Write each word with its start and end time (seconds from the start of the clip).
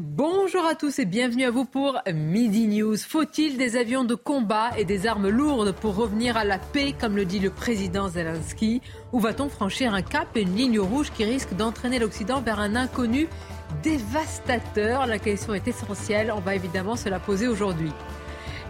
Bonjour 0.00 0.64
à 0.64 0.76
tous 0.76 1.00
et 1.00 1.04
bienvenue 1.04 1.44
à 1.44 1.50
vous 1.50 1.64
pour 1.64 1.98
Midi 2.14 2.68
News. 2.68 2.96
Faut-il 2.96 3.56
des 3.56 3.76
avions 3.76 4.04
de 4.04 4.14
combat 4.14 4.70
et 4.78 4.84
des 4.84 5.08
armes 5.08 5.28
lourdes 5.28 5.72
pour 5.72 5.96
revenir 5.96 6.36
à 6.36 6.44
la 6.44 6.60
paix, 6.60 6.94
comme 6.96 7.16
le 7.16 7.24
dit 7.24 7.40
le 7.40 7.50
président 7.50 8.08
Zelensky? 8.08 8.80
Ou 9.12 9.18
va-t-on 9.18 9.48
franchir 9.48 9.94
un 9.94 10.02
cap 10.02 10.28
et 10.36 10.42
une 10.42 10.54
ligne 10.54 10.78
rouge 10.78 11.10
qui 11.10 11.24
risque 11.24 11.52
d'entraîner 11.54 11.98
l'Occident 11.98 12.40
vers 12.40 12.60
un 12.60 12.76
inconnu 12.76 13.26
dévastateur? 13.82 15.08
La 15.08 15.18
question 15.18 15.52
est 15.52 15.66
essentielle. 15.66 16.32
On 16.32 16.40
va 16.40 16.54
évidemment 16.54 16.94
se 16.94 17.08
la 17.08 17.18
poser 17.18 17.48
aujourd'hui. 17.48 17.90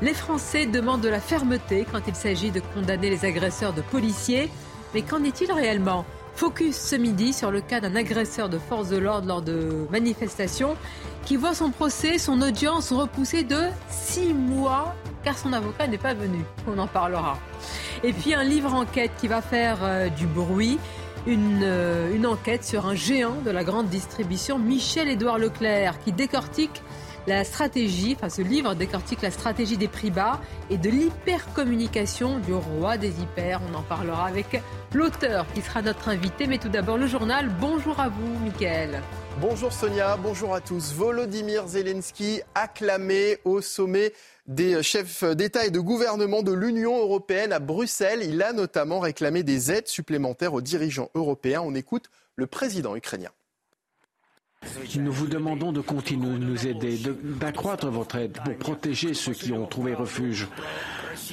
Les 0.00 0.14
Français 0.14 0.64
demandent 0.64 1.02
de 1.02 1.10
la 1.10 1.20
fermeté 1.20 1.86
quand 1.92 2.08
il 2.08 2.14
s'agit 2.14 2.52
de 2.52 2.62
condamner 2.72 3.10
les 3.10 3.26
agresseurs 3.26 3.74
de 3.74 3.82
policiers. 3.82 4.48
Mais 4.94 5.02
qu'en 5.02 5.22
est-il 5.22 5.52
réellement? 5.52 6.06
Focus 6.34 6.76
ce 6.76 6.94
midi 6.94 7.32
sur 7.32 7.50
le 7.50 7.60
cas 7.60 7.80
d'un 7.80 7.96
agresseur 7.96 8.48
de 8.48 8.58
force 8.58 8.90
de 8.90 8.96
l'ordre 8.96 9.26
lors 9.26 9.42
de 9.42 9.88
manifestations 9.90 10.76
qui 11.24 11.36
voit 11.36 11.54
son 11.54 11.70
procès, 11.70 12.18
son 12.18 12.40
audience 12.42 12.92
repoussée 12.92 13.44
de 13.44 13.60
six 13.88 14.32
mois 14.32 14.94
car 15.22 15.36
son 15.36 15.52
avocat 15.52 15.86
n'est 15.86 15.98
pas 15.98 16.14
venu. 16.14 16.44
On 16.66 16.78
en 16.78 16.86
parlera. 16.86 17.38
Et 18.02 18.12
puis 18.12 18.34
un 18.34 18.44
livre 18.44 18.72
enquête 18.74 19.10
qui 19.20 19.28
va 19.28 19.42
faire 19.42 19.78
euh, 19.82 20.08
du 20.08 20.26
bruit. 20.26 20.78
Une, 21.26 21.60
euh, 21.62 22.14
une 22.14 22.26
enquête 22.26 22.64
sur 22.64 22.86
un 22.86 22.94
géant 22.94 23.34
de 23.44 23.50
la 23.50 23.62
grande 23.64 23.88
distribution, 23.88 24.58
Michel-Édouard 24.58 25.38
Leclerc, 25.38 25.98
qui 26.02 26.12
décortique 26.12 26.82
la 27.26 27.44
stratégie, 27.44 28.16
enfin 28.16 28.28
ce 28.28 28.42
livre 28.42 28.74
décortique 28.74 29.22
la 29.22 29.30
stratégie 29.30 29.76
des 29.76 29.88
prix 29.88 30.10
bas 30.10 30.40
et 30.70 30.78
de 30.78 30.88
l'hypercommunication 30.88 32.38
du 32.38 32.54
roi 32.54 32.96
des 32.96 33.20
hyper. 33.20 33.60
On 33.70 33.76
en 33.76 33.82
parlera 33.82 34.26
avec 34.26 34.62
l'auteur 34.94 35.46
qui 35.54 35.60
sera 35.60 35.82
notre 35.82 36.08
invité. 36.08 36.46
Mais 36.46 36.58
tout 36.58 36.68
d'abord 36.68 36.98
le 36.98 37.06
journal. 37.06 37.50
Bonjour 37.60 37.98
à 38.00 38.08
vous, 38.08 38.38
Mickaël. 38.44 39.02
Bonjour 39.40 39.72
Sonia, 39.72 40.16
bonjour 40.16 40.52
à 40.52 40.60
tous. 40.60 40.92
Volodymyr 40.92 41.68
Zelensky 41.68 42.40
acclamé 42.56 43.38
au 43.44 43.60
sommet 43.60 44.12
des 44.48 44.82
chefs 44.82 45.22
d'État 45.22 45.64
et 45.64 45.70
de 45.70 45.78
gouvernement 45.78 46.42
de 46.42 46.52
l'Union 46.52 46.98
européenne 46.98 47.52
à 47.52 47.60
Bruxelles. 47.60 48.22
Il 48.24 48.42
a 48.42 48.52
notamment 48.52 48.98
réclamé 48.98 49.44
des 49.44 49.70
aides 49.70 49.86
supplémentaires 49.86 50.54
aux 50.54 50.60
dirigeants 50.60 51.10
européens. 51.14 51.62
On 51.64 51.76
écoute 51.76 52.10
le 52.34 52.48
président 52.48 52.96
ukrainien. 52.96 53.30
Nous 54.96 55.12
vous 55.12 55.26
demandons 55.26 55.72
de 55.72 55.80
continuer 55.80 56.38
de 56.38 56.44
nous 56.44 56.66
aider, 56.66 56.98
d'accroître 57.22 57.88
votre 57.88 58.16
aide 58.16 58.38
pour 58.44 58.56
protéger 58.56 59.14
ceux 59.14 59.32
qui 59.32 59.52
ont 59.52 59.66
trouvé 59.66 59.94
refuge 59.94 60.46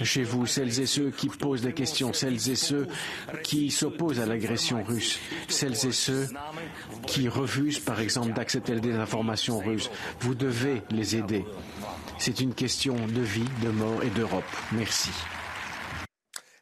chez 0.04 0.24
vous, 0.24 0.46
celles 0.46 0.80
et 0.80 0.86
ceux 0.86 1.10
qui 1.10 1.28
posent 1.28 1.62
des 1.62 1.74
questions, 1.74 2.14
celles 2.14 2.50
et 2.50 2.56
ceux 2.56 2.88
qui 3.44 3.72
s'opposent 3.72 4.20
à 4.20 4.26
l'agression 4.26 4.84
russe, 4.84 5.20
celles 5.48 5.86
et 5.86 5.92
ceux 5.92 6.28
qui 7.08 7.28
refusent, 7.28 7.80
par 7.80 8.00
exemple, 8.00 8.34
d'accepter 8.34 8.80
des 8.80 8.94
informations 8.94 9.60
russes. 9.60 9.90
Vous 10.20 10.36
devez 10.36 10.82
les 10.92 11.16
aider. 11.16 11.46
C'est 12.18 12.40
une 12.42 12.54
question 12.54 12.96
de 12.96 13.22
vie, 13.22 13.50
de 13.64 13.70
mort 13.70 14.04
et 14.04 14.10
d'Europe. 14.10 14.44
Merci. 14.72 15.12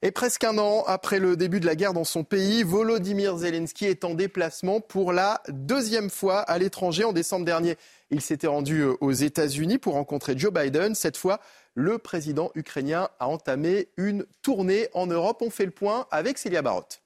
Et 0.05 0.11
presque 0.11 0.43
un 0.43 0.57
an 0.57 0.83
après 0.85 1.17
le 1.17 1.37
début 1.37 1.61
de 1.61 1.65
la 1.65 1.77
guerre 1.77 1.93
dans 1.93 2.03
son 2.03 2.25
pays, 2.25 2.63
Volodymyr 2.63 3.37
Zelensky 3.37 3.85
est 3.85 4.03
en 4.03 4.15
déplacement 4.15 4.81
pour 4.81 5.13
la 5.13 5.41
deuxième 5.47 6.09
fois 6.09 6.39
à 6.41 6.57
l'étranger. 6.57 7.05
En 7.05 7.13
décembre 7.13 7.45
dernier, 7.45 7.77
il 8.11 8.19
s'était 8.19 8.47
rendu 8.47 8.81
euh, 8.81 8.95
aux 8.99 9.13
États-Unis 9.13 9.77
pour 9.77 9.93
rencontrer 9.93 10.37
Joe 10.37 10.51
Biden. 10.51 10.93
Cette 10.93 11.15
fois, 11.15 11.39
le 11.73 11.99
président 11.99 12.51
ukrainien 12.53 13.07
a 13.21 13.29
entamé 13.29 13.87
une 13.95 14.25
tournée 14.41 14.89
en 14.93 15.07
Europe. 15.07 15.41
On 15.41 15.49
fait 15.49 15.63
le 15.63 15.71
point 15.71 16.05
avec 16.11 16.37
Célia 16.37 16.61
Barotte. 16.61 17.02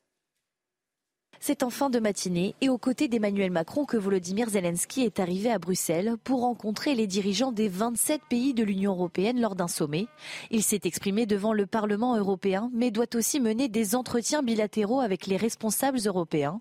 C'est 1.39 1.63
en 1.63 1.69
fin 1.69 1.89
de 1.89 1.99
matinée 1.99 2.55
et 2.61 2.69
aux 2.69 2.77
côtés 2.77 3.07
d'Emmanuel 3.07 3.51
Macron 3.51 3.85
que 3.85 3.97
Volodymyr 3.97 4.49
Zelensky 4.49 5.03
est 5.03 5.19
arrivé 5.19 5.51
à 5.51 5.59
Bruxelles 5.59 6.15
pour 6.23 6.41
rencontrer 6.41 6.95
les 6.95 7.07
dirigeants 7.07 7.51
des 7.51 7.69
27 7.69 8.21
pays 8.29 8.53
de 8.53 8.63
l'Union 8.63 8.93
européenne 8.93 9.39
lors 9.39 9.55
d'un 9.55 9.67
sommet. 9.67 10.07
Il 10.49 10.63
s'est 10.63 10.81
exprimé 10.83 11.25
devant 11.25 11.53
le 11.53 11.65
Parlement 11.65 12.17
européen 12.17 12.69
mais 12.73 12.91
doit 12.91 13.15
aussi 13.15 13.39
mener 13.39 13.69
des 13.69 13.95
entretiens 13.95 14.41
bilatéraux 14.41 14.99
avec 14.99 15.27
les 15.27 15.37
responsables 15.37 15.99
européens. 16.05 16.59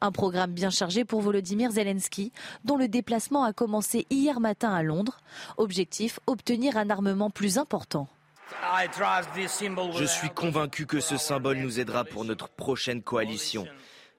Un 0.00 0.12
programme 0.12 0.52
bien 0.52 0.70
chargé 0.70 1.04
pour 1.04 1.20
Volodymyr 1.20 1.70
Zelensky 1.70 2.32
dont 2.64 2.76
le 2.76 2.88
déplacement 2.88 3.44
a 3.44 3.52
commencé 3.52 4.06
hier 4.10 4.40
matin 4.40 4.72
à 4.72 4.82
Londres. 4.82 5.18
Objectif, 5.58 6.18
obtenir 6.26 6.76
un 6.76 6.90
armement 6.90 7.30
plus 7.30 7.58
important. 7.58 8.08
Je 9.96 10.04
suis 10.04 10.30
convaincu 10.30 10.86
que 10.86 11.00
ce 11.00 11.16
symbole 11.16 11.58
nous 11.58 11.80
aidera 11.80 12.04
pour 12.04 12.24
notre 12.24 12.48
prochaine 12.48 13.02
coalition 13.02 13.66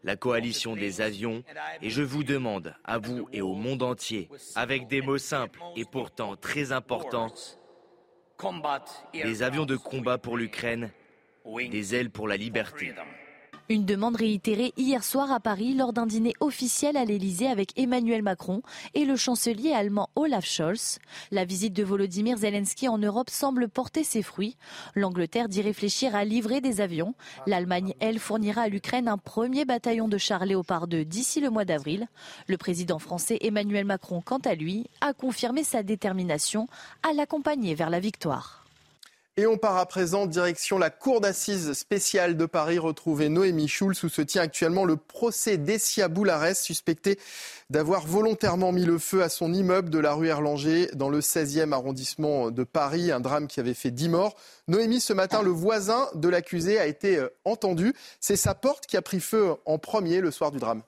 la 0.06 0.16
coalition 0.16 0.76
des 0.76 1.02
avions, 1.02 1.44
et 1.82 1.90
je 1.90 2.04
vous 2.04 2.24
demande, 2.24 2.76
à 2.86 3.00
vous 3.00 3.28
et 3.34 3.42
au 3.42 3.56
monde 3.56 3.82
entier, 3.82 4.30
avec 4.54 4.88
des 4.88 5.02
mots 5.02 5.18
simples 5.18 5.60
et 5.76 5.84
pourtant 5.84 6.36
très 6.36 6.72
importants, 6.72 7.34
des 9.14 9.44
avions 9.44 9.66
de 9.66 9.76
combat 9.76 10.20
pour 10.20 10.38
l'Ukraine, 10.38 10.92
des 11.46 11.96
ailes 11.96 12.12
pour 12.12 12.28
la 12.28 12.38
liberté. 12.38 12.94
Une 13.68 13.84
demande 13.84 14.16
réitérée 14.16 14.74
hier 14.78 15.04
soir 15.04 15.32
à 15.32 15.40
Paris 15.40 15.74
lors 15.74 15.92
d'un 15.92 16.06
dîner 16.06 16.34
officiel 16.40 16.96
à 16.98 17.04
l'Elysée 17.04 17.48
avec 17.48 17.72
Emmanuel 17.80 18.22
Macron 18.22 18.62
et 18.94 19.06
le 19.06 19.16
chancelier 19.16 19.72
allemand 19.72 20.12
Olaf 20.16 20.46
Scholz. 20.46 21.00
La 21.32 21.46
visite 21.46 21.74
de 21.74 21.84
Volodymyr 21.84 22.38
Zelensky 22.38 22.88
en 22.88 23.00
Europe 23.00 23.32
semble 23.32 23.68
porter 23.68 24.04
ses 24.04 24.22
fruits. 24.22 24.56
L'Angleterre 24.94 25.50
dit 25.50 25.64
réfléchir 25.64 26.16
à 26.16 26.26
livrer 26.26 26.62
des 26.62 26.80
avions. 26.80 27.16
L'Allemagne, 27.48 27.96
elle, 28.00 28.20
fournira 28.20 28.62
à 28.62 28.68
l'Ukraine 28.68 29.08
un 29.08 29.18
premier 29.18 29.66
bataillon 29.66 30.08
de 30.08 30.20
chars 30.20 30.46
Léopard 30.46 30.86
2 30.86 31.04
d'ici 31.04 31.42
le 31.42 31.50
mois 31.50 31.66
d'avril. 31.66 32.08
Le 32.46 32.58
président 32.58 33.00
français 33.00 33.40
Emmanuel 33.42 33.86
Macron, 33.86 34.22
quant 34.24 34.38
à 34.46 34.54
lui, 34.54 34.86
a 35.02 35.14
confirmé 35.14 35.64
sa 35.64 35.82
détermination 35.82 36.68
à 37.02 37.14
l'accompagner 37.14 37.74
vers 37.74 37.90
la 37.90 38.00
victoire. 38.00 38.65
Et 39.38 39.48
on 39.48 39.58
part 39.58 39.76
à 39.76 39.86
présent 39.86 40.28
direction 40.28 40.78
la 40.78 40.90
cour 40.90 41.20
d'assises 41.20 41.74
spéciale 41.74 42.38
de 42.38 42.46
Paris, 42.46 42.80
retrouver 42.80 43.28
Noémie 43.28 43.68
Schulz, 43.68 44.02
où 44.06 44.08
se 44.08 44.22
tient 44.22 44.44
actuellement 44.44 44.86
le 44.86 44.96
procès 44.96 45.58
d'Essia 45.58 46.08
Boularès, 46.08 46.58
suspecté 46.58 47.20
d'avoir 47.70 48.08
volontairement 48.08 48.72
mis 48.72 48.86
le 48.86 48.98
feu 48.98 49.24
à 49.24 49.28
son 49.28 49.54
immeuble 49.54 49.90
de 49.90 50.00
la 50.00 50.14
rue 50.14 50.30
Erlanger 50.30 50.88
dans 50.94 51.10
le 51.10 51.20
16e 51.20 51.74
arrondissement 51.74 52.50
de 52.50 52.64
Paris, 52.64 53.12
un 53.12 53.20
drame 53.20 53.48
qui 53.48 53.60
avait 53.60 53.74
fait 53.74 53.92
10 53.92 54.08
morts. 54.08 54.36
Noémie, 54.70 55.02
ce 55.02 55.12
matin, 55.12 55.42
le 55.42 55.52
voisin 55.52 56.08
de 56.16 56.30
l'accusé 56.30 56.80
a 56.80 56.86
été 56.86 57.18
euh, 57.18 57.28
entendu. 57.44 57.94
C'est 58.22 58.38
sa 58.38 58.56
porte 58.56 58.86
qui 58.86 58.96
a 58.96 59.02
pris 59.02 59.20
feu 59.20 59.56
en 59.66 59.78
premier 59.78 60.22
le 60.22 60.32
soir 60.32 60.52
du 60.52 60.60
drame. 60.60 60.82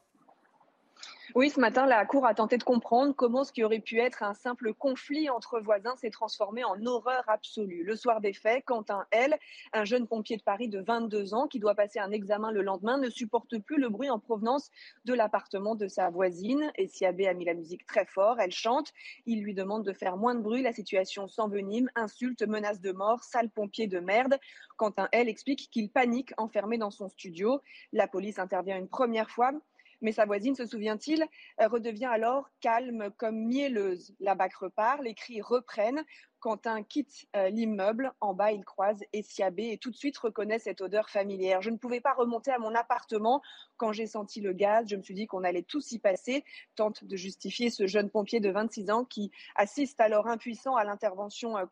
Oui, 1.38 1.52
ce 1.52 1.60
matin, 1.60 1.86
la 1.86 2.04
Cour 2.04 2.26
a 2.26 2.34
tenté 2.34 2.58
de 2.58 2.64
comprendre 2.64 3.14
comment 3.14 3.44
ce 3.44 3.52
qui 3.52 3.64
aurait 3.64 3.78
pu 3.78 4.00
être 4.00 4.24
un 4.24 4.34
simple 4.34 4.74
conflit 4.74 5.30
entre 5.30 5.60
voisins 5.60 5.96
s'est 5.96 6.10
transformé 6.10 6.64
en 6.64 6.84
horreur 6.84 7.24
absolue. 7.28 7.84
Le 7.84 7.96
soir 7.96 8.22
des 8.22 8.34
faits, 8.34 8.66
Quentin 8.66 9.06
L., 9.12 9.38
un 9.72 9.86
jeune 9.86 10.08
pompier 10.08 10.38
de 10.38 10.42
Paris 10.42 10.68
de 10.68 10.80
22 10.82 11.36
ans 11.36 11.46
qui 11.46 11.60
doit 11.60 11.76
passer 11.76 12.00
un 12.00 12.10
examen 12.10 12.52
le 12.52 12.64
lendemain, 12.64 12.98
ne 12.98 13.08
supporte 13.12 13.60
plus 13.60 13.80
le 13.80 13.90
bruit 13.90 14.10
en 14.10 14.18
provenance 14.18 14.72
de 15.06 15.14
l'appartement 15.14 15.76
de 15.76 15.88
sa 15.88 16.10
voisine. 16.10 16.72
Et 16.76 16.88
si 16.88 17.06
Abbé 17.06 17.28
a 17.28 17.36
mis 17.36 17.46
la 17.46 17.54
musique 17.54 17.86
très 17.86 18.08
fort, 18.08 18.40
elle 18.40 18.52
chante. 18.52 18.92
Il 19.28 19.44
lui 19.44 19.54
demande 19.54 19.86
de 19.86 19.94
faire 19.94 20.18
moins 20.18 20.34
de 20.34 20.42
bruit. 20.42 20.64
La 20.64 20.74
situation 20.74 21.28
s'envenime, 21.28 21.88
insulte, 21.94 22.42
menace 22.42 22.82
de 22.82 22.92
mort, 22.94 23.24
sale 23.24 23.52
pompier 23.52 23.86
de 23.86 24.00
merde. 24.00 24.40
Quentin 24.76 25.08
L. 25.12 25.30
explique 25.30 25.70
qu'il 25.72 25.92
panique 25.92 26.34
enfermé 26.38 26.80
dans 26.80 26.90
son 26.90 27.10
studio. 27.10 27.62
La 27.94 28.08
police 28.08 28.40
intervient 28.40 28.80
une 28.80 28.90
première 28.90 29.30
fois 29.30 29.52
mais 30.02 30.12
sa 30.12 30.26
voisine, 30.26 30.56
se 30.56 30.66
souvient-il, 30.66 31.26
redevient 31.60 32.06
alors 32.06 32.50
calme 32.62 33.10
comme 33.18 33.46
mielleuse. 33.46 34.14
La 34.20 34.36
bac 34.36 34.54
repart, 34.56 35.02
les 35.02 35.14
cris 35.14 35.42
reprennent. 35.42 36.04
Quentin 36.40 36.84
quitte 36.84 37.26
euh, 37.36 37.50
l'immeuble. 37.50 38.14
En 38.20 38.34
bas, 38.34 38.52
il 38.52 38.64
croise 38.64 39.00
Essiabé 39.14 39.72
et 39.72 39.78
tout 39.78 39.90
de 39.90 39.96
suite 39.96 40.18
reconnaît 40.18 40.60
cette 40.60 40.82
odeur 40.82 41.10
familière. 41.10 41.62
Je 41.62 41.70
ne 41.70 41.78
pouvais 41.78 42.00
pas 42.00 42.14
remonter 42.14 42.52
à 42.52 42.60
mon 42.60 42.76
appartement 42.76 43.42
quand 43.78 43.92
j'ai 43.92 44.08
senti 44.08 44.42
le 44.42 44.54
gaz. 44.54 44.88
Je 44.88 44.96
me 44.96 45.02
suis 45.02 45.16
dit 45.16 45.28
qu'on 45.28 45.44
allait 45.44 45.64
tous 45.64 45.92
y 45.92 46.00
passer. 46.00 46.44
Tente 46.76 47.04
de 47.04 47.16
justifier 47.16 47.70
ce 47.70 47.88
jeune 47.88 48.10
pompier 48.10 48.40
de 48.40 48.50
26 48.50 48.90
ans 48.92 49.04
qui 49.06 49.32
assiste 49.56 50.00
alors 50.00 50.28
impuissant 50.28 50.76
à 50.76 50.84
l'intervention 50.84 51.58
euh, 51.58 51.66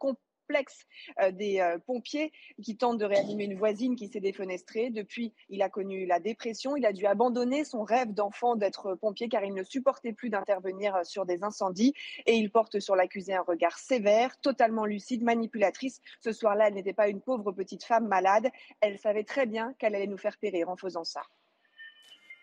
perplexe 0.45 0.85
des 1.33 1.75
pompiers 1.85 2.31
qui 2.63 2.77
tentent 2.77 2.99
de 2.99 3.05
réanimer 3.05 3.45
une 3.45 3.57
voisine 3.57 3.95
qui 3.95 4.07
s'est 4.07 4.19
défenestrée. 4.19 4.89
Depuis, 4.89 5.33
il 5.49 5.61
a 5.61 5.69
connu 5.69 6.05
la 6.05 6.19
dépression. 6.19 6.75
Il 6.75 6.85
a 6.85 6.93
dû 6.93 7.05
abandonner 7.05 7.63
son 7.63 7.83
rêve 7.83 8.13
d'enfant 8.13 8.55
d'être 8.55 8.95
pompier 8.95 9.27
car 9.29 9.43
il 9.43 9.53
ne 9.53 9.63
supportait 9.63 10.13
plus 10.13 10.29
d'intervenir 10.29 11.05
sur 11.05 11.25
des 11.25 11.43
incendies. 11.43 11.93
Et 12.25 12.33
il 12.33 12.51
porte 12.51 12.79
sur 12.79 12.95
l'accusé 12.95 13.33
un 13.33 13.41
regard 13.41 13.77
sévère, 13.77 14.39
totalement 14.41 14.85
lucide, 14.85 15.23
manipulatrice. 15.23 16.01
Ce 16.21 16.31
soir-là, 16.31 16.67
elle 16.67 16.75
n'était 16.75 16.93
pas 16.93 17.09
une 17.09 17.21
pauvre 17.21 17.51
petite 17.51 17.83
femme 17.83 18.07
malade. 18.07 18.49
Elle 18.81 18.99
savait 18.99 19.23
très 19.23 19.45
bien 19.45 19.73
qu'elle 19.79 19.95
allait 19.95 20.07
nous 20.07 20.17
faire 20.17 20.37
périr 20.37 20.69
en 20.69 20.75
faisant 20.75 21.03
ça. 21.03 21.21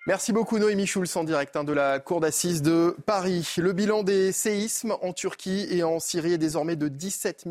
Merci 0.05 0.33
beaucoup 0.33 0.59
Noémie 0.59 0.89
Schulz 0.89 1.17
en 1.17 1.23
direct 1.23 1.55
hein, 1.55 1.63
de 1.63 1.73
la 1.73 2.01
Cour 2.01 2.19
d'assises 2.19 2.61
de 2.61 2.97
Paris. 3.07 3.55
Le 3.57 3.73
bilan 3.73 4.03
des 4.03 4.33
séismes 4.33 4.97
en 5.01 5.13
Turquie 5.13 5.69
et 5.71 5.85
en 5.85 6.01
Syrie 6.01 6.33
est 6.33 6.39
désormais 6.39 6.75
de 6.75 6.89
17 6.89 7.47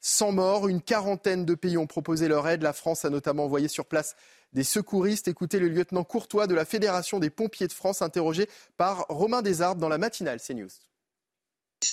100 0.00 0.32
morts. 0.32 0.66
Une 0.66 0.82
quarantaine 0.82 1.44
de 1.44 1.54
pays 1.54 1.78
ont 1.78 1.86
proposé 1.86 2.26
leur 2.26 2.48
aide. 2.48 2.62
La 2.62 2.72
France 2.72 3.04
a 3.04 3.10
notamment 3.10 3.44
envoyé 3.44 3.68
sur 3.68 3.86
place 3.86 4.16
des 4.52 4.64
secouristes. 4.64 5.28
Écoutez 5.28 5.60
le 5.60 5.68
lieutenant 5.68 6.02
Courtois 6.02 6.48
de 6.48 6.54
la 6.56 6.64
Fédération 6.64 7.20
des 7.20 7.30
pompiers 7.30 7.68
de 7.68 7.72
France 7.72 8.02
interrogé 8.02 8.48
par 8.76 9.06
Romain 9.08 9.42
Desarbes 9.42 9.78
dans 9.78 9.88
la 9.88 9.98
matinale 9.98 10.40
CNews. 10.40 10.70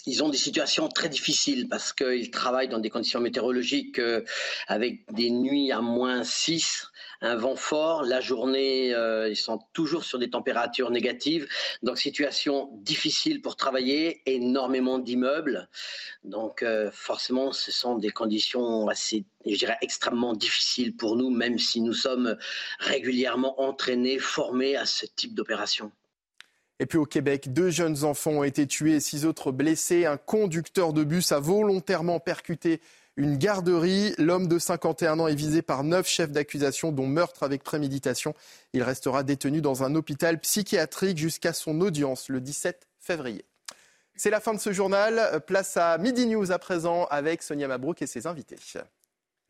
Ils 0.05 0.23
ont 0.23 0.29
des 0.29 0.37
situations 0.37 0.87
très 0.87 1.09
difficiles 1.09 1.67
parce 1.69 1.93
qu'ils 1.93 2.31
travaillent 2.31 2.69
dans 2.69 2.79
des 2.79 2.89
conditions 2.89 3.19
météorologiques 3.19 3.99
euh, 3.99 4.23
avec 4.67 5.11
des 5.13 5.31
nuits 5.31 5.71
à 5.71 5.81
moins 5.81 6.23
6, 6.23 6.87
un 7.21 7.35
vent 7.35 7.55
fort. 7.55 8.03
La 8.03 8.19
journée, 8.19 8.93
euh, 8.93 9.29
ils 9.29 9.35
sont 9.35 9.59
toujours 9.73 10.03
sur 10.03 10.19
des 10.19 10.29
températures 10.29 10.91
négatives. 10.91 11.47
Donc, 11.83 11.97
situation 11.97 12.69
difficile 12.81 13.41
pour 13.41 13.55
travailler, 13.55 14.21
énormément 14.25 14.99
d'immeubles. 14.99 15.69
Donc, 16.23 16.63
euh, 16.63 16.89
forcément, 16.91 17.51
ce 17.51 17.71
sont 17.71 17.97
des 17.97 18.11
conditions 18.11 18.87
assez, 18.87 19.25
extrêmement 19.81 20.33
difficiles 20.33 20.95
pour 20.95 21.15
nous, 21.15 21.29
même 21.29 21.59
si 21.59 21.81
nous 21.81 21.93
sommes 21.93 22.37
régulièrement 22.79 23.61
entraînés, 23.61 24.19
formés 24.19 24.75
à 24.75 24.85
ce 24.85 25.05
type 25.05 25.33
d'opération. 25.35 25.91
Et 26.81 26.87
puis 26.87 26.97
au 26.97 27.05
Québec, 27.05 27.53
deux 27.53 27.69
jeunes 27.69 28.05
enfants 28.05 28.31
ont 28.31 28.43
été 28.43 28.65
tués 28.65 28.95
et 28.95 28.99
six 28.99 29.27
autres 29.27 29.51
blessés. 29.51 30.07
Un 30.07 30.17
conducteur 30.17 30.93
de 30.93 31.03
bus 31.03 31.31
a 31.31 31.39
volontairement 31.39 32.19
percuté 32.19 32.81
une 33.17 33.37
garderie. 33.37 34.15
L'homme 34.17 34.47
de 34.47 34.57
51 34.57 35.19
ans 35.19 35.27
est 35.27 35.35
visé 35.35 35.61
par 35.61 35.83
neuf 35.83 36.07
chefs 36.07 36.31
d'accusation, 36.31 36.91
dont 36.91 37.05
meurtre 37.05 37.43
avec 37.43 37.61
préméditation. 37.61 38.33
Il 38.73 38.81
restera 38.81 39.21
détenu 39.21 39.61
dans 39.61 39.83
un 39.83 39.93
hôpital 39.93 40.39
psychiatrique 40.39 41.19
jusqu'à 41.19 41.53
son 41.53 41.81
audience 41.81 42.29
le 42.29 42.41
17 42.41 42.87
février. 42.97 43.45
C'est 44.15 44.31
la 44.31 44.39
fin 44.39 44.55
de 44.55 44.59
ce 44.59 44.73
journal. 44.73 45.39
Place 45.45 45.77
à 45.77 45.99
Midi 45.99 46.25
News 46.25 46.51
à 46.51 46.57
présent 46.57 47.05
avec 47.11 47.43
Sonia 47.43 47.67
Mabrouk 47.67 48.01
et 48.01 48.07
ses 48.07 48.25
invités. 48.25 48.57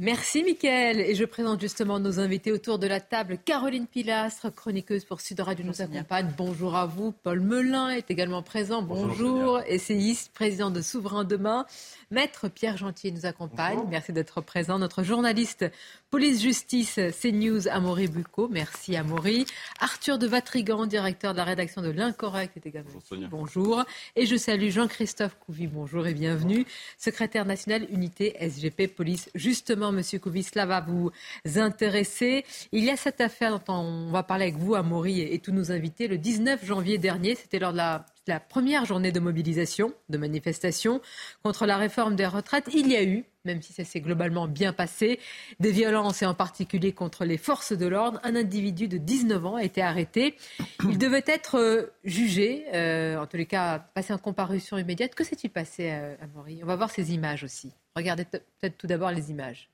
Merci 0.04 0.44
Mickaël. 0.44 1.00
Et 1.00 1.14
je 1.14 1.24
présente 1.26 1.62
justement 1.62 2.00
nos 2.00 2.20
invités 2.20 2.52
autour 2.52 2.80
de 2.80 2.88
la 2.88 3.00
table. 3.00 3.38
Caroline 3.38 3.86
Pilastre, 3.86 4.52
chroniqueuse 4.52 5.06
pour 5.06 5.22
Sud 5.22 5.40
Radio, 5.42 5.64
nous 5.64 5.80
accompagne. 5.80 6.34
Bonjour 6.36 6.76
à 6.76 6.88
vous. 6.88 7.12
Paul 7.12 7.40
Melun 7.40 7.90
est 7.90 8.10
également 8.10 8.42
présent. 8.42 8.82
Bonjour. 8.82 9.62
Essayiste, 9.68 10.32
président 10.34 10.72
de 10.72 10.82
Souverain 10.82 11.24
Demain. 11.24 11.68
Maître 12.10 12.48
Pierre 12.48 12.78
Gentier 12.78 13.12
nous 13.12 13.28
accompagne. 13.28 13.78
Merci 13.92 14.12
d'être 14.12 14.42
présent. 14.42 14.80
Notre 14.80 15.04
journaliste 15.04 15.66
police-justice 16.10 17.00
CNews, 17.22 17.70
Amaury 17.70 18.08
Bucco. 18.08 18.50
Merci 18.50 18.96
Amaury. 18.98 19.46
Arthur 19.80 20.18
de 20.18 20.26
Vatrigan, 20.28 20.88
directeur 20.88 21.34
de 21.34 21.38
la 21.38 21.46
rédaction 21.46 21.82
de 21.82 21.90
L'Incorrect, 21.90 22.58
est 22.58 22.66
également 22.66 22.90
Bonjour, 23.10 23.30
Bonjour. 23.30 23.86
Et 24.16 24.26
je 24.26 24.36
salue 24.36 24.70
Jean-Christophe 24.70 25.38
Couvi. 25.40 25.68
Bonjour 25.68 26.08
et 26.08 26.14
bienvenue. 26.16 26.66
Secrétaire 26.98 27.46
national 27.46 27.86
unité 27.92 28.36
SGP 28.42 28.88
Police. 28.88 29.30
Justement, 29.36 29.91
Monsieur 29.92 30.20
Couvi, 30.20 30.44
cela 30.44 30.66
va 30.66 30.82
vous 30.82 31.12
intéresser. 31.56 32.46
Il 32.72 32.84
y 32.84 32.90
a 32.90 32.98
cette 32.98 33.22
affaire 33.22 33.60
dont 33.60 33.74
on 33.74 34.12
va 34.12 34.24
parler 34.24 34.46
avec 34.46 34.58
vous, 34.58 34.76
Amaury, 34.76 35.22
et 35.22 35.40
tous 35.40 35.52
nos 35.52 35.72
invités. 35.72 36.08
Le 36.08 36.18
19 36.18 36.66
janvier 36.66 36.98
dernier, 36.98 37.36
c'était 37.36 37.60
lors 37.60 37.74
de 37.74 37.78
la 37.78 38.40
première 38.40 38.86
journée 38.86 39.12
de 39.12 39.20
mobilisation, 39.20 39.94
de 40.10 40.18
manifestation 40.18 41.02
contre 41.44 41.66
la 41.66 41.78
réforme 41.78 42.16
des 42.16 42.28
retraites. 42.28 42.70
Il 42.74 42.88
y 42.88 42.96
a 42.96 43.04
eu, 43.04 43.26
même 43.46 43.62
si 43.62 43.74
ça 43.74 43.84
s'est 43.84 44.02
globalement 44.02 44.48
bien 44.48 44.74
passé, 44.74 45.20
des 45.60 45.72
violences 45.72 46.22
et 46.22 46.26
en 46.26 46.34
particulier 46.34 46.94
contre 46.94 47.26
les 47.26 47.38
forces 47.38 47.74
de 47.74 47.86
l'ordre. 47.88 48.20
Un 48.24 48.36
individu 48.36 48.88
de 48.88 48.98
19 48.98 49.46
ans 49.46 49.56
a 49.56 49.64
été 49.64 49.82
arrêté. 49.82 50.36
Il 50.84 50.98
devait 50.98 51.24
être 51.26 51.58
euh, 51.58 51.94
jugé, 52.04 52.66
euh, 52.74 53.18
en 53.18 53.26
tous 53.26 53.38
les 53.38 53.46
cas 53.46 53.80
passer 53.80 54.14
en 54.14 54.18
comparution 54.18 54.78
immédiate. 54.78 55.16
Que 55.16 55.24
s'est-il 55.24 55.50
passé 55.50 55.90
à, 55.90 55.96
euh, 55.96 56.16
On 56.36 56.66
va 56.66 56.76
voir 56.76 56.92
ces 56.92 57.14
images 57.14 57.44
aussi. 57.44 57.72
Regardez 57.96 58.26
peut-être 58.26 58.78
tout 58.78 58.88
d'abord 58.88 59.12
les 59.12 59.32
images. 59.32 59.70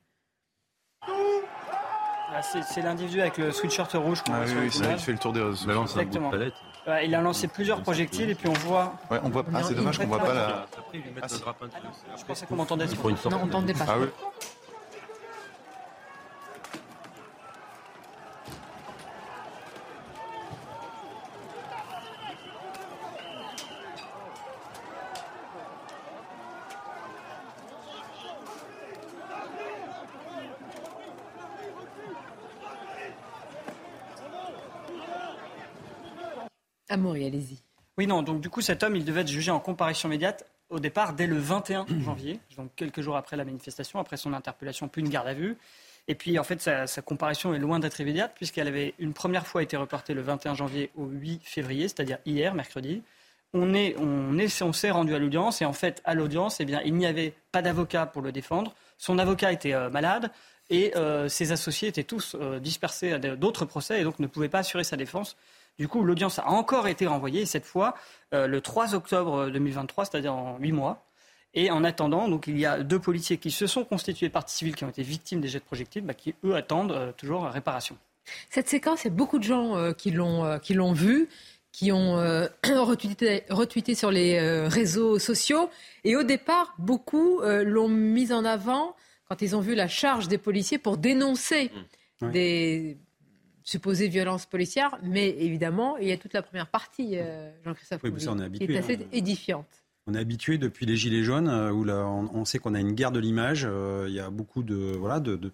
Ah, 2.37 2.41
c'est 2.41 2.81
l'individu 2.81 3.19
avec 3.21 3.37
le 3.37 3.51
sweatshirt 3.51 3.89
rouge. 3.93 4.21
Ah, 4.29 4.41
oui, 4.45 4.51
oui, 4.59 4.69
il 4.91 4.99
fait 4.99 5.11
le 5.11 5.17
tour 5.17 5.33
des 5.33 5.41
réseaux. 5.41 5.69
Exactement 5.69 6.31
il 7.03 7.15
a 7.15 7.21
lancé 7.21 7.47
plusieurs 7.47 7.81
projectiles 7.81 8.29
et 8.29 8.35
puis 8.35 8.47
on 8.47 8.53
voit. 8.53 8.93
Ouais, 9.11 9.19
on 9.23 9.29
voit. 9.29 9.43
Ah, 9.53 9.63
c'est 9.63 9.73
dommage 9.73 9.97
qu'on 9.97 10.07
voit 10.07 10.19
pas 10.19 10.33
la. 10.33 10.65
Ah, 11.21 11.27
je 12.17 12.23
pensais 12.25 12.45
qu'on 12.45 12.55
m'entendait. 12.55 12.85
Non, 12.85 12.93
on 13.25 13.29
n'entendait 13.29 13.73
pas. 13.73 13.85
Ah 13.87 13.95
oui. 13.99 14.07
Allez-y. 37.05 37.59
Oui, 37.97 38.07
non, 38.07 38.21
donc 38.21 38.41
du 38.41 38.49
coup, 38.49 38.61
cet 38.61 38.83
homme, 38.83 38.95
il 38.95 39.05
devait 39.05 39.21
être 39.21 39.27
jugé 39.27 39.51
en 39.51 39.59
comparution 39.59 40.09
immédiate 40.09 40.45
au 40.69 40.79
départ 40.79 41.13
dès 41.13 41.27
le 41.27 41.37
21 41.37 41.85
janvier, 41.99 42.39
donc 42.57 42.71
quelques 42.75 43.01
jours 43.01 43.17
après 43.17 43.37
la 43.37 43.45
manifestation, 43.45 43.99
après 43.99 44.17
son 44.17 44.33
interpellation, 44.33 44.87
puis 44.87 45.01
une 45.01 45.09
garde 45.09 45.27
à 45.27 45.33
vue. 45.33 45.57
Et 46.09 46.15
puis, 46.15 46.39
en 46.39 46.43
fait, 46.43 46.61
sa, 46.61 46.87
sa 46.87 47.01
comparution 47.01 47.53
est 47.53 47.59
loin 47.59 47.79
d'être 47.79 47.99
immédiate, 47.99 48.33
puisqu'elle 48.35 48.67
avait 48.67 48.93
une 48.97 49.13
première 49.13 49.45
fois 49.45 49.61
été 49.61 49.75
reportée 49.75 50.13
le 50.13 50.21
21 50.21 50.53
janvier 50.53 50.89
au 50.95 51.05
8 51.05 51.41
février, 51.43 51.87
c'est-à-dire 51.87 52.19
hier, 52.25 52.53
mercredi. 52.53 53.01
On, 53.53 53.73
est, 53.73 53.95
on, 53.97 54.37
est, 54.37 54.61
on 54.61 54.73
s'est 54.73 54.91
rendu 54.91 55.15
à 55.15 55.19
l'audience, 55.19 55.61
et 55.61 55.65
en 55.65 55.73
fait, 55.73 56.01
à 56.05 56.13
l'audience, 56.13 56.59
eh 56.59 56.65
bien, 56.65 56.81
il 56.85 56.93
n'y 56.95 57.05
avait 57.05 57.33
pas 57.51 57.61
d'avocat 57.61 58.05
pour 58.05 58.21
le 58.21 58.31
défendre. 58.31 58.73
Son 58.97 59.19
avocat 59.19 59.51
était 59.51 59.73
euh, 59.73 59.89
malade, 59.89 60.31
et 60.69 60.95
euh, 60.95 61.29
ses 61.29 61.51
associés 61.51 61.87
étaient 61.89 62.03
tous 62.03 62.35
euh, 62.39 62.59
dispersés 62.59 63.13
à 63.13 63.19
d'autres 63.19 63.65
procès, 63.65 64.01
et 64.01 64.03
donc 64.03 64.19
ne 64.19 64.27
pouvaient 64.27 64.49
pas 64.49 64.59
assurer 64.59 64.83
sa 64.83 64.97
défense. 64.97 65.35
Du 65.79 65.87
coup, 65.87 66.03
l'audience 66.03 66.39
a 66.39 66.47
encore 66.47 66.87
été 66.87 67.05
renvoyée, 67.05 67.45
cette 67.45 67.65
fois 67.65 67.95
euh, 68.33 68.47
le 68.47 68.61
3 68.61 68.95
octobre 68.95 69.49
2023, 69.49 70.05
c'est-à-dire 70.05 70.33
en 70.33 70.57
huit 70.57 70.71
mois. 70.71 71.05
Et 71.53 71.71
en 71.71 71.83
attendant, 71.83 72.27
donc, 72.27 72.47
il 72.47 72.57
y 72.57 72.65
a 72.65 72.83
deux 72.83 72.99
policiers 72.99 73.37
qui 73.37 73.51
se 73.51 73.67
sont 73.67 73.83
constitués 73.85 74.29
partie 74.29 74.55
civile, 74.55 74.75
qui 74.75 74.83
ont 74.83 74.89
été 74.89 75.03
victimes 75.03 75.39
des 75.39 75.47
jets 75.47 75.59
de 75.59 75.63
projectiles, 75.63 76.03
bah, 76.03 76.13
qui, 76.13 76.35
eux, 76.43 76.55
attendent 76.55 76.91
euh, 76.91 77.11
toujours 77.11 77.45
réparation. 77.45 77.95
Cette 78.49 78.67
séquence, 78.67 79.03
il 79.03 79.07
y 79.07 79.11
a 79.11 79.13
beaucoup 79.13 79.39
de 79.39 79.43
gens 79.43 79.77
euh, 79.77 79.93
qui 79.93 80.11
l'ont 80.11 80.93
vue 80.93 81.29
qui 81.71 81.91
ont 81.91 82.15
retweeté, 82.63 83.93
sur 83.93 84.09
les 84.09 84.39
réseaux 84.67 85.19
sociaux. 85.19 85.69
Et 86.03 86.15
au 86.15 86.23
départ, 86.23 86.73
beaucoup 86.79 87.41
l'ont 87.43 87.87
mise 87.87 88.33
en 88.33 88.45
avant 88.45 88.95
quand 89.29 89.43
ils 89.43 89.55
ont 89.55 89.59
vu 89.59 89.75
la 89.75 89.87
charge 89.87 90.27
des 90.27 90.39
policiers 90.39 90.79
pour 90.79 90.97
dénoncer 90.97 91.69
mmh. 92.21 92.31
des 92.31 92.97
supposée 93.67 94.07
violence 94.07 94.45
policière, 94.45 94.97
mais 95.03 95.27
évidemment, 95.27 95.97
il 95.97 96.07
y 96.07 96.13
a 96.13 96.17
toute 96.17 96.33
la 96.33 96.41
première 96.41 96.67
partie, 96.67 97.17
euh, 97.17 97.51
Jean-Christophe, 97.65 98.01
qui 98.01 98.63
est 98.63 98.77
assez 98.77 98.95
hein. 98.95 99.07
édifiante. 99.11 99.67
On 100.07 100.13
est 100.13 100.19
habitué 100.19 100.57
depuis 100.57 100.85
les 100.85 100.95
Gilets 100.95 101.23
jaunes, 101.23 101.49
euh, 101.49 101.71
où 101.71 101.83
là, 101.83 102.05
on, 102.05 102.45
sait 102.45 102.59
qu'on 102.59 102.73
a 102.75 102.79
une 102.79 102.93
guerre 102.93 103.11
de 103.11 103.19
l'image. 103.19 103.67
Euh, 103.69 104.05
il 104.07 104.13
y 104.13 104.21
a 104.21 104.29
beaucoup 104.29 104.63
de, 104.63 104.95
voilà, 104.97 105.19
de, 105.19 105.51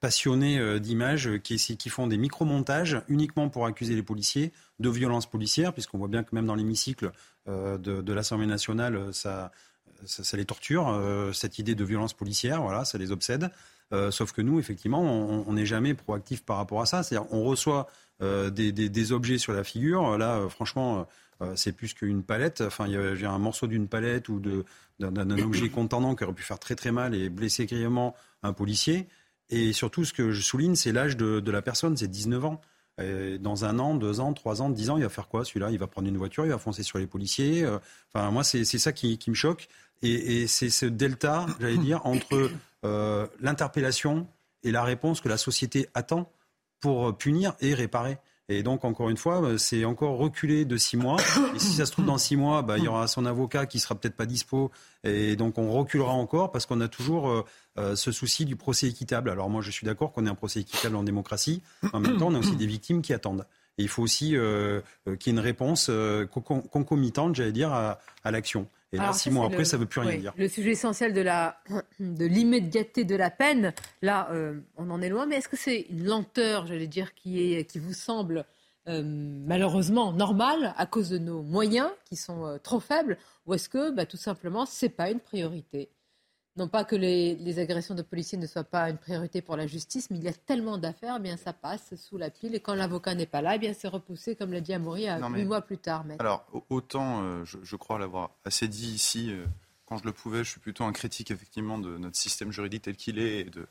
passionnés 0.00 0.80
d'images 0.80 1.28
qui, 1.42 1.58
qui 1.58 1.88
font 1.90 2.06
des 2.06 2.16
micro-montages 2.16 3.02
uniquement 3.06 3.50
pour 3.50 3.66
accuser 3.66 3.94
les 3.94 4.02
policiers 4.02 4.50
de 4.78 4.88
violences 4.88 5.26
policières, 5.26 5.74
puisqu'on 5.74 5.98
voit 5.98 6.08
bien 6.08 6.22
que 6.22 6.34
même 6.34 6.46
dans 6.46 6.54
l'hémicycle 6.54 7.12
de, 7.46 8.12
l'Assemblée 8.14 8.46
nationale, 8.46 9.12
ça, 9.12 9.52
ça, 10.06 10.36
les 10.38 10.46
torture, 10.46 10.98
cette 11.34 11.58
idée 11.58 11.74
de 11.74 11.84
violence 11.84 12.14
policière, 12.14 12.62
voilà, 12.62 12.86
ça 12.86 12.96
les 12.96 13.12
obsède. 13.12 13.50
Euh, 13.92 14.10
sauf 14.10 14.32
que 14.32 14.42
nous, 14.42 14.58
effectivement, 14.58 15.00
on 15.00 15.52
n'est 15.52 15.66
jamais 15.66 15.94
proactif 15.94 16.44
par 16.44 16.56
rapport 16.56 16.80
à 16.80 16.86
ça. 16.86 17.02
C'est-à-dire, 17.02 17.32
on 17.32 17.44
reçoit 17.44 17.86
euh, 18.22 18.50
des, 18.50 19.12
objets 19.12 19.38
sur 19.38 19.52
la 19.52 19.64
figure. 19.64 20.18
Là, 20.18 20.38
euh, 20.38 20.48
franchement, 20.48 21.06
c'est 21.54 21.72
plus 21.72 21.94
qu'une 21.94 22.22
palette. 22.22 22.62
Enfin, 22.62 22.86
il 22.86 23.20
y 23.20 23.24
a 23.24 23.30
un 23.30 23.38
morceau 23.38 23.66
d'une 23.66 23.88
palette 23.88 24.28
ou 24.28 24.40
d'un 24.98 25.30
objet 25.38 25.68
contendant 25.68 26.14
qui 26.14 26.24
aurait 26.24 26.32
pu 26.32 26.42
faire 26.42 26.58
très 26.58 26.74
très 26.74 26.92
mal 26.92 27.14
et 27.14 27.28
blesser 27.28 27.66
grièvement 27.66 28.14
un 28.42 28.52
policier. 28.52 29.06
Et 29.50 29.72
surtout, 29.72 30.04
ce 30.04 30.12
que 30.12 30.32
je 30.32 30.40
souligne, 30.40 30.74
c'est 30.74 30.92
l'âge 30.92 31.16
de, 31.16 31.50
la 31.50 31.62
personne, 31.62 31.96
c'est 31.96 32.08
19 32.08 32.44
ans. 32.44 32.60
dans 33.38 33.64
un 33.66 33.78
an, 33.78 33.94
deux 33.94 34.18
ans, 34.18 34.32
trois 34.32 34.62
ans, 34.62 34.70
dix 34.70 34.88
ans, 34.88 34.96
il 34.96 35.02
va 35.02 35.10
faire 35.10 35.28
quoi 35.28 35.44
celui-là? 35.44 35.70
Il 35.70 35.78
va 35.78 35.86
prendre 35.86 36.08
une 36.08 36.16
voiture, 36.16 36.46
il 36.46 36.50
va 36.50 36.58
foncer 36.58 36.82
sur 36.82 36.98
les 36.98 37.06
policiers. 37.06 37.66
Enfin, 38.14 38.30
moi, 38.30 38.42
c'est 38.42 38.64
ça 38.64 38.92
qui, 38.92 39.20
me 39.28 39.34
choque. 39.34 39.68
Et, 40.00 40.46
c'est 40.46 40.70
ce 40.70 40.86
delta, 40.86 41.44
j'allais 41.60 41.76
dire, 41.76 42.00
entre 42.06 42.50
euh, 42.86 43.26
l'interpellation 43.40 44.26
et 44.62 44.70
la 44.70 44.84
réponse 44.84 45.20
que 45.20 45.28
la 45.28 45.36
société 45.36 45.88
attend 45.94 46.30
pour 46.80 47.16
punir 47.16 47.54
et 47.60 47.74
réparer. 47.74 48.18
Et 48.48 48.62
donc, 48.62 48.84
encore 48.84 49.10
une 49.10 49.16
fois, 49.16 49.42
euh, 49.42 49.58
c'est 49.58 49.84
encore 49.84 50.18
reculé 50.18 50.64
de 50.64 50.76
six 50.76 50.96
mois. 50.96 51.16
Et 51.54 51.58
si 51.58 51.72
ça 51.72 51.84
se 51.84 51.90
trouve, 51.90 52.04
dans 52.04 52.18
six 52.18 52.36
mois, 52.36 52.62
bah, 52.62 52.78
il 52.78 52.84
y 52.84 52.88
aura 52.88 53.08
son 53.08 53.26
avocat 53.26 53.66
qui 53.66 53.80
sera 53.80 53.96
peut-être 53.96 54.14
pas 54.14 54.26
dispo. 54.26 54.70
Et 55.02 55.34
donc, 55.34 55.58
on 55.58 55.72
reculera 55.72 56.12
encore 56.12 56.52
parce 56.52 56.64
qu'on 56.64 56.80
a 56.80 56.86
toujours 56.86 57.44
euh, 57.76 57.96
ce 57.96 58.12
souci 58.12 58.44
du 58.44 58.54
procès 58.54 58.86
équitable. 58.86 59.30
Alors, 59.30 59.50
moi, 59.50 59.62
je 59.62 59.70
suis 59.72 59.84
d'accord 59.84 60.12
qu'on 60.12 60.26
ait 60.26 60.30
un 60.30 60.36
procès 60.36 60.60
équitable 60.60 60.94
en 60.94 61.02
démocratie. 61.02 61.60
En 61.92 61.98
même 61.98 62.18
temps, 62.18 62.28
on 62.28 62.34
a 62.36 62.38
aussi 62.38 62.54
des 62.54 62.66
victimes 62.66 63.02
qui 63.02 63.12
attendent. 63.12 63.46
Et 63.78 63.82
il 63.82 63.88
faut 63.88 64.02
aussi 64.02 64.28
qu'il 64.30 64.36
y 64.36 65.28
ait 65.28 65.32
une 65.32 65.40
réponse 65.40 65.90
concomitante, 66.30 67.34
j'allais 67.34 67.52
dire, 67.52 67.72
à, 67.72 67.98
l'action. 68.24 68.68
Et 68.92 68.98
là, 68.98 69.12
six 69.12 69.30
mois 69.30 69.46
après, 69.46 69.64
ça 69.64 69.76
ne 69.76 69.82
veut 69.82 69.88
plus 69.88 70.00
rien 70.00 70.18
dire. 70.18 70.32
Le 70.36 70.48
sujet 70.48 70.70
essentiel 70.70 71.12
de, 71.12 71.20
la, 71.20 71.58
de 71.98 72.24
l'immédiateté 72.24 73.04
de 73.04 73.16
la 73.16 73.30
peine, 73.30 73.72
là, 74.02 74.28
euh, 74.30 74.60
on 74.76 74.90
en 74.90 75.02
est 75.02 75.08
loin, 75.08 75.26
mais 75.26 75.36
est-ce 75.36 75.48
que 75.48 75.56
c'est 75.56 75.86
une 75.90 76.04
lenteur, 76.04 76.66
j'allais 76.66 76.86
dire, 76.86 77.14
qui, 77.14 77.54
est, 77.54 77.64
qui 77.64 77.78
vous 77.78 77.92
semble 77.92 78.44
euh, 78.88 79.02
malheureusement 79.04 80.12
normale 80.12 80.72
à 80.76 80.86
cause 80.86 81.10
de 81.10 81.18
nos 81.18 81.42
moyens 81.42 81.90
qui 82.04 82.14
sont 82.14 82.46
euh, 82.46 82.58
trop 82.58 82.78
faibles, 82.78 83.18
ou 83.46 83.54
est-ce 83.54 83.68
que 83.68 83.90
bah, 83.90 84.06
tout 84.06 84.16
simplement, 84.16 84.64
ce 84.66 84.86
n'est 84.86 84.90
pas 84.90 85.10
une 85.10 85.18
priorité? 85.18 85.88
Non 86.56 86.68
pas 86.68 86.84
que 86.84 86.96
les, 86.96 87.58
agressions 87.58 87.94
de 87.94 88.02
policiers 88.02 88.38
ne 88.38 88.46
soient 88.46 88.64
pas 88.64 88.88
une 88.88 88.96
priorité 88.96 89.42
pour 89.42 89.56
la 89.56 89.66
justice, 89.66 90.10
mais 90.10 90.16
il 90.16 90.24
y 90.24 90.28
a 90.28 90.32
tellement 90.32 90.78
d'affaires, 90.78 91.16
eh 91.18 91.22
bien 91.22 91.36
ça 91.36 91.52
passe 91.52 91.94
sous 91.96 92.16
la 92.16 92.30
pile. 92.30 92.54
Et 92.54 92.60
quand 92.60 92.74
l'avocat 92.74 93.14
n'est 93.14 93.26
pas 93.26 93.42
là, 93.42 93.56
eh 93.56 93.58
bien 93.58 93.74
c'est 93.74 93.88
repoussé, 93.88 94.36
comme 94.36 94.52
l'a 94.52 94.60
dit 94.60 94.72
Amaury, 94.72 95.06
huit 95.34 95.44
mois 95.44 95.60
plus 95.60 95.78
tard. 95.78 96.04
Alors 96.18 96.46
autant, 96.70 97.22
euh, 97.22 97.44
je, 97.44 97.76
crois 97.76 97.98
l'avoir 97.98 98.30
assez 98.44 98.68
dit 98.68 98.88
ici, 98.88 99.30
euh, 99.30 99.44
quand 99.84 99.98
je 99.98 100.04
le 100.04 100.12
pouvais, 100.12 100.44
je 100.44 100.50
suis 100.50 100.60
plutôt 100.60 100.84
un 100.84 100.92
critique 100.92 101.30
effectivement 101.30 101.78
de 101.78 101.98
notre 101.98 102.16
système 102.16 102.52
juridique 102.52 102.82
tel 102.82 102.96
qu'il 102.96 103.18
est 103.18 103.40
et 103.40 103.44
de, 103.44 103.66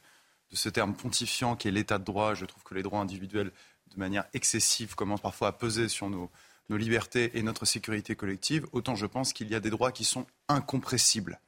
ce 0.53 0.69
terme 0.69 0.95
pontifiant 0.95 1.55
qui 1.55 1.67
est 1.67 1.71
l'état 1.71 1.97
de 1.97 2.03
droit. 2.03 2.33
Je 2.33 2.45
trouve 2.45 2.63
que 2.63 2.75
les 2.75 2.83
droits 2.83 3.01
individuels, 3.01 3.51
de 3.93 3.99
manière 3.99 4.25
excessive, 4.33 4.95
commencent 4.95 5.21
parfois 5.21 5.49
à 5.49 5.51
peser 5.51 5.89
sur 5.89 6.09
nos, 6.09 6.29
nos 6.69 6.77
libertés 6.77 7.37
et 7.37 7.43
notre 7.43 7.65
sécurité 7.65 8.15
collective. 8.15 8.65
Autant 8.71 8.95
je 8.95 9.05
pense 9.05 9.33
qu'il 9.33 9.49
y 9.49 9.55
a 9.55 9.59
des 9.59 9.69
droits 9.69 9.91
qui 9.91 10.05
sont 10.05 10.25
incompressibles. 10.47 11.39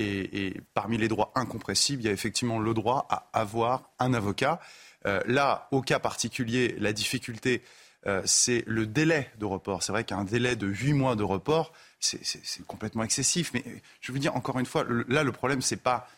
Et, 0.00 0.54
parmi 0.72 0.96
les 0.96 1.08
droits 1.08 1.30
incompressibles, 1.34 2.02
il 2.02 2.06
y 2.06 2.08
a 2.08 2.12
effectivement 2.12 2.58
le 2.58 2.72
droit 2.72 3.06
à 3.10 3.28
avoir 3.32 3.90
un 3.98 4.14
avocat. 4.14 4.60
Euh, 5.06 5.20
là, 5.26 5.68
au 5.72 5.82
cas 5.82 5.98
particulier, 5.98 6.74
la 6.78 6.92
difficulté, 6.92 7.62
euh, 8.06 8.22
c'est 8.24 8.64
le 8.66 8.86
délai 8.86 9.30
de 9.38 9.44
report. 9.44 9.82
C'est 9.82 9.92
vrai 9.92 10.04
qu'un 10.04 10.24
délai 10.24 10.56
de 10.56 10.66
huit 10.66 10.94
mois 10.94 11.16
de 11.16 11.22
report, 11.22 11.72
c'est 11.98 12.22
complètement 12.66 13.02
excessif. 13.02 13.50
Mais 13.52 13.62
je 14.00 14.08
veux 14.08 14.14
vous 14.14 14.20
dire, 14.20 14.34
encore 14.36 14.58
une 14.58 14.66
fois, 14.66 14.86
là, 15.08 15.22
le 15.22 15.32
problème, 15.32 15.60
c'est 15.60 15.76
pas. 15.76 16.08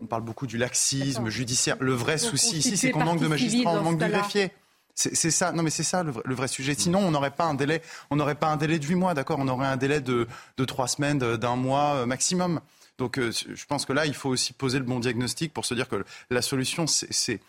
On 0.00 0.06
parle 0.06 0.22
beaucoup 0.22 0.46
du 0.46 0.58
laxisme 0.58 1.28
judiciaire. 1.28 1.76
Le 1.80 1.92
vrai 1.92 2.18
souci 2.18 2.58
ici, 2.58 2.76
c'est 2.76 2.90
qu'on 2.90 3.04
manque 3.04 3.20
de 3.20 3.28
magistrats, 3.28 3.72
on 3.72 3.82
manque 3.82 3.98
de 3.98 4.08
greffiers. 4.08 4.50
C'est 4.94 5.30
ça, 5.30 5.52
non 5.52 5.62
mais 5.62 5.68
c'est 5.68 5.82
ça 5.82 6.02
le, 6.02 6.34
vrai 6.34 6.48
sujet. 6.48 6.74
Sinon, 6.74 7.00
on 7.00 7.10
n'aurait 7.10 7.30
pas 7.30 7.44
un 7.44 7.52
délai, 7.52 7.82
on 8.08 8.16
n'aurait 8.16 8.34
pas 8.34 8.46
un 8.46 8.56
délai 8.56 8.78
de 8.78 8.86
huit 8.86 8.94
mois, 8.94 9.12
d'accord? 9.12 9.38
On 9.38 9.46
aurait 9.46 9.66
un 9.66 9.76
délai 9.76 10.00
de, 10.00 10.26
de 10.56 10.64
trois 10.64 10.88
semaines, 10.88 11.18
d'un 11.18 11.56
mois 11.56 11.96
euh, 11.96 12.06
maximum. 12.06 12.62
Donc 12.98 13.18
euh, 13.18 13.30
je 13.30 13.66
pense 13.66 13.84
que 13.84 13.92
là, 13.92 14.06
il 14.06 14.14
faut 14.14 14.30
aussi 14.30 14.52
poser 14.52 14.78
le 14.78 14.84
bon 14.84 14.98
diagnostic 14.98 15.52
pour 15.52 15.64
se 15.66 15.74
dire 15.74 15.88
que 15.88 16.04
la 16.30 16.42
solution, 16.42 16.86
c'est, 16.86 17.40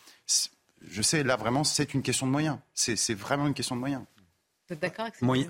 je 0.89 1.01
sais, 1.01 1.23
là 1.23 1.35
vraiment, 1.35 1.63
c'est 1.63 1.93
une 1.93 2.01
question 2.01 2.27
de 2.27 2.31
moyens. 2.31 2.57
C'est 2.73 3.13
vraiment 3.13 3.47
une 3.47 3.53
question 3.53 3.75
de 3.75 3.81
moyens. 3.81 4.03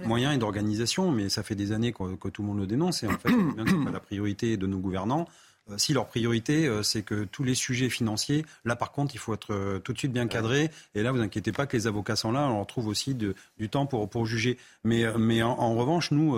moyens 0.05 0.35
et 0.35 0.37
d'organisation, 0.37 1.11
mais 1.11 1.29
ça 1.29 1.41
fait 1.41 1.55
des 1.55 1.71
années 1.71 1.93
que, 1.93 2.29
tout 2.29 2.41
le 2.43 2.47
monde 2.47 2.59
le 2.59 2.67
dénonce. 2.67 3.03
Et 3.03 3.07
en 3.07 3.17
fait, 3.17 3.29
c'est 3.67 3.85
pas 3.85 3.91
la 3.91 3.99
priorité 3.99 4.57
de 4.57 4.67
nos 4.67 4.77
gouvernants. 4.77 5.27
Euh, 5.69 5.77
si 5.77 5.91
leur 5.91 6.07
priorité, 6.07 6.65
euh, 6.67 6.81
c'est 6.81 7.01
que 7.01 7.25
tous 7.25 7.43
les 7.43 7.55
sujets 7.55 7.89
financiers, 7.89 8.45
là 8.63 8.77
par 8.77 8.91
contre, 8.91 9.15
il 9.15 9.17
faut 9.17 9.33
être 9.33 9.81
tout 9.83 9.93
de 9.93 9.97
suite 9.97 10.13
bien 10.13 10.27
cadré. 10.27 10.69
Et 10.93 11.01
là, 11.01 11.11
vous 11.11 11.21
inquiétez 11.21 11.51
pas 11.51 11.65
que 11.65 11.75
les 11.75 11.87
avocats 11.87 12.15
sont 12.15 12.31
là, 12.31 12.47
on 12.47 12.59
retrouve 12.59 12.87
aussi 12.87 13.15
du 13.15 13.33
temps 13.69 13.87
pour, 13.87 14.07
pour 14.07 14.27
juger. 14.27 14.59
Mais, 14.83 15.05
mais 15.17 15.41
en, 15.41 15.75
revanche, 15.75 16.11
nous, 16.11 16.37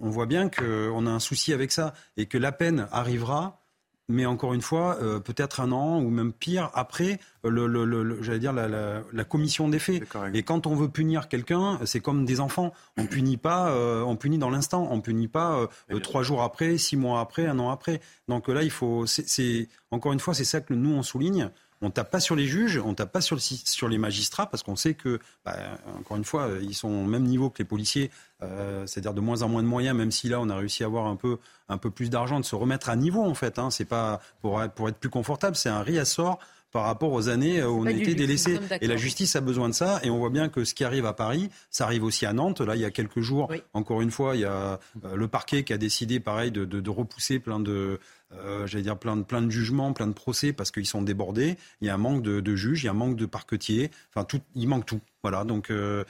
on 0.00 0.10
voit 0.10 0.26
bien 0.26 0.48
qu'on 0.48 1.06
a 1.06 1.10
un 1.10 1.20
souci 1.20 1.52
avec 1.52 1.72
ça 1.72 1.94
et 2.16 2.26
que 2.26 2.38
la 2.38 2.52
peine 2.52 2.88
arrivera 2.92 3.60
mais 4.08 4.24
encore 4.24 4.54
une 4.54 4.62
fois, 4.62 4.96
euh, 5.02 5.20
peut-être 5.20 5.60
un 5.60 5.70
an 5.70 6.00
ou 6.00 6.08
même 6.08 6.32
pire 6.32 6.70
après 6.72 7.20
le, 7.44 8.22
j'allais 8.22 8.38
dire 8.38 8.54
la, 8.54 9.24
commission 9.24 9.68
des 9.68 9.78
faits. 9.78 10.02
Et 10.32 10.42
quand 10.42 10.66
on 10.66 10.74
veut 10.74 10.88
punir 10.88 11.28
quelqu'un, 11.28 11.78
c'est 11.84 12.00
comme 12.00 12.24
des 12.24 12.40
enfants. 12.40 12.72
On 12.96 13.06
punit 13.06 13.36
pas, 13.36 13.70
euh, 13.70 14.02
on 14.02 14.16
punit 14.16 14.38
dans 14.38 14.48
l'instant. 14.48 14.88
On 14.90 15.02
punit 15.02 15.28
pas 15.28 15.68
euh, 15.90 16.00
trois 16.00 16.22
jours 16.22 16.42
après, 16.42 16.78
six 16.78 16.96
mois 16.96 17.20
après, 17.20 17.46
un 17.46 17.58
an 17.58 17.70
après. 17.70 18.00
Donc 18.28 18.48
là, 18.48 18.62
il 18.62 18.70
faut, 18.70 19.04
c'est 19.06 19.68
encore 19.90 20.12
une 20.12 20.20
fois, 20.20 20.32
c'est 20.32 20.44
ça 20.44 20.62
que 20.62 20.72
nous 20.72 20.94
on 20.94 21.02
souligne. 21.02 21.50
On 21.80 21.90
tape 21.90 22.10
pas 22.10 22.20
sur 22.20 22.34
les 22.34 22.46
juges, 22.46 22.80
on 22.84 22.94
tape 22.94 23.12
pas 23.12 23.20
sur, 23.20 23.36
le, 23.36 23.40
sur 23.40 23.88
les 23.88 23.98
magistrats 23.98 24.46
parce 24.46 24.62
qu'on 24.62 24.76
sait 24.76 24.94
que, 24.94 25.20
bah, 25.44 25.56
encore 25.98 26.16
une 26.16 26.24
fois, 26.24 26.48
ils 26.60 26.74
sont 26.74 26.88
au 26.88 27.04
même 27.04 27.24
niveau 27.24 27.50
que 27.50 27.58
les 27.58 27.64
policiers, 27.64 28.10
euh, 28.42 28.86
c'est-à-dire 28.86 29.14
de 29.14 29.20
moins 29.20 29.42
en 29.42 29.48
moins 29.48 29.62
de 29.62 29.68
moyens, 29.68 29.96
même 29.96 30.10
si 30.10 30.28
là 30.28 30.40
on 30.40 30.48
a 30.48 30.56
réussi 30.56 30.82
à 30.82 30.86
avoir 30.86 31.06
un 31.06 31.16
peu, 31.16 31.38
un 31.68 31.78
peu 31.78 31.90
plus 31.90 32.10
d'argent, 32.10 32.40
de 32.40 32.44
se 32.44 32.56
remettre 32.56 32.88
à 32.90 32.96
niveau 32.96 33.22
en 33.22 33.34
fait. 33.34 33.58
Hein. 33.58 33.70
C'est 33.70 33.84
pas 33.84 34.20
pour 34.40 34.62
être, 34.62 34.72
pour 34.72 34.88
être 34.88 34.98
plus 34.98 35.10
confortable, 35.10 35.56
c'est 35.56 35.68
un 35.68 35.82
réassort 35.82 36.38
par 36.70 36.84
rapport 36.84 37.12
aux 37.12 37.28
années 37.28 37.62
où 37.62 37.80
on 37.80 37.86
a 37.86 37.90
été 37.90 38.14
délaissé. 38.14 38.60
Et 38.80 38.86
la 38.86 38.96
justice 38.96 39.36
a 39.36 39.40
besoin 39.40 39.68
de 39.68 39.74
ça. 39.74 40.00
Et 40.02 40.10
on 40.10 40.18
voit 40.18 40.30
bien 40.30 40.48
que 40.48 40.64
ce 40.64 40.74
qui 40.74 40.84
arrive 40.84 41.06
à 41.06 41.14
Paris, 41.14 41.48
ça 41.70 41.84
arrive 41.84 42.04
aussi 42.04 42.26
à 42.26 42.32
Nantes. 42.32 42.60
Là, 42.60 42.76
il 42.76 42.82
y 42.82 42.84
a 42.84 42.90
quelques 42.90 43.20
jours, 43.20 43.50
encore 43.72 44.02
une 44.02 44.10
fois, 44.10 44.36
il 44.36 44.42
y 44.42 44.44
a 44.44 44.78
euh, 45.04 45.14
le 45.16 45.28
parquet 45.28 45.64
qui 45.64 45.72
a 45.72 45.78
décidé, 45.78 46.20
pareil, 46.20 46.50
de, 46.50 46.64
de, 46.64 46.80
de 46.80 46.90
repousser 46.90 47.38
plein 47.38 47.58
de, 47.58 48.00
euh, 48.34 48.66
j'allais 48.66 48.82
dire 48.82 48.98
plein 48.98 49.16
de, 49.16 49.50
jugements, 49.50 49.92
plein 49.92 50.06
de 50.06 50.12
procès 50.12 50.52
parce 50.52 50.70
qu'ils 50.70 50.86
sont 50.86 51.02
débordés. 51.02 51.56
Il 51.80 51.86
y 51.86 51.90
a 51.90 51.94
un 51.94 51.98
manque 51.98 52.22
de, 52.22 52.56
juges, 52.56 52.82
il 52.82 52.86
y 52.86 52.88
a 52.88 52.92
un 52.92 52.94
manque 52.94 53.16
de 53.16 53.26
parquetiers. 53.26 53.90
Enfin, 54.14 54.26
il 54.54 54.68
manque 54.68 54.86
tout. 54.86 55.00
Voilà. 55.22 55.44
Donc, 55.44 55.70
euh, 55.70 56.04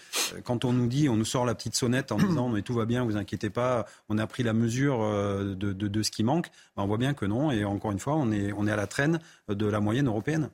quand 0.45 0.65
on 0.65 0.73
nous 0.73 0.89
dit, 0.89 1.09
on 1.09 1.17
nous 1.17 1.25
sort 1.25 1.47
la 1.47 1.55
petite 1.55 1.77
sonnette 1.77 2.11
en 2.13 2.17
disant 2.19 2.49
mais 2.49 2.63
tout 2.63 2.75
va 2.75 2.87
bien, 2.87 3.05
vous 3.05 3.17
inquiétez 3.17 3.51
pas, 3.51 3.87
on 4.09 4.19
a 4.19 4.27
pris 4.27 4.43
la 4.43 4.53
mesure 4.53 5.01
euh, 5.03 5.55
de, 5.55 6.03
ce 6.03 6.11
qui 6.11 6.25
manque, 6.25 6.49
ben, 6.77 6.83
on 6.83 6.87
voit 6.87 6.99
bien 6.99 7.15
que 7.15 7.25
non. 7.25 7.51
Et 7.53 7.65
encore 7.65 7.93
une 7.93 8.01
fois, 8.01 8.17
on 8.17 8.33
est, 8.33 8.53
on 8.53 8.67
est 8.67 8.73
à 8.73 8.77
la 8.77 8.87
traîne 8.87 9.21
de 9.49 9.67
la 9.67 9.81
moyenne 9.81 10.09
européenne. 10.09 10.51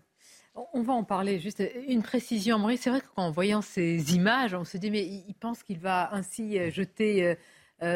On 0.72 0.82
va 0.82 0.92
en 0.92 1.02
parler. 1.02 1.40
Juste 1.40 1.62
une 1.88 2.02
précision, 2.02 2.58
Maurice. 2.58 2.82
C'est 2.82 2.90
vrai 2.90 3.02
qu'en 3.16 3.30
voyant 3.32 3.60
ces 3.60 4.14
images, 4.14 4.54
on 4.54 4.64
se 4.64 4.76
dit 4.76 4.90
mais 4.90 5.02
il 5.04 5.34
pense 5.34 5.64
qu'il 5.64 5.78
va 5.78 6.14
ainsi 6.14 6.70
jeter 6.70 7.36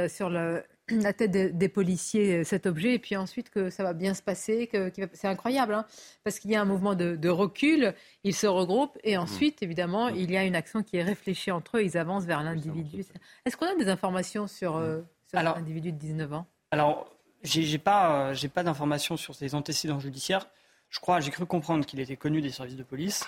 sur 0.09 0.29
le 0.29 0.65
la 1.03 1.13
tête 1.13 1.31
des, 1.31 1.69
policiers 1.69 2.39
euh, 2.39 2.45
cet 2.45 2.67
objet 2.67 2.95
et 2.95 2.99
puis 2.99 3.17
ensuite 3.17 3.51
que 3.51 3.71
ça 3.71 3.83
va 3.83 3.93
bien 3.93 4.15
se 4.15 4.23
passer, 4.23 4.67
que, 4.67 4.91
c'est 5.13 5.29
incroyable 5.29 5.75
hein, 5.75 5.87
parce 6.25 6.39
qu'il 6.39 6.51
y 6.51 6.57
a 6.57 6.61
un 6.61 6.65
mouvement 6.65 6.95
de, 6.95 7.29
recul, 7.29 7.95
ils 8.25 8.35
se 8.35 8.47
regroupent 8.47 8.99
et 9.05 9.17
mmh. 9.17 9.21
ensuite 9.21 9.63
évidemment 9.63 10.11
mmh. 10.11 10.17
il 10.17 10.31
y 10.31 10.37
a 10.37 10.45
une 10.45 10.57
action 10.57 10.83
qui 10.83 10.97
est 10.97 11.03
réfléchie 11.03 11.51
entre 11.51 11.79
eux, 11.79 11.85
ils 11.85 11.97
avancent 11.99 12.25
vers 12.25 12.43
l'individu. 12.43 13.05
Est-ce 13.45 13.57
qu'on 13.57 13.67
a 13.67 13.75
des 13.75 13.89
informations 13.89 14.47
sur, 14.47 14.77
euh, 14.77 15.03
l'individu 15.33 15.93
de 15.93 15.99
19 15.99 16.33
ans? 16.33 16.47
Alors 16.71 17.13
j'ai 17.43 17.79
pas, 17.79 18.31
euh, 18.31 18.35
j'ai 18.35 18.49
pas 18.49 18.63
d'informations 18.63 19.17
sur 19.17 19.35
ses 19.35 19.55
antécédents 19.55 20.01
judiciaires. 20.01 20.49
Je 20.91 21.01
crois, 21.01 21.21
j'ai 21.21 21.31
cru 21.31 21.47
comprendre 21.47 21.85
qu'il 21.85 22.01
était 22.01 22.17
connu 22.17 22.41
des 22.41 22.51
services 22.51 22.77
de 22.77 22.83
police. 22.83 23.25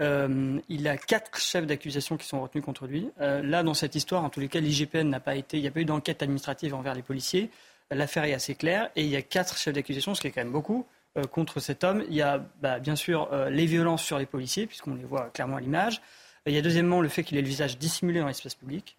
Euh, 0.00 0.58
il 0.68 0.88
a 0.88 0.96
quatre 0.96 1.38
chefs 1.38 1.66
d'accusation 1.66 2.16
qui 2.16 2.26
sont 2.26 2.40
retenus 2.40 2.64
contre 2.64 2.86
lui. 2.86 3.10
Euh, 3.20 3.42
là, 3.42 3.62
dans 3.62 3.74
cette 3.74 3.94
histoire, 3.94 4.24
en 4.24 4.30
tous 4.30 4.40
les 4.40 4.48
cas, 4.48 4.60
l'IGPN 4.60 5.08
n'a 5.08 5.20
pas 5.20 5.34
été, 5.34 5.58
il 5.58 5.60
n'y 5.60 5.68
a 5.68 5.70
pas 5.70 5.80
eu 5.80 5.84
d'enquête 5.84 6.22
administrative 6.22 6.74
envers 6.74 6.94
les 6.94 7.02
policiers. 7.02 7.50
L'affaire 7.90 8.24
est 8.24 8.32
assez 8.32 8.54
claire 8.54 8.90
et 8.96 9.02
il 9.02 9.10
y 9.10 9.16
a 9.16 9.22
quatre 9.22 9.58
chefs 9.58 9.74
d'accusation, 9.74 10.14
ce 10.14 10.22
qui 10.22 10.28
est 10.28 10.30
quand 10.30 10.40
même 10.40 10.52
beaucoup, 10.52 10.86
euh, 11.18 11.24
contre 11.24 11.60
cet 11.60 11.84
homme. 11.84 12.04
Il 12.08 12.14
y 12.14 12.22
a 12.22 12.42
bah, 12.62 12.78
bien 12.78 12.96
sûr 12.96 13.28
les 13.50 13.66
violences 13.66 14.02
sur 14.02 14.18
les 14.18 14.26
policiers, 14.26 14.66
puisqu'on 14.66 14.94
les 14.94 15.04
voit 15.04 15.28
clairement 15.30 15.56
à 15.56 15.60
l'image. 15.60 16.00
Il 16.46 16.54
y 16.54 16.58
a 16.58 16.62
deuxièmement 16.62 17.00
le 17.00 17.08
fait 17.08 17.22
qu'il 17.22 17.36
ait 17.36 17.42
le 17.42 17.48
visage 17.48 17.78
dissimulé 17.78 18.20
dans 18.20 18.26
l'espace 18.26 18.54
public. 18.54 18.96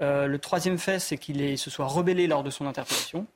le 0.00 0.36
troisième 0.38 0.78
fait, 0.78 0.98
c'est 0.98 1.18
qu'il 1.18 1.56
se 1.58 1.70
soit 1.70 1.86
rebellé 1.86 2.26
lors 2.26 2.42
de 2.42 2.50
son 2.50 2.66
interpellation, 2.66 3.26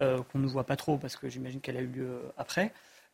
qu'on 0.00 0.38
ne 0.38 0.46
voit 0.46 0.64
pas 0.64 0.76
trop 0.76 0.96
parce 0.96 1.16
que 1.16 1.28
j'imagine 1.28 1.60
qu'elle 1.60 1.76
a 1.76 1.80
eu 1.80 1.88
lieu 1.88 2.22
après. 2.38 2.72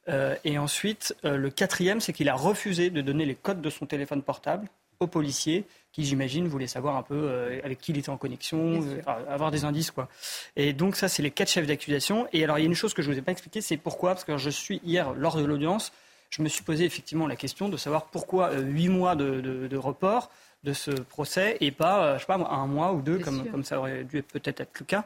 Euh, 0.08 0.34
et 0.44 0.58
ensuite, 0.58 1.14
euh, 1.24 1.36
le 1.36 1.50
quatrième, 1.50 2.00
c'est 2.00 2.12
qu'il 2.12 2.28
a 2.28 2.34
refusé 2.34 2.90
de 2.90 3.00
donner 3.00 3.24
les 3.24 3.34
codes 3.34 3.60
de 3.60 3.70
son 3.70 3.86
téléphone 3.86 4.22
portable 4.22 4.68
aux 5.00 5.06
policiers 5.06 5.64
qui, 5.92 6.04
j'imagine, 6.04 6.48
voulaient 6.48 6.66
savoir 6.66 6.96
un 6.96 7.02
peu 7.02 7.14
euh, 7.14 7.60
avec 7.64 7.80
qui 7.80 7.92
il 7.92 7.98
était 7.98 8.10
en 8.10 8.16
connexion, 8.16 8.84
avoir 9.06 9.50
des 9.50 9.64
indices. 9.64 9.90
quoi. 9.90 10.08
Et 10.56 10.72
donc 10.72 10.96
ça, 10.96 11.08
c'est 11.08 11.22
les 11.22 11.30
quatre 11.30 11.50
chefs 11.50 11.66
d'accusation. 11.66 12.26
Et 12.32 12.42
alors, 12.44 12.58
il 12.58 12.62
y 12.62 12.64
a 12.64 12.68
une 12.68 12.74
chose 12.74 12.94
que 12.94 13.02
je 13.02 13.08
ne 13.08 13.14
vous 13.14 13.18
ai 13.18 13.22
pas 13.22 13.32
expliqué, 13.32 13.60
c'est 13.60 13.76
pourquoi, 13.76 14.10
parce 14.10 14.24
que 14.24 14.36
je 14.38 14.50
suis 14.50 14.80
hier, 14.84 15.12
lors 15.12 15.36
de 15.36 15.44
l'audience, 15.44 15.92
je 16.30 16.42
me 16.42 16.48
suis 16.48 16.62
posé 16.62 16.84
effectivement 16.84 17.26
la 17.26 17.36
question 17.36 17.68
de 17.68 17.76
savoir 17.76 18.06
pourquoi 18.06 18.54
huit 18.54 18.88
mois 18.88 19.16
de, 19.16 19.76
report 19.76 20.30
de 20.64 20.72
ce 20.72 20.92
procès 20.92 21.58
et 21.60 21.72
pas, 21.72 22.14
je 22.14 22.20
sais 22.20 22.26
pas, 22.26 22.36
un 22.36 22.66
mois 22.66 22.92
ou 22.92 23.02
deux, 23.02 23.18
comme, 23.18 23.44
comme 23.50 23.64
ça 23.64 23.78
aurait 23.78 24.04
dû 24.04 24.22
peut-être 24.22 24.60
être 24.60 24.80
le 24.80 24.86
cas. 24.86 25.04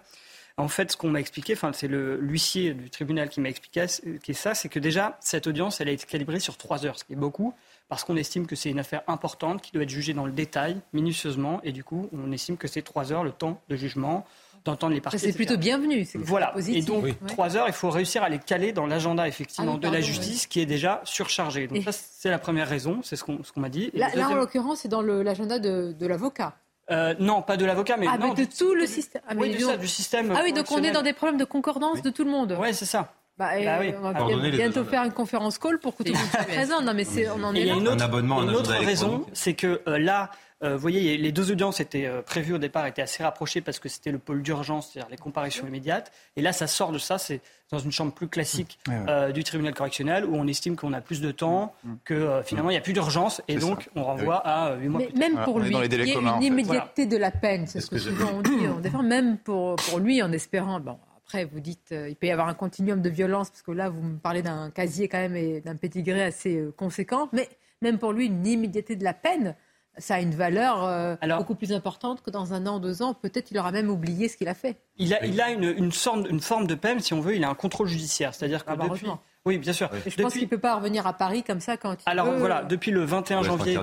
En 0.58 0.68
fait, 0.68 0.92
ce 0.92 0.96
qu'on 0.96 1.10
m'a 1.10 1.20
expliqué, 1.20 1.52
enfin, 1.52 1.72
c'est 1.74 1.86
le 1.86 2.16
l'huissier 2.16 2.72
du 2.72 2.88
tribunal 2.88 3.28
qui 3.28 3.40
m'a 3.40 3.50
expliqué 3.50 3.86
ça, 4.32 4.54
c'est 4.54 4.68
que 4.70 4.78
déjà, 4.78 5.18
cette 5.20 5.46
audience, 5.46 5.82
elle 5.82 5.88
a 5.88 5.92
été 5.92 6.06
calibrée 6.06 6.40
sur 6.40 6.56
trois 6.56 6.86
heures, 6.86 6.98
ce 6.98 7.04
qui 7.04 7.12
est 7.12 7.16
beaucoup, 7.16 7.52
parce 7.88 8.04
qu'on 8.04 8.16
estime 8.16 8.46
que 8.46 8.56
c'est 8.56 8.70
une 8.70 8.78
affaire 8.78 9.02
importante 9.06 9.60
qui 9.60 9.72
doit 9.72 9.82
être 9.82 9.90
jugée 9.90 10.14
dans 10.14 10.24
le 10.24 10.32
détail, 10.32 10.80
minutieusement, 10.94 11.60
et 11.62 11.72
du 11.72 11.84
coup, 11.84 12.08
on 12.12 12.32
estime 12.32 12.56
que 12.56 12.68
c'est 12.68 12.80
trois 12.80 13.12
heures 13.12 13.22
le 13.22 13.32
temps 13.32 13.60
de 13.68 13.76
jugement 13.76 14.24
d'entendre 14.64 14.94
les 14.94 15.00
parties. 15.00 15.18
C'est 15.18 15.32
plutôt 15.32 15.58
bienvenu. 15.58 16.06
Voilà. 16.14 16.54
Et 16.68 16.82
donc, 16.82 17.04
trois 17.26 17.56
heures, 17.56 17.68
il 17.68 17.74
faut 17.74 17.90
réussir 17.90 18.22
à 18.22 18.30
les 18.30 18.38
caler 18.38 18.72
dans 18.72 18.86
l'agenda, 18.86 19.28
effectivement, 19.28 19.74
ah 19.76 19.86
de 19.86 19.92
la 19.92 20.00
justice 20.00 20.46
qui 20.46 20.60
est 20.60 20.66
déjà 20.66 21.02
surchargé. 21.04 21.68
Donc, 21.68 21.82
ça, 21.84 21.92
c'est 21.92 22.30
la 22.30 22.38
première 22.38 22.68
raison, 22.68 23.00
c'est 23.02 23.16
ce 23.16 23.24
qu'on 23.24 23.40
m'a 23.56 23.68
dit. 23.68 23.90
là, 23.92 24.08
en 24.30 24.34
l'occurrence, 24.34 24.80
c'est 24.80 24.88
dans 24.88 25.02
l'agenda 25.02 25.58
de, 25.58 25.92
de 25.92 26.06
l'avocat. 26.06 26.54
Euh, 26.90 27.14
non, 27.18 27.42
pas 27.42 27.56
de 27.56 27.64
l'avocat, 27.64 27.96
mais, 27.96 28.06
ah, 28.08 28.16
non, 28.18 28.34
de 28.34 28.44
tout 28.44 28.74
le 28.74 28.86
système. 28.86 29.22
Ah, 29.28 29.34
oui, 29.36 29.60
ça, 29.60 29.76
du 29.76 29.88
système. 29.88 30.32
Ah 30.36 30.40
oui, 30.44 30.52
donc 30.52 30.70
on 30.70 30.82
est 30.82 30.92
dans 30.92 31.02
des 31.02 31.12
problèmes 31.12 31.38
de 31.38 31.44
concordance 31.44 32.02
de 32.02 32.10
tout 32.10 32.24
le 32.24 32.30
monde. 32.30 32.56
Oui, 32.60 32.72
c'est 32.74 32.84
ça. 32.84 33.12
Bah, 33.38 33.50
bah 33.62 33.76
oui. 33.80 33.92
On 33.98 34.12
va 34.12 34.50
bientôt 34.50 34.84
faire 34.84 35.04
une 35.04 35.12
conférence 35.12 35.58
call 35.58 35.78
pour 35.78 35.94
que 35.94 36.04
tout 36.04 36.12
le 36.12 36.18
monde 36.18 36.28
soit 36.30 36.44
présent. 36.46 36.80
Non, 36.80 36.94
mais 36.94 37.04
c'est, 37.04 37.28
on 37.28 37.42
en 37.42 37.54
est 37.54 37.60
Il 37.60 37.66
y 37.66 37.70
a 37.70 37.74
une 37.74 37.88
autre, 37.88 38.18
une 38.20 38.54
autre 38.54 38.72
raison, 38.72 39.26
c'est 39.32 39.54
que 39.54 39.82
euh, 39.88 39.98
là, 39.98 40.30
euh, 40.62 40.74
vous 40.74 40.80
voyez, 40.80 41.18
les 41.18 41.32
deux 41.32 41.50
audiences 41.52 41.80
étaient 41.80 42.06
euh, 42.06 42.22
prévues 42.22 42.54
au 42.54 42.58
départ, 42.58 42.86
étaient 42.86 43.02
assez 43.02 43.22
rapprochées 43.22 43.60
parce 43.60 43.78
que 43.78 43.90
c'était 43.90 44.10
le 44.10 44.18
pôle 44.18 44.42
d'urgence, 44.42 44.90
c'est-à-dire 44.90 45.10
les 45.10 45.18
comparaisons 45.18 45.66
immédiates. 45.66 46.10
Et 46.34 46.40
là, 46.40 46.54
ça 46.54 46.66
sort 46.66 46.92
de 46.92 46.98
ça, 46.98 47.18
c'est 47.18 47.42
dans 47.70 47.78
une 47.78 47.92
chambre 47.92 48.12
plus 48.12 48.28
classique 48.28 48.78
euh, 48.88 49.32
du 49.32 49.44
tribunal 49.44 49.74
correctionnel 49.74 50.24
où 50.24 50.34
on 50.34 50.46
estime 50.46 50.74
qu'on 50.76 50.94
a 50.94 51.02
plus 51.02 51.20
de 51.20 51.30
temps, 51.30 51.74
mm. 51.84 51.90
Mm. 51.90 51.98
que 52.04 52.42
finalement 52.44 52.70
il 52.70 52.74
n'y 52.74 52.78
a 52.78 52.82
plus 52.82 52.94
d'urgence 52.94 53.42
et 53.48 53.56
donc 53.56 53.90
on 53.96 54.04
renvoie 54.04 54.36
à 54.36 54.76
8 54.76 54.88
mois. 54.88 55.02
Mais 55.14 55.28
même 55.28 55.44
pour 55.44 55.60
lui, 55.60 55.74
il 55.74 56.08
y 56.08 56.12
a 56.12 56.18
une 56.18 56.42
immédiateté 56.42 57.04
de 57.04 57.18
la 57.18 57.30
peine, 57.30 57.66
c'est 57.66 57.80
ce 57.80 57.90
que 57.90 57.98
souvent 57.98 58.30
on 58.36 58.40
dit. 58.40 58.66
On 58.74 58.80
défend 58.80 59.02
même 59.02 59.36
pour, 59.36 59.76
pour 59.76 59.98
lui 59.98 60.22
en 60.22 60.32
espérant. 60.32 60.80
Bon, 60.80 60.96
après, 61.18 61.44
vous 61.44 61.60
dites, 61.60 61.90
il 61.90 62.16
peut 62.16 62.28
y 62.28 62.30
avoir 62.30 62.48
un 62.48 62.54
continuum 62.54 63.02
de 63.02 63.10
violence, 63.10 63.50
parce 63.50 63.62
que 63.62 63.72
là, 63.72 63.90
vous 63.90 64.00
me 64.00 64.16
parlez 64.16 64.42
d'un 64.42 64.70
casier 64.70 65.08
quand 65.08 65.18
même 65.18 65.36
et 65.36 65.60
d'un 65.60 65.76
pédigré 65.76 66.22
assez 66.22 66.64
conséquent, 66.76 67.28
mais 67.32 67.48
même 67.82 67.98
pour 67.98 68.12
lui, 68.12 68.26
une 68.26 68.46
immédiateté 68.46 68.96
de 68.96 69.04
la 69.04 69.12
peine, 69.12 69.54
ça 69.98 70.16
a 70.16 70.20
une 70.20 70.34
valeur 70.34 70.84
euh, 70.84 71.16
beaucoup 71.36 71.54
plus 71.54 71.72
importante 71.72 72.22
que 72.22 72.30
dans 72.30 72.52
un 72.52 72.66
an, 72.66 72.78
deux 72.78 73.02
ans. 73.02 73.14
Peut-être 73.14 73.50
il 73.50 73.58
aura 73.58 73.72
même 73.72 73.90
oublié 73.90 74.28
ce 74.28 74.36
qu'il 74.36 74.48
a 74.48 74.54
fait. 74.54 74.76
Il 74.98 75.14
a, 75.14 75.24
il 75.24 75.40
a 75.40 75.50
une, 75.50 75.64
une, 75.64 75.92
sorte, 75.92 76.28
une, 76.28 76.40
forme 76.40 76.66
de 76.66 76.74
peine, 76.74 77.00
si 77.00 77.14
on 77.14 77.20
veut. 77.20 77.36
Il 77.36 77.44
a 77.44 77.50
un 77.50 77.54
contrôle 77.54 77.88
judiciaire. 77.88 78.34
C'est-à-dire 78.34 78.64
que 78.64 78.70
ah, 78.70 78.76
bah, 78.76 78.88
depuis... 78.88 79.06
Oui, 79.46 79.58
bien 79.58 79.72
sûr. 79.72 79.88
je 80.04 80.20
pense 80.20 80.32
qu'il 80.32 80.42
ne 80.42 80.48
peut 80.48 80.58
pas 80.58 80.74
revenir 80.74 81.06
à 81.06 81.12
Paris 81.12 81.44
comme 81.44 81.60
ça 81.60 81.76
quand 81.76 81.92
il 81.92 82.10
Alors 82.10 82.32
voilà, 82.32 82.64
depuis 82.64 82.90
le 82.90 83.04
21 83.04 83.44
janvier, 83.44 83.78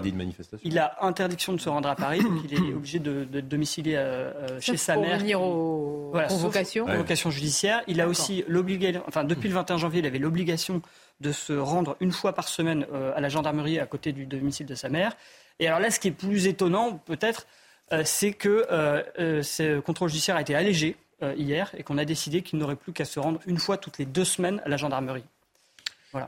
il 0.65 0.77
a 0.77 0.98
interdiction 1.00 1.53
de 1.53 1.58
se 1.58 1.70
rendre 1.70 1.88
à 1.88 1.96
Paris, 1.96 2.22
donc 2.22 2.41
il 2.43 2.53
est 2.53 2.74
obligé 2.75 3.00
de, 3.00 3.24
de 3.24 3.39
domicilier 3.39 3.96
euh, 3.96 4.34
euh, 4.36 4.60
chez 4.60 4.75
sa 4.75 4.98
mère. 4.98 5.20
venir 5.20 5.41
aux 5.41 6.10
voilà, 6.12 6.27
convocations. 6.27 6.86
Convocation 6.86 7.32
judiciaire. 7.32 7.82
Il 7.88 8.01
a 8.01 8.10
aussi 8.10 8.43
l'obligation, 8.50 9.03
enfin 9.08 9.24
depuis 9.24 9.48
le 9.48 9.55
21 9.55 9.77
janvier, 9.77 10.00
il 10.00 10.05
avait 10.05 10.20
l'obligation 10.20 10.82
de 11.22 11.32
se 11.32 11.53
rendre 11.53 11.96
une 12.01 12.12
fois 12.12 12.34
par 12.34 12.50
semaine 12.50 12.86
à 13.15 13.22
la 13.22 13.29
gendarmerie 13.29 13.79
à 13.79 13.86
côté 13.86 14.12
du 14.12 14.25
domicile 14.25 14.65
de 14.65 14.75
sa 14.75 14.89
mère. 14.89 15.15
Et 15.60 15.67
alors 15.67 15.79
là, 15.79 15.91
ce 15.91 16.00
qui 16.00 16.10
est 16.10 16.12
plus 16.12 16.48
étonnant, 16.48 16.98
peut-être, 16.98 17.48
euh, 17.91 18.03
c'est 18.05 18.33
que 18.33 18.65
euh, 18.72 19.03
euh, 19.19 19.43
ce 19.43 19.79
contrôle 19.79 20.10
judiciaire 20.10 20.36
a 20.36 20.41
été 20.41 20.55
allégé 20.55 20.98
hier 21.38 21.74
et 21.77 21.83
qu'on 21.83 21.98
a 21.98 22.03
décidé 22.03 22.41
qu'il 22.41 22.60
n'aurait 22.60 22.75
plus 22.75 22.91
qu'à 22.91 23.05
se 23.05 23.17
rendre 23.17 23.39
une 23.45 23.57
fois 23.57 23.77
toutes 23.77 23.98
les 23.98 24.03
deux 24.03 24.25
semaines 24.25 24.62
à 24.65 24.67
la 24.67 24.75
gendarmerie. 24.75 25.24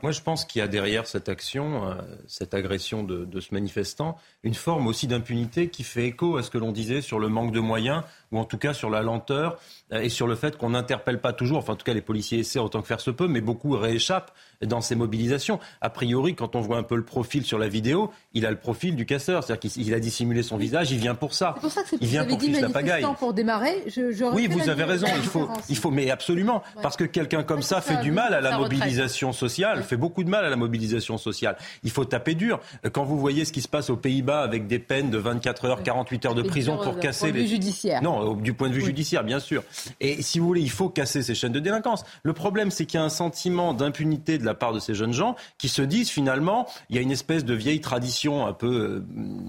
Moi, 0.02 0.12
je 0.12 0.20
pense 0.20 0.44
qu'il 0.44 0.60
y 0.60 0.62
a 0.62 0.68
derrière 0.68 1.06
cette 1.06 1.28
action, 1.28 1.96
cette 2.26 2.54
agression 2.54 3.02
de, 3.02 3.24
de, 3.24 3.40
ce 3.40 3.54
manifestant, 3.54 4.16
une 4.42 4.54
forme 4.54 4.86
aussi 4.86 5.06
d'impunité 5.06 5.68
qui 5.68 5.84
fait 5.84 6.06
écho 6.06 6.36
à 6.36 6.42
ce 6.42 6.50
que 6.50 6.58
l'on 6.58 6.72
disait 6.72 7.00
sur 7.00 7.18
le 7.18 7.28
manque 7.28 7.52
de 7.52 7.60
moyens 7.60 8.02
ou 8.32 8.38
en 8.38 8.44
tout 8.44 8.58
cas 8.58 8.74
sur 8.74 8.90
la 8.90 9.02
lenteur 9.02 9.58
euh, 9.92 10.00
et 10.00 10.08
sur 10.08 10.26
le 10.26 10.34
fait 10.34 10.56
qu'on 10.56 10.70
n'interpelle 10.70 11.20
pas 11.20 11.32
toujours, 11.32 11.58
enfin 11.58 11.74
en 11.74 11.76
tout 11.76 11.84
cas 11.84 11.94
les 11.94 12.00
policiers 12.00 12.40
essaient 12.40 12.58
autant 12.58 12.82
que 12.82 12.88
faire 12.88 13.00
se 13.00 13.10
peut, 13.10 13.28
mais 13.28 13.40
beaucoup 13.40 13.70
rééchappent 13.76 14.32
dans 14.62 14.80
ces 14.80 14.94
mobilisations. 14.94 15.60
A 15.80 15.90
priori, 15.90 16.34
quand 16.34 16.56
on 16.56 16.60
voit 16.60 16.78
un 16.78 16.82
peu 16.82 16.96
le 16.96 17.04
profil 17.04 17.44
sur 17.44 17.58
la 17.58 17.68
vidéo, 17.68 18.10
il 18.32 18.46
a 18.46 18.50
le 18.50 18.56
profil 18.56 18.96
du 18.96 19.06
casseur, 19.06 19.44
c'est-à-dire 19.44 19.70
qu'il 19.70 19.94
a 19.94 20.00
dissimulé 20.00 20.42
son 20.42 20.56
visage, 20.56 20.90
il 20.90 20.98
vient 20.98 21.14
pour 21.14 21.34
ça. 21.34 21.52
C'est 21.54 21.60
pour 21.60 21.70
ça 21.70 21.82
que 21.82 21.88
c'est 21.90 21.98
il 22.00 22.08
vient 22.08 22.24
pour 22.24 22.38
dit 22.38 22.50
la 22.52 22.68
pagaille. 22.68 23.06
pour 23.18 23.32
démarrer. 23.32 23.84
Je, 23.86 24.24
oui, 24.32 24.48
vous 24.48 24.68
avez 24.68 24.84
raison, 24.84 25.06
il 25.16 25.22
faut, 25.22 25.48
il 25.68 25.76
faut, 25.76 25.90
mais 25.90 26.10
absolument, 26.10 26.62
parce 26.82 26.96
que 26.96 27.04
quelqu'un 27.04 27.42
comme 27.42 27.62
ça 27.62 27.80
fait 27.80 28.00
du 28.02 28.10
mal 28.10 28.34
à 28.34 28.40
la 28.40 28.58
mobilisation 28.58 29.32
sociale, 29.32 29.75
fait 29.82 29.96
beaucoup 29.96 30.24
de 30.24 30.30
mal 30.30 30.44
à 30.44 30.50
la 30.50 30.56
mobilisation 30.56 31.18
sociale. 31.18 31.56
Il 31.84 31.90
faut 31.90 32.04
taper 32.04 32.34
dur. 32.34 32.60
Quand 32.92 33.04
vous 33.04 33.18
voyez 33.18 33.44
ce 33.44 33.52
qui 33.52 33.62
se 33.62 33.68
passe 33.68 33.90
aux 33.90 33.96
Pays-Bas 33.96 34.42
avec 34.42 34.66
des 34.66 34.78
peines 34.78 35.10
de 35.10 35.18
24 35.18 35.64
heures, 35.66 35.82
48 35.82 36.26
heures 36.26 36.34
de 36.34 36.42
prison 36.42 36.78
pour 36.82 36.98
casser 36.98 37.32
les. 37.32 37.46
judiciaire. 37.46 38.02
Non, 38.02 38.34
du 38.34 38.54
point 38.54 38.68
de 38.68 38.74
vue 38.74 38.84
judiciaire, 38.84 39.24
bien 39.24 39.40
sûr. 39.40 39.62
Et 40.00 40.22
si 40.22 40.38
vous 40.38 40.46
voulez, 40.46 40.62
il 40.62 40.70
faut 40.70 40.88
casser 40.88 41.22
ces 41.22 41.34
chaînes 41.34 41.52
de 41.52 41.60
délinquance. 41.60 42.04
Le 42.22 42.32
problème, 42.32 42.70
c'est 42.70 42.86
qu'il 42.86 42.98
y 42.98 43.02
a 43.02 43.04
un 43.04 43.10
sentiment 43.10 43.74
d'impunité 43.74 44.38
de 44.38 44.44
la 44.44 44.54
part 44.54 44.72
de 44.72 44.80
ces 44.80 44.94
jeunes 44.94 45.12
gens 45.12 45.36
qui 45.58 45.68
se 45.68 45.82
disent 45.82 46.10
finalement, 46.10 46.66
il 46.90 46.96
y 46.96 46.98
a 46.98 47.02
une 47.02 47.10
espèce 47.10 47.44
de 47.44 47.54
vieille 47.54 47.80
tradition 47.80 48.46
un 48.46 48.52
peu, 48.52 48.66
euh, 48.66 49.04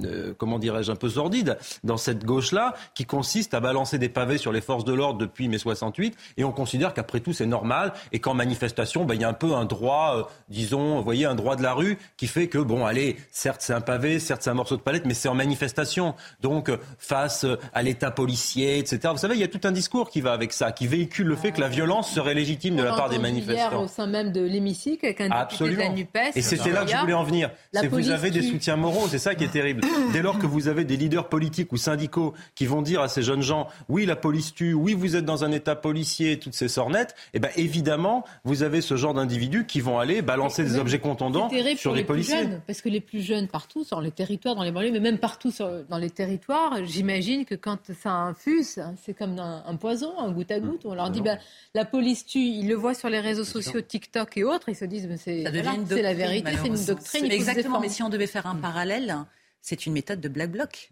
euh, 0.06 0.34
comment 0.38 0.60
dirais-je, 0.60 0.92
un 0.92 0.96
peu 0.96 1.10
sordide 1.10 1.58
dans 1.84 1.98
cette 1.98 2.24
gauche-là, 2.26 2.74
qui 2.96 3.06
consiste 3.06 3.54
à 3.54 3.60
balancer 3.60 3.98
des 3.98 4.10
pavés 4.10 4.38
sur 4.38 4.52
les 4.52 4.62
forces 4.62 4.86
de 4.86 4.94
l'ordre 4.94 5.20
depuis 5.20 5.48
mai 5.48 5.58
68, 5.58 6.16
et 6.38 6.44
on 6.44 6.52
considère 6.52 6.94
qu'après 6.94 7.20
tout 7.20 7.34
c'est 7.34 7.46
normal, 7.46 7.94
et 8.12 8.20
qu'en 8.20 8.34
manifestation, 8.34 9.06
ben, 9.06 9.16
il 9.16 9.22
y 9.22 9.24
a 9.24 9.30
un 9.30 9.34
peu 9.34 9.54
un 9.54 9.66
droit, 9.66 10.17
euh, 10.18 10.24
disons, 10.50 10.98
vous 10.98 11.04
voyez, 11.04 11.26
un 11.26 11.36
droit 11.36 11.56
de 11.56 11.64
la 11.64 11.74
rue 11.74 11.98
qui 12.18 12.28
fait 12.28 12.48
que, 12.48 12.58
bon, 12.58 12.86
allez, 12.86 13.18
certes 13.32 13.62
c'est 13.62 13.74
un 13.74 13.82
pavé, 13.82 14.20
certes 14.20 14.44
c'est 14.44 14.50
un 14.50 14.56
morceau 14.56 14.78
de 14.78 14.82
palette, 14.82 15.06
mais 15.06 15.14
c'est 15.14 15.30
en 15.30 15.36
manifestation. 15.36 16.16
Donc, 16.42 16.72
face 17.00 17.46
à 17.74 17.84
l'état 17.84 18.12
policier, 18.12 18.80
etc. 18.80 19.00
Vous 19.12 19.18
savez, 19.18 19.36
il 19.36 19.42
y 19.42 19.44
a 19.44 19.48
tout 19.48 19.62
un 19.64 19.72
discours 19.72 20.10
qui 20.10 20.22
va 20.22 20.34
avec 20.34 20.54
ça, 20.54 20.72
qui 20.72 20.88
véhicule 20.88 21.28
le 21.28 21.36
fait 21.36 21.52
que 21.52 21.62
la 21.62 21.70
violence 21.70 22.12
serait 22.12 22.34
légitime 22.34 22.76
de 22.76 22.84
la 22.84 22.94
part 22.94 23.10
des 23.10 23.20
manifestants. 23.20 23.72
Hier 23.72 23.80
au 23.80 23.88
sein 23.88 24.08
même 24.08 24.32
de 24.32 24.42
l'hémicycle 24.42 25.06
avec 25.06 25.22
un 25.22 25.30
député 25.30 25.70
de 25.70 25.76
la 25.76 25.90
NUPES. 25.90 26.32
Et 26.36 26.42
c'était 26.42 26.72
là 26.72 26.86
que 26.86 26.92
je 26.92 26.98
voulais 26.98 27.14
en 27.14 27.24
venir. 27.24 27.52
C'est 27.74 27.88
vous 27.88 28.10
avez 28.10 28.32
des 28.32 28.42
soutiens 28.42 28.76
moraux, 28.76 29.08
c'est 29.10 29.20
ça 29.20 29.36
qui 29.36 29.44
est 29.44 29.52
terrible. 29.52 29.82
Dès 30.14 30.22
lors 30.22 30.40
que 30.40 30.46
vous 30.46 30.68
avez 30.68 30.84
des 30.86 30.98
leaders 30.98 31.30
politiques 31.30 31.72
ou 31.72 31.78
syndicaux 31.78 32.34
qui 32.56 32.66
vont 32.66 32.82
dire 32.82 33.02
à 33.02 33.08
ces 33.08 33.22
jeunes 33.22 33.42
gens, 33.42 33.68
oui, 33.90 34.06
la 34.06 34.16
police 34.16 34.54
tue, 34.54 34.74
oui, 34.74 34.94
vous 34.94 35.16
êtes 35.16 35.26
dans 35.26 35.44
un 35.44 35.52
état 35.52 35.76
policier, 35.76 36.40
toutes 36.40 36.54
ces 36.54 36.68
sornettes, 36.68 37.16
eh 37.34 37.40
bien 37.40 37.50
évidemment, 37.56 38.24
vous 38.44 38.64
avez 38.64 38.82
ce 38.82 38.96
genre 38.96 39.14
d'individus 39.14 39.66
qui 39.66 39.82
vont 39.82 40.00
aller 40.00 40.07
balancer 40.22 40.64
des 40.64 40.78
objets 40.78 41.00
contondants 41.00 41.50
sur 41.78 41.94
les, 41.94 42.04
policiers. 42.04 42.38
Jeunes, 42.38 42.62
parce 42.66 42.82
que 42.82 42.90
les 42.90 43.02
plus 43.02 43.22
jeunes 43.22 43.48
partout, 43.48 43.84
sur 43.84 44.02
les 44.02 44.12
territoires, 44.12 44.56
dans 44.56 44.64
les 44.64 44.72
banlieues, 44.72 44.92
mais 44.92 45.00
même 45.00 45.18
partout 45.18 45.52
dans 45.90 45.98
les 45.98 46.10
territoires, 46.10 46.86
j'imagine 46.86 47.46
que 47.46 47.56
quand 47.56 47.92
ça 47.94 48.12
infuse, 48.12 48.82
c'est 49.04 49.14
comme 49.14 49.40
un, 49.40 49.76
poison, 49.76 50.18
un 50.20 50.32
goutte 50.32 50.52
à 50.52 50.60
goutte. 50.60 50.86
On 50.86 50.96
leur 50.96 51.10
dit, 51.10 51.22
ben, 51.22 51.40
la 51.74 51.86
police 51.86 52.26
tue, 52.26 52.40
ils 52.40 52.68
le 52.68 52.76
voient 52.76 52.94
sur 52.94 53.10
les 53.10 53.20
réseaux 53.20 53.44
sociaux, 53.44 53.82
TikTok 53.82 54.38
et 54.38 54.44
autres, 54.44 54.70
ils 54.70 54.76
se 54.76 54.86
disent, 54.86 55.08
ben, 55.08 55.18
c'est 55.18 55.44
la 55.44 56.14
vérité, 56.14 56.52
c'est 56.62 56.68
une 56.68 56.86
doctrine. 56.86 57.32
Exactement, 57.32 57.80
mais 57.80 57.90
si 57.90 58.04
on 58.04 58.10
devait 58.10 58.28
faire 58.28 58.48
un 58.48 58.56
mm. 58.56 58.62
parallèle, 58.62 59.16
c'est 59.62 59.86
une 59.86 59.94
méthode 59.94 60.22
de 60.22 60.30
black 60.30 60.52
bloc. 60.52 60.90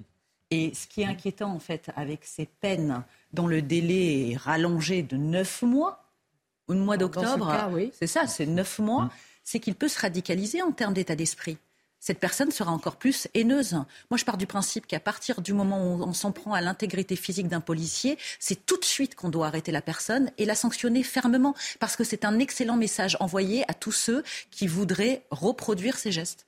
Et 0.52 0.74
ce 0.74 0.88
qui 0.88 1.02
est 1.02 1.06
inquiétant, 1.06 1.52
en 1.52 1.60
fait, 1.60 1.90
avec 1.96 2.20
ces 2.24 2.46
peines 2.46 3.04
dont 3.34 3.48
le 3.48 3.62
délai 3.62 4.32
est 4.32 4.38
rallongé 4.38 5.02
de 5.02 5.18
neuf 5.18 5.64
mois, 5.64 6.05
au 6.68 6.74
mois 6.74 6.98
d'octobre, 6.98 7.56
c'est 7.94 8.08
ça, 8.08 8.28
c'est 8.28 8.46
neuf 8.46 8.80
mois, 8.80 9.06
mm. 9.06 9.10
c'est 9.44 9.60
qu'il 9.60 9.76
peut 9.76 9.88
se 9.88 10.00
radicaliser 10.00 10.62
en 10.62 10.72
termes 10.72 10.94
d'état 10.94 11.16
d'esprit 11.16 11.58
cette 12.06 12.20
personne 12.20 12.52
sera 12.52 12.72
encore 12.72 12.98
plus 12.98 13.28
haineuse. 13.34 13.74
Moi, 14.12 14.18
je 14.18 14.26
pars 14.26 14.38
du 14.38 14.46
principe 14.46 14.86
qu'à 14.86 15.00
partir 15.00 15.42
du 15.42 15.54
moment 15.54 15.80
où 15.80 16.04
on 16.04 16.14
s'en 16.14 16.32
prend 16.32 16.54
à 16.54 16.62
l'intégrité 16.62 17.16
physique 17.16 17.48
d'un 17.48 17.62
policier, 17.62 18.20
c'est 18.40 18.64
tout 18.64 18.78
de 18.78 18.86
suite 18.86 19.16
qu'on 19.16 19.30
doit 19.30 19.48
arrêter 19.48 19.72
la 19.72 19.82
personne 19.82 20.30
et 20.38 20.46
la 20.46 20.54
sanctionner 20.54 21.02
fermement, 21.02 21.56
parce 21.80 21.96
que 21.96 22.04
c'est 22.04 22.24
un 22.24 22.38
excellent 22.38 22.78
message 22.78 23.18
envoyé 23.20 23.64
à 23.72 23.74
tous 23.74 23.92
ceux 23.92 24.24
qui 24.52 24.68
voudraient 24.68 25.24
reproduire 25.32 25.98
ces 25.98 26.12
gestes. 26.12 26.46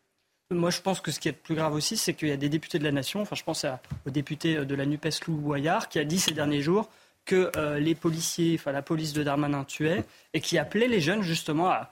Moi, 0.51 0.69
je 0.69 0.80
pense 0.80 1.01
que 1.01 1.10
ce 1.10 1.19
qui 1.19 1.27
est 1.27 1.34
plus 1.34 1.56
grave 1.56 1.73
aussi, 1.73 1.97
c'est 1.97 2.13
qu'il 2.13 2.27
y 2.27 2.32
a 2.32 2.38
des 2.38 2.49
députés 2.49 2.77
de 2.77 2.84
la 2.84 2.91
nation, 2.91 3.21
enfin, 3.21 3.36
je 3.36 3.43
pense 3.43 3.65
au 4.06 4.12
député 4.12 4.63
de 4.63 4.75
la 4.75 4.86
NUPES, 4.86 5.25
Lou 5.27 5.38
Boyard, 5.38 5.89
qui 5.89 5.97
a 5.97 6.06
dit 6.06 6.19
ces 6.19 6.34
derniers 6.34 6.62
jours 6.62 6.88
que 7.28 7.52
euh, 7.56 7.78
les 7.78 7.94
policiers, 7.94 8.58
enfin, 8.60 8.72
la 8.72 8.82
police 8.82 9.13
de 9.13 9.22
Darmanin 9.22 9.63
tuait 9.66 10.04
et 10.34 10.42
qui 10.42 10.58
appelait 10.58 10.88
les 10.88 11.02
jeunes 11.02 11.22
justement 11.22 11.70
à, 11.70 11.92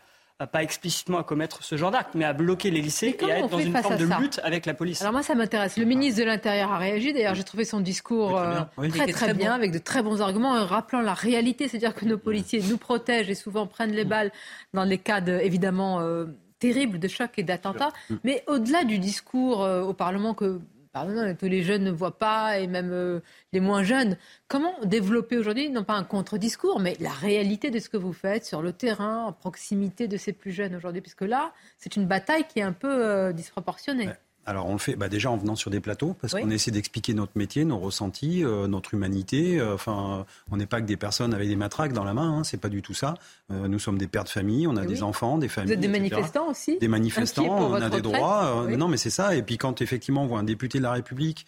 pas 0.52 0.63
explicitement 0.63 1.19
à 1.19 1.24
commettre 1.24 1.63
ce 1.63 1.78
genre 1.78 1.91
d'acte, 1.91 2.15
mais 2.15 2.26
à 2.26 2.34
bloquer 2.34 2.71
les 2.71 2.82
lycées 2.82 3.15
et 3.19 3.32
à 3.32 3.39
être 3.39 3.50
dans 3.50 3.60
une 3.60 3.76
forme 3.76 3.98
de 3.98 4.06
lutte 4.19 4.41
avec 4.43 4.65
la 4.65 4.74
police. 4.74 5.02
Alors 5.02 5.13
moi, 5.13 5.24
ça 5.24 5.36
m'intéresse. 5.36 5.78
Le 5.78 5.86
ministre 5.86 6.19
de 6.21 6.26
l'Intérieur 6.26 6.71
a 6.71 6.78
réagi. 6.78 7.13
D'ailleurs, 7.13 7.36
j'ai 7.36 7.43
trouvé 7.43 7.63
son 7.63 7.80
discours 7.80 8.38
euh, 8.38 8.62
très, 8.89 9.08
très, 9.08 9.34
bien, 9.34 9.54
avec 9.54 9.71
de 9.71 9.78
très 9.78 10.02
bons 10.02 10.21
arguments, 10.21 10.52
en 10.52 10.65
rappelant 10.65 11.02
la 11.02 11.13
réalité, 11.13 11.67
c'est-à-dire 11.67 11.93
que 11.93 12.06
nos 12.06 12.17
policiers 12.17 12.62
nous 12.67 12.78
protègent 12.78 13.30
et 13.30 13.36
souvent 13.36 13.67
prennent 13.67 13.93
les 13.93 14.06
balles 14.06 14.32
dans 14.74 14.84
les 14.84 14.98
cas 14.98 15.21
de, 15.21 15.34
évidemment 15.34 16.02
euh, 16.02 16.26
terribles 16.60 17.00
de 17.00 17.08
chocs 17.08 17.38
et 17.38 17.43
d'attentats. 17.43 17.91
Mais 18.24 18.43
au-delà 18.48 18.84
du 18.84 19.00
discours 19.00 19.63
euh, 19.63 19.84
au 19.84 19.93
Parlement 19.93 20.34
que 20.34 20.60
pardon, 20.95 21.36
tous 21.38 21.47
les 21.47 21.62
jeunes 21.62 21.84
ne 21.84 21.91
voient 21.91 22.17
pas, 22.17 22.58
et 22.58 22.67
même 22.67 22.91
euh, 22.93 23.19
les 23.51 23.60
moins 23.60 23.84
jeunes. 23.84 24.15
Comment 24.47 24.73
développer 24.86 25.38
aujourd'hui, 25.38 25.69
non 25.69 25.84
pas 25.84 25.95
un 25.95 26.05
contre-discours, 26.05 26.79
mais 26.79 26.95
la 27.01 27.12
réalité 27.12 27.69
de 27.69 27.79
ce 27.79 27.89
que 27.89 27.97
vous 27.97 28.13
faites 28.13 28.45
sur 28.45 28.62
le 28.62 28.71
terrain, 28.71 29.25
en 29.25 29.34
proximité 29.34 30.08
de 30.08 30.15
ces 30.15 30.31
plus 30.31 30.53
jeunes 30.53 30.73
aujourd'hui? 30.73 31.01
Puisque 31.01 31.23
là, 31.23 31.51
c'est 31.77 31.97
une 31.97 32.05
bataille 32.05 32.45
qui 32.47 32.60
est 32.60 32.63
un 32.63 32.71
peu 32.71 33.05
euh, 33.05 33.34
disproportionnée. 33.34 34.10
Alors 34.47 34.67
on 34.67 34.73
le 34.73 34.77
fait 34.77 34.95
bah, 34.95 35.10
déjà 35.10 35.31
en 35.31 35.38
venant 35.38 35.55
sur 35.55 35.71
des 35.71 35.79
plateaux, 35.79 36.15
parce 36.21 36.34
qu'on 36.34 36.51
essaie 36.51 36.71
d'expliquer 36.71 37.13
notre 37.13 37.31
métier, 37.36 37.65
nos 37.65 37.79
ressentis, 37.79 38.43
euh, 38.43 38.67
notre 38.67 38.93
humanité. 38.93 39.60
Euh, 39.60 39.73
enfin, 39.73 40.25
on 40.51 40.58
n'est 40.58 40.67
pas 40.67 40.81
que 40.81 40.86
des 40.86 40.97
personnes 40.97 41.34
avec 41.34 41.47
des 41.47 41.55
matraques 41.55 41.93
dans 41.93 42.03
la 42.03 42.13
main, 42.13 42.38
hein, 42.38 42.43
c'est 42.43 42.60
pas 42.60 42.69
du 42.69 42.84
tout 42.84 42.93
ça. 42.93 43.15
Euh, 43.51 43.67
nous 43.67 43.79
sommes 43.79 43.97
des 43.97 44.08
pères 44.08 44.23
de 44.23 44.29
famille, 44.29 44.67
on 44.67 44.77
a 44.77 44.86
des 44.86 45.01
enfants, 45.01 45.39
des 45.39 45.47
familles. 45.47 45.69
Vous 45.69 45.73
êtes 45.73 45.79
des 45.79 45.88
manifestants 45.88 46.49
aussi? 46.49 46.77
Des 46.77 46.88
manifestants, 46.88 47.71
on 47.71 47.73
a 47.73 47.89
des 47.89 48.01
droits. 48.01 48.67
Non 48.69 48.88
mais 48.88 48.97
c'est 48.97 49.10
ça. 49.10 49.36
Et 49.36 49.41
puis 49.41 49.58
quand 49.58 49.81
effectivement 49.81 50.23
on 50.23 50.27
voit 50.27 50.39
un 50.39 50.43
député 50.43 50.77
de 50.77 50.84
la 50.84 50.91
République 50.91 51.45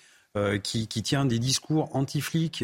qui, 0.64 0.88
qui, 0.88 1.02
tient 1.02 1.26
des 1.26 1.40
discours 1.40 1.90
anti-flics, 1.96 2.64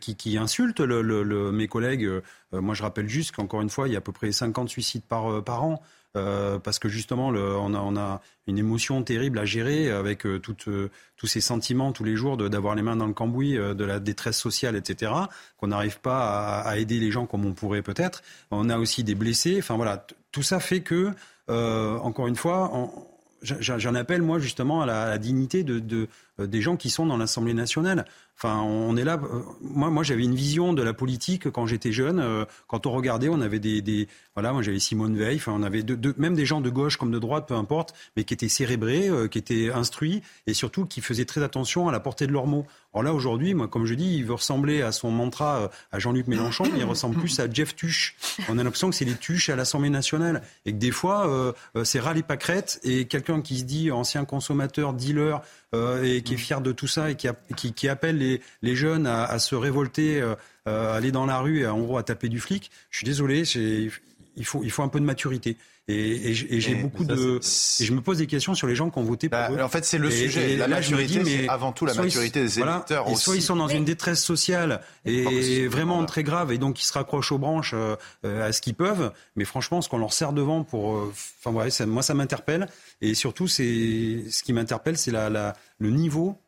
qui, 0.00 0.14
qui, 0.16 0.38
insulte 0.38 0.78
le, 0.78 1.02
le, 1.02 1.50
mes 1.50 1.66
collègues. 1.66 2.08
moi, 2.52 2.74
je 2.74 2.82
rappelle 2.82 3.08
juste 3.08 3.32
qu'encore 3.32 3.62
une 3.62 3.70
fois, 3.70 3.88
il 3.88 3.92
y 3.92 3.96
a 3.96 3.98
à 3.98 4.00
peu 4.00 4.12
près 4.12 4.30
50 4.30 4.68
suicides 4.68 5.02
par, 5.02 5.42
par 5.42 5.64
an. 5.64 5.82
Euh, 6.16 6.58
parce 6.60 6.78
que 6.78 6.88
justement, 6.88 7.28
on, 7.28 7.96
a, 7.96 8.20
une 8.46 8.58
émotion 8.58 9.02
terrible 9.02 9.38
à 9.38 9.44
gérer 9.44 9.90
avec 9.90 10.26
euh, 10.26 10.40
euh, 10.68 10.90
tous 11.16 11.26
ces 11.26 11.40
sentiments 11.40 11.92
tous 11.92 12.04
les 12.04 12.14
jours 12.14 12.36
d'avoir 12.36 12.76
les 12.76 12.82
mains 12.82 12.96
dans 12.96 13.06
le 13.06 13.14
cambouis, 13.14 13.54
de 13.54 13.84
la 13.84 13.98
détresse 13.98 14.38
sociale, 14.38 14.76
etc., 14.76 15.12
qu'on 15.56 15.68
n'arrive 15.68 16.00
pas 16.00 16.60
à, 16.60 16.78
aider 16.78 17.00
les 17.00 17.10
gens 17.10 17.26
comme 17.26 17.44
on 17.44 17.52
pourrait 17.52 17.82
peut-être. 17.82 18.22
On 18.50 18.68
a 18.68 18.78
aussi 18.78 19.02
des 19.02 19.14
blessés. 19.14 19.56
Enfin 19.58 19.76
voilà, 19.76 20.06
tout 20.30 20.42
ça 20.42 20.60
fait 20.60 20.82
que, 20.82 21.12
encore 21.48 22.28
une 22.28 22.36
fois, 22.36 22.90
j'en 23.42 23.94
appelle 23.94 24.22
moi 24.22 24.38
justement 24.38 24.82
à 24.82 24.86
la, 24.86 25.18
dignité 25.18 25.64
de, 25.64 26.08
des 26.38 26.60
gens 26.60 26.76
qui 26.76 26.90
sont 26.90 27.06
dans 27.06 27.16
l'Assemblée 27.16 27.54
nationale. 27.54 28.04
Enfin, 28.36 28.60
on 28.62 28.96
est 28.96 29.04
là. 29.04 29.20
Euh, 29.22 29.42
moi, 29.60 29.90
moi, 29.90 30.02
j'avais 30.02 30.24
une 30.24 30.34
vision 30.34 30.72
de 30.72 30.82
la 30.82 30.92
politique 30.92 31.50
quand 31.50 31.66
j'étais 31.66 31.92
jeune. 31.92 32.18
Euh, 32.18 32.44
quand 32.66 32.86
on 32.86 32.90
regardait, 32.90 33.28
on 33.28 33.40
avait 33.40 33.60
des, 33.60 34.08
voilà, 34.34 34.52
moi 34.52 34.62
j'avais 34.62 34.80
Simone 34.80 35.16
Veil. 35.16 35.36
Enfin, 35.36 35.52
on 35.54 35.62
avait 35.62 35.84
même 36.18 36.34
des 36.34 36.44
gens 36.44 36.60
de 36.60 36.68
gauche 36.68 36.96
comme 36.96 37.12
de 37.12 37.18
droite, 37.18 37.46
peu 37.46 37.54
importe, 37.54 37.94
mais 38.16 38.24
qui 38.24 38.34
étaient 38.34 38.48
cérébrés, 38.48 39.08
euh, 39.08 39.28
qui 39.28 39.38
étaient 39.38 39.70
instruits 39.70 40.22
et 40.46 40.54
surtout 40.54 40.84
qui 40.84 41.00
faisaient 41.00 41.24
très 41.24 41.42
attention 41.42 41.88
à 41.88 41.92
la 41.92 42.00
portée 42.00 42.26
de 42.26 42.32
leurs 42.32 42.46
mots. 42.46 42.66
Alors 42.92 43.04
là, 43.04 43.14
aujourd'hui, 43.14 43.54
moi, 43.54 43.68
comme 43.68 43.86
je 43.86 43.94
dis, 43.94 44.16
il 44.16 44.24
veut 44.24 44.34
ressembler 44.34 44.82
à 44.82 44.92
son 44.92 45.10
mantra 45.10 45.70
à 45.90 45.98
Jean-Luc 45.98 46.28
Mélenchon, 46.28 46.64
mais 46.72 46.80
il 46.80 46.84
ressemble 46.84 47.16
plus 47.16 47.40
à 47.40 47.50
Jeff 47.50 47.74
Tuche. 47.74 48.16
On 48.48 48.58
a 48.58 48.62
l'impression 48.62 48.88
que 48.88 48.94
c'est 48.94 49.04
les 49.04 49.16
tuches 49.16 49.48
à 49.48 49.56
l'Assemblée 49.56 49.90
nationale 49.90 50.42
et 50.64 50.72
que 50.72 50.76
des 50.76 50.92
fois, 50.92 51.54
c'est 51.82 51.98
râler 51.98 52.22
pâquerette 52.22 52.78
et 52.84 53.06
quelqu'un 53.06 53.40
qui 53.40 53.58
se 53.58 53.64
dit 53.64 53.90
ancien 53.90 54.24
consommateur, 54.24 54.92
dealer, 54.92 55.42
et 56.04 56.22
qui 56.22 56.34
est 56.34 56.36
fier 56.36 56.60
de 56.60 56.70
tout 56.70 56.86
ça 56.86 57.10
et 57.10 57.16
qui, 57.16 57.26
qui, 57.56 57.72
qui 57.72 57.88
appelle 57.88 58.18
les, 58.18 58.23
jeunes 58.62 59.06
à, 59.06 59.38
se 59.38 59.54
révolter, 59.54 60.20
euh, 60.20 60.34
à 60.66 60.94
aller 60.94 61.12
dans 61.12 61.26
la 61.26 61.38
rue 61.38 61.60
et 61.60 61.66
en 61.66 61.80
gros 61.80 61.98
à 61.98 62.02
taper 62.02 62.28
du 62.28 62.40
flic. 62.40 62.70
Je 62.90 62.98
suis 62.98 63.06
désolé, 63.06 63.42
il 64.36 64.44
faut, 64.44 64.62
il 64.62 64.70
faut 64.70 64.82
un 64.82 64.88
peu 64.88 65.00
de 65.00 65.04
maturité. 65.04 65.56
Et, 65.86 66.32
j'ai 66.32 66.76
beaucoup 66.76 67.04
de. 67.04 67.40
Et 67.80 67.84
je 67.84 67.92
me 67.92 68.00
pose 68.00 68.16
des 68.16 68.26
questions 68.26 68.54
sur 68.54 68.66
les 68.66 68.74
gens 68.74 68.88
qui 68.88 68.98
ont 68.98 69.02
voté 69.02 69.28
pour 69.28 69.38
bah, 69.38 69.50
eux. 69.52 69.62
En 69.62 69.68
fait, 69.68 69.84
c'est 69.84 69.98
le 69.98 70.10
sujet. 70.10 70.56
la 70.56 70.66
maturité, 70.66 71.22
mais 71.22 71.46
avant 71.48 71.72
tout 71.72 71.84
la 71.84 71.92
maturité 71.92 72.40
des 72.42 72.58
électeurs 72.58 73.10
aussi. 73.10 73.22
Soit 73.22 73.36
ils 73.36 73.42
sont 73.42 73.56
dans 73.56 73.68
une 73.68 73.84
détresse 73.84 74.22
sociale 74.24 74.80
et 75.04 75.68
vraiment 75.68 76.04
très 76.06 76.22
grave, 76.22 76.52
et 76.52 76.58
donc 76.58 76.80
ils 76.80 76.86
se 76.86 76.92
raccrochent 76.92 77.32
aux 77.32 77.38
branches 77.38 77.74
euh, 77.74 77.96
à 78.24 78.52
ce 78.52 78.62
qu'ils 78.62 78.74
peuvent. 78.74 79.12
Mais 79.36 79.44
franchement, 79.44 79.82
ce 79.82 79.88
qu'on 79.90 79.98
leur 79.98 80.14
sert 80.14 80.32
devant 80.32 80.64
pour. 80.64 80.96
Euh, 80.96 81.12
enfin, 81.44 81.54
ouais, 81.54 81.86
moi, 81.86 82.02
ça 82.02 82.14
m'interpelle. 82.14 82.66
Et 83.02 83.14
surtout, 83.14 83.46
c'est 83.46 84.24
ce 84.30 84.42
qui 84.42 84.54
m'interpelle, 84.54 84.96
c'est 84.96 85.10
la, 85.10 85.28
la, 85.28 85.52
le 85.78 85.90
niveau 85.90 86.38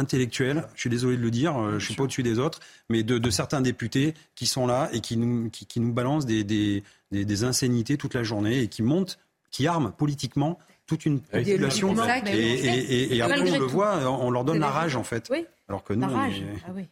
intellectuel, 0.00 0.64
je 0.74 0.80
suis 0.80 0.90
désolé 0.90 1.16
de 1.16 1.22
le 1.22 1.30
dire, 1.30 1.56
euh, 1.56 1.78
je 1.78 1.86
suis 1.86 1.94
pas 1.94 2.02
au-dessus 2.02 2.22
des 2.22 2.38
autres, 2.38 2.60
mais 2.88 3.02
de, 3.02 3.30
certains 3.30 3.60
députés 3.60 4.14
qui 4.34 4.46
sont 4.46 4.66
là 4.66 4.88
et 4.92 5.00
qui 5.00 5.16
nous, 5.16 5.50
qui, 5.50 5.80
nous 5.80 5.92
balancent 5.92 6.26
des, 6.26 6.42
des, 6.42 6.82
des, 7.12 7.44
insanités 7.44 7.96
toute 7.96 8.14
la 8.14 8.22
journée 8.22 8.60
et 8.60 8.68
qui 8.68 8.82
montent, 8.82 9.18
qui 9.50 9.66
arment 9.66 9.92
politiquement 9.92 10.58
toute 10.86 11.06
une 11.06 11.20
population. 11.20 11.94
Et, 12.26 13.16
et, 13.16 13.22
après, 13.22 13.40
on 13.40 13.58
le 13.58 13.64
voit, 13.66 14.10
on 14.10 14.30
leur 14.30 14.44
donne 14.44 14.58
la 14.58 14.70
rage, 14.70 14.96
en 14.96 15.04
fait. 15.04 15.28
Oui. 15.30 15.46
Alors 15.70 15.84
que 15.84 15.92
nous, 15.92 16.08
ah 16.12 16.26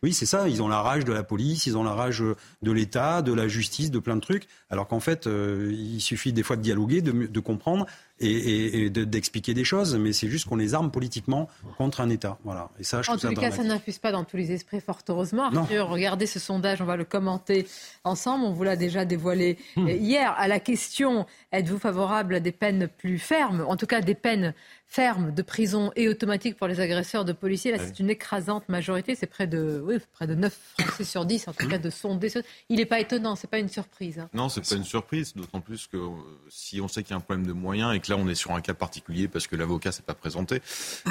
oui, 0.04 0.12
c'est 0.12 0.24
ça. 0.24 0.48
Ils 0.48 0.62
ont 0.62 0.68
la 0.68 0.80
rage 0.80 1.04
de 1.04 1.12
la 1.12 1.24
police, 1.24 1.66
ils 1.66 1.76
ont 1.76 1.82
la 1.82 1.94
rage 1.94 2.22
de 2.62 2.70
l'État, 2.70 3.22
de 3.22 3.32
la 3.32 3.48
justice, 3.48 3.90
de 3.90 3.98
plein 3.98 4.14
de 4.14 4.20
trucs. 4.20 4.46
Alors 4.70 4.86
qu'en 4.86 5.00
fait, 5.00 5.26
euh, 5.26 5.72
il 5.72 6.00
suffit 6.00 6.32
des 6.32 6.44
fois 6.44 6.54
de 6.54 6.62
dialoguer, 6.62 7.02
de, 7.02 7.26
de 7.26 7.40
comprendre 7.40 7.86
et, 8.20 8.90
d'expliquer 8.90 9.54
des 9.54 9.64
choses, 9.64 9.96
mais 9.96 10.12
c'est 10.12 10.28
juste 10.28 10.46
qu'on 10.46 10.56
les 10.56 10.74
arme 10.74 10.90
politiquement 10.90 11.48
contre 11.76 12.00
un 12.00 12.10
État. 12.10 12.38
Voilà. 12.44 12.68
Et 12.78 12.84
ça, 12.84 13.02
je 13.02 13.10
en 13.10 13.16
tous 13.16 13.28
les 13.28 13.34
cas, 13.34 13.50
ça 13.50 13.64
n'infuse 13.64 13.98
pas 13.98 14.12
dans 14.12 14.24
tous 14.24 14.36
les 14.36 14.52
esprits, 14.52 14.80
fort 14.80 15.00
heureusement. 15.08 15.44
Arthur, 15.44 15.88
regardez 15.88 16.26
ce 16.26 16.38
sondage, 16.38 16.80
on 16.80 16.84
va 16.84 16.96
le 16.96 17.04
commenter 17.04 17.66
ensemble. 18.04 18.44
On 18.44 18.52
vous 18.52 18.64
l'a 18.64 18.76
déjà 18.76 19.04
dévoilé 19.04 19.58
hmm. 19.76 19.88
hier. 19.88 20.34
À 20.36 20.48
la 20.48 20.60
question, 20.60 21.26
êtes-vous 21.52 21.78
favorable 21.78 22.36
à 22.36 22.40
des 22.40 22.52
peines 22.52 22.88
plus 22.88 23.18
fermes, 23.18 23.64
en 23.66 23.76
tout 23.76 23.86
cas 23.86 24.00
des 24.00 24.14
peines 24.14 24.54
ferme 24.90 25.35
de 25.35 25.42
prison 25.42 25.92
et 25.96 26.09
automatique 26.09 26.57
pour 26.57 26.66
les 26.66 26.81
agresseurs 26.81 27.27
de 27.27 27.33
policiers. 27.33 27.72
Là, 27.72 27.79
c'est 27.79 28.01
une 28.01 28.09
écrasante 28.09 28.68
majorité. 28.70 29.14
C'est 29.14 29.27
près 29.27 29.46
de, 29.46 29.83
oui, 29.85 29.98
près 30.12 30.27
de 30.27 30.35
9 30.35 30.59
Français 30.79 31.05
sur 31.05 31.27
10, 31.27 31.46
en 31.48 31.53
tout 31.53 31.68
cas, 31.68 31.77
de 31.77 31.90
sonder. 31.90 32.33
Il 32.70 32.77
n'est 32.77 32.87
pas 32.87 32.98
étonnant, 32.98 33.37
c'est 33.37 33.51
pas 33.51 33.59
une 33.59 33.68
surprise. 33.68 34.18
Hein. 34.18 34.31
Non, 34.33 34.48
c'est 34.48 34.66
pas 34.66 34.77
une 34.77 34.85
surprise, 34.85 35.35
d'autant 35.35 35.61
plus 35.61 35.87
que 35.87 35.98
euh, 35.98 36.09
si 36.48 36.81
on 36.81 36.88
sait 36.88 37.03
qu'il 37.03 37.11
y 37.11 37.14
a 37.14 37.18
un 37.18 37.20
problème 37.20 37.46
de 37.46 37.53
moyens 37.53 37.94
et 37.94 38.01
que 38.01 38.11
là, 38.11 38.16
on 38.18 38.27
est 38.29 38.35
sur 38.35 38.53
un 38.53 38.62
cas 38.62 38.74
particulier 38.74 39.29
parce 39.29 39.46
que 39.46 39.57
l'avocat 39.57 39.92
s'est 39.92 40.03
pas 40.03 40.14
présenté, 40.14 40.62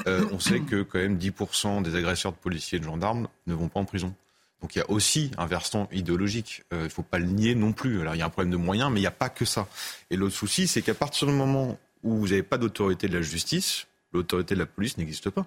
euh, 0.08 0.26
on 0.32 0.40
sait 0.40 0.60
que 0.60 0.82
quand 0.82 1.00
même 1.00 1.18
10% 1.18 1.84
des 1.84 1.96
agresseurs 1.96 2.32
de 2.32 2.38
policiers 2.38 2.78
et 2.78 2.80
de 2.80 2.86
gendarmes 2.86 3.28
ne 3.46 3.54
vont 3.54 3.70
pas 3.70 3.80
en 3.80 3.86
prison. 3.86 4.14
Donc 4.62 4.76
il 4.76 4.80
y 4.80 4.82
a 4.82 4.90
aussi 4.90 5.32
un 5.38 5.46
versant 5.46 5.88
idéologique. 5.92 6.64
Euh, 6.74 6.80
il 6.82 6.84
ne 6.86 6.90
faut 6.90 7.04
pas 7.04 7.20
le 7.20 7.28
nier 7.28 7.54
non 7.54 7.74
plus. 7.74 8.02
Alors 8.02 8.16
il 8.16 8.18
y 8.18 8.22
a 8.24 8.26
un 8.26 8.30
problème 8.30 8.52
de 8.52 8.58
moyens, 8.58 8.92
mais 8.92 9.00
il 9.00 9.04
n'y 9.04 9.08
a 9.08 9.12
pas 9.12 9.30
que 9.30 9.46
ça. 9.46 9.68
Et 10.10 10.16
l'autre 10.16 10.36
souci, 10.36 10.68
c'est 10.68 10.82
qu'à 10.82 10.96
partir 10.96 11.28
du 11.28 11.34
moment 11.34 11.78
où 12.04 12.16
vous 12.16 12.28
n'avez 12.28 12.44
pas 12.44 12.58
d'autorité 12.58 13.08
de 13.08 13.14
la 13.14 13.22
justice, 13.22 13.88
l'autorité 14.14 14.56
de 14.56 14.60
la 14.60 14.66
police 14.66 14.98
n'existe 14.98 15.30
pas. 15.30 15.46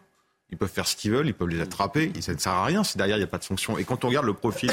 Ils 0.53 0.59
peuvent 0.59 0.71
faire 0.71 0.87
ce 0.87 0.97
qu'ils 0.97 1.13
veulent, 1.13 1.29
ils 1.29 1.35
peuvent 1.35 1.49
les 1.49 1.61
attraper, 1.61 2.13
ça 2.21 2.35
ne 2.35 2.39
sert 2.39 2.53
à 2.53 2.65
rien 2.65 2.83
si 2.83 2.99
derrière 2.99 3.17
il 3.17 3.21
n'y 3.21 3.25
a 3.25 3.29
pas 3.29 3.39
de 3.39 3.45
sanction. 3.45 3.79
Et 3.79 3.85
quand 3.85 4.05
on 4.05 4.09
regarde 4.09 4.27
le 4.27 4.35
profil 4.35 4.71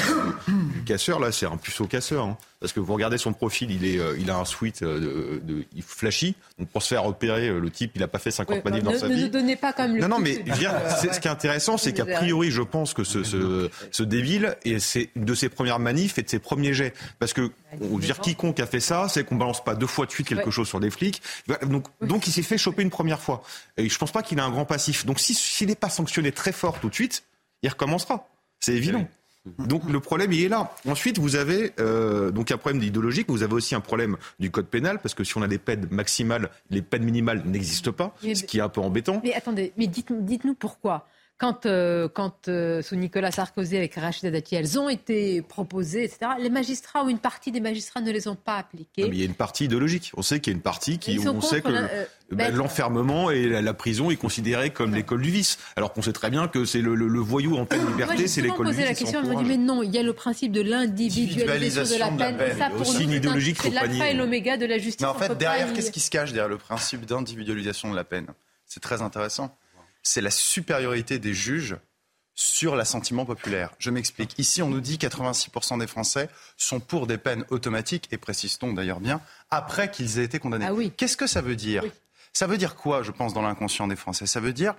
du, 0.48 0.82
casseur, 0.82 1.20
là, 1.20 1.30
c'est 1.30 1.46
un 1.46 1.56
puceau 1.56 1.86
casseur. 1.86 2.24
Hein. 2.24 2.38
Parce 2.60 2.72
que 2.72 2.80
vous 2.80 2.92
regardez 2.92 3.18
son 3.18 3.32
profil, 3.32 3.70
il, 3.70 3.84
est, 3.84 4.00
euh, 4.00 4.16
il 4.18 4.30
a 4.30 4.36
un 4.36 4.44
suite 4.44 4.82
euh, 4.82 5.38
de, 5.40 5.64
il 5.76 5.82
flashy. 5.82 6.34
Donc 6.58 6.68
pour 6.70 6.82
se 6.82 6.88
faire 6.88 7.04
repérer, 7.04 7.48
euh, 7.48 7.60
le 7.60 7.70
type, 7.70 7.92
il 7.94 8.00
n'a 8.00 8.08
pas 8.08 8.18
fait 8.18 8.32
50 8.32 8.64
manifs 8.64 8.82
dans 8.82 8.98
sa 8.98 9.06
vie. 9.06 9.22
Ne 9.22 9.28
donnez 9.28 9.54
pas 9.54 9.72
comme 9.72 9.94
le. 9.94 10.00
Non, 10.00 10.08
non, 10.08 10.18
mais 10.18 10.34
ce 11.12 11.20
qui 11.20 11.28
est 11.28 11.30
intéressant, 11.30 11.76
c'est 11.76 11.92
qu'a 11.92 12.04
priori, 12.04 12.50
je 12.50 12.62
pense 12.62 12.94
que 12.94 13.04
ce, 13.04 13.22
ce, 13.22 13.70
ce 13.92 14.02
Déville, 14.02 14.56
et 14.64 14.80
c'est 14.80 15.10
de 15.14 15.34
ses 15.34 15.48
premières 15.48 15.78
manifs 15.78 16.18
et 16.18 16.22
de 16.22 16.28
ses 16.28 16.40
premiers 16.40 16.74
jets. 16.74 16.94
Parce 17.20 17.32
que, 17.32 17.52
on 17.80 17.96
veut 17.96 18.02
dire, 18.02 18.18
quiconque 18.18 18.58
a 18.58 18.66
fait 18.66 18.80
ça, 18.80 19.08
c'est 19.08 19.24
qu'on 19.24 19.36
balance 19.36 19.62
pas 19.62 19.76
deux 19.76 19.86
fois 19.86 20.06
de 20.06 20.10
suite 20.10 20.26
quelque 20.26 20.50
chose 20.50 20.66
sur 20.66 20.80
des 20.80 20.90
flics. 20.90 21.22
Donc, 21.62 21.86
donc 22.00 22.26
il 22.26 22.32
s'est 22.32 22.42
fait 22.42 22.58
choper 22.58 22.82
une 22.82 22.90
première 22.90 23.20
fois. 23.20 23.42
Et 23.76 23.88
je 23.88 23.98
pense 23.98 24.10
pas 24.10 24.22
qu'il 24.22 24.40
a 24.40 24.44
un 24.44 24.50
grand 24.50 24.64
passif. 24.64 25.06
Donc 25.06 25.20
s'il 25.20 25.68
n'est 25.68 25.76
pas 25.76 25.90
sanctionné 25.90 26.32
très 26.32 26.52
fort 26.52 26.80
tout 26.80 26.88
de 26.88 26.94
suite, 26.94 27.22
il 27.62 27.68
recommencera. 27.68 28.28
C'est 28.58 28.74
évident. 28.74 29.06
Donc 29.58 29.88
le 29.90 30.00
problème 30.00 30.32
il 30.32 30.44
est 30.44 30.48
là. 30.48 30.72
Ensuite 30.86 31.18
vous 31.18 31.36
avez 31.36 31.72
euh, 31.80 32.30
donc 32.30 32.50
un 32.50 32.58
problème 32.58 32.82
idéologique, 32.82 33.28
vous 33.28 33.42
avez 33.42 33.54
aussi 33.54 33.74
un 33.74 33.80
problème 33.80 34.16
du 34.38 34.50
code 34.50 34.66
pénal 34.66 34.98
parce 35.00 35.14
que 35.14 35.24
si 35.24 35.36
on 35.38 35.42
a 35.42 35.48
des 35.48 35.58
peines 35.58 35.86
maximales, 35.90 36.50
les 36.70 36.82
peines 36.82 37.04
minimales 37.04 37.42
n'existent 37.46 37.92
pas, 37.92 38.14
ce 38.22 38.44
qui 38.44 38.58
est 38.58 38.62
un 38.62 38.68
peu 38.68 38.80
embêtant. 38.80 39.20
Mais 39.24 39.34
attendez, 39.34 39.72
mais 39.76 39.86
dites-nous 39.86 40.54
pourquoi 40.54 41.06
quand, 41.38 41.66
euh, 41.66 42.08
quand 42.08 42.48
euh, 42.48 42.82
sous 42.82 42.96
Nicolas 42.96 43.30
Sarkozy 43.30 43.76
avec 43.76 43.94
Rachida 43.94 44.30
Dati, 44.30 44.56
elles 44.56 44.78
ont 44.78 44.88
été 44.88 45.40
proposées, 45.40 46.02
etc., 46.02 46.32
les 46.40 46.50
magistrats 46.50 47.04
ou 47.04 47.08
une 47.08 47.20
partie 47.20 47.52
des 47.52 47.60
magistrats 47.60 48.00
ne 48.00 48.10
les 48.10 48.26
ont 48.26 48.34
pas 48.34 48.56
appliquées. 48.56 49.04
mais 49.04 49.16
il 49.16 49.20
y 49.20 49.22
a 49.22 49.26
une 49.26 49.34
partie 49.34 49.66
idéologique. 49.66 50.10
On 50.16 50.22
sait 50.22 50.40
qu'il 50.40 50.52
y 50.52 50.54
a 50.54 50.56
une 50.56 50.62
partie 50.62 50.98
qui, 50.98 51.16
on 51.28 51.40
sait 51.40 51.60
que 51.60 51.68
euh, 51.68 52.04
ben, 52.32 52.52
l'enfermement 52.52 53.30
et 53.30 53.46
la, 53.48 53.74
prison 53.74 54.10
est 54.10 54.16
considéré 54.16 54.70
comme 54.70 54.96
l'école 54.96 55.22
du 55.22 55.30
vice, 55.30 55.58
alors 55.76 55.92
qu'on 55.92 56.02
sait 56.02 56.12
très 56.12 56.28
bien 56.30 56.48
que 56.48 56.64
c'est 56.64 56.80
le, 56.80 56.96
le, 56.96 57.20
voyou 57.20 57.56
en 57.56 57.66
pleine 57.66 57.86
liberté, 57.86 58.26
c'est 58.26 58.42
l'école 58.42 58.66
du 58.66 58.72
vice. 58.72 58.84
la 58.84 58.94
question, 58.94 59.20
on 59.24 59.28
me 59.28 59.36
dit 59.36 59.48
mais 59.48 59.56
non, 59.56 59.84
il 59.84 59.94
y 59.94 59.98
a 59.98 60.02
le 60.02 60.12
principe 60.14 60.50
de 60.50 60.60
l'individualisation 60.60 61.94
de 61.94 62.00
la 62.00 62.08
peine. 62.08 62.34
De 62.34 62.40
la 62.40 62.46
peine. 62.48 62.58
Ça, 62.58 62.70
pour 62.70 62.80
aussi 62.80 63.04
une 63.04 63.12
idéologique, 63.12 63.58
c'est 63.62 63.70
l'alpha 63.70 64.10
et 64.10 64.14
l'oméga 64.14 64.56
de 64.56 64.66
la 64.66 64.78
justice. 64.78 65.02
Mais 65.02 65.06
en 65.06 65.14
fait, 65.14 65.38
derrière, 65.38 65.72
qu'est-ce 65.72 65.92
qui 65.92 66.00
se 66.00 66.10
cache 66.10 66.32
derrière 66.32 66.48
le 66.48 66.58
principe 66.58 67.06
d'individualisation 67.06 67.92
de 67.92 67.96
la 67.96 68.04
peine? 68.04 68.26
C'est 68.66 68.80
très 68.80 69.02
intéressant 69.02 69.56
c'est 70.08 70.20
la 70.20 70.30
supériorité 70.30 71.18
des 71.18 71.34
juges 71.34 71.76
sur 72.34 72.76
l'assentiment 72.76 73.24
populaire. 73.24 73.72
Je 73.78 73.90
m'explique. 73.90 74.38
Ici, 74.38 74.62
on 74.62 74.68
nous 74.68 74.80
dit 74.80 74.96
que 74.96 75.06
86% 75.06 75.80
des 75.80 75.86
Français 75.86 76.28
sont 76.56 76.80
pour 76.80 77.06
des 77.06 77.18
peines 77.18 77.44
automatiques, 77.50 78.08
et 78.12 78.16
précise-t-on 78.16 78.72
d'ailleurs 78.72 79.00
bien, 79.00 79.20
après 79.50 79.90
qu'ils 79.90 80.18
aient 80.18 80.24
été 80.24 80.38
condamnés. 80.38 80.66
Ah 80.66 80.72
oui. 80.72 80.92
Qu'est-ce 80.96 81.16
que 81.16 81.26
ça 81.26 81.40
veut 81.40 81.56
dire 81.56 81.82
Ça 82.32 82.46
veut 82.46 82.56
dire 82.56 82.76
quoi, 82.76 83.02
je 83.02 83.10
pense, 83.10 83.34
dans 83.34 83.42
l'inconscient 83.42 83.86
des 83.86 83.96
Français? 83.96 84.26
Ça 84.26 84.40
veut 84.40 84.52
dire... 84.52 84.74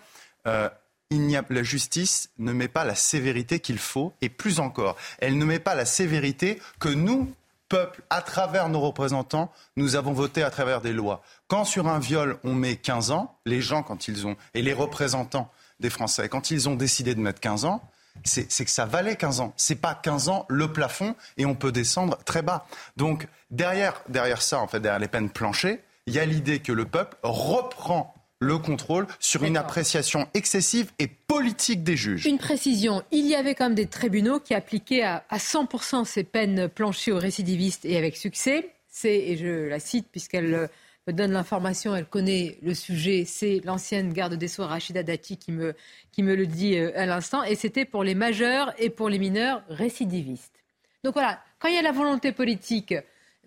Euh, 0.48 0.70
il 1.12 1.22
n'y 1.22 1.36
a, 1.36 1.44
la 1.50 1.63
justice 1.63 2.30
ne 2.38 2.54
met 2.54 2.68
pas 2.68 2.86
la 2.86 2.94
sévérité 2.94 3.60
qu'il 3.60 3.80
faut, 3.80 4.13
et 4.22 4.30
plus 4.30 4.60
encore, 4.60 4.96
elle 5.18 5.39
ne 5.39 5.46
met 5.46 5.58
pas 5.58 5.74
la 5.74 5.86
sévérité 5.86 6.62
que 6.80 6.89
nous, 6.89 7.34
peuple, 7.69 8.01
à 8.10 8.21
travers 8.21 8.67
nos 8.67 8.82
représentants, 8.82 9.51
nous 9.75 9.95
avons 9.95 10.12
voté 10.12 10.43
à 10.43 10.49
travers 10.49 10.82
des 10.82 10.91
lois. 10.91 11.21
Quand 11.47 11.63
sur 11.63 11.88
un 11.88 11.99
viol, 11.99 12.38
on 12.43 12.53
met 12.53 12.75
15 12.75 13.12
ans, 13.12 13.38
les 13.45 13.62
gens, 13.62 13.84
quand 13.84 14.08
ils 14.08 14.27
ont, 14.27 14.36
et 14.53 14.62
les 14.62 14.73
représentants 14.73 15.49
des 15.79 15.89
Français, 15.89 16.27
quand 16.27 16.51
ils 16.51 16.67
ont 16.67 16.75
décidé 16.75 17.15
de 17.15 17.21
mettre 17.21 17.39
15 17.39 17.65
ans, 17.65 17.82
c'est 18.25 18.65
que 18.65 18.71
ça 18.71 18.86
valait 18.86 19.15
15 19.15 19.39
ans. 19.39 19.53
C'est 19.55 19.75
pas 19.75 19.95
15 19.95 20.29
ans 20.29 20.45
le 20.49 20.71
plafond 20.71 21.15
et 21.38 21.45
on 21.45 21.55
peut 21.55 21.71
descendre 21.71 22.17
très 22.25 22.41
bas. 22.41 22.65
Donc 22.97 23.27
derrière, 23.49 24.01
derrière 24.10 24.41
ça, 24.41 24.60
en 24.60 24.67
fait, 24.67 24.79
derrière 24.79 24.99
les 24.99 25.08
peines 25.08 25.29
planchées, 25.29 25.82
il 26.05 26.13
y 26.13 26.19
a 26.19 26.25
l'idée 26.25 26.60
que 26.60 26.71
le 26.71 26.86
peuple 26.86 27.17
reprend 27.23 28.13
le 28.39 28.58
contrôle 28.58 29.06
sur 29.19 29.43
une 29.43 29.58
appréciation 29.58 30.28
excessive 30.34 30.91
et 30.97 31.08
politique 31.08 31.84
des 31.84 31.97
juges. 31.97 32.25
Une 32.25 32.38
précision, 32.38 33.04
il 33.12 33.28
y 33.28 33.36
avait 33.36 33.54
quand 33.54 33.65
même 33.65 33.75
des 33.75 33.88
tribunaux 33.88 34.39
qui 34.39 34.54
appliquaient 34.54 35.04
à, 35.04 35.23
100% 35.32 36.06
ces 36.06 36.23
peines 36.23 36.69
planchées 36.69 37.12
aux 37.12 37.19
récidivistes 37.19 37.84
et 37.86 37.97
avec 37.97 38.15
succès. 38.15 38.69
C'est, 38.88 39.17
et 39.17 39.38
je 39.38 39.67
la 39.67 39.80
cite 39.80 40.08
puisqu'elle 40.10 40.54
euh, 40.54 40.67
me 41.08 41.13
donne 41.13 41.32
l'information, 41.32 41.95
elle 41.95 42.06
connaît 42.06 42.58
le 42.62 42.73
sujet, 42.73 43.23
c'est 43.25 43.62
l'ancienne 43.65 44.13
garde 44.13 44.36
des 44.36 44.47
Sceaux 44.47 44.65
Rachida 44.65 45.04
Dati 45.04 45.38
qui 45.38 45.52
me, 45.52 45.75
qui 46.12 46.23
me 46.23 46.36
le 46.36 46.47
dit 46.47 46.78
euh, 46.78 46.91
à 46.95 47.06
l'instant, 47.06 47.43
et 47.43 47.56
c'était 47.56 47.86
pour 47.86 48.04
les 48.04 48.15
majeurs 48.15 48.73
et 48.78 48.89
pour 48.89 49.10
les 49.10 49.19
mineurs 49.19 49.62
récidivistes. 49.69 50.63
Donc 51.04 51.13
voilà, 51.13 51.41
quand 51.60 51.67
il 51.67 51.75
y 51.75 51.78
a 51.78 51.82
la 51.82 51.91
volonté 51.91 52.32
politique 52.32 52.95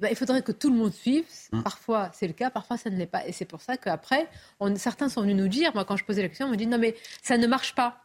bah, 0.01 0.09
il 0.11 0.17
faudrait 0.17 0.43
que 0.43 0.53
tout 0.53 0.71
le 0.71 0.77
monde 0.77 0.93
suive. 0.93 1.25
Hum. 1.53 1.63
Parfois, 1.63 2.11
c'est 2.13 2.27
le 2.27 2.33
cas, 2.33 2.51
parfois, 2.51 2.77
ça 2.77 2.91
ne 2.91 2.97
l'est 2.97 3.07
pas. 3.07 3.27
Et 3.27 3.33
c'est 3.33 3.45
pour 3.45 3.61
ça 3.61 3.77
qu'après, 3.77 4.29
certains 4.77 5.09
sont 5.09 5.23
venus 5.23 5.37
nous 5.37 5.49
dire, 5.49 5.73
moi, 5.75 5.85
quand 5.85 5.97
je 5.97 6.05
posais 6.05 6.23
la 6.23 6.29
question, 6.29 6.47
on 6.47 6.51
me 6.51 6.57
dit 6.57 6.67
non, 6.67 6.79
mais 6.79 6.97
ça 7.23 7.37
ne 7.37 7.47
marche 7.47 7.75
pas 7.75 8.02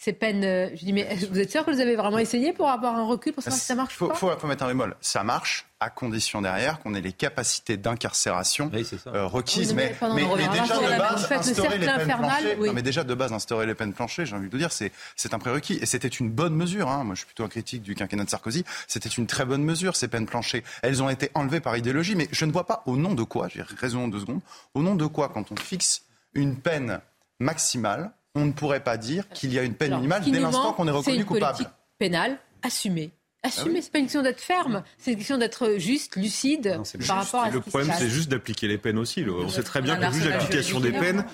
ces 0.00 0.14
peines. 0.14 0.44
Euh, 0.44 0.70
je 0.74 0.84
dis, 0.84 0.94
mais 0.94 1.14
vous 1.30 1.38
êtes 1.38 1.50
sûr 1.50 1.62
que 1.64 1.70
vous 1.70 1.80
avez 1.80 1.94
vraiment 1.94 2.18
essayé 2.18 2.54
pour 2.54 2.70
avoir 2.70 2.96
un 2.96 3.04
recul 3.04 3.34
pour 3.34 3.42
savoir 3.42 3.60
si 3.60 3.66
ça 3.66 3.74
marche 3.74 3.94
faut, 3.94 4.08
pas 4.08 4.14
faut, 4.14 4.30
faut 4.30 4.46
mettre 4.46 4.64
un 4.64 4.68
bémol. 4.68 4.96
Ça 5.02 5.24
marche 5.24 5.66
à 5.78 5.90
condition 5.90 6.40
derrière 6.40 6.80
qu'on 6.80 6.94
ait 6.94 7.02
les 7.02 7.12
capacités 7.12 7.76
d'incarcération 7.76 8.70
euh, 9.08 9.26
requises. 9.26 9.74
Mais, 9.74 9.94
mais, 10.14 10.24
déjà 10.48 10.78
de 10.78 10.98
base, 10.98 11.30
instaurer 11.30 11.78
les 11.78 11.86
peines 11.86 12.16
planchées. 12.16 12.56
Non, 12.56 12.72
mais 12.72 12.82
déjà 12.82 13.04
de 13.04 13.14
base, 13.14 13.32
instaurer 13.34 13.66
les 13.66 13.74
peines 13.74 13.92
planchées, 13.92 14.24
j'ai 14.24 14.36
envie 14.36 14.46
de 14.46 14.50
vous 14.50 14.58
dire, 14.58 14.72
c'est, 14.72 14.90
c'est 15.16 15.34
un 15.34 15.38
prérequis. 15.38 15.78
Et 15.82 15.86
c'était 15.86 16.08
une 16.08 16.30
bonne 16.30 16.54
mesure. 16.54 16.88
Hein. 16.88 17.04
Moi, 17.04 17.14
je 17.14 17.20
suis 17.20 17.26
plutôt 17.26 17.44
un 17.44 17.48
critique 17.48 17.82
du 17.82 17.94
quinquennat 17.94 18.24
de 18.24 18.30
Sarkozy. 18.30 18.64
C'était 18.88 19.10
une 19.10 19.26
très 19.26 19.44
bonne 19.44 19.62
mesure, 19.62 19.96
ces 19.96 20.08
peines 20.08 20.26
planchées. 20.26 20.64
Elles 20.82 21.02
ont 21.02 21.10
été 21.10 21.30
enlevées 21.34 21.60
par 21.60 21.76
idéologie, 21.76 22.14
mais 22.14 22.28
je 22.32 22.46
ne 22.46 22.52
vois 22.52 22.66
pas 22.66 22.82
au 22.86 22.96
nom 22.96 23.12
de 23.12 23.22
quoi, 23.22 23.48
j'ai 23.48 23.62
raison 23.62 24.08
deux 24.08 24.20
secondes, 24.20 24.40
au 24.72 24.82
nom 24.82 24.94
de 24.94 25.06
quoi, 25.06 25.28
quand 25.28 25.52
on 25.52 25.56
fixe 25.56 26.04
une 26.32 26.56
peine 26.56 27.00
maximale, 27.38 28.12
on 28.34 28.46
ne 28.46 28.52
pourrait 28.52 28.82
pas 28.82 28.96
dire 28.96 29.28
qu'il 29.30 29.52
y 29.52 29.58
a 29.58 29.62
une 29.62 29.74
peine 29.74 29.94
minimale 29.94 30.22
dès 30.24 30.40
l'instant 30.40 30.72
qu'on 30.72 30.86
est 30.88 30.92
reconnu 30.92 31.24
coupable. 31.24 31.56
C'est 31.56 31.62
une 31.62 31.68
politique 31.68 31.68
pénale 31.98 32.38
assumée. 32.62 33.12
Assumer, 33.42 33.78
ah 33.78 33.82
c'est 33.82 33.92
pas 33.92 33.98
une 34.00 34.04
question 34.04 34.20
d'être 34.20 34.40
ferme, 34.40 34.82
c'est 34.98 35.12
une 35.12 35.16
question 35.16 35.38
d'être 35.38 35.76
juste, 35.78 36.16
lucide 36.16 36.78
par 37.06 37.24
rapport 37.24 37.44
à 37.44 37.48
ce 37.48 37.54
Le 37.54 37.60
problème, 37.62 37.90
c'est 37.96 38.10
juste 38.10 38.28
d'appliquer 38.28 38.68
les 38.68 38.76
peines 38.76 38.98
aussi. 38.98 39.24
On 39.26 39.48
sait 39.48 39.62
très 39.62 39.80
bien 39.80 39.96
que 39.96 40.04
le 40.04 40.12
juge 40.12 40.28
d'application 40.28 40.78
des 40.78 40.92
peines 40.92 41.24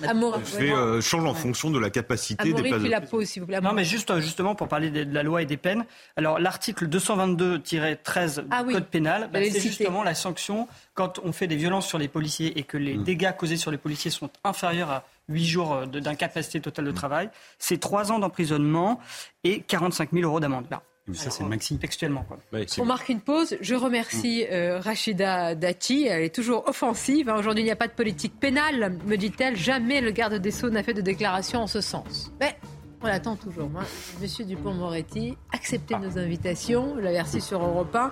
fait, 0.45 0.71
euh, 0.71 1.01
change 1.01 1.25
en 1.25 1.33
fonction 1.33 1.69
de 1.69 1.77
la 1.77 1.89
capacité 1.89 2.53
des 2.53 2.63
peines. 2.63 2.87
la 2.87 3.01
peau, 3.01 3.25
s'il 3.25 3.41
vous 3.41 3.47
plaît. 3.47 3.59
Non, 3.59 3.73
mais 3.73 3.83
juste, 3.83 4.09
euh, 4.09 4.21
justement, 4.21 4.55
pour 4.55 4.69
parler 4.69 4.89
de, 4.89 5.13
la 5.13 5.21
loi 5.21 5.41
et 5.41 5.45
des 5.45 5.57
peines, 5.57 5.83
alors 6.15 6.39
l'article 6.39 6.87
222-13 6.87 8.45
ah 8.51 8.63
du 8.63 8.71
Code 8.71 8.87
pénal, 8.87 9.29
bah, 9.33 9.39
c'est 9.43 9.59
justement 9.59 10.01
la 10.01 10.15
sanction 10.15 10.69
quand 10.93 11.19
on 11.25 11.33
fait 11.33 11.47
des 11.47 11.57
violences 11.57 11.87
sur 11.87 11.97
les 11.97 12.07
policiers 12.07 12.57
et 12.57 12.63
que 12.63 12.77
les 12.77 12.95
mm. 12.95 13.03
dégâts 13.03 13.35
causés 13.35 13.57
sur 13.57 13.69
les 13.69 13.77
policiers 13.77 14.11
sont 14.11 14.29
inférieurs 14.45 14.91
à 14.91 15.03
8 15.29 15.45
jours 15.45 15.73
euh, 15.73 15.85
d'incapacité 15.85 16.61
totale 16.61 16.85
de 16.85 16.91
travail, 16.91 17.29
c'est 17.59 17.79
3 17.79 18.11
ans 18.11 18.19
d'emprisonnement 18.19 18.99
et 19.43 19.61
45 19.61 20.11
000 20.13 20.23
euros 20.23 20.39
d'amende. 20.39 20.65
ça, 21.13 21.29
c'est 21.29 21.43
le 21.43 21.49
maxi. 21.49 21.77
Textuellement. 21.77 22.25
Quoi. 22.27 22.37
On 22.77 22.85
marque 22.85 23.09
une 23.09 23.21
pause. 23.21 23.57
Je 23.61 23.75
remercie 23.75 24.43
mm. 24.43 24.53
euh, 24.53 24.79
Rachida 24.79 25.55
Dati. 25.55 26.05
Elle 26.05 26.23
est 26.23 26.35
toujours 26.35 26.67
offensive. 26.67 27.29
Hein. 27.29 27.35
Aujourd'hui, 27.37 27.63
il 27.63 27.65
n'y 27.65 27.71
a 27.71 27.77
pas 27.77 27.87
de 27.87 27.93
politique 27.93 28.39
pénale, 28.39 28.97
me 29.05 29.15
dit-elle. 29.15 29.55
Jamais 29.55 30.01
le 30.01 30.11
garde 30.11 30.35
des 30.35 30.51
Sceaux 30.51 30.69
n'a 30.69 30.83
fait 30.83 30.93
de 30.93 31.01
déclaration 31.01 31.61
en 31.61 31.67
ce 31.67 31.81
sens. 31.81 32.31
Mais 32.39 32.57
on 33.01 33.07
l'attend 33.07 33.35
toujours. 33.35 33.69
Moi, 33.69 33.83
Monsieur 34.21 34.43
Dupont-Moretti, 34.45 35.37
acceptez 35.51 35.95
nos 35.97 36.17
invitations. 36.17 36.95
Je 36.97 37.01
l'avais 37.01 37.21
reçu 37.21 37.41
sur 37.41 37.63
Europe 37.63 37.95
1 37.95 38.11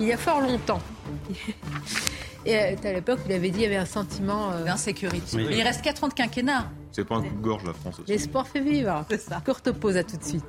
il 0.00 0.06
y 0.06 0.12
a 0.12 0.16
fort 0.16 0.40
longtemps. 0.40 0.80
Et 2.44 2.56
euh, 2.56 2.74
à 2.84 2.92
l'époque, 2.92 3.20
il 3.26 3.32
avait 3.32 3.48
dit 3.48 3.52
qu'il 3.52 3.62
y 3.62 3.66
avait 3.66 3.76
un 3.76 3.84
sentiment 3.84 4.52
euh, 4.52 4.64
d'insécurité. 4.64 5.36
Mais 5.36 5.56
il 5.56 5.62
reste 5.62 5.82
4 5.82 6.04
ans 6.04 6.08
de 6.08 6.14
quinquennat. 6.14 6.70
C'est 6.90 7.04
pas 7.04 7.16
un 7.16 7.22
coup 7.22 7.34
de 7.34 7.40
gorge, 7.40 7.64
la 7.64 7.72
France 7.72 8.00
aussi. 8.00 8.10
L'espoir 8.10 8.46
fait 8.46 8.60
vivre. 8.60 9.04
C'est 9.10 9.20
ça. 9.20 9.40
Courte 9.44 9.70
pause, 9.72 9.96
à 9.96 10.04
tout 10.04 10.16
de 10.16 10.24
suite. 10.24 10.44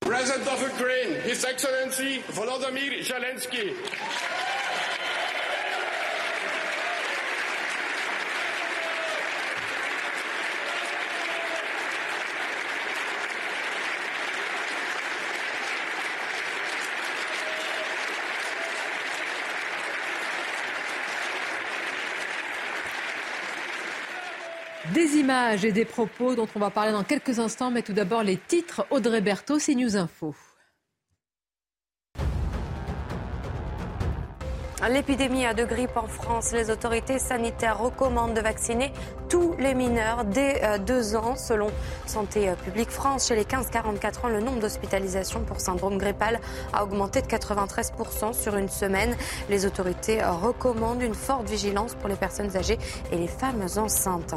President 0.00 0.52
of 0.52 0.66
Ukraine, 0.66 1.20
His 1.24 1.44
Excellency 1.46 2.20
Volodymyr 2.30 3.04
Zelensky. 3.04 3.74
Des 24.94 25.18
images 25.18 25.64
et 25.64 25.70
des 25.70 25.84
propos 25.84 26.34
dont 26.34 26.48
on 26.56 26.58
va 26.58 26.70
parler 26.70 26.90
dans 26.90 27.04
quelques 27.04 27.38
instants, 27.38 27.70
mais 27.70 27.82
tout 27.82 27.92
d'abord 27.92 28.24
les 28.24 28.36
titres. 28.36 28.84
Audrey 28.90 29.20
Berthaud, 29.20 29.58
News 29.76 29.96
Info. 29.96 30.34
L'épidémie 34.88 35.44
de 35.54 35.64
grippe 35.64 35.96
en 35.96 36.08
France, 36.08 36.52
les 36.52 36.70
autorités 36.70 37.20
sanitaires 37.20 37.78
recommandent 37.78 38.34
de 38.34 38.40
vacciner 38.40 38.92
tous 39.30 39.54
les 39.58 39.74
mineurs 39.74 40.24
dès 40.24 40.62
euh, 40.64 40.78
deux 40.78 41.14
ans. 41.14 41.36
Selon 41.36 41.68
Santé 42.04 42.48
euh, 42.48 42.54
publique 42.56 42.90
France, 42.90 43.28
chez 43.28 43.36
les 43.36 43.44
15-44 43.44 44.26
ans, 44.26 44.28
le 44.28 44.40
nombre 44.40 44.58
d'hospitalisations 44.58 45.40
pour 45.40 45.60
syndrome 45.60 45.96
grippal 45.96 46.40
a 46.72 46.82
augmenté 46.82 47.22
de 47.22 47.28
93% 47.28 48.34
sur 48.34 48.56
une 48.56 48.68
semaine. 48.68 49.16
Les 49.48 49.64
autorités 49.64 50.20
euh, 50.20 50.32
recommandent 50.32 51.00
une 51.00 51.14
forte 51.14 51.48
vigilance 51.48 51.94
pour 51.94 52.08
les 52.08 52.16
personnes 52.16 52.56
âgées 52.56 52.78
et 53.12 53.16
les 53.16 53.28
femmes 53.28 53.64
enceintes. 53.76 54.34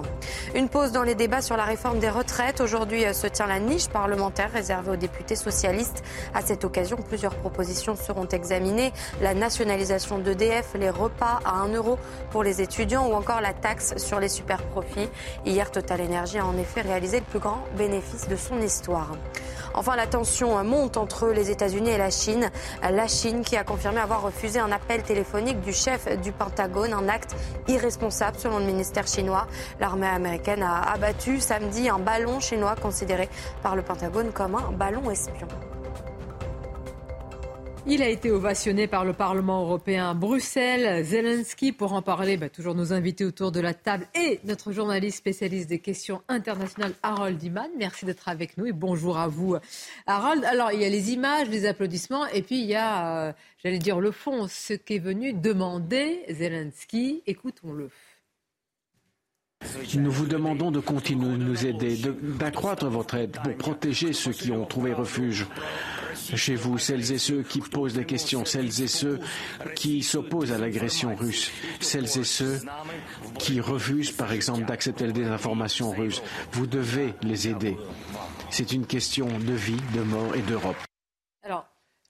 Une 0.53 0.69
pause 0.69 0.91
dans 0.91 1.03
les 1.03 1.15
débats 1.15 1.41
sur 1.41 1.57
la 1.57 1.65
réforme 1.65 1.97
des 1.97 2.09
retraites. 2.09 2.61
Aujourd'hui 2.61 3.03
se 3.13 3.25
tient 3.25 3.47
la 3.47 3.59
niche 3.59 3.89
parlementaire 3.89 4.51
réservée 4.51 4.91
aux 4.91 4.95
députés 4.95 5.35
socialistes. 5.35 6.03
À 6.35 6.41
cette 6.41 6.63
occasion, 6.63 6.97
plusieurs 6.97 7.35
propositions 7.35 7.95
seront 7.95 8.27
examinées. 8.27 8.93
La 9.21 9.33
nationalisation 9.33 10.19
de 10.19 10.33
EDF, 10.33 10.73
les 10.75 10.89
repas 10.89 11.39
à 11.45 11.61
1 11.61 11.73
euro 11.73 11.97
pour 12.31 12.43
les 12.43 12.61
étudiants 12.61 13.07
ou 13.07 13.13
encore 13.13 13.41
la 13.41 13.53
taxe 13.53 13.95
sur 13.97 14.19
les 14.19 14.29
super 14.29 14.61
Hier, 15.45 15.71
Total 15.71 16.01
Energy 16.01 16.37
a 16.37 16.45
en 16.45 16.57
effet 16.57 16.81
réalisé 16.81 17.19
le 17.19 17.25
plus 17.25 17.39
grand 17.39 17.63
bénéfice 17.77 18.27
de 18.27 18.35
son 18.35 18.59
histoire. 18.61 19.11
Enfin, 19.73 19.95
la 19.95 20.05
tension 20.07 20.63
monte 20.63 20.97
entre 20.97 21.29
les 21.29 21.49
États-Unis 21.49 21.89
et 21.89 21.97
la 21.97 22.11
Chine. 22.11 22.51
La 22.81 23.07
Chine 23.07 23.41
qui 23.41 23.57
a 23.57 23.63
confirmé 23.63 23.99
avoir 23.99 24.21
refusé 24.21 24.59
un 24.59 24.71
appel 24.71 25.01
téléphonique 25.03 25.61
du 25.61 25.73
chef 25.73 26.07
du 26.21 26.31
Pentagone, 26.31 26.93
un 26.93 27.09
acte 27.09 27.35
irresponsable 27.67 28.37
selon 28.37 28.59
le 28.59 28.65
ministère 28.65 29.07
chinois. 29.07 29.47
L'armée 29.79 30.07
américaine 30.07 30.63
a 30.63 30.91
abattu 30.91 31.39
samedi 31.39 31.89
un 31.89 31.99
ballon 31.99 32.39
chinois 32.39 32.75
considéré 32.75 33.29
par 33.61 33.75
le 33.75 33.81
Pentagone 33.81 34.31
comme 34.31 34.55
un 34.55 34.71
ballon 34.71 35.09
espion. 35.09 35.47
Il 37.85 38.01
a 38.01 38.07
été 38.07 38.31
ovationné 38.31 38.87
par 38.87 39.03
le 39.03 39.11
Parlement 39.11 39.63
européen 39.63 40.15
Bruxelles. 40.15 41.03
Zelensky, 41.03 41.73
pour 41.73 41.91
en 41.91 42.01
parler, 42.01 42.37
bah, 42.37 42.47
toujours 42.47 42.75
nos 42.75 42.93
invités 42.93 43.25
autour 43.25 43.51
de 43.51 43.59
la 43.59 43.73
table 43.73 44.07
et 44.15 44.39
notre 44.45 44.71
journaliste 44.71 45.17
spécialiste 45.17 45.67
des 45.67 45.79
questions 45.79 46.21
internationales, 46.29 46.93
Harold 47.03 47.43
Iman. 47.43 47.67
Merci 47.77 48.05
d'être 48.05 48.29
avec 48.29 48.57
nous 48.57 48.67
et 48.67 48.71
bonjour 48.71 49.17
à 49.17 49.27
vous, 49.27 49.57
Harold. 50.07 50.45
Alors, 50.45 50.71
il 50.71 50.79
y 50.79 50.85
a 50.85 50.89
les 50.89 51.11
images, 51.11 51.49
les 51.49 51.65
applaudissements 51.65 52.25
et 52.27 52.41
puis 52.41 52.61
il 52.61 52.67
y 52.67 52.75
a, 52.75 53.27
euh, 53.27 53.33
j'allais 53.61 53.79
dire, 53.79 53.99
le 53.99 54.11
fond, 54.11 54.47
ce 54.47 54.73
qu'est 54.73 54.99
venu 54.99 55.33
demander 55.33 56.23
Zelensky. 56.29 57.21
Écoutons-le. 57.27 57.89
Nous 59.95 60.11
vous 60.11 60.25
demandons 60.25 60.71
de 60.71 60.79
continuer 60.79 61.37
de 61.37 61.43
nous 61.43 61.65
aider, 61.65 61.97
d'accroître 62.39 62.87
votre 62.87 63.15
aide 63.15 63.37
pour 63.43 63.55
protéger 63.55 64.13
ceux 64.13 64.31
qui 64.31 64.51
ont 64.51 64.65
trouvé 64.65 64.93
refuge 64.93 65.45
chez 66.35 66.55
vous, 66.55 66.77
celles 66.77 67.11
et 67.11 67.17
ceux 67.17 67.43
qui 67.43 67.59
posent 67.59 67.93
des 67.93 68.05
questions, 68.05 68.45
celles 68.45 68.81
et 68.81 68.87
ceux 68.87 69.19
qui 69.75 70.03
s'opposent 70.03 70.51
à 70.51 70.57
l'agression 70.57 71.15
russe, 71.15 71.51
celles 71.79 72.17
et 72.17 72.23
ceux 72.23 72.61
qui 73.39 73.59
refusent, 73.59 74.11
par 74.11 74.31
exemple, 74.31 74.65
d'accepter 74.65 75.11
des 75.11 75.25
informations 75.25 75.91
russes. 75.91 76.21
Vous 76.51 76.67
devez 76.67 77.13
les 77.23 77.47
aider. 77.47 77.77
C'est 78.49 78.71
une 78.71 78.85
question 78.85 79.27
de 79.27 79.53
vie, 79.53 79.81
de 79.95 80.01
mort 80.01 80.35
et 80.35 80.41
d'Europe. 80.41 80.77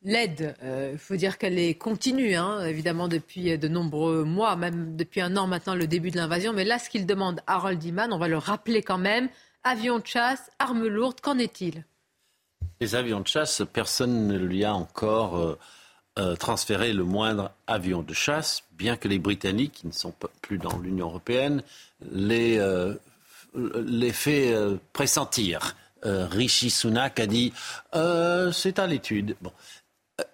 L'aide, 0.05 0.55
euh, 0.63 0.89
il 0.93 0.99
faut 0.99 1.15
dire 1.15 1.37
qu'elle 1.37 1.57
est 1.57 1.75
continue, 1.75 2.35
hein, 2.35 2.65
évidemment, 2.65 3.07
depuis 3.07 3.57
de 3.57 3.67
nombreux 3.69 4.25
mois, 4.25 4.57
même 4.57 4.97
depuis 4.97 5.21
un 5.21 5.37
an 5.37 5.47
maintenant, 5.47 5.75
le 5.75 5.87
début 5.87 6.11
de 6.11 6.17
l'invasion. 6.17 6.51
Mais 6.51 6.65
là, 6.65 6.77
ce 6.77 6.89
qu'il 6.89 7.05
demande 7.05 7.39
Harold 7.47 7.81
Iman, 7.83 8.11
on 8.11 8.17
va 8.17 8.27
le 8.27 8.37
rappeler 8.37 8.81
quand 8.81 8.97
même, 8.97 9.29
avions 9.63 9.99
de 9.99 10.05
chasse, 10.05 10.51
armes 10.59 10.87
lourdes, 10.87 11.21
qu'en 11.21 11.37
est-il? 11.37 11.85
Les 12.81 12.95
avions 12.95 13.21
de 13.21 13.27
chasse, 13.27 13.61
personne 13.71 14.27
ne 14.27 14.37
lui 14.37 14.65
a 14.65 14.73
encore 14.73 15.37
euh, 15.37 15.57
euh, 16.19 16.35
transféré 16.35 16.91
le 16.91 17.05
moindre 17.05 17.51
avion 17.65 18.01
de 18.01 18.13
chasse, 18.13 18.63
bien 18.73 18.97
que 18.97 19.07
les 19.07 19.19
Britanniques, 19.19 19.71
qui 19.71 19.87
ne 19.87 19.93
sont 19.93 20.13
plus 20.41 20.57
dans 20.57 20.77
l'Union 20.79 21.07
européenne, 21.07 21.63
les, 22.11 22.57
euh, 22.59 22.93
les 23.55 24.11
fait 24.11 24.53
pressentir. 24.91 25.77
Rishi 26.05 26.69
Sunak 26.69 27.21
a 27.21 27.27
dit 27.27 27.53
c'est 27.93 28.79
à 28.79 28.87
l'étude. 28.87 29.37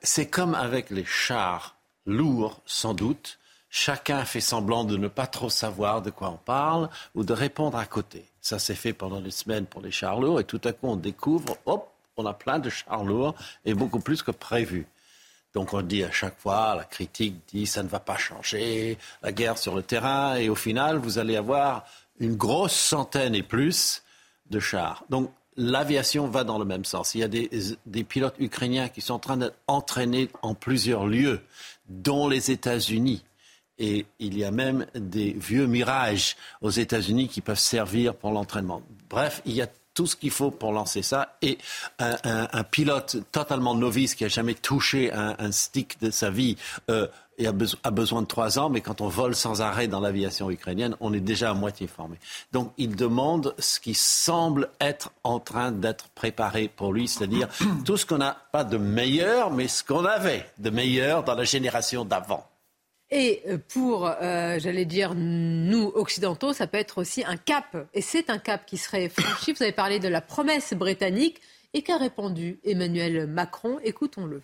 C'est 0.02 0.30
comme 0.30 0.56
avec 0.56 0.90
les 0.90 1.06
chars 1.06 1.76
lourds, 2.06 2.62
sans 2.66 2.94
doute. 2.94 3.40
chacun 3.70 4.26
fait 4.26 4.42
semblant 4.42 4.84
de 4.84 4.98
ne 4.98 5.08
pas 5.08 5.28
trop 5.28 5.50
savoir 5.50 6.02
de 6.02 6.10
quoi 6.10 6.30
on 6.30 6.38
parle 6.38 6.90
ou 7.16 7.24
de 7.24 7.34
répondre 7.34 7.78
à 7.78 7.86
côté. 7.86 8.26
Ça 8.42 8.60
s'est 8.60 8.76
fait 8.76 8.94
pendant 8.94 9.22
des 9.22 9.32
semaines 9.32 9.66
pour 9.66 9.82
les 9.82 9.92
chars 9.92 10.20
lourds 10.20 10.40
et 10.40 10.44
tout 10.44 10.62
à 10.64 10.74
coup 10.74 10.88
on 10.88 10.96
découvre, 10.96 11.58
hop, 11.66 11.92
on 12.18 12.26
a 12.26 12.34
plein 12.34 12.60
de 12.60 12.70
chars 12.70 13.04
lourds 13.04 13.36
et 13.66 13.74
beaucoup 13.74 14.00
plus 14.00 14.24
que 14.24 14.32
prévu. 14.32 14.88
Donc 15.54 15.74
on 15.74 15.82
dit 15.82 16.04
à 16.04 16.12
chaque 16.12 16.40
fois, 16.40 16.76
la 16.76 16.84
critique 16.84 17.42
dit 17.48 17.66
ça 17.66 17.84
ne 17.84 17.88
va 17.88 18.00
pas 18.00 18.18
changer, 18.18 18.98
la 19.22 19.32
guerre 19.32 19.58
sur 19.58 19.76
le 19.76 19.82
terrain, 19.82 20.36
et 20.36 20.50
au 20.50 20.56
final, 20.56 20.98
vous 20.98 21.18
allez 21.18 21.36
avoir 21.36 21.86
une 22.20 22.36
grosse 22.36 22.76
centaine 22.76 23.34
et 23.34 23.44
plus 23.44 24.04
de 24.50 24.60
chars. 24.60 25.04
Donc 25.10 25.32
l'aviation 25.60 26.28
va 26.28 26.44
dans 26.44 26.58
le 26.58 26.66
même 26.66 26.86
sens. 26.86 27.14
Il 27.14 27.20
y 27.20 27.24
a 27.24 27.28
des, 27.28 28.04
pilotes 28.04 28.36
ukrainiens 28.40 28.88
qui 28.88 29.02
sont 29.02 29.14
en 29.14 29.20
train 29.20 29.38
d'être 29.38 29.58
entraînés 29.68 30.30
en 30.42 30.56
plusieurs 30.56 31.06
lieux, 31.06 31.42
dont 31.90 32.28
les 32.28 32.50
États-Unis. 32.50 33.24
Et 33.78 34.06
il 34.20 34.38
y 34.38 34.44
a 34.44 34.52
même 34.52 34.86
des 34.96 35.34
vieux 35.34 35.68
mirages 35.68 36.36
aux 36.62 36.70
États-Unis 36.70 37.28
qui 37.28 37.42
peuvent 37.42 37.60
servir 37.60 38.16
pour 38.16 38.32
l'entraînement. 38.32 38.82
Bref, 39.10 39.42
il 39.46 39.54
y 39.54 39.62
a 39.62 39.68
tout 39.94 40.06
ce 40.06 40.16
qu'il 40.16 40.32
faut 40.32 40.52
pour 40.52 40.72
lancer 40.72 41.02
ça. 41.02 41.38
Et 41.42 41.58
un, 42.00 42.64
pilote 42.64 43.18
totalement 43.32 43.76
novice 43.76 44.16
qui 44.16 44.24
a 44.24 44.30
jamais 44.30 44.54
touché 44.54 45.12
un, 45.12 45.52
stick 45.52 46.00
de 46.00 46.10
sa 46.10 46.30
vie 46.30 46.56
euh, 46.90 47.08
et 47.40 47.48
a, 47.48 47.54
a, 47.84 47.92
besoin 47.92 48.22
de 48.22 48.28
trois 48.28 48.60
ans, 48.60 48.70
mais 48.70 48.82
quand 48.82 49.02
on 49.02 49.08
vole 49.08 49.34
sans 49.34 49.62
arrêt 49.62 49.88
dans 49.88 50.02
l'aviation 50.02 50.52
ukrainienne, 50.52 50.96
on 51.00 51.14
est 51.14 51.22
déjà 51.22 51.50
à 51.50 51.54
moitié 51.54 51.88
formé. 51.88 52.18
Donc 52.52 52.72
il 52.78 52.96
demande 52.96 53.56
ce 53.58 53.80
qui 53.80 53.94
semble 53.94 54.70
être 54.80 55.12
en 55.24 55.40
train 55.40 55.72
d'être 55.72 56.10
préparé 56.10 56.68
pour 56.68 56.94
lui, 56.94 57.08
c'est-à-dire 57.08 57.48
tout 57.86 57.98
ce 57.98 58.06
qu'on 58.06 58.18
n'a 58.18 58.38
pas 58.52 58.64
de 58.64 58.78
meilleur, 58.78 59.52
mais 59.52 59.68
ce 59.68 59.84
qu'on 59.84 60.06
avait 60.06 60.46
de 60.60 60.70
meilleur 60.70 61.24
dans 61.24 61.36
la 61.36 61.46
génération 61.46 62.06
d'avant. 62.06 62.46
Et 63.12 63.42
euh, 63.48 63.58
pour, 63.74 64.08
euh, 64.08 64.60
j'allais 64.60 64.86
dire, 64.86 65.14
nous, 65.16 65.92
occidentaux, 65.96 66.54
ça 66.54 66.68
peut 66.68 66.78
être 66.78 67.00
aussi 67.00 67.24
un 67.26 67.38
cap. 67.38 67.76
Et 67.94 68.02
c'est 68.02 68.30
un 68.30 68.38
cap 68.38 68.66
qui 68.66 68.78
serait 68.78 69.10
franchi. 69.18 69.54
Vous 69.54 69.64
avez 69.64 69.72
parlé 69.72 70.00
de 70.00 70.08
la 70.08 70.22
promesse 70.22 70.74
britannique 70.74 71.42
et 71.74 71.82
qu'a 71.82 71.98
répondu 71.98 72.60
Emmanuel 72.64 73.28
Macron? 73.28 73.80
Écoutons-le. 73.84 74.42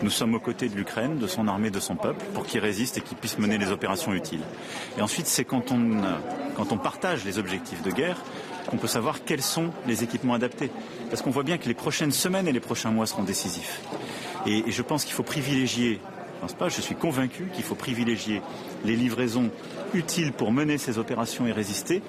Nous 0.00 0.10
sommes 0.10 0.34
aux 0.34 0.40
côtés 0.40 0.68
de 0.68 0.76
l'Ukraine, 0.76 1.18
de 1.18 1.26
son 1.26 1.48
armée, 1.48 1.70
de 1.70 1.80
son 1.80 1.96
peuple, 1.96 2.24
pour 2.32 2.46
qu'il 2.46 2.60
résiste 2.60 2.98
et 2.98 3.00
qu'il 3.00 3.16
puisse 3.16 3.38
mener 3.38 3.58
les 3.58 3.72
opérations 3.72 4.14
utiles. 4.14 4.42
Et 4.96 5.02
ensuite, 5.02 5.26
c'est 5.26 5.44
quand 5.44 5.72
on, 5.72 6.78
partage 6.78 7.24
les 7.24 7.38
objectifs 7.38 7.82
de 7.82 7.90
guerre 7.90 8.22
qu'on 8.70 8.76
peut 8.76 8.86
savoir 8.86 9.24
quels 9.24 9.42
sont 9.42 9.70
les 9.86 10.04
équipements 10.04 10.34
adaptés. 10.34 10.70
Parce 11.10 11.22
qu'on 11.22 11.30
voit 11.30 11.42
bien 11.42 11.58
que 11.58 11.66
les 11.66 11.74
prochaines 11.74 12.12
semaines 12.12 12.46
et 12.46 12.52
les 12.52 12.60
prochains 12.60 12.90
mois 12.90 13.06
seront 13.06 13.24
décisifs. 13.24 13.80
Et, 14.46 14.70
je 14.70 14.82
pense 14.82 15.04
qu'il 15.04 15.14
faut 15.14 15.24
privilégier. 15.24 16.00
Je 16.68 16.80
suis 16.80 16.94
convaincu 16.94 17.48
qu'il 17.52 17.64
faut 17.64 17.74
privilégier 17.74 18.40
les 18.84 18.94
livraisons 18.94 19.50
utiles 19.94 20.32
pour 20.32 20.52
mener 20.52 20.78
ces 20.78 20.98
opérations 20.98 21.48
et 21.48 21.52
résister, 21.52 22.02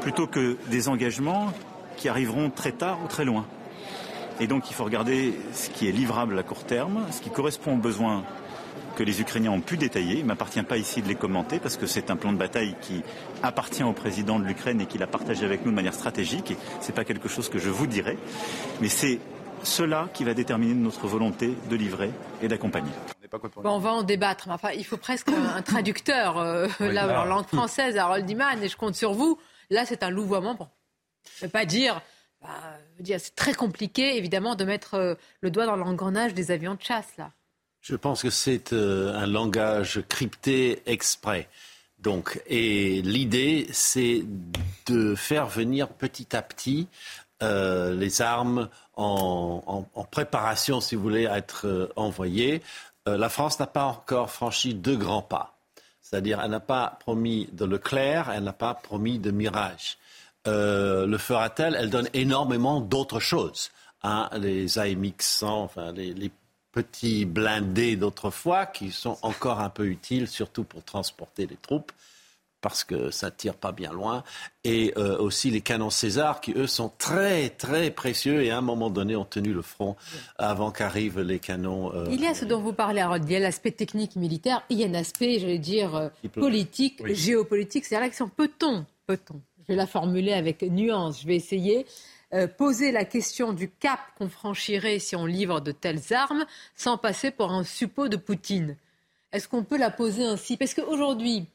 plutôt 0.00 0.26
que 0.26 0.56
des 0.70 0.88
engagements 0.88 1.52
qui 1.98 2.08
arriveront 2.08 2.48
très 2.48 2.72
tard 2.72 2.98
ou 3.04 3.08
très 3.08 3.26
loin. 3.26 3.44
Et 4.40 4.46
donc 4.46 4.70
il 4.70 4.74
faut 4.74 4.84
regarder 4.84 5.34
ce 5.52 5.70
qui 5.70 5.88
est 5.88 5.92
livrable 5.92 6.38
à 6.38 6.42
court 6.42 6.64
terme, 6.64 7.06
ce 7.10 7.20
qui 7.20 7.30
correspond 7.30 7.74
aux 7.74 7.80
besoins 7.80 8.24
que 8.96 9.02
les 9.02 9.20
Ukrainiens 9.20 9.50
ont 9.50 9.60
pu 9.60 9.76
détailler. 9.76 10.16
Il 10.16 10.22
ne 10.22 10.28
m'appartient 10.28 10.62
pas 10.62 10.76
ici 10.76 11.02
de 11.02 11.08
les 11.08 11.14
commenter 11.14 11.58
parce 11.58 11.76
que 11.76 11.86
c'est 11.86 12.10
un 12.10 12.16
plan 12.16 12.32
de 12.32 12.38
bataille 12.38 12.76
qui 12.80 13.02
appartient 13.42 13.82
au 13.82 13.92
président 13.92 14.38
de 14.38 14.44
l'Ukraine 14.44 14.80
et 14.80 14.86
qu'il 14.86 15.02
a 15.02 15.06
partagé 15.06 15.44
avec 15.44 15.64
nous 15.64 15.70
de 15.70 15.76
manière 15.76 15.94
stratégique. 15.94 16.52
Et 16.52 16.56
ce 16.80 16.88
n'est 16.88 16.94
pas 16.94 17.04
quelque 17.04 17.28
chose 17.28 17.48
que 17.48 17.58
je 17.58 17.70
vous 17.70 17.86
dirai. 17.86 18.16
Mais 18.80 18.88
c'est 18.88 19.18
cela 19.62 20.08
qui 20.12 20.24
va 20.24 20.34
déterminer 20.34 20.74
notre 20.74 21.06
volonté 21.06 21.56
de 21.68 21.76
livrer 21.76 22.10
et 22.42 22.48
d'accompagner 22.48 22.92
on 23.64 23.78
va 23.78 23.92
en 23.92 24.02
débattre. 24.02 24.48
Enfin, 24.50 24.70
il 24.70 24.84
faut 24.84 24.96
presque 24.96 25.28
un, 25.28 25.62
traducteur 25.62 26.38
euh, 26.38 26.68
là, 26.80 27.22
en 27.22 27.24
langue 27.24 27.46
française, 27.46 27.96
Harold 27.96 28.28
Iman, 28.28 28.62
et 28.62 28.68
je 28.68 28.76
compte 28.76 28.94
sur 28.94 29.12
vous. 29.12 29.38
Là, 29.70 29.84
c'est 29.86 30.02
un 30.02 30.10
louvoiement. 30.10 30.54
Bon, 30.54 30.68
je 31.38 31.46
ne 31.46 31.50
pas 31.50 31.64
dire. 31.64 32.00
Bah, 32.42 32.48
dire 32.48 32.83
c'est 33.04 33.34
très 33.34 33.54
compliqué, 33.54 34.16
évidemment, 34.16 34.54
de 34.54 34.64
mettre 34.64 34.94
euh, 34.94 35.14
le 35.40 35.50
doigt 35.50 35.66
dans 35.66 35.76
l'engrenage 35.76 36.34
des 36.34 36.50
avions 36.50 36.74
de 36.74 36.82
chasse, 36.82 37.16
là. 37.18 37.30
Je 37.80 37.96
pense 37.96 38.22
que 38.22 38.30
c'est 38.30 38.72
euh, 38.72 39.14
un 39.14 39.26
langage 39.26 40.02
crypté 40.08 40.82
exprès. 40.86 41.48
Donc, 41.98 42.42
et 42.46 43.02
l'idée, 43.02 43.66
c'est 43.72 44.24
de 44.86 45.14
faire 45.14 45.46
venir 45.46 45.88
petit 45.88 46.34
à 46.36 46.42
petit 46.42 46.88
les 47.42 48.22
armes 48.22 48.70
en, 48.96 49.84
préparation, 50.10 50.80
si 50.80 50.94
vous 50.94 51.02
voulez, 51.02 51.26
à 51.26 51.36
être 51.36 51.92
envoyées. 51.94 52.62
Euh, 53.06 53.18
la 53.18 53.28
France 53.28 53.60
n'a 53.60 53.66
pas 53.66 53.84
encore 53.84 54.30
franchi 54.30 54.74
deux 54.74 54.96
grands 54.96 55.22
pas. 55.22 55.56
C'est-à-dire, 56.00 56.40
elle 56.42 56.50
n'a 56.50 56.60
pas 56.60 56.96
promis 57.00 57.48
de 57.52 57.64
Leclerc, 57.64 58.30
elle 58.30 58.44
n'a 58.44 58.52
pas 58.52 58.74
promis 58.74 59.18
de 59.18 59.30
Mirage. 59.30 59.98
Euh, 60.46 61.06
le 61.06 61.18
fera-t-elle 61.18 61.76
Elle 61.78 61.90
donne 61.90 62.08
énormément 62.12 62.80
d'autres 62.80 63.20
choses. 63.20 63.70
Hein, 64.02 64.28
les 64.36 64.78
AMX 64.78 65.14
100, 65.20 65.62
enfin, 65.62 65.92
les 65.92 66.30
petits 66.72 67.24
blindés 67.24 67.96
d'autrefois 67.96 68.66
qui 68.66 68.90
sont 68.90 69.16
encore 69.22 69.60
un 69.60 69.70
peu 69.70 69.86
utiles, 69.86 70.28
surtout 70.28 70.64
pour 70.64 70.82
transporter 70.82 71.46
les 71.46 71.56
troupes 71.56 71.92
parce 72.64 72.82
que 72.82 73.10
ça 73.10 73.30
tire 73.30 73.56
pas 73.56 73.72
bien 73.72 73.92
loin, 73.92 74.24
et 74.64 74.94
euh, 74.96 75.18
aussi 75.18 75.50
les 75.50 75.60
canons 75.60 75.90
César 75.90 76.40
qui, 76.40 76.54
eux, 76.56 76.66
sont 76.66 76.90
très, 76.96 77.50
très 77.50 77.90
précieux 77.90 78.42
et 78.42 78.50
à 78.50 78.56
un 78.56 78.62
moment 78.62 78.88
donné 78.88 79.14
ont 79.16 79.26
tenu 79.26 79.52
le 79.52 79.60
front 79.60 79.96
avant 80.38 80.70
qu'arrivent 80.70 81.20
les 81.20 81.40
canons. 81.40 81.92
Euh, 81.94 82.06
il 82.10 82.22
y 82.22 82.26
a 82.26 82.32
ce 82.32 82.46
dont 82.46 82.62
vous 82.62 82.72
parlez, 82.72 83.02
Harold, 83.02 83.22
il 83.28 83.32
y 83.32 83.36
a 83.36 83.40
l'aspect 83.40 83.72
technique 83.72 84.16
militaire, 84.16 84.62
il 84.70 84.78
y 84.78 84.84
a 84.84 84.86
un 84.86 84.94
aspect, 84.94 85.38
j'allais 85.40 85.58
dire, 85.58 86.10
politique, 86.32 87.06
géopolitique, 87.06 87.84
c'est 87.84 88.00
l'action. 88.00 88.30
Peut-on, 88.30 88.86
peut-on, 89.06 89.42
je 89.66 89.72
vais 89.72 89.76
la 89.76 89.86
formuler 89.86 90.32
avec 90.32 90.62
nuance, 90.62 91.22
je 91.22 91.26
vais 91.26 91.36
essayer, 91.36 91.86
poser 92.58 92.90
la 92.90 93.04
question 93.04 93.52
du 93.52 93.70
cap 93.70 94.00
qu'on 94.18 94.28
franchirait 94.28 94.98
si 94.98 95.14
on 95.14 95.24
livre 95.24 95.60
de 95.60 95.70
telles 95.72 96.12
armes 96.12 96.44
sans 96.74 96.98
passer 96.98 97.30
pour 97.30 97.52
un 97.52 97.62
suppôt 97.62 98.08
de 98.08 98.16
Poutine 98.16 98.76
Est-ce 99.32 99.46
qu'on 99.48 99.62
peut 99.62 99.78
la 99.78 99.90
poser 99.90 100.24
ainsi? 100.24 100.56
Parce 100.56 100.74
qu'aujourd'hui, 100.74 101.46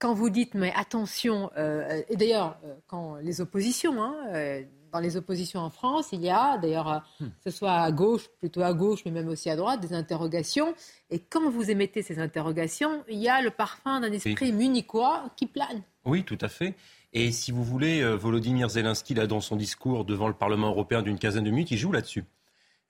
quand 0.00 0.14
vous 0.14 0.30
dites, 0.30 0.54
mais 0.54 0.72
attention, 0.74 1.50
euh, 1.56 2.02
et 2.08 2.16
d'ailleurs, 2.16 2.58
euh, 2.64 2.74
quand 2.88 3.16
les 3.16 3.40
oppositions, 3.40 4.02
hein, 4.02 4.16
euh, 4.30 4.62
dans 4.92 4.98
les 4.98 5.16
oppositions 5.16 5.60
en 5.60 5.70
France, 5.70 6.08
il 6.12 6.22
y 6.22 6.30
a, 6.30 6.58
d'ailleurs, 6.58 7.04
hmm. 7.20 7.26
que 7.26 7.50
ce 7.50 7.56
soit 7.56 7.74
à 7.74 7.92
gauche, 7.92 8.28
plutôt 8.40 8.62
à 8.62 8.72
gauche, 8.72 9.04
mais 9.04 9.12
même 9.12 9.28
aussi 9.28 9.50
à 9.50 9.56
droite, 9.56 9.80
des 9.80 9.92
interrogations. 9.92 10.74
Et 11.10 11.20
quand 11.20 11.48
vous 11.50 11.70
émettez 11.70 12.02
ces 12.02 12.18
interrogations, 12.18 13.04
il 13.08 13.18
y 13.18 13.28
a 13.28 13.42
le 13.42 13.50
parfum 13.50 14.00
d'un 14.00 14.10
esprit 14.10 14.52
munichois 14.52 15.26
qui 15.36 15.46
plane. 15.46 15.82
Oui, 16.06 16.24
tout 16.24 16.38
à 16.40 16.48
fait. 16.48 16.74
Et 17.12 17.32
si 17.32 17.50
vous 17.50 17.64
voulez, 17.64 18.04
Volodymyr 18.16 18.68
Zelensky, 18.68 19.14
là, 19.14 19.26
dans 19.26 19.40
son 19.40 19.56
discours 19.56 20.04
devant 20.04 20.28
le 20.28 20.34
Parlement 20.34 20.68
européen 20.68 21.02
d'une 21.02 21.18
quinzaine 21.18 21.44
de 21.44 21.50
minutes, 21.50 21.70
il 21.72 21.78
joue 21.78 21.92
là-dessus. 21.92 22.24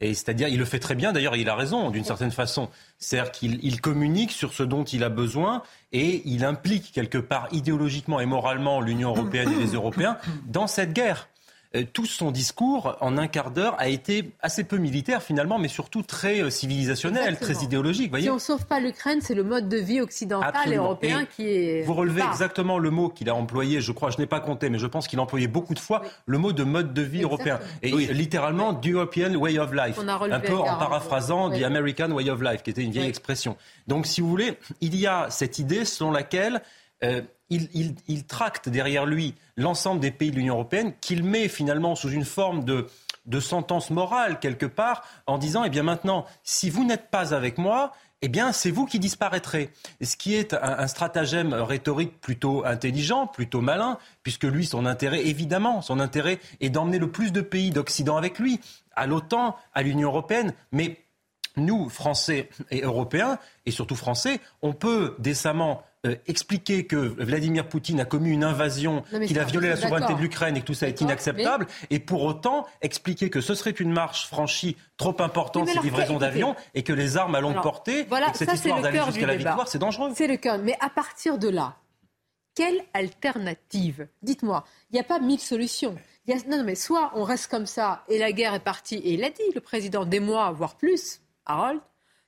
Et 0.02 0.14
c'est-à-dire, 0.14 0.48
il 0.48 0.58
le 0.58 0.64
fait 0.64 0.78
très 0.78 0.94
bien, 0.94 1.12
d'ailleurs, 1.12 1.36
il 1.36 1.48
a 1.48 1.54
raison, 1.54 1.90
d'une 1.90 2.04
certaine 2.04 2.30
façon. 2.30 2.70
C'est-à-dire 2.98 3.32
qu'il 3.32 3.80
communique 3.80 4.32
sur 4.32 4.54
ce 4.54 4.62
dont 4.62 4.84
il 4.84 5.04
a 5.04 5.10
besoin 5.10 5.62
et 5.92 6.22
il 6.24 6.44
implique 6.44 6.92
quelque 6.92 7.18
part 7.18 7.48
idéologiquement 7.52 8.20
et 8.20 8.26
moralement 8.26 8.80
l'Union 8.80 9.10
européenne 9.10 9.52
et 9.52 9.56
les 9.56 9.72
Européens 9.72 10.16
dans 10.46 10.66
cette 10.66 10.92
guerre. 10.92 11.28
Euh, 11.76 11.84
tout 11.92 12.06
son 12.06 12.32
discours, 12.32 12.96
en 13.00 13.16
un 13.16 13.28
quart 13.28 13.52
d'heure, 13.52 13.76
a 13.78 13.86
été 13.86 14.32
assez 14.40 14.64
peu 14.64 14.76
militaire 14.76 15.22
finalement, 15.22 15.56
mais 15.56 15.68
surtout 15.68 16.02
très 16.02 16.42
euh, 16.42 16.50
civilisationnel, 16.50 17.38
très 17.38 17.62
idéologique. 17.62 18.12
si 18.18 18.28
on 18.28 18.34
ne 18.34 18.38
sauve 18.40 18.66
pas 18.66 18.80
l'Ukraine, 18.80 19.20
c'est 19.22 19.36
le 19.36 19.44
mode 19.44 19.68
de 19.68 19.76
vie 19.76 20.00
occidental 20.00 20.72
et 20.72 20.76
européen 20.76 21.26
qui 21.26 21.46
est. 21.46 21.82
Vous 21.82 21.94
relevez 21.94 22.22
exactement 22.22 22.78
le 22.78 22.90
mot 22.90 23.08
qu'il 23.08 23.28
a 23.30 23.36
employé, 23.36 23.80
je 23.80 23.92
crois, 23.92 24.10
je 24.10 24.18
n'ai 24.18 24.26
pas 24.26 24.40
compté, 24.40 24.68
mais 24.68 24.80
je 24.80 24.86
pense 24.88 25.06
qu'il 25.06 25.20
a 25.20 25.22
employé 25.22 25.46
beaucoup 25.46 25.74
de 25.74 25.78
fois 25.78 26.02
le 26.26 26.38
mot 26.38 26.52
de 26.52 26.64
mode 26.64 26.92
de 26.92 27.02
vie 27.02 27.22
européen. 27.22 27.60
Et 27.82 27.92
littéralement, 27.92 28.74
the 28.74 28.88
European 28.88 29.36
way 29.36 29.56
of 29.58 29.72
life. 29.72 29.96
un 29.98 30.40
peu 30.40 30.56
en 30.56 30.76
paraphrasant 30.76 31.50
the 31.50 31.62
American 31.62 32.10
way 32.10 32.28
of 32.30 32.42
life, 32.42 32.64
qui 32.64 32.70
était 32.70 32.82
une 32.82 32.90
vieille 32.90 33.08
expression. 33.08 33.56
Donc, 33.86 34.06
si 34.06 34.20
vous 34.20 34.28
voulez, 34.28 34.58
il 34.80 34.96
y 34.96 35.06
a 35.06 35.28
cette 35.30 35.60
idée 35.60 35.84
selon 35.84 36.10
laquelle 36.10 36.62
euh, 37.04 37.22
il, 37.50 38.26
tracte 38.26 38.68
derrière 38.68 39.06
lui 39.06 39.34
l'ensemble 39.56 40.00
des 40.00 40.10
pays 40.10 40.30
de 40.30 40.36
l'Union 40.36 40.54
européenne, 40.54 40.92
qu'il 41.00 41.24
met 41.24 41.48
finalement 41.48 41.94
sous 41.94 42.10
une 42.10 42.24
forme 42.24 42.64
de, 42.64 42.86
sentence 43.40 43.90
morale 43.90 44.38
quelque 44.40 44.66
part, 44.66 45.04
en 45.26 45.38
disant, 45.38 45.64
eh 45.64 45.70
bien 45.70 45.82
maintenant, 45.82 46.26
si 46.42 46.70
vous 46.70 46.84
n'êtes 46.84 47.10
pas 47.10 47.34
avec 47.34 47.58
moi, 47.58 47.92
eh 48.22 48.28
bien, 48.28 48.52
c'est 48.52 48.70
vous 48.70 48.84
qui 48.84 48.98
disparaîtrez. 48.98 49.70
Ce 50.02 50.16
qui 50.16 50.34
est 50.34 50.52
un, 50.52 50.86
stratagème 50.86 51.54
rhétorique 51.54 52.20
plutôt 52.20 52.66
intelligent, 52.66 53.26
plutôt 53.26 53.62
malin, 53.62 53.98
puisque 54.22 54.44
lui, 54.44 54.66
son 54.66 54.84
intérêt, 54.84 55.26
évidemment, 55.26 55.80
son 55.80 56.00
intérêt 56.00 56.38
est 56.60 56.68
d'emmener 56.68 56.98
le 56.98 57.10
plus 57.10 57.32
de 57.32 57.40
pays 57.40 57.70
d'Occident 57.70 58.18
avec 58.18 58.38
lui, 58.38 58.60
à 58.94 59.06
l'OTAN, 59.06 59.56
à 59.72 59.82
l'Union 59.82 60.08
européenne, 60.10 60.52
mais 60.70 60.98
nous, 61.56 61.88
Français 61.88 62.50
et 62.70 62.82
Européens, 62.82 63.38
et 63.66 63.70
surtout 63.70 63.96
Français, 63.96 64.40
on 64.62 64.72
peut 64.72 65.16
décemment 65.18 65.82
euh, 66.06 66.16
expliquer 66.26 66.86
que 66.86 66.96
Vladimir 66.96 67.68
Poutine 67.68 68.00
a 68.00 68.06
commis 68.06 68.30
une 68.30 68.42
invasion, 68.42 69.02
qu'il 69.26 69.38
a 69.38 69.44
violé 69.44 69.68
la 69.68 69.76
souveraineté 69.76 70.14
de 70.14 70.18
l'Ukraine 70.18 70.56
et 70.56 70.62
que 70.62 70.66
tout 70.66 70.74
ça 70.74 70.88
est 70.88 70.98
inacceptable, 71.02 71.66
et 71.90 71.98
pour 71.98 72.22
autant 72.22 72.66
expliquer 72.80 73.28
que 73.28 73.42
ce 73.42 73.54
serait 73.54 73.72
une 73.72 73.92
marche 73.92 74.26
franchie 74.26 74.78
trop 74.96 75.14
importante, 75.20 75.68
ces 75.68 75.78
livraisons 75.80 76.16
d'avions, 76.16 76.56
et 76.72 76.82
que 76.82 76.94
les 76.94 77.18
armes 77.18 77.34
à 77.34 77.42
longue 77.42 77.60
portée, 77.60 78.04
voilà, 78.04 78.28
et 78.28 78.32
que 78.32 78.38
cette 78.38 78.54
histoire 78.54 78.80
d'aller 78.80 79.02
jusqu'à 79.04 79.26
la 79.26 79.36
victoire, 79.36 79.68
c'est 79.68 79.78
dangereux. 79.78 80.10
C'est 80.14 80.26
le 80.26 80.38
cœur. 80.38 80.56
Mais 80.56 80.74
à 80.80 80.88
partir 80.88 81.36
de 81.36 81.50
là, 81.50 81.76
quelle 82.54 82.82
alternative? 82.94 84.08
Dites-moi, 84.22 84.64
il 84.90 84.94
n'y 84.94 85.00
a 85.00 85.04
pas 85.04 85.18
mille 85.18 85.38
solutions. 85.38 85.96
non, 86.26 86.36
non, 86.48 86.64
mais 86.64 86.76
soit 86.76 87.12
on 87.14 87.24
reste 87.24 87.48
comme 87.48 87.66
ça 87.66 88.04
et 88.08 88.18
la 88.18 88.32
guerre 88.32 88.54
est 88.54 88.60
partie, 88.60 88.96
et 88.96 89.12
il 89.12 89.24
a 89.24 89.28
dit, 89.28 89.42
le 89.54 89.60
président, 89.60 90.06
des 90.06 90.20
mois, 90.20 90.50
voire 90.52 90.76
plus, 90.76 91.20
Harold, 91.44 91.80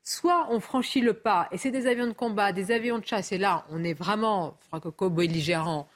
soit 0.04 0.48
on 0.50 0.60
franchit 0.60 1.00
le 1.00 1.14
pas, 1.14 1.48
et 1.52 1.58
c'est 1.58 1.70
des 1.70 1.86
avions 1.86 2.06
de 2.06 2.12
combat, 2.12 2.52
des 2.52 2.72
avions 2.72 2.98
de 2.98 3.06
chasse, 3.06 3.32
et 3.32 3.38
là, 3.38 3.64
on 3.70 3.84
est 3.84 3.94
vraiment 3.94 4.56
franco-belligérant, 4.68 5.88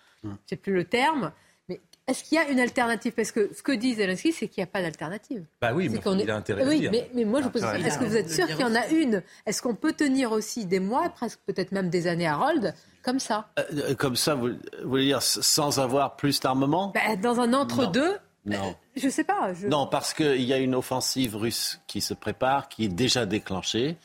c'est 0.46 0.56
plus 0.56 0.72
le 0.72 0.84
terme, 0.84 1.32
mais 1.68 1.80
est-ce 2.06 2.24
qu'il 2.24 2.36
y 2.36 2.40
a 2.40 2.48
une 2.48 2.60
alternative? 2.60 3.12
Parce 3.12 3.32
que 3.32 3.52
ce 3.54 3.62
que 3.62 3.72
dit 3.72 3.94
Zelensky, 3.94 4.32
c'est 4.32 4.48
qu'il 4.48 4.60
n'y 4.60 4.68
a 4.68 4.70
pas 4.70 4.82
d'alternative. 4.82 5.44
Bah 5.60 5.72
oui, 5.74 5.88
mais 5.88 6.00
il 6.20 6.30
a 6.30 6.36
intérêt 6.36 6.66
oui, 6.66 6.88
mais, 6.90 7.10
mais, 7.14 7.24
moi 7.24 7.42
je 7.42 7.48
pose 7.48 7.62
est-ce 7.62 7.98
que 7.98 8.04
vous 8.04 8.16
êtes 8.16 8.30
sûr 8.30 8.46
qu'il 8.46 8.60
y 8.60 8.64
en 8.64 8.74
a 8.74 8.88
une? 8.88 9.22
Est-ce 9.46 9.62
qu'on 9.62 9.74
peut 9.74 9.92
tenir 9.92 10.32
aussi 10.32 10.66
des 10.66 10.80
mois, 10.80 11.08
presque 11.10 11.40
peut-être 11.46 11.72
même 11.72 11.90
des 11.90 12.06
années 12.06 12.26
à 12.26 12.34
Harold, 12.34 12.74
comme 13.02 13.18
ça? 13.18 13.48
Euh, 13.58 13.62
euh, 13.72 13.94
Comme 13.94 14.16
ça, 14.16 14.34
vous, 14.34 14.50
voulez 14.84 15.04
dire 15.04 15.22
sans 15.22 15.78
avoir 15.78 16.16
plus 16.16 16.40
d'armement? 16.40 16.92
Bah, 16.94 17.16
Dans 17.16 17.40
un 17.40 17.52
entre-deux 17.52 18.16
non. 18.46 18.74
Je 18.96 19.08
sais 19.08 19.24
pas. 19.24 19.52
Non, 19.68 19.86
parce 19.86 20.14
qu'il 20.14 20.42
y 20.42 20.52
a 20.52 20.58
une 20.58 20.74
offensive 20.74 21.36
russe 21.36 21.80
qui 21.86 22.00
se 22.00 22.14
prépare, 22.14 22.68
qui 22.68 22.84
est 22.84 22.88
déjà 22.88 23.26
déclenchée. 23.26 23.96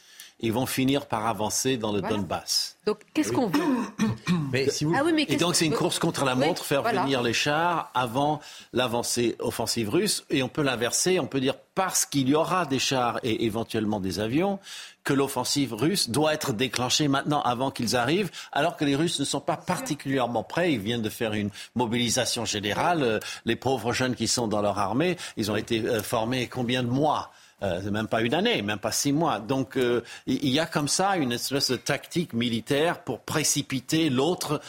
Ils 0.42 0.52
vont 0.52 0.66
finir 0.66 1.06
par 1.06 1.28
avancer 1.28 1.78
dans 1.78 1.92
le 1.92 2.02
Donbass. 2.02 2.78
Donc, 2.86 3.00
qu'est-ce 3.14 3.32
qu'on 3.32 3.48
veut 3.48 3.62
mais 4.52 4.70
si 4.70 4.86
vous... 4.86 4.94
Ah 4.96 5.04
Et 5.28 5.36
donc, 5.38 5.56
c'est 5.56 5.66
une 5.66 5.74
course 5.74 6.00
contre 6.00 6.26
la 6.26 6.36
montre, 6.36 6.66
faire 6.66 6.82
venir 6.82 7.22
les 7.22 7.34
chars 7.34 7.92
avant 7.94 8.42
l'avancée 8.74 9.36
offensive 9.40 9.90
russe. 9.90 10.26
Et 10.30 10.42
on 10.42 10.50
peut 10.50 10.64
l'inverser, 10.64 11.20
on 11.20 11.28
peut 11.28 11.40
dire 11.40 11.56
parce 11.76 12.06
qu'il 12.06 12.28
y 12.28 12.36
aura 12.36 12.66
des 12.66 12.80
chars 12.80 13.20
et 13.24 13.46
éventuellement 13.46 14.00
des 14.00 14.20
avions, 14.20 14.60
que 15.04 15.14
l'offensive 15.14 15.74
russe 15.74 16.10
doit 16.10 16.34
être 16.34 16.54
déclenchée 16.54 17.08
maintenant 17.08 17.42
avant 17.42 17.72
qu'ils 17.72 17.96
arrivent, 17.96 18.30
alors 18.52 18.78
que 18.78 18.86
les 18.86 18.96
Russes 18.96 19.20
ne 19.20 19.26
sont 19.26 19.40
pas 19.40 19.58
particulièrement 19.58 20.44
prêts. 20.44 20.74
Ils 20.74 20.80
viennent 20.80 21.02
de 21.02 21.10
faire 21.10 21.34
une 21.34 21.50
mobilisation 21.76 22.46
générale. 22.46 23.04
Euh, 23.04 23.20
les 23.46 23.56
pauvres 23.56 23.94
jeunes 23.94 24.16
qui 24.16 24.28
sont 24.28 24.48
dans 24.48 24.62
leur 24.62 24.78
armée, 24.78 25.18
ils 25.38 25.52
ont 25.52 25.56
été 25.56 25.82
euh, 25.82 26.04
formés 26.04 26.48
combien 26.48 26.84
de 26.84 26.90
mois 26.90 27.32
euh, 27.64 27.92
même 27.92 28.08
pas 28.08 28.22
une 28.22 28.34
année, 28.34 28.62
même 28.62 28.80
pas 28.80 28.92
six 28.92 29.12
mois. 29.12 29.40
Donc 29.40 29.78
euh, 29.78 30.02
il 30.26 30.50
y 30.50 30.60
a 30.60 30.66
comme 30.66 30.88
ça 30.88 31.18
une 31.18 31.32
espèce 31.32 31.72
de 31.72 31.76
tactique 31.76 32.34
militaire 32.34 33.04
pour 33.04 33.20
précipiter 33.20 34.10
l'autre 34.10 34.62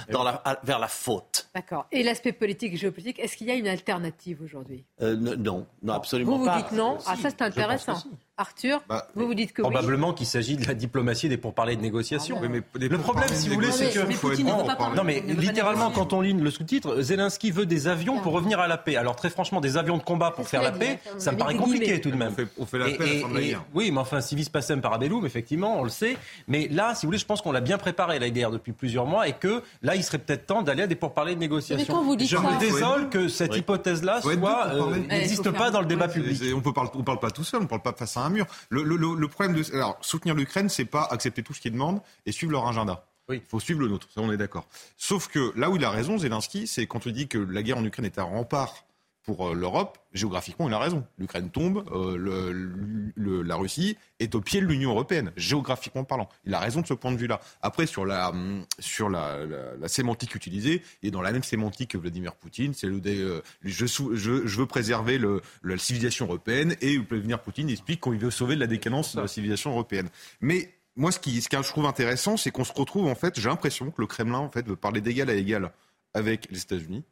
vers 0.62 0.78
la 0.78 0.88
faute. 0.88 1.48
D'accord. 1.54 1.86
Et 1.92 2.02
l'aspect 2.02 2.32
politique 2.32 2.74
et 2.74 2.76
géopolitique, 2.76 3.18
est-ce 3.18 3.36
qu'il 3.36 3.46
y 3.46 3.50
a 3.50 3.54
une 3.54 3.68
alternative 3.68 4.40
aujourd'hui? 4.42 4.84
Euh, 5.00 5.16
Non, 5.16 5.66
non, 5.82 5.92
absolument 5.94 6.44
pas. 6.44 6.56
Vous 6.56 6.62
vous 6.62 6.68
dites 6.68 6.78
non? 6.78 6.98
Ah, 7.06 7.16
ça 7.16 7.30
c'est 7.30 7.42
intéressant. 7.42 8.02
Arthur, 8.42 8.82
bah, 8.88 9.06
vous 9.14 9.26
vous 9.26 9.34
dites 9.34 9.52
que 9.52 9.62
probablement 9.62 10.12
qu'il 10.12 10.26
s'agit 10.26 10.56
de 10.56 10.66
la 10.66 10.74
diplomatie 10.74 11.28
des 11.28 11.36
pourparlers 11.36 11.76
de 11.76 11.80
négociation. 11.80 12.40
Ah, 12.42 12.48
mais 12.48 12.88
le 12.88 12.98
problème, 12.98 13.28
si 13.32 13.48
vous 13.48 13.54
voulez, 13.54 13.72
c'est 13.72 13.90
que 13.90 14.96
non, 14.96 15.04
mais 15.04 15.22
littéralement, 15.26 15.90
quand 15.90 16.12
on 16.12 16.20
lit 16.20 16.32
le 16.32 16.50
sous-titre, 16.50 17.00
Zelensky 17.00 17.50
veut 17.50 17.66
des 17.66 17.88
avions 17.88 18.18
pour 18.20 18.32
revenir 18.32 18.60
à 18.60 18.68
la 18.68 18.76
paix. 18.76 18.96
Alors 18.96 19.16
très 19.16 19.30
franchement, 19.30 19.60
des 19.60 19.76
avions 19.76 19.96
de 19.96 20.02
combat 20.02 20.32
pour 20.32 20.48
faire 20.48 20.62
la 20.62 20.72
paix, 20.72 20.98
ça 21.18 21.32
me 21.32 21.38
paraît 21.38 21.54
compliqué 21.54 22.00
tout 22.00 22.10
de 22.10 22.16
même. 22.16 22.34
On 22.58 22.66
fait, 22.66 22.78
la 22.78 22.86
paix 22.86 22.96
à 22.96 23.14
la 23.14 23.20
fin 23.20 23.28
de 23.28 23.34
la 23.34 23.40
guerre. 23.40 23.64
Oui, 23.74 23.90
mais 23.90 23.98
enfin, 23.98 24.20
civis 24.20 24.48
pacem 24.50 24.80
parabellum, 24.80 25.24
effectivement, 25.24 25.78
on 25.78 25.84
le 25.84 25.90
sait. 25.90 26.16
Mais 26.48 26.68
là, 26.68 26.94
si 26.94 27.06
vous 27.06 27.08
voulez, 27.08 27.18
je 27.18 27.26
pense 27.26 27.40
qu'on 27.42 27.52
l'a 27.52 27.60
bien 27.60 27.78
préparé 27.78 28.18
la 28.18 28.30
guerre 28.30 28.50
depuis 28.50 28.72
plusieurs 28.72 29.06
mois 29.06 29.28
et 29.28 29.32
que 29.32 29.62
là, 29.82 29.94
il 29.94 30.02
serait 30.02 30.18
peut-être 30.18 30.46
temps 30.46 30.62
d'aller 30.62 30.82
à 30.82 30.86
des 30.86 30.96
pourparlers 30.96 31.34
de 31.34 31.40
négociation. 31.40 32.02
Je 32.18 32.36
me 32.36 32.58
désole 32.58 33.08
que 33.08 33.28
cette 33.28 33.56
hypothèse-là 33.56 34.20
soit 34.20 34.66
euh, 34.74 34.96
n'existe 35.08 35.50
pas 35.50 35.70
dans 35.70 35.80
le 35.80 35.86
débat 35.86 36.08
public. 36.08 36.40
On 36.52 36.98
ne 36.98 37.04
parle 37.04 37.20
pas 37.20 37.30
tout 37.30 37.44
seul, 37.44 37.60
on 37.60 37.64
ne 37.64 37.68
parle 37.68 37.82
pas 37.82 37.92
face 37.92 38.16
à 38.16 38.20
un 38.20 38.30
mur. 38.32 38.46
Le 38.70 38.82
le, 38.82 39.28
problème 39.28 39.54
de 39.54 39.74
alors, 39.74 39.98
soutenir 40.00 40.34
l'Ukraine, 40.34 40.68
c'est 40.68 40.84
pas 40.84 41.04
accepter 41.10 41.42
tout 41.42 41.54
ce 41.54 41.60
qu'ils 41.60 41.72
demandent 41.72 42.00
et 42.26 42.32
suivre 42.32 42.52
leur 42.52 42.66
agenda. 42.66 43.06
Oui. 43.28 43.40
Il 43.44 43.48
faut 43.48 43.60
suivre 43.60 43.80
le 43.80 43.88
nôtre, 43.88 44.08
ça 44.12 44.20
on 44.20 44.32
est 44.32 44.36
d'accord. 44.36 44.66
Sauf 44.96 45.28
que 45.28 45.52
là 45.56 45.70
où 45.70 45.76
il 45.76 45.84
a 45.84 45.90
raison, 45.90 46.18
Zelensky, 46.18 46.66
c'est 46.66 46.86
quand 46.86 47.06
il 47.06 47.12
dit 47.12 47.28
que 47.28 47.38
la 47.38 47.62
guerre 47.62 47.78
en 47.78 47.84
Ukraine 47.84 48.06
est 48.06 48.18
un 48.18 48.24
rempart 48.24 48.84
pour 49.22 49.48
euh, 49.48 49.54
l'Europe, 49.54 49.98
géographiquement, 50.12 50.68
il 50.68 50.74
a 50.74 50.78
raison. 50.78 51.04
L'Ukraine 51.18 51.50
tombe, 51.50 51.84
euh, 51.92 53.12
la 53.16 53.56
Russie 53.56 53.96
est 54.18 54.34
au 54.34 54.40
pied 54.40 54.60
de 54.60 54.66
l'Union 54.66 54.90
européenne, 54.90 55.32
géographiquement 55.36 56.04
parlant. 56.04 56.28
Il 56.44 56.54
a 56.54 56.58
raison 56.58 56.80
de 56.80 56.86
ce 56.86 56.94
point 56.94 57.12
de 57.12 57.16
vue-là. 57.16 57.40
Après, 57.60 57.86
sur 57.86 58.04
la, 58.04 58.32
sur 58.78 59.08
la, 59.08 59.38
la, 59.78 59.88
sémantique 59.88 60.34
utilisée, 60.34 60.82
il 61.02 61.08
est 61.08 61.10
dans 61.10 61.22
la 61.22 61.32
même 61.32 61.44
sémantique 61.44 61.92
que 61.92 61.98
Vladimir 61.98 62.34
Poutine. 62.34 62.74
C'est 62.74 62.86
le 62.86 63.00
euh, 63.06 63.40
je, 63.62 63.86
je, 63.86 64.46
je, 64.46 64.58
veux 64.58 64.66
préserver 64.66 65.18
le, 65.18 65.40
la 65.62 65.78
civilisation 65.78 66.26
européenne 66.26 66.76
et 66.80 66.98
Vladimir 66.98 67.40
Poutine 67.40 67.70
explique 67.70 68.02
qu'il 68.02 68.18
veut 68.18 68.30
sauver 68.30 68.54
de 68.56 68.60
la 68.60 68.66
décadence 68.66 69.14
de 69.14 69.20
la 69.20 69.28
civilisation 69.28 69.70
européenne. 69.70 70.08
Mais 70.40 70.74
moi, 70.96 71.12
ce, 71.12 71.18
qui, 71.18 71.40
ce 71.40 71.48
que 71.48 71.62
je 71.62 71.68
trouve 71.68 71.86
intéressant, 71.86 72.36
c'est 72.36 72.50
qu'on 72.50 72.64
se 72.64 72.72
retrouve, 72.72 73.06
en 73.06 73.14
fait, 73.14 73.38
j'ai 73.38 73.48
l'impression 73.48 73.90
que 73.90 74.00
le 74.00 74.06
Kremlin, 74.06 74.38
en 74.38 74.50
fait, 74.50 74.66
veut 74.66 74.76
parler 74.76 75.00
d'égal 75.00 75.30
à 75.30 75.34
égal 75.34 75.70
avec 76.14 76.48
les 76.50 76.60
États-Unis 76.60 77.04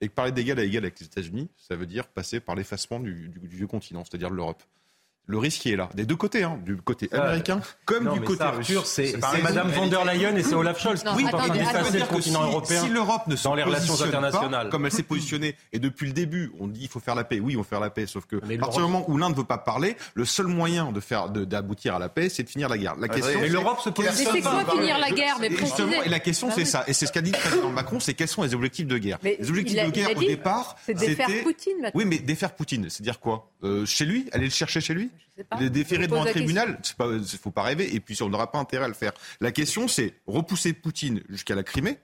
et 0.00 0.08
que 0.08 0.12
parler 0.12 0.32
d'égal 0.32 0.58
à 0.58 0.64
égal 0.64 0.84
avec 0.84 0.98
les 1.00 1.06
États-Unis, 1.06 1.50
ça 1.56 1.76
veut 1.76 1.86
dire 1.86 2.06
passer 2.06 2.40
par 2.40 2.54
l'effacement 2.54 3.00
du, 3.00 3.30
vieux 3.42 3.66
continent, 3.66 4.04
c'est-à-dire 4.04 4.30
de 4.30 4.36
l'Europe. 4.36 4.62
Le 5.26 5.38
risque 5.38 5.66
est 5.66 5.76
là, 5.76 5.88
des 5.94 6.04
deux 6.04 6.16
côtés, 6.16 6.42
hein, 6.42 6.58
du 6.66 6.76
côté 6.76 7.08
américain 7.12 7.60
comme 7.86 8.12
du 8.12 8.20
côté 8.20 8.44
russe. 8.44 8.78
C'est 8.84 9.16
Madame 9.42 9.70
von 9.70 9.86
der 9.86 10.04
Leyen 10.04 10.36
et 10.36 10.42
c'est 10.42 10.54
Olaf 10.54 10.78
Scholz 10.78 11.02
qui 11.02 11.08
en 11.08 11.28
train 11.28 11.48
le 11.48 12.06
continent 12.06 12.44
européen 12.44 12.82
si 12.82 12.90
l'Europe 12.90 13.26
ne 13.26 13.36
dans 13.42 13.54
les 13.54 13.62
relations 13.62 14.00
internationales, 14.02 14.68
comme 14.68 14.84
elle 14.84 14.92
s'est 14.92 15.02
positionnée, 15.02 15.56
et 15.72 15.78
depuis 15.78 16.06
le 16.06 16.12
début, 16.12 16.52
on 16.60 16.68
dit 16.68 16.80
il 16.82 16.88
faut 16.88 17.00
faire 17.00 17.14
la 17.14 17.24
paix. 17.24 17.40
Oui, 17.40 17.56
on 17.56 17.64
faire 17.64 17.80
la 17.80 17.90
paix, 17.90 18.06
sauf 18.06 18.26
que 18.26 18.36
à 18.36 18.58
partir 18.58 18.80
du 18.80 18.92
moment 18.92 19.04
où 19.08 19.16
l'un 19.16 19.30
ne 19.30 19.34
veut 19.34 19.44
pas 19.44 19.58
parler, 19.58 19.96
le 20.14 20.24
seul 20.24 20.46
moyen 20.46 20.92
de 20.92 21.00
faire 21.00 21.30
d'aboutir 21.30 21.94
à 21.94 21.98
la 21.98 22.08
paix, 22.08 22.28
c'est 22.28 22.42
de 22.42 22.48
finir 22.50 22.68
la 22.68 22.76
guerre. 22.76 22.96
La 22.96 23.08
question, 23.08 23.42
et 23.42 23.48
l'Europe 23.48 23.80
se 23.80 23.88
pose. 23.90 24.04
Mais 24.04 24.12
c'est 24.12 24.40
quoi 24.40 24.64
finir 24.64 24.98
la 24.98 25.10
guerre 25.10 25.36
Mais 25.40 25.50
justement, 25.50 26.02
et 26.02 26.08
la 26.08 26.20
question 26.20 26.50
c'est 26.50 26.64
ça, 26.64 26.84
et 26.86 26.92
c'est 26.92 27.06
ce 27.06 27.12
qu'a 27.12 27.22
dit 27.22 27.32
le 27.32 27.38
président 27.38 27.70
Macron, 27.70 27.98
c'est 27.98 28.14
quels 28.14 28.28
sont 28.28 28.42
les 28.42 28.54
objectifs 28.54 28.86
de 28.86 28.98
guerre. 28.98 29.18
Les 29.22 29.38
objectifs 29.48 29.82
de 29.82 29.90
guerre 29.90 30.16
au 30.16 30.20
départ, 30.20 30.76
c'est 30.84 30.94
défaire 30.94 31.28
Poutine. 31.42 31.90
Oui, 31.94 32.04
mais 32.04 32.18
défaire 32.18 32.54
Poutine, 32.54 32.88
c'est 32.90 33.02
dire 33.02 33.20
quoi? 33.20 33.50
Euh, 33.62 33.86
Chez 33.86 34.04
lui, 34.04 34.28
aller 34.32 34.44
le 34.44 34.50
chercher 34.50 34.80
chez 34.80 34.94
lui? 34.94 35.10
Les 35.60 35.70
déférer 35.70 36.06
devant 36.06 36.22
un 36.22 36.30
tribunal, 36.30 36.80
il 37.00 37.06
ne 37.06 37.24
faut 37.24 37.50
pas 37.50 37.62
rêver. 37.62 37.94
Et 37.94 38.00
puis, 38.00 38.20
on 38.22 38.28
n'aura 38.28 38.50
pas 38.50 38.58
intérêt 38.58 38.84
à 38.84 38.88
le 38.88 38.94
faire. 38.94 39.12
La 39.40 39.52
question, 39.52 39.88
c'est 39.88 40.14
repousser 40.26 40.72
Poutine 40.72 41.22
jusqu'à 41.28 41.54
la 41.54 41.62
Crimée, 41.62 41.98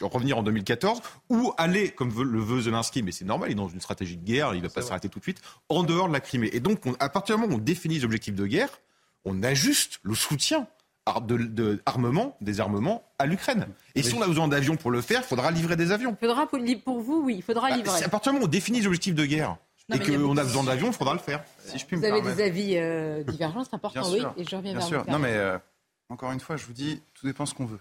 revenir 0.00 0.38
en 0.38 0.42
2014, 0.42 1.00
ou 1.30 1.52
aller, 1.56 1.90
comme 1.90 2.10
le 2.22 2.40
veut 2.40 2.62
Zelensky, 2.62 3.02
mais 3.02 3.12
c'est 3.12 3.24
normal, 3.24 3.50
il 3.50 3.52
est 3.52 3.56
dans 3.56 3.68
une 3.68 3.80
stratégie 3.80 4.16
de 4.16 4.24
guerre, 4.24 4.54
il 4.54 4.62
ne 4.62 4.66
va 4.66 4.72
pas 4.72 4.82
s'arrêter 4.82 5.08
tout 5.08 5.18
de 5.18 5.24
suite, 5.24 5.40
en 5.68 5.82
dehors 5.82 6.08
de 6.08 6.12
la 6.12 6.20
Crimée. 6.20 6.50
Et 6.52 6.60
donc, 6.60 6.82
à 6.98 7.08
partir 7.08 7.36
du 7.36 7.42
moment 7.42 7.54
où 7.54 7.58
on 7.58 7.60
définit 7.60 7.96
les 7.96 8.04
objectifs 8.04 8.34
de 8.34 8.46
guerre, 8.46 8.80
on 9.24 9.42
ajuste 9.42 10.00
le 10.02 10.14
soutien 10.14 10.66
de, 11.26 11.82
armement, 11.86 12.36
des 12.40 12.60
armements 12.60 13.04
à 13.18 13.26
l'Ukraine. 13.26 13.66
Et 13.94 14.02
si 14.02 14.14
on 14.14 14.22
a 14.22 14.26
besoin 14.26 14.48
d'avions 14.48 14.76
pour 14.76 14.90
le 14.90 15.00
faire, 15.00 15.20
il 15.20 15.28
faudra 15.28 15.50
livrer 15.50 15.76
des 15.76 15.90
avions. 15.90 16.16
Faudra 16.18 16.46
pour 16.46 17.00
vous, 17.00 17.22
oui, 17.24 17.36
il 17.38 17.42
faudra 17.42 17.70
bah, 17.70 17.76
livrer. 17.76 18.02
à 18.02 18.08
partir 18.08 18.32
du 18.32 18.34
moment 18.34 18.44
où 18.44 18.48
on 18.48 18.50
définit 18.50 18.80
les 18.80 18.86
objectifs 18.86 19.14
de 19.14 19.24
guerre, 19.24 19.56
et 19.94 19.98
qu'on 19.98 20.36
a 20.36 20.42
besoin 20.42 20.64
d'avions, 20.64 20.88
il 20.88 20.92
faudra 20.92 21.14
le 21.14 21.20
faire. 21.20 21.42
Si 21.58 21.78
je 21.78 21.86
puis 21.86 21.96
vous 21.96 22.04
avez 22.04 22.20
des 22.20 22.42
avis 22.42 22.76
euh, 22.76 23.22
divergents, 23.24 23.64
c'est 23.64 23.74
important, 23.74 24.10
oui, 24.10 24.22
et 24.36 24.44
je 24.44 24.56
reviens 24.56 24.72
bien 24.72 24.80
vers 24.80 24.88
sûr. 24.88 25.04
Non, 25.08 25.18
mais 25.18 25.34
euh, 25.34 25.58
encore 26.08 26.32
une 26.32 26.40
fois, 26.40 26.56
je 26.56 26.66
vous 26.66 26.72
dis, 26.72 27.02
tout 27.14 27.26
dépend 27.26 27.46
ce 27.46 27.54
qu'on 27.54 27.66
veut. 27.66 27.80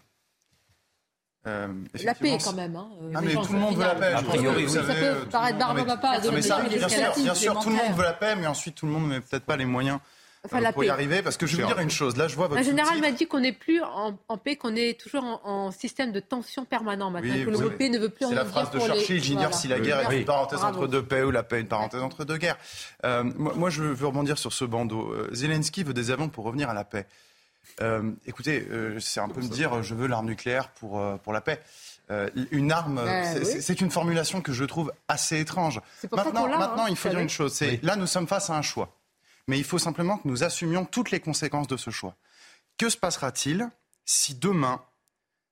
Euh, 1.48 1.68
la 2.04 2.14
paix 2.14 2.38
quand 2.44 2.54
même. 2.54 2.76
Hein, 2.76 2.88
ah, 3.16 3.22
mais 3.22 3.34
tout 3.34 3.54
le 3.54 3.60
monde 3.60 3.76
veut 3.76 3.84
la 3.84 3.96
paix. 3.96 4.14
A 4.14 4.22
priori, 4.22 4.66
oui. 4.66 4.70
Ça 4.70 4.84
peut 4.84 5.26
paraître 5.32 5.58
barbe 5.58 5.86
papa 5.86 6.20
de 6.20 6.30
bien 6.30 6.42
sûr, 6.88 7.14
bien 7.18 7.34
sûr, 7.34 7.60
tout 7.60 7.70
le 7.70 7.76
monde 7.76 7.96
veut 7.96 8.04
la 8.04 8.14
paix, 8.14 8.36
mais 8.36 8.48
ensuite 8.48 8.76
tout 8.76 8.86
le 8.86 8.92
monde 8.92 9.10
n'a 9.10 9.22
peut-être 9.22 9.46
pas 9.46 9.58
les 9.58 9.66
moyens 9.66 10.00
euh, 10.46 10.72
pour 10.72 10.84
y 10.84 10.90
arriver 10.90 11.22
Parce 11.22 11.38
que 11.38 11.46
je 11.46 11.56
veux 11.56 11.66
dire 11.66 11.80
une 11.80 11.92
chose. 11.92 12.18
Là, 12.18 12.28
je 12.28 12.36
vois 12.36 12.48
votre. 12.48 12.60
Un 12.60 12.64
général 12.64 13.00
m'a 13.00 13.12
dit 13.12 13.28
qu'on 13.28 13.42
n'est 13.42 13.52
plus 13.52 13.82
en, 13.82 14.38
paix, 14.38 14.56
qu'on 14.56 14.76
est 14.76 15.00
toujours 15.00 15.24
en, 15.44 15.72
système 15.72 16.12
de 16.12 16.20
tension 16.20 16.66
permanent 16.66 17.12
maintenant, 17.12 17.34
que 17.34 17.50
l'Europe 17.50 17.80
ne 17.80 18.00
veut 18.00 18.10
plus 18.10 18.26
en 18.26 18.30
C'est 18.30 18.36
la 18.36 18.46
phrase 18.46 18.72
de 18.72 18.80
Churchill. 18.80 19.24
J'ignore 19.24 19.54
si 19.54 19.68
la 19.68 19.80
guerre 19.80 20.12
est 20.12 20.20
une 20.20 20.26
parenthèse 20.26 20.64
entre 20.64 20.88
deux 20.88 21.04
paix 21.04 21.24
ou 21.24 21.32
la 21.32 21.44
paix 21.44 21.58
est 21.58 21.62
une 21.62 21.68
parenthèse 21.68 22.02
entre 22.02 22.26
deux 22.26 22.38
guerres. 22.38 22.58
Euh, 23.06 23.24
moi, 23.24 23.70
je 23.70 23.84
veux 23.84 24.06
rebondir 24.06 24.38
sur 24.38 24.54
ce 24.54 24.66
bandeau. 24.66 25.12
Euh, 25.12 25.30
Zelensky 25.32 25.84
veut 25.84 25.94
des 25.94 26.12
avions 26.12 26.30
pour 26.30 26.46
revenir 26.46 26.70
à 26.70 26.74
la 26.74 26.86
paix. 26.86 27.06
écoutez, 28.26 28.68
c'est 29.00 29.20
un 29.20 29.30
peu 29.30 29.42
me 29.42 29.48
dire 29.48 29.84
je 29.84 29.94
veux 29.94 30.08
l'arme 30.08 30.26
nucléaire 30.26 30.70
pour, 30.70 31.02
pour 31.20 31.34
la 31.34 31.42
paix. 31.42 31.62
une 32.52 32.72
arme, 32.72 33.00
c'est 33.44 33.80
une 33.80 33.92
formulation 33.92 34.42
que 34.42 34.54
je 34.54 34.66
trouve 34.66 34.92
assez 35.08 35.40
étrange. 35.40 35.82
Maintenant, 36.12 36.48
maintenant 36.48 36.86
hein, 36.86 36.90
il 36.90 36.96
faut 36.96 37.10
dire 37.10 37.20
une 37.20 37.30
chose. 37.30 37.54
C'est 37.54 37.80
là, 37.84 37.96
nous 37.96 38.08
sommes 38.08 38.28
face 38.28 38.50
à 38.50 38.56
un 38.56 38.64
choix 38.64 38.90
mais 39.52 39.58
il 39.58 39.66
faut 39.66 39.80
simplement 39.80 40.18
que 40.18 40.30
nous 40.30 40.46
assumions 40.46 40.86
toutes 40.86 41.12
les 41.12 41.20
conséquences 41.20 41.68
de 41.68 41.76
ce 41.76 41.90
choix. 41.90 42.16
Que 42.78 42.88
se 42.88 42.96
passera-t-il 42.96 43.70
si 44.06 44.34
demain, 44.34 44.82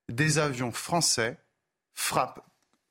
des 0.07 0.37
avions 0.37 0.71
français 0.71 1.37
frappent, 1.93 2.39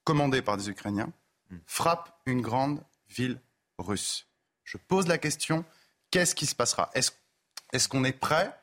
commandés 0.04 0.42
par 0.42 0.58
des 0.58 0.68
Ukrainiens, 0.68 1.08
hmm. 1.50 1.56
frappent 1.66 2.14
une 2.26 2.42
grande 2.42 2.82
ville 3.08 3.40
russe? 3.78 4.26
Je 4.64 4.76
pose 4.76 5.06
la 5.08 5.16
question, 5.16 5.64
qu'est-ce 6.10 6.34
qui 6.34 6.44
se 6.44 6.54
passera? 6.54 6.90
Est-ce 6.92 7.88
qu'on 7.88 8.04
est 8.04 8.12
prêt 8.12 8.54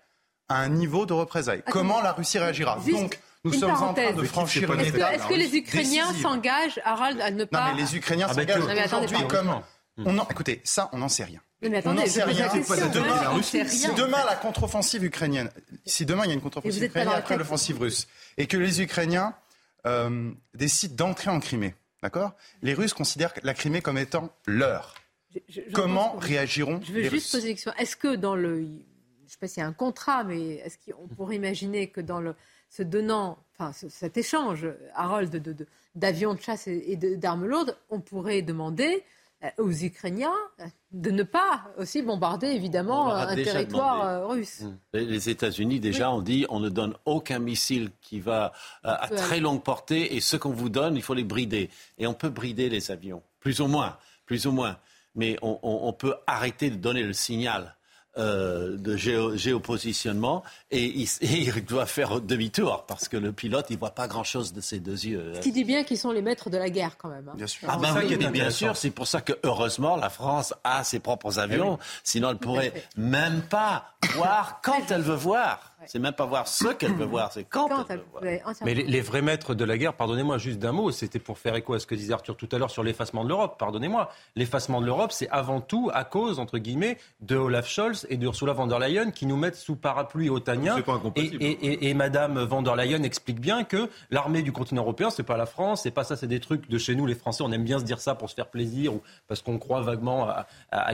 à 0.47 0.57
un 0.57 0.69
niveau 0.69 1.07
de 1.07 1.13
représailles? 1.13 1.63
Comment 1.71 1.99
la 1.99 2.11
Russie 2.11 2.37
réagira? 2.37 2.77
Donc, 2.87 3.19
Nous 3.43 3.53
sommes 3.53 3.71
en 3.71 3.95
train 3.95 4.13
de 4.13 4.23
franchir 4.23 4.71
une 4.71 4.81
étape. 4.81 5.13
Est-ce 5.13 5.27
que, 5.27 5.33
les 5.33 5.55
Ukrainiens 5.55 6.13
s'engagent, 6.21 6.79
Harold, 6.85 7.19
à 7.21 7.31
ne 7.31 7.43
pas. 7.43 7.69
Non, 7.69 7.75
mais 7.75 7.81
les 7.81 7.95
Ukrainiens 7.95 8.27
ah, 8.29 8.35
s'engagent 8.35 8.63
aujourd'hui 8.63 9.27
comme. 9.27 9.63
On 9.97 10.17
écoutez, 10.29 10.61
ça, 10.63 10.89
on 10.91 10.97
n'en 10.97 11.09
sait 11.09 11.23
rien. 11.23 11.41
Mais 11.61 11.77
attendez, 11.77 12.01
on 12.01 12.05
n'en 12.05 12.07
sait 12.07 12.23
rien. 12.23 12.51
Demain, 12.93 13.41
si 13.41 13.93
demain 13.93 14.25
la 14.25 14.35
contre-offensive 14.35 15.03
ukrainienne, 15.03 15.49
si 15.85 16.05
demain 16.05 16.23
il 16.25 16.27
y 16.27 16.31
a 16.31 16.33
une 16.33 16.41
contre-offensive 16.41 16.83
ukrainienne 16.83 17.13
après 17.15 17.37
l'offensive 17.37 17.79
russe, 17.79 18.07
et 18.37 18.47
que 18.47 18.57
les 18.57 18.81
Ukrainiens 18.81 19.33
euh, 19.85 20.31
décident 20.53 21.07
d'entrer 21.07 21.29
en 21.29 21.39
Crimée, 21.39 21.75
d'accord? 22.03 22.33
Les 22.61 22.73
Russes 22.73 22.93
considèrent 22.93 23.33
la 23.43 23.53
Crimée 23.53 23.81
comme 23.81 23.97
étant 23.97 24.29
leur. 24.45 24.95
Comment 25.73 26.15
réagiront 26.17 26.81
Je 26.83 26.93
veux 26.93 27.09
juste 27.09 27.31
poser 27.31 27.49
une 27.49 27.55
question. 27.55 27.73
Est-ce 27.77 27.95
que 27.95 28.15
dans 28.15 28.35
le, 28.35 28.61
je 28.61 28.63
ne 28.63 29.27
sais 29.27 29.37
pas 29.39 29.47
s'il 29.47 29.61
y 29.61 29.63
a 29.63 29.67
un 29.67 29.73
contrat, 29.73 30.23
mais 30.23 30.55
est-ce 30.55 30.77
qu'on 30.77 31.07
pourrait 31.07 31.35
imaginer 31.35 31.87
que 31.87 32.01
dans 32.01 32.21
le, 32.21 32.35
ce 32.69 32.83
donnant, 32.83 33.37
enfin 33.57 33.71
cet 33.89 34.17
échange, 34.17 34.67
Harold, 34.93 35.29
d'avions 35.95 36.33
de, 36.33 36.37
de, 36.37 36.43
chasse 36.43 36.67
et 36.67 36.95
d'armes 36.95 37.45
lourdes, 37.45 37.77
on 37.89 37.99
pourrait 37.99 38.41
demander 38.41 38.87
euh, 38.87 39.14
aux 39.57 39.71
Ukrainiens 39.71 40.33
de 40.91 41.11
ne 41.11 41.23
pas 41.23 41.65
aussi 41.77 42.01
bombarder 42.01 42.47
évidemment 42.47 43.13
un 43.13 43.35
territoire 43.35 44.05
euh, 44.05 44.27
russe. 44.27 44.61
Mmh. 44.61 44.97
Les 44.97 45.29
États-Unis 45.29 45.79
déjà 45.79 46.11
ont 46.11 46.21
dit 46.21 46.45
on 46.49 46.59
ne 46.59 46.69
donne 46.69 46.95
aucun 47.05 47.39
missile 47.39 47.91
qui 48.01 48.19
va 48.19 48.53
euh, 48.85 48.95
à 48.99 49.07
très 49.09 49.39
longue 49.39 49.61
portée 49.61 50.15
et 50.15 50.21
ce 50.21 50.37
qu'on 50.37 50.51
vous 50.51 50.69
donne 50.69 50.95
il 50.95 51.01
faut 51.01 51.13
les 51.13 51.23
brider. 51.23 51.69
Et 51.97 52.07
on 52.07 52.13
peut 52.13 52.29
brider 52.29 52.69
les 52.69 52.91
avions. 52.91 53.21
Plus 53.39 53.59
ou 53.59 53.67
moins. 53.67 53.97
Plus 54.25 54.47
ou 54.47 54.51
moins. 54.51 54.77
Mais 55.13 55.37
on 55.41 55.93
peut 55.93 56.13
arrêter 56.27 56.69
de 56.69 56.75
donner 56.75 57.01
le 57.01 57.13
signal 57.13 57.75
euh, 58.17 58.77
de 58.77 58.95
géopositionnement 58.95 60.43
et 60.71 60.85
il, 61.21 61.65
doit 61.65 61.85
faire 61.85 62.21
demi-tour 62.21 62.85
parce 62.87 63.09
que 63.09 63.17
le 63.17 63.33
pilote 63.33 63.67
il 63.69 63.77
voit 63.77 63.91
pas 63.91 64.07
grand-chose 64.07 64.53
de 64.53 64.61
ses 64.61 64.79
deux 64.79 65.05
yeux. 65.05 65.33
Ce 65.35 65.39
qui 65.41 65.51
dit 65.51 65.63
bien 65.63 65.83
qu'ils 65.83 65.97
sont 65.97 66.11
les 66.11 66.21
maîtres 66.21 66.49
de 66.49 66.57
la 66.57 66.69
guerre 66.69 66.97
quand 66.97 67.09
même. 67.09 67.27
Hein. 67.27 67.33
Bien 67.35 67.47
sûr. 67.47 67.67
Ah 67.69 67.77
ben 67.77 67.93
oui, 67.97 68.15
bien 68.15 68.49
sûr, 68.49 68.77
c'est 68.77 68.91
pour 68.91 69.07
ça 69.07 69.21
que 69.21 69.33
heureusement 69.43 69.97
la 69.97 70.09
France 70.09 70.53
a 70.63 70.83
ses 70.83 70.99
propres 70.99 71.39
avions, 71.39 71.77
sinon 72.03 72.29
elle 72.29 72.37
pourrait 72.37 72.73
même 72.95 73.41
pas 73.41 73.95
voir 74.13 74.61
quand 74.63 74.89
elle 74.89 75.01
veut 75.01 75.15
voir. 75.15 75.74
C'est 75.87 75.99
même 75.99 76.13
pas 76.13 76.25
voir 76.25 76.47
ce 76.47 76.69
qu'elle 76.69 76.93
veut 76.93 77.05
voir, 77.05 77.31
c'est 77.31 77.43
quand, 77.43 77.69
elle, 77.89 77.99
veut 77.99 78.05
voir. 78.11 78.53
Mais 78.63 78.73
les, 78.73 79.01
vrais 79.01 79.21
maîtres 79.21 79.53
de 79.53 79.63
la 79.65 79.77
guerre, 79.77 79.93
pardonnez-moi 79.93 80.37
juste 80.37 80.59
d'un 80.59 80.71
mot, 80.71 80.91
c'était 80.91 81.19
pour 81.19 81.37
faire 81.37 81.55
écho 81.55 81.73
à 81.73 81.79
ce 81.79 81.85
que 81.85 81.95
disait 81.95 82.13
Arthur 82.13 82.35
tout 82.35 82.49
à 82.51 82.57
l'heure 82.57 82.71
sur 82.71 82.83
l'effacement 82.83 83.23
de 83.23 83.29
l'Europe, 83.29 83.57
pardonnez-moi. 83.57 84.09
L'effacement 84.35 84.81
de 84.81 84.85
l'Europe, 84.85 85.11
c'est 85.11 85.29
avant 85.29 85.61
tout 85.61 85.89
à 85.93 86.03
cause, 86.03 86.39
entre 86.39 86.57
guillemets, 86.57 86.97
de 87.21 87.35
Olaf 87.35 87.67
Scholz 87.67 88.05
et 88.09 88.17
de 88.17 88.25
Ursula 88.25 88.53
von 88.53 88.67
der 88.67 88.79
Leyen 88.79 89.11
qui 89.11 89.25
nous 89.25 89.37
mettent 89.37 89.55
sous 89.55 89.75
parapluie 89.75 90.29
otanien. 90.29 90.75
Et, 91.15 91.21
et, 91.21 91.89
et, 91.89 91.93
Madame 91.93 92.43
von 92.43 92.61
der 92.61 92.75
Leyen 92.75 93.03
explique 93.03 93.39
bien 93.39 93.63
que 93.63 93.89
l'armée 94.09 94.41
du 94.41 94.51
continent 94.51 94.81
européen, 94.81 95.09
c'est 95.09 95.23
pas 95.23 95.37
la 95.37 95.45
France, 95.45 95.83
c'est 95.83 95.91
pas 95.91 96.03
ça, 96.03 96.15
c'est 96.15 96.27
des 96.27 96.39
trucs 96.39 96.69
de 96.69 96.77
chez 96.77 96.95
nous, 96.95 97.05
les 97.05 97.15
Français, 97.15 97.43
on 97.43 97.51
aime 97.51 97.63
bien 97.63 97.79
se 97.79 97.83
dire 97.83 97.99
ça 97.99 98.15
pour 98.15 98.29
se 98.29 98.35
faire 98.35 98.47
plaisir 98.47 98.93
ou 98.93 99.01
parce 99.27 99.41
qu'on 99.41 99.57
croit 99.57 99.81
vaguement 99.81 100.27
à, 100.29 100.47
à, 100.71 100.93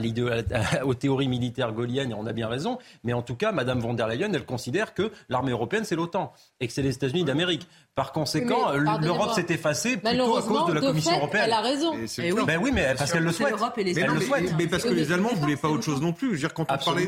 aux 0.85 0.93
théories 0.93 1.27
militaires 1.27 1.71
gaulliennes 1.71 2.11
et 2.11 2.15
on 2.15 2.25
a 2.25 2.33
bien 2.33 2.47
raison. 2.47 2.79
Mais 3.03 3.13
en 3.13 3.21
tout 3.21 3.35
cas, 3.35 3.51
Madame 3.51 3.79
von 3.79 3.93
der 3.93 4.07
Leyen, 4.07 4.33
elle 4.33 4.45
considère 4.45 4.80
que 4.93 5.11
l'armée 5.29 5.51
européenne, 5.51 5.84
c'est 5.84 5.95
l'OTAN 5.95 6.34
et 6.59 6.67
que 6.67 6.73
c'est 6.73 6.82
les 6.82 6.95
États-Unis 6.95 7.23
d'Amérique. 7.23 7.67
Par 7.95 8.11
conséquent, 8.11 8.71
l'Europe 8.73 9.34
s'est 9.34 9.47
effacée 9.49 9.97
plutôt 9.97 10.38
à 10.38 10.41
cause 10.41 10.67
de 10.67 10.73
la 10.73 10.82
Commission 10.82 11.15
européenne. 11.17 11.43
Elle 11.45 11.53
a 11.53 11.61
raison. 11.61 11.93
Eh 12.17 12.32
oui. 12.32 12.41
Ben 12.45 12.59
oui, 12.61 12.71
mais 12.73 12.93
parce 12.97 13.11
qu'elle 13.11 13.23
le 13.23 13.32
souhaite. 13.32 13.53
Mais, 13.77 13.93
elle 13.97 14.11
le 14.11 14.21
souhaite. 14.21 14.53
mais 14.57 14.67
parce 14.67 14.84
que 14.84 14.89
les 14.89 15.11
Allemands 15.11 15.32
ne 15.32 15.38
voulaient 15.38 15.55
pas 15.55 15.69
autre 15.69 15.84
chose 15.84 16.01
non 16.01 16.13
plus. 16.13 16.29
Je 16.29 16.34
veux 16.34 16.39
dire, 16.39 16.53
quand 16.53 16.63
on 16.71 16.77
parlait 16.77 17.07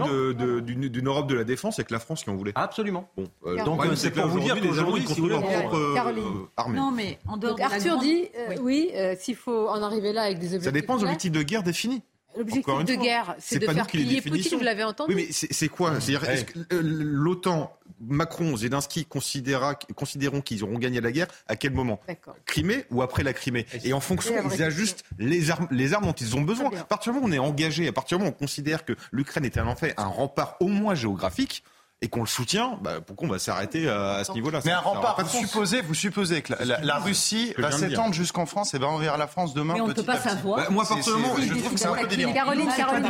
d'une 0.62 1.08
Europe 1.08 1.28
de 1.28 1.36
la 1.36 1.44
défense, 1.44 1.78
c'est 1.78 1.84
que 1.84 1.94
la 1.94 2.00
France 2.00 2.24
qui 2.24 2.30
en 2.30 2.36
voulait. 2.36 2.54
Absolument. 2.56 3.10
Bon, 3.18 3.26
euh, 3.46 3.64
donc 3.64 3.82
c'est 3.96 4.12
pour 4.12 4.28
vous 4.28 4.40
dire 4.40 4.60
qu'aujourd'hui, 4.62 5.02
ils 5.02 5.08
construisent 5.08 5.30
leur 5.30 5.42
propre 5.42 5.76
euh, 5.76 6.50
armée. 6.58 6.78
Non, 6.78 6.92
mais 6.92 7.20
en 7.28 7.38
dehors 7.38 7.60
Arthur 7.62 8.00
dit, 8.00 8.26
euh, 8.38 8.56
oui, 8.62 8.92
s'il 9.18 9.36
faut 9.36 9.68
en 9.70 9.82
arriver 9.82 10.14
là 10.14 10.24
avec 10.24 10.40
des 10.40 10.48
objectifs. 10.48 10.66
Ça 10.66 10.72
dépend 10.72 10.98
des 10.98 11.04
objectifs 11.04 11.32
de 11.32 11.44
guerre 11.44 11.64
définis. 11.64 12.02
L'objectif 12.38 12.86
de 12.86 12.96
guerre, 12.96 13.36
c'est 13.40 13.60
de 13.60 13.68
faire 13.68 13.88
plier 13.88 14.22
Poutine, 14.22 14.58
vous 14.58 14.64
l'avez 14.64 14.84
entendu. 14.84 15.14
Oui, 15.14 15.28
mais 15.28 15.32
c'est 15.32 15.70
quoi? 15.70 16.00
C'est-à-dire, 16.00 16.30
est-ce 16.30 16.46
que 16.46 16.60
l'OTAN 16.72 17.76
Macron, 18.06 18.58
Zelensky 18.58 19.06
considéreront 19.06 20.42
qu'ils 20.42 20.64
auront 20.64 20.78
gagné 20.78 21.00
la 21.00 21.12
guerre 21.12 21.28
à 21.48 21.56
quel 21.56 21.74
moment? 21.74 22.00
Crimée 22.46 22.86
ou 22.92 23.02
après 23.02 23.24
la 23.24 23.34
Crimée? 23.34 23.66
Et 23.84 23.94
en 23.94 24.00
fonction, 24.00 24.34
ils 24.54 24.64
ajustent 24.64 25.04
les 25.20 25.52
armes, 25.52 25.68
les 25.72 25.94
armes 25.94 26.06
dont 26.06 26.14
ils 26.14 26.36
ont 26.36 26.42
besoin. 26.42 26.72
À 26.76 26.84
partir 26.84 27.14
du 27.14 27.20
moment 27.20 27.28
où 27.28 27.32
on 27.32 27.34
est 27.34 27.40
engagé, 27.40 27.88
à 27.88 27.94
partir 27.94 28.18
du 28.18 28.24
moment 28.24 28.34
où 28.34 28.36
on 28.36 28.40
considère 28.40 28.84
que 28.86 28.94
l'Ukraine 29.12 29.46
est 29.46 29.58
en 29.58 29.76
fait 29.76 29.94
un 29.98 30.06
rempart 30.06 30.58
au 30.60 30.68
moins 30.68 30.96
géographique, 30.96 31.64
et 32.04 32.10
qu'on 32.10 32.20
le 32.20 32.28
soutient, 32.28 32.78
bah, 32.82 33.00
pourquoi 33.00 33.30
on 33.30 33.32
va 33.32 33.40
s'arrêter 33.40 33.88
à, 33.88 34.26
ce 34.26 34.34
niveau-là 34.34 34.60
Mais 34.66 34.74
un 34.74 34.80
rempart, 34.80 35.18
vous 35.24 35.46
supposez, 35.48 35.82
vous 35.82 35.94
supposez 35.94 36.42
que 36.42 36.54
la, 36.62 36.98
Russie 36.98 37.54
va 37.58 37.72
s'étendre 37.72 38.14
jusqu'en 38.14 38.46
France 38.46 38.74
et 38.74 38.78
va 38.78 38.88
envers 38.88 39.18
la 39.18 39.26
France 39.26 39.54
demain. 39.54 39.76
Mais 39.76 39.82
on 39.82 39.88
ne 39.88 39.94
peut 39.94 40.04
pas 40.04 40.18
savoir. 40.18 40.58
Bah, 40.58 40.68
moi, 40.70 40.84
personnellement, 40.86 41.34
je 41.40 41.48
trouve 41.48 41.74
que 41.74 41.80
c'est 41.80 41.88
un 41.88 41.94
peu 41.94 42.08
délirant. 42.08 42.34
Caroline, 42.34 42.70
Caroline, 42.76 43.10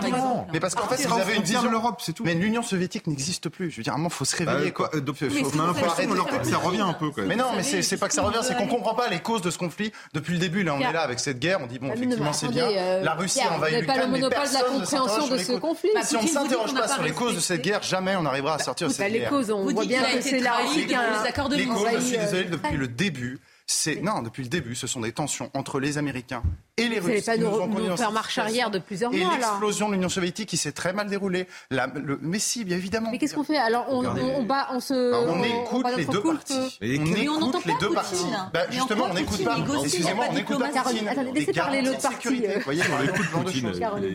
Mais 0.54 0.60
parce 0.60 0.76
qu'en 0.76 0.88
fait, 0.88 1.08
vous 1.08 1.20
avez 1.20 1.36
une 1.36 1.42
vision 1.42 1.64
de 1.64 1.70
l'Europe, 1.70 2.02
c'est 2.04 2.14
tout. 2.14 2.24
Mais 2.24 2.36
l'Union 2.36 2.62
soviétique 2.62 3.08
n'existe 3.08 3.50
plus. 3.50 3.72
Je 3.72 3.78
veux 3.78 3.84
dire, 3.84 3.94
à 3.94 3.96
un 3.96 3.98
moment, 3.98 4.10
faut 4.10 4.26
se 4.26 4.36
réveiller. 4.36 4.66
Bah, 4.66 4.72
quoi. 4.72 4.92
On 4.94 5.60
a 5.60 5.66
l'impression 5.66 6.10
que 6.40 6.48
ça 6.48 6.58
revient 6.58 6.82
un 6.82 6.94
peu. 6.94 7.12
Mais 7.26 7.36
non, 7.36 7.48
mais 7.56 7.64
c'est 7.64 7.98
pas 7.98 8.08
que 8.08 8.14
ça 8.14 8.22
revient, 8.22 8.40
c'est 8.44 8.56
qu'on 8.56 8.68
comprend 8.68 8.94
pas 8.94 9.10
les 9.10 9.22
causes 9.22 9.42
de 9.42 9.50
ce 9.50 9.58
conflit 9.58 9.92
depuis 10.14 10.34
le 10.34 10.40
début. 10.40 10.62
Là, 10.64 10.76
on 10.76 10.80
est 10.80 10.94
là 10.94 11.02
avec 11.02 11.20
cette 11.20 11.40
guerre. 11.40 11.60
On 11.64 11.68
dit 11.68 11.80
bon, 11.80 11.92
effectivement, 11.92 12.34
c'est 12.34 12.50
bien. 12.50 12.68
La 13.02 13.14
Russie 13.14 13.42
envahit 13.50 13.80
l'Ukraine, 13.80 14.12
mais 14.12 14.22
personne 14.30 14.80
ne 14.80 14.86
s'interroge 14.86 15.26
sur 15.26 15.36
les 15.36 15.60
causes. 15.60 15.78
Si 16.04 16.16
on 16.16 16.22
ne 16.22 16.28
s'interroge 16.28 16.74
pas 16.76 16.88
sur 16.88 17.02
les 17.02 17.12
causes 17.12 17.34
de 17.34 17.40
cette 17.40 17.64
guerre, 17.64 17.82
jamais 17.82 18.16
on 18.16 18.22
n'arrivera 18.22 18.56
à 18.56 18.60
sortir 18.60 18.83
de 18.88 18.94
cette 18.94 19.12
guerre 19.12 19.34
on 19.34 19.66
voit 19.66 19.86
bien 19.86 20.04
que 20.04 20.22
c'est 20.22 20.40
la 20.40 20.54
Russie 20.58 20.86
qui 20.88 20.96
a 20.96 21.22
les 21.22 21.28
accords 21.30 21.50
de 21.50 21.58
Minsk. 21.58 21.88
Je 21.96 22.00
suis 22.00 22.18
désolé, 22.18 22.44
depuis 22.46 22.78
le 22.78 22.88
début, 22.88 23.40
c'est 23.74 24.02
non, 24.02 24.22
depuis 24.22 24.44
le 24.44 24.50
début, 24.50 24.76
ce 24.76 24.88
sont 24.88 25.02
des 25.02 25.12
tensions 25.12 25.50
entre 25.54 25.80
les 25.80 25.98
Américains 25.98 26.44
et 26.78 26.88
les 26.88 27.00
Russes. 27.00 27.04
Vous 27.04 27.10
n'allez 27.10 27.22
pas 27.22 27.38
nous, 27.68 27.88
nous 27.90 27.98
faire 27.98 28.12
marche 28.12 28.38
arrière 28.38 28.72
de 28.72 28.80
plusieurs 28.80 29.12
mois, 29.12 29.20
là. 29.20 29.36
Et 29.36 29.38
l'explosion 29.40 29.90
de 29.90 29.94
l'Union 29.94 30.10
soviétique 30.10 30.50
qui 30.50 30.58
s'est 30.58 30.72
très 30.72 30.94
mal 30.94 31.10
déroulée. 31.10 31.48
La, 31.72 31.88
le, 31.88 32.20
mais 32.22 32.40
si, 32.40 32.64
bien 32.64 32.78
évidemment. 32.78 33.10
Mais 33.12 33.18
qu'est-ce 33.18 33.36
qu'on 33.36 33.44
fait 33.44 33.58
Alors, 33.58 33.86
on, 33.90 34.06
on, 34.06 34.36
on, 34.38 34.44
bat, 34.44 34.70
on 34.72 34.80
se... 34.80 34.94
on, 34.94 35.34
on 35.34 35.44
écoute 35.44 35.86
les 35.98 36.06
deux 36.06 36.22
parties. 36.22 36.78
Mais 36.82 37.28
on 37.30 37.50
écoute 37.50 37.66
les 37.66 37.76
deux 37.80 37.92
parties. 37.92 38.26
Bah, 38.54 38.62
justement, 38.70 39.08
on 39.10 39.14
n'écoute 39.14 39.44
pas. 39.44 39.58
Excusez-moi, 39.84 40.26
on 40.30 40.34
n'écoute 40.34 40.60
pas. 40.60 40.80
Attendez, 40.80 41.32
laissez 41.34 41.54
parler 41.54 41.82
l'autre 41.82 42.02
partie. 42.02 42.44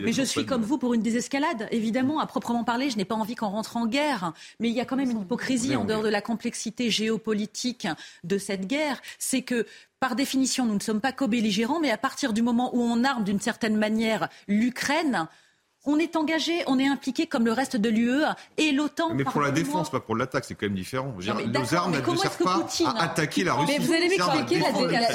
Mais 0.03 0.13
je 0.13 0.23
suis 0.23 0.45
comme 0.45 0.63
vous 0.63 0.77
pour 0.77 0.93
une 0.93 1.01
désescalade. 1.01 1.67
Évidemment, 1.71 2.19
à 2.19 2.25
proprement 2.25 2.63
parler, 2.63 2.89
je 2.89 2.97
n'ai 2.97 3.05
pas 3.05 3.15
envie 3.15 3.35
qu'on 3.35 3.49
rentre 3.49 3.77
en 3.77 3.85
guerre. 3.85 4.33
Mais 4.59 4.69
il 4.69 4.75
y 4.75 4.81
a 4.81 4.85
quand 4.85 4.95
même 4.95 5.11
une 5.11 5.21
hypocrisie 5.21 5.75
en 5.75 5.85
dehors 5.85 6.03
de 6.03 6.09
la 6.09 6.21
complexité 6.21 6.89
géopolitique 6.89 7.87
de 8.23 8.37
cette 8.37 8.67
guerre. 8.67 9.01
C'est 9.17 9.41
que 9.49 9.65
par 9.99 10.15
définition, 10.15 10.65
nous 10.65 10.75
ne 10.75 10.79
sommes 10.79 11.01
pas 11.01 11.11
co-belligérants, 11.11 11.79
mais 11.79 11.91
à 11.91 11.97
partir 11.97 12.33
du 12.33 12.41
moment 12.41 12.69
où 12.75 12.81
on 12.81 13.03
arme 13.03 13.23
d'une 13.23 13.41
certaine 13.41 13.75
manière 13.75 14.29
l'Ukraine, 14.47 15.27
on 15.85 15.97
est 15.97 16.15
engagé, 16.15 16.61
on 16.67 16.77
est 16.77 16.87
impliqué 16.87 17.25
comme 17.25 17.45
le 17.45 17.53
reste 17.53 17.75
de 17.75 17.89
l'UE 17.89 18.21
et 18.57 18.71
l'OTAN. 18.71 19.15
Mais 19.15 19.23
pour 19.23 19.41
la 19.41 19.51
défense, 19.51 19.89
pas 19.89 19.99
pour 19.99 20.15
l'attaque, 20.15 20.45
c'est 20.45 20.53
quand 20.53 20.67
même 20.67 20.75
différent. 20.75 21.13
nos 21.17 21.75
armes 21.75 21.95
ne 21.95 22.15
servent 22.15 22.37
pas 22.37 22.67
à 22.85 23.03
attaquer 23.03 23.43
la 23.43 23.55
Russie. 23.55 23.73
Mais 23.77 23.85
vous 23.85 23.93
allez 23.93 24.09
m'expliquer 24.09 24.59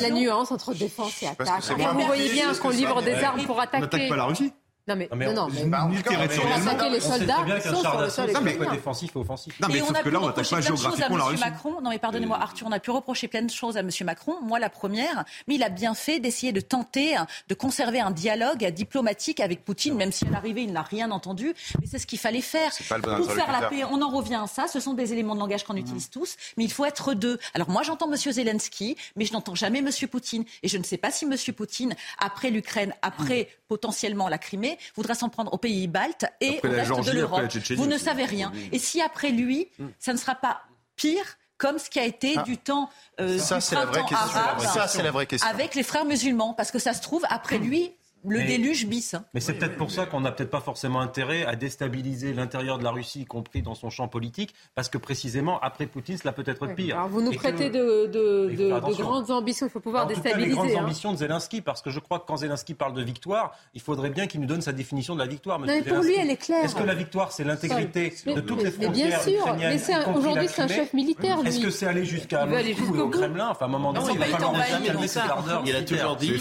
la, 0.00 0.10
nuance 0.10 0.50
entre 0.50 0.74
défense 0.74 1.22
et 1.22 1.28
attaque. 1.28 1.62
Vous 1.94 2.06
voyez 2.06 2.32
bien 2.32 2.52
qu'on 2.54 2.70
livre 2.70 3.02
des 3.02 3.14
armes 3.14 3.44
pour 3.44 3.60
attaquer. 3.60 3.78
On 3.78 3.80
n'attaque 3.82 4.08
pas 4.08 4.16
la 4.16 4.24
Russie 4.24 4.52
non 4.86 4.96
mais, 4.96 5.08
non, 5.10 5.32
non, 5.32 5.48
mais 5.50 5.64
bah, 5.64 5.88
attaquer 5.88 6.90
les 6.90 7.00
soldats 7.00 7.60
sont 7.62 7.80
sur 7.80 8.00
le 8.00 8.10
sol 8.10 8.30
mais 8.42 8.54
défensif 8.54 9.16
et 9.16 9.18
offensif. 9.18 9.58
Non 9.60 9.68
mais 9.70 9.78
sauf 9.78 10.02
que 10.02 10.08
là 10.10 10.20
on 10.20 10.26
n'attaque 10.26 10.50
pas 10.50 10.60
géographiquement 10.60 11.16
la 11.16 11.24
Russie. 11.24 11.40
Macron, 11.42 11.80
non 11.80 11.88
mais 11.88 11.98
pardonnez-moi 11.98 12.38
Arthur, 12.38 12.66
on 12.68 12.72
a 12.72 12.80
pu 12.80 12.90
reprocher 12.90 13.28
plein 13.28 13.40
de 13.40 13.50
choses 13.50 13.78
à 13.78 13.80
M. 13.80 13.88
Macron, 14.04 14.34
moi 14.42 14.58
la 14.58 14.68
première, 14.68 15.24
mais 15.48 15.54
il 15.54 15.62
a 15.62 15.70
bien 15.70 15.94
fait 15.94 16.20
d'essayer 16.20 16.52
de 16.52 16.60
tenter 16.60 17.16
de 17.48 17.54
conserver 17.54 18.00
un 18.00 18.10
dialogue 18.10 18.66
diplomatique 18.66 19.40
avec 19.40 19.64
Poutine, 19.64 19.94
même 19.94 20.12
si 20.12 20.26
à 20.26 20.30
l'arrivée 20.30 20.62
il 20.62 20.72
n'a 20.72 20.82
rien 20.82 21.10
entendu, 21.10 21.54
mais 21.80 21.86
c'est 21.86 21.98
ce 21.98 22.06
qu'il 22.06 22.18
fallait 22.18 22.42
faire. 22.42 22.70
Pour 23.16 23.32
faire 23.32 23.52
la 23.58 23.68
paix, 23.68 23.84
on 23.90 24.02
en 24.02 24.10
revient 24.10 24.40
à 24.42 24.46
ça, 24.46 24.68
ce 24.68 24.80
sont 24.80 24.92
des 24.92 25.14
éléments 25.14 25.34
de 25.34 25.40
langage 25.40 25.64
qu'on 25.64 25.76
utilise 25.76 26.10
tous, 26.10 26.36
mais 26.58 26.64
il 26.64 26.72
faut 26.72 26.84
être 26.84 27.14
deux. 27.14 27.38
Alors 27.54 27.70
moi 27.70 27.82
j'entends 27.82 28.12
M. 28.12 28.16
Zelensky, 28.18 28.96
mais 29.16 29.24
je 29.24 29.32
n'entends 29.32 29.54
jamais 29.54 29.78
M. 29.78 29.88
Poutine, 30.10 30.44
et 30.62 30.68
je 30.68 30.76
ne 30.76 30.82
sais 30.82 30.98
pas 30.98 31.10
si 31.10 31.24
M. 31.24 31.34
Poutine, 31.56 31.94
après 32.18 32.50
l'Ukraine, 32.50 32.92
après 33.00 33.48
potentiellement 33.68 34.28
la 34.28 34.36
Crimée, 34.36 34.73
voudra 34.94 35.14
s'en 35.14 35.28
prendre 35.28 35.52
aux 35.52 35.58
pays 35.58 35.86
baltes 35.86 36.26
et 36.40 36.60
au 36.62 36.70
reste 36.70 37.06
de 37.06 37.12
l'Europe. 37.12 37.42
Vous 37.76 37.86
ne 37.86 37.98
savez 37.98 38.24
rien. 38.24 38.52
Et 38.72 38.78
si 38.78 39.00
après 39.00 39.30
lui, 39.30 39.68
mm. 39.78 39.86
ça 39.98 40.12
ne 40.12 40.18
sera 40.18 40.34
pas 40.34 40.62
pire 40.96 41.36
comme 41.56 41.78
ce 41.78 41.88
qui 41.88 41.98
a 41.98 42.04
été 42.04 42.34
ah. 42.36 42.42
du 42.42 42.58
temps 42.58 42.90
euh, 43.20 43.38
ça, 43.38 43.58
du 43.58 43.86
printemps 43.86 44.16
arabe, 44.16 44.60
ça, 44.60 44.88
c'est 44.88 45.02
la 45.02 45.10
vraie 45.10 45.26
question. 45.26 45.48
avec 45.48 45.74
les 45.74 45.82
frères 45.82 46.04
musulmans, 46.04 46.52
parce 46.52 46.70
que 46.70 46.78
ça 46.78 46.92
se 46.92 47.00
trouve 47.00 47.24
après 47.28 47.58
mm. 47.58 47.62
lui, 47.62 47.92
le 48.26 48.42
déluge 48.42 48.86
bis. 48.86 49.14
Hein. 49.14 49.24
Mais 49.34 49.40
c'est 49.40 49.54
peut-être 49.54 49.76
pour 49.76 49.90
ça 49.90 50.06
qu'on 50.06 50.20
n'a 50.20 50.32
peut-être 50.32 50.50
pas 50.50 50.60
forcément 50.60 51.00
intérêt 51.00 51.44
à 51.44 51.56
déstabiliser 51.56 52.32
l'intérieur 52.32 52.78
de 52.78 52.84
la 52.84 52.90
Russie, 52.90 53.22
y 53.22 53.24
compris 53.24 53.62
dans 53.62 53.74
son 53.74 53.90
champ 53.90 54.08
politique, 54.08 54.54
parce 54.74 54.88
que 54.88 54.98
précisément, 54.98 55.60
après 55.60 55.86
Poutine, 55.86 56.16
cela 56.16 56.32
peut 56.32 56.44
être 56.46 56.66
pire. 56.74 56.96
Alors 56.96 57.08
vous 57.08 57.22
nous 57.22 57.32
prêtez 57.32 57.70
de, 57.70 58.06
de, 58.06 59.02
grandes 59.02 59.30
ambitions, 59.30 59.66
il 59.66 59.70
faut 59.70 59.80
pouvoir 59.80 60.06
déstabiliser. 60.06 60.48
les 60.48 60.54
grandes 60.54 60.70
hein. 60.70 60.84
ambitions 60.84 61.12
de 61.12 61.18
Zelensky, 61.18 61.60
parce 61.60 61.82
que 61.82 61.90
je 61.90 62.00
crois 62.00 62.18
que 62.18 62.26
quand 62.26 62.38
Zelensky 62.38 62.74
parle 62.74 62.94
de 62.94 63.02
victoire, 63.02 63.56
il 63.74 63.80
faudrait 63.80 64.10
bien 64.10 64.26
qu'il 64.26 64.40
nous 64.40 64.46
donne 64.46 64.62
sa 64.62 64.72
définition 64.72 65.14
de 65.14 65.20
la 65.20 65.26
victoire. 65.26 65.58
mais 65.58 65.82
pour 65.82 66.02
lui, 66.02 66.14
elle 66.14 66.30
est 66.30 66.36
claire. 66.36 66.64
Est-ce 66.64 66.74
que 66.74 66.82
la 66.82 66.94
victoire, 66.94 67.32
c'est 67.32 67.44
l'intégrité 67.44 68.12
de 68.26 68.40
toutes 68.40 68.62
les 68.62 68.70
frontières 68.70 68.90
mais 68.94 69.08
bien 69.08 69.18
sûr, 69.18 69.56
mais 69.56 70.16
aujourd'hui, 70.16 70.48
c'est 70.48 70.62
un 70.62 70.68
chef 70.68 70.92
militaire, 70.92 71.38
Est-ce 71.44 71.60
que 71.60 71.70
c'est 71.70 71.86
aller 71.86 72.04
jusqu'à 72.04 72.46
Moscou 72.46 72.96
et 72.96 73.00
au 73.00 73.08
Kremlin 73.08 73.48
Enfin, 73.50 73.66
à 73.66 73.68
un 73.68 73.72
moment 73.72 73.92
donné, 73.92 74.12
il 74.12 74.18
va 74.18 74.24
falloir 74.26 74.66
calmer 74.66 75.08
cette 75.08 75.22
ardeur. 75.22 75.62
Il 75.66 75.76
a 75.76 75.82
toujours 75.82 76.16
dit, 76.16 76.32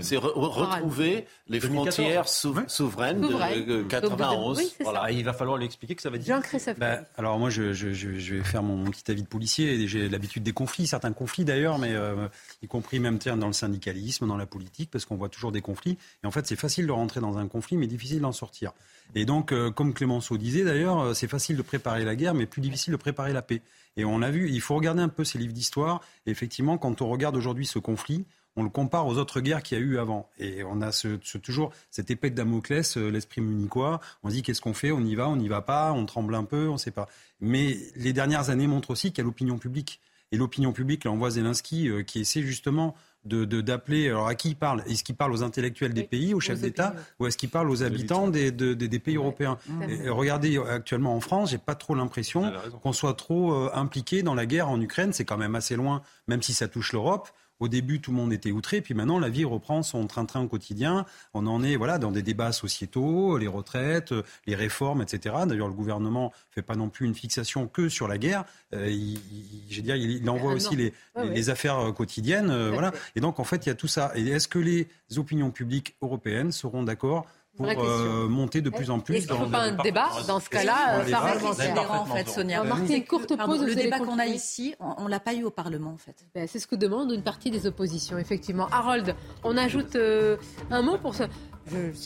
c'est 0.00 0.16
retrouver 0.16 1.15
les 1.48 1.60
frontières 1.60 2.28
souveraines 2.28 3.20
de 3.20 3.82
91. 3.82 4.76
Voilà, 4.80 5.10
il 5.10 5.24
va 5.24 5.32
falloir 5.32 5.56
lui 5.56 5.66
expliquer 5.66 5.94
que 5.94 6.02
ça 6.02 6.10
va 6.10 6.18
dire. 6.18 6.40
Ben, 6.78 7.04
alors 7.16 7.38
moi, 7.38 7.50
je, 7.50 7.62
vais 7.62 8.44
faire 8.44 8.62
mon, 8.62 8.90
petit 8.90 9.10
avis 9.10 9.22
de 9.22 9.28
policier. 9.28 9.86
J'ai 9.88 10.08
l'habitude 10.08 10.42
des 10.42 10.52
conflits, 10.52 10.86
certains 10.86 11.12
conflits 11.12 11.44
d'ailleurs, 11.44 11.78
mais 11.78 11.92
euh, 11.92 12.28
y 12.62 12.66
compris 12.66 13.00
même 13.00 13.18
dans 13.18 13.46
le 13.46 13.52
syndicalisme, 13.52 14.26
dans 14.26 14.36
la 14.36 14.46
politique, 14.46 14.90
parce 14.90 15.04
qu'on 15.04 15.16
voit 15.16 15.28
toujours 15.28 15.52
des 15.52 15.62
conflits. 15.62 15.98
Et 16.22 16.26
en 16.26 16.30
fait, 16.30 16.46
c'est 16.46 16.56
facile 16.56 16.86
de 16.86 16.92
rentrer 16.92 17.20
dans 17.20 17.38
un 17.38 17.48
conflit, 17.48 17.76
mais 17.76 17.86
difficile 17.86 18.20
d'en 18.20 18.32
sortir. 18.32 18.72
Et 19.14 19.24
donc, 19.24 19.52
euh, 19.52 19.70
comme 19.70 19.94
Clémenceau 19.94 20.36
disait 20.36 20.64
d'ailleurs, 20.64 21.00
euh, 21.00 21.14
c'est 21.14 21.28
facile 21.28 21.56
de 21.56 21.62
préparer 21.62 22.04
la 22.04 22.16
guerre, 22.16 22.34
mais 22.34 22.46
plus 22.46 22.60
difficile 22.60 22.92
de 22.92 22.96
préparer 22.96 23.32
la 23.32 23.42
paix. 23.42 23.62
Et 23.96 24.04
on 24.04 24.22
a 24.22 24.30
vu, 24.30 24.50
il 24.50 24.60
faut 24.60 24.74
regarder 24.74 25.02
un 25.02 25.08
peu 25.08 25.24
ces 25.24 25.38
livres 25.38 25.54
d'histoire. 25.54 26.00
Effectivement, 26.26 26.76
quand 26.78 27.00
on 27.00 27.08
regarde 27.08 27.36
aujourd'hui 27.36 27.66
ce 27.66 27.78
conflit, 27.78 28.26
on 28.56 28.62
le 28.62 28.70
compare 28.70 29.06
aux 29.06 29.18
autres 29.18 29.40
guerres 29.40 29.62
qu'il 29.62 29.78
y 29.78 29.80
a 29.80 29.84
eu 29.84 29.98
avant. 29.98 30.28
Et 30.38 30.64
on 30.64 30.80
a 30.80 30.92
ce, 30.92 31.16
toujours 31.38 31.72
cette 31.90 32.10
épée 32.10 32.30
de 32.30 32.34
Damoclès, 32.34 32.96
euh, 32.96 33.10
l'esprit 33.10 33.40
munichois. 33.40 34.00
On 34.22 34.28
se 34.28 34.34
dit 34.34 34.42
qu'est-ce 34.42 34.60
qu'on 34.60 34.74
fait? 34.74 34.90
On 34.90 35.00
y 35.00 35.14
va, 35.14 35.28
on 35.28 35.36
n'y 35.36 35.48
va 35.48 35.62
pas, 35.62 35.92
on 35.92 36.06
tremble 36.06 36.34
un 36.34 36.44
peu, 36.44 36.68
on 36.68 36.74
ne 36.74 36.78
sait 36.78 36.90
pas. 36.90 37.08
Mais 37.40 37.76
les 37.96 38.12
dernières 38.12 38.50
années 38.50 38.66
montrent 38.66 38.90
aussi 38.90 39.10
qu'il 39.10 39.18
y 39.18 39.20
a 39.20 39.24
l'opinion 39.24 39.58
publique. 39.58 40.00
Et 40.32 40.36
l'opinion 40.36 40.72
publique, 40.72 41.04
là, 41.04 41.12
on 41.12 41.16
voit 41.16 41.30
Zelensky 41.30 41.88
euh, 41.88 42.02
qui 42.02 42.20
essaie 42.20 42.42
justement 42.42 42.96
de, 43.26 43.44
d'appeler. 43.60 44.08
Alors 44.08 44.28
à 44.28 44.34
qui 44.34 44.50
il 44.50 44.56
parle? 44.56 44.82
Est-ce 44.86 45.04
qu'il 45.04 45.14
parle 45.14 45.32
aux 45.32 45.42
intellectuels 45.42 45.92
des 45.92 46.04
pays, 46.04 46.34
aux 46.34 46.40
chefs 46.40 46.60
d'État, 46.60 46.94
ou 47.18 47.26
est-ce 47.26 47.36
qu'il 47.36 47.48
parle 47.48 47.70
aux 47.70 47.82
habitants 47.82 48.28
des, 48.28 48.50
des, 48.50 48.98
pays 48.98 49.16
européens? 49.16 49.58
Regardez 50.06 50.58
actuellement 50.58 51.14
en 51.14 51.20
France, 51.20 51.50
j'ai 51.50 51.58
pas 51.58 51.74
trop 51.74 51.94
l'impression 51.94 52.52
qu'on 52.82 52.92
soit 52.92 53.14
trop 53.14 53.52
euh, 53.52 53.70
impliqué 53.74 54.22
dans 54.22 54.34
la 54.34 54.46
guerre 54.46 54.68
en 54.68 54.80
Ukraine. 54.80 55.12
C'est 55.12 55.24
quand 55.24 55.36
même 55.36 55.54
assez 55.54 55.76
loin, 55.76 56.02
même 56.28 56.42
si 56.42 56.54
ça 56.54 56.68
touche 56.68 56.92
l'Europe. 56.92 57.28
Au 57.58 57.68
début, 57.68 58.00
tout 58.00 58.10
le 58.10 58.16
monde 58.16 58.32
était 58.32 58.50
outré, 58.50 58.80
puis 58.80 58.94
maintenant, 58.94 59.18
la 59.18 59.28
vie 59.28 59.44
reprend 59.44 59.82
son 59.82 60.06
train-train 60.06 60.42
au 60.42 60.48
quotidien. 60.48 61.06
On 61.34 61.46
en 61.46 61.62
est 61.62 61.76
voilà 61.76 61.98
dans 61.98 62.12
des 62.12 62.22
débats 62.22 62.52
sociétaux, 62.52 63.38
les 63.38 63.46
retraites, 63.46 64.12
les 64.46 64.54
réformes, 64.54 65.02
etc. 65.02 65.34
D'ailleurs, 65.46 65.68
le 65.68 65.74
gouvernement 65.74 66.32
fait 66.50 66.62
pas 66.62 66.74
non 66.74 66.88
plus 66.88 67.06
une 67.06 67.14
fixation 67.14 67.66
que 67.66 67.88
sur 67.88 68.08
la 68.08 68.18
guerre. 68.18 68.44
Euh, 68.74 68.90
il, 68.90 69.82
dire, 69.82 69.96
il, 69.96 70.28
envoie 70.28 70.52
ah, 70.52 70.56
aussi 70.56 70.76
les, 70.76 70.92
les, 71.16 71.50
affaires 71.50 71.78
euh, 71.78 71.92
quotidiennes, 71.92 72.50
euh, 72.50 72.70
voilà. 72.70 72.92
Et 73.14 73.20
donc, 73.20 73.40
en 73.40 73.44
fait, 73.44 73.66
il 73.66 73.68
y 73.68 73.72
a 73.72 73.74
tout 73.74 73.88
ça. 73.88 74.12
Et 74.14 74.26
est-ce 74.28 74.48
que 74.48 74.58
les 74.58 74.88
opinions 75.16 75.50
publiques 75.50 75.96
européennes 76.02 76.52
seront 76.52 76.82
d'accord 76.82 77.26
pour 77.56 77.66
euh, 77.66 78.28
monter 78.28 78.60
de 78.60 78.70
plus 78.70 78.90
en 78.90 79.00
plus. 79.00 79.16
Est-ce 79.16 79.26
qu'il 79.26 79.36
ne 79.36 79.44
faut 79.44 79.50
pas 79.50 79.62
un 79.62 79.82
débat 79.82 80.10
dans 80.26 80.40
ce 80.40 80.48
cas-là 80.50 81.04
parlementaire 81.10 81.92
en 81.92 82.04
fait, 82.04 82.28
Sonia. 82.28 82.62
On 82.62 82.66
marquer 82.66 82.96
une 82.96 83.04
courte 83.04 83.36
pause. 83.36 83.62
le 83.62 83.74
débat 83.74 83.98
qu'on 83.98 84.18
a 84.18 84.26
ici, 84.26 84.74
on 84.80 85.04
ne 85.04 85.10
l'a 85.10 85.20
pas 85.20 85.34
eu 85.34 85.44
au 85.44 85.50
Parlement 85.50 85.90
en 85.90 85.96
fait. 85.96 86.16
Ben, 86.34 86.46
c'est 86.46 86.58
ce 86.58 86.66
que 86.66 86.76
demande 86.76 87.10
une 87.12 87.22
partie 87.22 87.50
des 87.50 87.66
oppositions, 87.66 88.18
effectivement. 88.18 88.68
Harold, 88.70 89.14
on 89.44 89.56
ajoute 89.56 89.96
euh, 89.96 90.36
un 90.70 90.82
mot 90.82 90.98
pour 90.98 91.14
ça. 91.14 91.28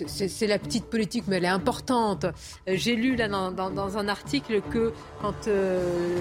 C'est 0.06 0.46
la 0.46 0.58
petite 0.58 0.86
politique, 0.86 1.24
mais 1.26 1.36
elle 1.36 1.44
est 1.44 1.48
importante. 1.48 2.24
Euh, 2.24 2.30
j'ai 2.68 2.96
lu 2.96 3.14
là 3.16 3.28
dans, 3.28 3.50
dans, 3.50 3.98
un 3.98 4.08
article 4.08 4.62
que 4.70 4.92
quand 5.20 5.48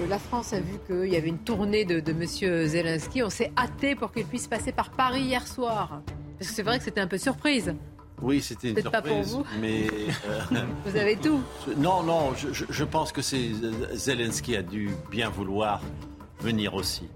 la 0.08 0.18
France 0.18 0.52
a 0.52 0.60
vu 0.60 0.78
qu'il 0.86 1.10
y 1.10 1.16
avait 1.16 1.28
une 1.28 1.38
tournée 1.38 1.84
de, 1.84 2.00
de 2.00 2.10
M. 2.10 2.66
Zelensky, 2.66 3.22
on 3.22 3.30
s'est 3.30 3.52
hâté 3.56 3.94
pour 3.94 4.12
qu'il 4.12 4.26
puisse 4.26 4.46
passer 4.46 4.72
par 4.72 4.90
Paris 4.90 5.22
hier 5.22 5.46
soir. 5.46 6.02
Parce 6.38 6.50
que 6.50 6.56
c'est 6.56 6.62
vrai 6.62 6.78
que 6.78 6.84
c'était 6.84 7.00
un 7.00 7.06
peu 7.06 7.18
surprise. 7.18 7.74
Oui, 8.22 8.40
c'était 8.42 8.70
une 8.70 8.80
surprise. 8.80 8.92
Pas 8.92 9.02
pour 9.02 9.22
vous. 9.22 9.44
Mais 9.60 9.86
euh, 10.52 10.64
vous 10.84 10.96
avez 10.96 11.16
tout. 11.16 11.40
Non, 11.76 12.02
non. 12.02 12.32
Je, 12.34 12.84
pense 12.84 13.12
que 13.12 13.22
c'est 13.22 13.50
Zelensky 13.94 14.56
a 14.56 14.62
dû 14.62 14.90
bien 15.10 15.30
vouloir 15.30 15.80
venir 16.40 16.74
aussi. 16.74 17.08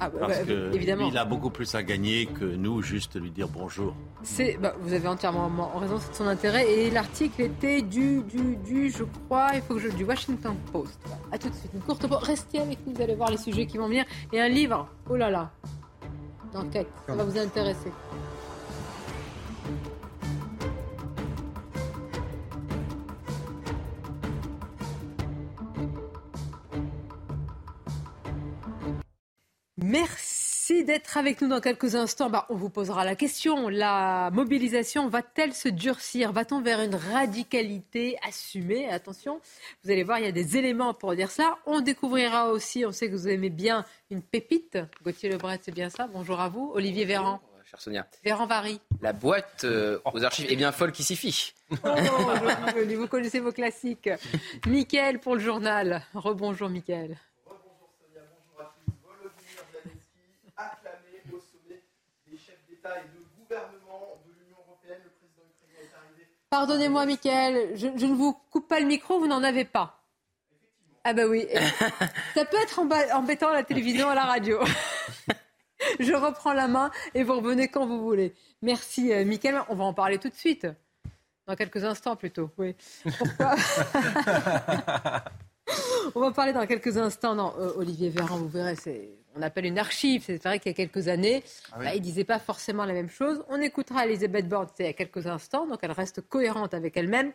Ah, 0.00 0.08
bah, 0.08 0.18
Parce 0.20 0.38
bah, 0.38 0.44
que 0.46 0.74
évidemment. 0.74 1.08
il 1.08 1.16
a 1.16 1.24
beaucoup 1.24 1.50
plus 1.50 1.74
à 1.74 1.82
gagner 1.82 2.26
que 2.26 2.44
nous, 2.44 2.82
juste 2.82 3.20
lui 3.20 3.30
dire 3.30 3.48
bonjour. 3.48 3.94
C'est, 4.22 4.56
bah, 4.60 4.74
vous 4.80 4.92
avez 4.92 5.06
entièrement 5.06 5.70
raison, 5.78 5.98
c'est 5.98 6.10
de 6.10 6.16
son 6.16 6.26
intérêt. 6.26 6.70
Et 6.72 6.90
l'article 6.90 7.42
était 7.42 7.82
du, 7.82 8.22
du, 8.22 8.56
du, 8.56 8.90
je 8.90 9.04
crois, 9.04 9.50
il 9.54 9.62
faut 9.62 9.74
que 9.74 9.80
je, 9.80 9.88
du 9.88 10.04
Washington 10.04 10.54
Post. 10.72 10.98
À 11.30 11.38
tout 11.38 11.48
de 11.48 11.54
suite, 11.54 11.70
une 11.74 11.80
courte 11.80 12.06
pause. 12.06 12.22
Restez 12.22 12.58
avec 12.58 12.78
nous, 12.86 12.94
vous 12.94 13.02
allez 13.02 13.14
voir 13.14 13.30
les 13.30 13.36
sujets 13.36 13.66
qui 13.66 13.78
vont 13.78 13.86
venir. 13.86 14.04
Et 14.32 14.40
un 14.40 14.48
livre, 14.48 14.88
oh 15.08 15.16
là 15.16 15.30
là, 15.30 15.50
d'enquête, 16.52 16.88
ça 17.06 17.14
va 17.14 17.24
vous 17.24 17.38
intéresser. 17.38 17.90
Merci 29.84 30.84
d'être 30.84 31.16
avec 31.16 31.40
nous 31.40 31.48
dans 31.48 31.60
quelques 31.60 31.96
instants. 31.96 32.30
Bah, 32.30 32.46
on 32.48 32.54
vous 32.54 32.70
posera 32.70 33.04
la 33.04 33.16
question. 33.16 33.68
La 33.68 34.30
mobilisation 34.32 35.08
va-t-elle 35.08 35.52
se 35.52 35.68
durcir? 35.68 36.32
Va-t-on 36.32 36.60
vers 36.60 36.80
une 36.80 36.94
radicalité 36.94 38.16
assumée? 38.26 38.88
Attention, 38.88 39.40
vous 39.82 39.90
allez 39.90 40.04
voir, 40.04 40.18
il 40.18 40.24
y 40.24 40.28
a 40.28 40.32
des 40.32 40.56
éléments 40.56 40.94
pour 40.94 41.16
dire 41.16 41.30
ça. 41.30 41.58
On 41.66 41.80
découvrira 41.80 42.50
aussi, 42.50 42.86
on 42.86 42.92
sait 42.92 43.08
que 43.08 43.16
vous 43.16 43.28
aimez 43.28 43.50
bien 43.50 43.84
une 44.10 44.22
pépite. 44.22 44.78
Gauthier 45.02 45.28
Lebret, 45.28 45.58
c'est 45.62 45.74
bien 45.74 45.90
ça? 45.90 46.06
Bonjour 46.06 46.40
à 46.40 46.48
vous. 46.48 46.70
Olivier 46.74 47.04
Véran. 47.04 47.40
Chère 47.68 47.80
Sonia. 47.80 48.06
Véran 48.24 48.46
Vary. 48.46 48.80
La 49.00 49.12
boîte 49.12 49.64
euh, 49.64 49.98
aux 50.12 50.22
archives 50.22 50.46
est 50.50 50.56
bien 50.56 50.70
folle 50.70 50.92
qui 50.92 51.02
s'y 51.02 51.16
fiche. 51.16 51.54
Oh, 51.70 51.88
vous 52.96 53.08
connaissez 53.08 53.40
vos 53.40 53.52
classiques. 53.52 54.10
Mickaël 54.66 55.18
pour 55.18 55.34
le 55.34 55.40
journal. 55.40 56.02
Rebonjour 56.14 56.68
Mickaël. 56.68 57.18
Pardonnez-moi, 66.50 67.06
Michael, 67.06 67.78
je, 67.78 67.86
ne 67.86 68.14
vous 68.14 68.34
coupe 68.50 68.68
pas 68.68 68.78
le 68.78 68.84
micro, 68.84 69.18
vous 69.18 69.26
n'en 69.26 69.42
avez 69.42 69.64
pas. 69.64 70.02
Ah 71.02 71.14
bah 71.14 71.26
oui. 71.26 71.46
Ça 72.34 72.44
peut 72.44 72.58
être 72.62 72.78
embêtant 73.14 73.48
à 73.48 73.54
la 73.54 73.64
télévision, 73.64 74.08
à 74.08 74.14
la 74.14 74.24
radio. 74.24 74.58
je 75.98 76.12
reprends 76.12 76.52
la 76.52 76.68
main 76.68 76.90
et 77.14 77.24
vous 77.24 77.36
revenez 77.36 77.68
quand 77.68 77.86
vous 77.86 78.02
voulez. 78.02 78.34
Merci, 78.60 79.12
euh, 79.12 79.24
Michael. 79.24 79.62
On 79.70 79.74
va 79.74 79.84
en 79.84 79.94
parler 79.94 80.18
tout 80.18 80.28
de 80.28 80.34
suite. 80.34 80.66
Dans 81.46 81.56
quelques 81.56 81.84
instants 81.84 82.16
plutôt, 82.16 82.50
oui. 82.58 82.76
Pourquoi 83.18 83.54
On 86.14 86.20
va 86.20 86.32
parler 86.32 86.52
dans 86.52 86.66
quelques 86.66 86.98
instants. 86.98 87.34
Non, 87.34 87.54
euh, 87.58 87.72
Olivier 87.76 88.10
Véran, 88.10 88.36
vous 88.36 88.48
verrez, 88.48 88.76
c'est 88.76 89.08
on 89.36 89.42
appelle 89.42 89.66
une 89.66 89.78
archive. 89.78 90.22
C'est 90.26 90.42
vrai 90.42 90.58
qu'il 90.58 90.70
y 90.70 90.74
a 90.74 90.76
quelques 90.76 91.08
années, 91.08 91.42
ah 91.72 91.78
bah, 91.78 91.94
il 91.94 91.98
ne 92.00 92.04
disait 92.04 92.24
pas 92.24 92.38
forcément 92.38 92.84
la 92.84 92.92
même 92.92 93.10
chose. 93.10 93.44
On 93.48 93.60
écoutera 93.60 94.06
Elisabeth 94.06 94.48
Borne 94.48 94.68
il 94.78 94.86
y 94.86 94.88
a 94.88 94.92
quelques 94.92 95.26
instants, 95.26 95.66
donc 95.66 95.80
elle 95.82 95.92
reste 95.92 96.20
cohérente 96.20 96.74
avec 96.74 96.96
elle-même. 96.96 97.32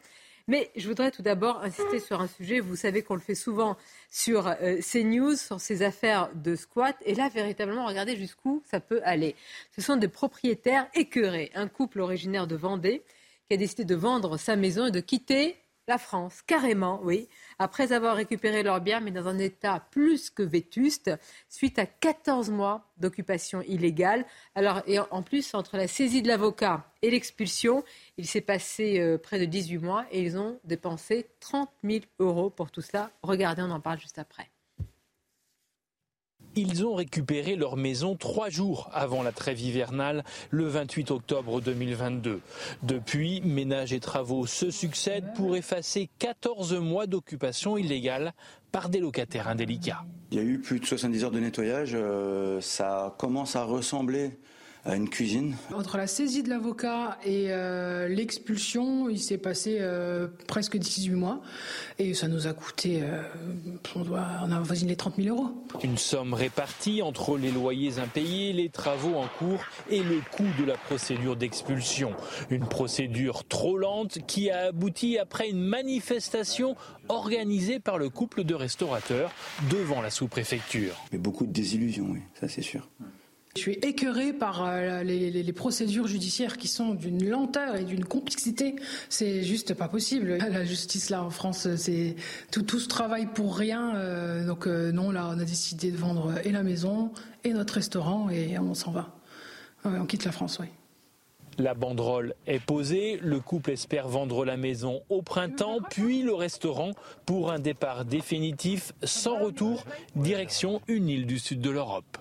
Mais 0.49 0.71
je 0.77 0.87
voudrais 0.87 1.11
tout 1.11 1.21
d'abord 1.21 1.61
insister 1.61 1.99
sur 1.99 2.21
un 2.21 2.27
sujet. 2.27 2.61
Vous 2.61 2.77
savez 2.77 3.01
qu'on 3.01 3.15
le 3.15 3.21
fait 3.21 3.35
souvent 3.35 3.75
sur 4.09 4.47
euh, 4.47 4.79
CNews, 4.79 5.35
sur 5.35 5.59
ces 5.59 5.83
affaires 5.83 6.29
de 6.35 6.55
squat. 6.55 6.95
Et 7.03 7.15
là, 7.15 7.27
véritablement, 7.27 7.85
regardez 7.85 8.15
jusqu'où 8.15 8.63
ça 8.65 8.79
peut 8.79 9.01
aller. 9.03 9.35
Ce 9.75 9.81
sont 9.81 9.97
des 9.97 10.07
propriétaires 10.07 10.87
écœurés. 10.93 11.51
Un 11.53 11.67
couple 11.67 11.99
originaire 11.99 12.47
de 12.47 12.55
Vendée 12.55 13.03
qui 13.49 13.55
a 13.55 13.57
décidé 13.57 13.83
de 13.83 13.95
vendre 13.95 14.37
sa 14.37 14.55
maison 14.55 14.85
et 14.85 14.91
de 14.91 15.01
quitter 15.01 15.57
la 15.87 15.97
France, 15.97 16.41
carrément, 16.41 16.99
oui, 17.03 17.29
après 17.59 17.93
avoir 17.93 18.15
récupéré 18.15 18.61
leur 18.61 18.81
bien, 18.81 18.99
mais 18.99 19.11
dans 19.11 19.27
un 19.27 19.37
état 19.37 19.79
plus 19.91 20.29
que 20.29 20.43
vétuste, 20.43 21.11
suite 21.47 21.79
à 21.79 21.85
14 21.85 22.49
mois 22.49 22.91
d'occupation 22.97 23.61
illégale. 23.61 24.25
Alors, 24.55 24.81
et 24.85 24.99
en 24.99 25.23
plus, 25.23 25.53
entre 25.53 25.77
la 25.77 25.87
saisie 25.87 26.21
de 26.21 26.27
l'avocat 26.27 26.91
et 27.01 27.09
l'expulsion, 27.09 27.83
il 28.17 28.27
s'est 28.27 28.41
passé 28.41 28.99
euh, 28.99 29.17
près 29.17 29.39
de 29.39 29.45
18 29.45 29.77
mois 29.77 30.05
et 30.11 30.21
ils 30.21 30.37
ont 30.37 30.59
dépensé 30.65 31.29
30 31.39 31.69
000 31.83 31.99
euros 32.19 32.49
pour 32.49 32.69
tout 32.69 32.81
cela. 32.81 33.09
Regardez, 33.23 33.61
on 33.61 33.71
en 33.71 33.79
parle 33.79 33.99
juste 33.99 34.19
après. 34.19 34.49
Ils 36.59 36.83
ont 36.87 36.95
récupéré 36.95 37.55
leur 37.55 37.77
maison 37.77 38.15
trois 38.15 38.49
jours 38.49 38.89
avant 38.91 39.21
la 39.21 39.31
trêve 39.31 39.61
hivernale, 39.61 40.23
le 40.49 40.65
28 40.65 41.11
octobre 41.11 41.61
2022. 41.61 42.41
Depuis, 42.81 43.41
ménages 43.41 43.93
et 43.93 43.99
travaux 43.99 44.47
se 44.47 44.71
succèdent 44.71 45.31
pour 45.35 45.55
effacer 45.55 46.09
14 46.17 46.73
mois 46.73 47.05
d'occupation 47.05 47.77
illégale 47.77 48.33
par 48.71 48.89
des 48.89 48.99
locataires 48.99 49.47
indélicats. 49.47 50.03
Il 50.31 50.39
y 50.39 50.41
a 50.41 50.43
eu 50.43 50.57
plus 50.57 50.79
de 50.79 50.85
70 50.85 51.25
heures 51.25 51.31
de 51.31 51.39
nettoyage. 51.39 51.91
Euh, 51.93 52.59
ça 52.59 53.13
commence 53.19 53.55
à 53.55 53.63
ressembler 53.63 54.31
une 54.95 55.09
cuisine. 55.09 55.55
Entre 55.73 55.97
la 55.97 56.07
saisie 56.07 56.43
de 56.43 56.49
l'avocat 56.49 57.17
et 57.25 57.47
euh, 57.49 58.07
l'expulsion, 58.07 59.09
il 59.09 59.19
s'est 59.19 59.37
passé 59.37 59.77
euh, 59.79 60.27
presque 60.47 60.77
18 60.77 61.11
mois 61.11 61.41
et 61.99 62.13
ça 62.13 62.27
nous 62.27 62.47
a 62.47 62.53
coûté, 62.53 63.01
euh, 63.01 63.21
on, 63.95 64.03
doit, 64.03 64.27
on 64.43 64.51
a 64.51 64.59
voisiné 64.59 64.91
les 64.91 64.95
30 64.95 65.15
000 65.17 65.35
euros. 65.35 65.49
Une 65.83 65.97
somme 65.97 66.33
répartie 66.33 67.01
entre 67.01 67.37
les 67.37 67.51
loyers 67.51 67.99
impayés, 67.99 68.53
les 68.53 68.69
travaux 68.69 69.15
en 69.15 69.27
cours 69.27 69.63
et 69.89 70.01
le 70.01 70.21
coût 70.31 70.47
de 70.59 70.65
la 70.65 70.75
procédure 70.75 71.35
d'expulsion. 71.35 72.13
Une 72.49 72.67
procédure 72.67 73.43
trop 73.45 73.77
lente 73.77 74.19
qui 74.27 74.49
a 74.49 74.67
abouti 74.67 75.17
après 75.17 75.49
une 75.49 75.61
manifestation 75.61 76.75
organisée 77.09 77.79
par 77.79 77.97
le 77.97 78.09
couple 78.09 78.43
de 78.43 78.53
restaurateurs 78.53 79.31
devant 79.69 80.01
la 80.01 80.09
sous-préfecture. 80.09 80.93
Mais 81.11 81.17
beaucoup 81.17 81.45
de 81.45 81.51
désillusions, 81.51 82.07
oui, 82.09 82.21
ça 82.39 82.47
c'est 82.47 82.61
sûr. 82.61 82.87
Je 83.57 83.63
suis 83.63 83.79
écœurée 83.81 84.33
par 84.33 84.63
euh, 84.63 85.01
les, 85.01 85.51
procédures 85.51 86.05
judiciaires 86.05 86.57
qui 86.57 86.67
sont 86.67 86.93
d'une 86.93 87.27
lenteur 87.27 87.75
et 87.75 87.85
d'une 87.85 88.05
complexité. 88.05 88.75
C'est 89.09 89.41
juste 89.41 89.73
pas 89.73 89.87
possible. 89.87 90.37
La 90.51 90.63
justice 90.63 91.09
là 91.09 91.23
en 91.23 91.31
France, 91.31 91.67
c'est 91.75 92.15
tout, 92.51 92.61
tout 92.61 92.79
ce 92.79 92.87
travail 92.87 93.25
pour 93.25 93.57
rien. 93.57 93.95
Euh, 93.95 94.45
donc 94.45 94.67
euh, 94.67 94.91
non, 94.91 95.09
là, 95.09 95.31
on 95.33 95.39
a 95.39 95.43
décidé 95.43 95.89
de 95.89 95.97
vendre 95.97 96.35
et 96.45 96.51
la 96.51 96.61
maison 96.61 97.11
et 97.43 97.51
notre 97.51 97.73
restaurant 97.73 98.29
et 98.29 98.59
on 98.59 98.75
s'en 98.75 98.91
va. 98.91 99.15
on 99.85 100.05
quitte 100.05 100.25
la 100.25 100.31
France, 100.31 100.59
oui. 100.61 100.67
La 101.57 101.73
banderole 101.73 102.35
est 102.45 102.63
posée, 102.63 103.19
le 103.23 103.39
couple 103.39 103.71
espère 103.71 104.07
vendre 104.07 104.45
la 104.45 104.57
maison 104.57 105.01
au 105.09 105.23
printemps, 105.23 105.79
puis 105.89 106.21
le 106.21 106.35
restaurant 106.35 106.91
pour 107.25 107.51
un 107.51 107.57
départ 107.57 108.05
définitif 108.05 108.93
sans 109.01 109.39
retour, 109.39 109.83
direction 110.15 110.79
une 110.87 111.09
île 111.09 111.25
du 111.25 111.39
sud 111.39 111.59
de 111.59 111.71
l'Europe. 111.71 112.19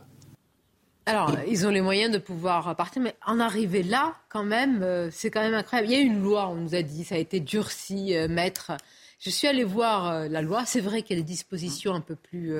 Alors, 1.08 1.30
ils 1.46 1.68
ont 1.68 1.70
les 1.70 1.80
moyens 1.80 2.12
de 2.12 2.18
pouvoir 2.18 2.74
partir, 2.74 3.00
mais 3.00 3.14
en 3.24 3.38
arriver 3.38 3.84
là, 3.84 4.16
quand 4.28 4.42
même, 4.42 4.82
euh, 4.82 5.08
c'est 5.12 5.30
quand 5.30 5.40
même 5.40 5.54
incroyable. 5.54 5.88
Il 5.88 5.96
y 5.96 6.00
a 6.00 6.02
une 6.02 6.20
loi, 6.20 6.48
on 6.48 6.56
nous 6.56 6.74
a 6.74 6.82
dit, 6.82 7.04
ça 7.04 7.14
a 7.14 7.18
été 7.18 7.38
durci, 7.38 8.16
euh, 8.16 8.26
maître. 8.26 8.72
Je 9.20 9.30
suis 9.30 9.46
allée 9.46 9.62
voir 9.62 10.08
euh, 10.08 10.28
la 10.28 10.42
loi. 10.42 10.64
C'est 10.66 10.80
vrai 10.80 11.02
qu'il 11.02 11.16
y 11.16 11.20
a 11.20 11.22
des 11.22 11.28
dispositions 11.28 11.94
un 11.94 12.00
peu 12.00 12.16
plus 12.16 12.52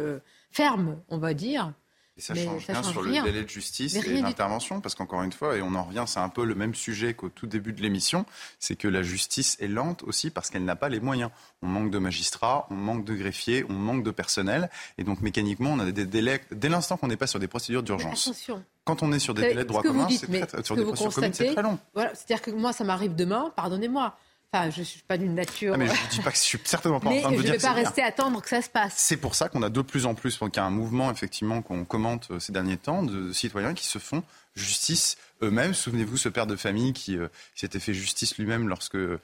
fermes, 0.52 1.02
on 1.08 1.18
va 1.18 1.34
dire. 1.34 1.72
Et 2.18 2.22
ça 2.22 2.34
change 2.34 2.64
rien 2.66 2.82
sur 2.82 3.02
le 3.02 3.12
délai 3.12 3.42
de 3.42 3.48
justice 3.48 3.94
et 3.94 4.20
l'intervention, 4.20 4.80
parce 4.80 4.94
qu'encore 4.94 5.22
une 5.22 5.32
fois, 5.32 5.56
et 5.56 5.62
on 5.62 5.74
en 5.74 5.84
revient, 5.84 6.04
c'est 6.06 6.20
un 6.20 6.30
peu 6.30 6.44
le 6.44 6.54
même 6.54 6.74
sujet 6.74 7.12
qu'au 7.12 7.28
tout 7.28 7.46
début 7.46 7.74
de 7.74 7.82
l'émission, 7.82 8.24
c'est 8.58 8.74
que 8.74 8.88
la 8.88 9.02
justice 9.02 9.58
est 9.60 9.68
lente 9.68 10.02
aussi 10.02 10.30
parce 10.30 10.48
qu'elle 10.48 10.64
n'a 10.64 10.76
pas 10.76 10.88
les 10.88 11.00
moyens. 11.00 11.30
On 11.60 11.66
manque 11.66 11.90
de 11.90 11.98
magistrats, 11.98 12.66
on 12.70 12.74
manque 12.74 13.04
de 13.04 13.14
greffiers, 13.14 13.66
on 13.68 13.74
manque 13.74 14.02
de 14.02 14.10
personnel, 14.10 14.70
et 14.96 15.04
donc 15.04 15.20
mécaniquement, 15.20 15.70
on 15.72 15.78
a 15.78 15.92
des 15.92 16.06
délais, 16.06 16.40
dès 16.52 16.70
l'instant 16.70 16.96
qu'on 16.96 17.08
n'est 17.08 17.18
pas 17.18 17.26
sur 17.26 17.38
des 17.38 17.48
procédures 17.48 17.82
d'urgence. 17.82 18.50
Quand 18.84 19.02
on 19.02 19.12
est 19.12 19.18
sur 19.18 19.34
des 19.34 19.42
délais 19.42 19.64
de 19.64 19.68
droit 19.68 19.82
commun, 19.82 20.08
c'est 20.08 20.26
très, 20.26 20.64
sur 20.64 20.76
des 20.76 20.84
procédures 20.84 21.14
communes, 21.14 21.34
c'est 21.34 21.52
très 21.52 21.62
long. 21.62 21.78
Voilà, 21.92 22.14
C'est-à-dire 22.14 22.40
que 22.40 22.50
moi, 22.50 22.72
ça 22.72 22.84
m'arrive 22.84 23.14
demain, 23.14 23.52
pardonnez-moi, 23.56 24.16
Enfin, 24.52 24.70
je 24.70 24.80
ne 24.80 24.84
suis 24.84 25.02
pas 25.02 25.18
d'une 25.18 25.34
nature. 25.34 25.74
Ah, 25.74 25.76
mais 25.76 25.86
je 25.86 25.92
ne 25.92 26.10
dis 26.10 26.20
pas 26.20 26.30
que 26.30 26.36
je 26.36 26.42
suis 26.42 26.58
certainement 26.64 27.00
pas 27.00 27.10
en 27.10 27.20
train 27.20 27.30
de 27.30 27.36
vous 27.36 27.42
dire. 27.42 27.52
Je 27.52 27.56
ne 27.56 27.60
vais 27.60 27.68
pas 27.68 27.74
rester 27.74 28.02
à 28.02 28.06
attendre 28.06 28.40
que 28.40 28.48
ça 28.48 28.62
se 28.62 28.68
passe. 28.68 28.94
C'est 28.96 29.16
pour 29.16 29.34
ça 29.34 29.48
qu'on 29.48 29.62
a 29.62 29.68
de 29.68 29.82
plus 29.82 30.06
en 30.06 30.14
plus, 30.14 30.38
qu'il 30.38 30.48
y 30.56 30.58
a 30.58 30.64
un 30.64 30.70
mouvement 30.70 31.10
effectivement 31.10 31.62
qu'on 31.62 31.84
commente 31.84 32.28
euh, 32.30 32.38
ces 32.38 32.52
derniers 32.52 32.76
temps 32.76 33.02
de 33.02 33.32
citoyens 33.32 33.74
qui 33.74 33.86
se 33.86 33.98
font 33.98 34.22
justice 34.54 35.18
eux-mêmes. 35.42 35.74
Souvenez-vous 35.74 36.16
ce 36.16 36.30
père 36.30 36.46
de 36.46 36.56
famille 36.56 36.94
qui 36.94 37.18
euh, 37.18 37.28
s'était 37.54 37.80
fait 37.80 37.92
justice 37.92 38.38
lui-même 38.38 38.68
lorsque 38.68 38.94
euh, 38.94 39.18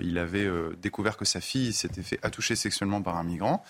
il 0.00 0.18
avait 0.18 0.48
découvert 0.80 1.16
que 1.16 1.24
sa 1.24 1.40
fille 1.40 1.72
s'était 1.72 2.02
fait 2.02 2.20
attoucher 2.22 2.54
sexuellement 2.54 3.02
par 3.02 3.16
un 3.16 3.24
migrant. 3.24 3.64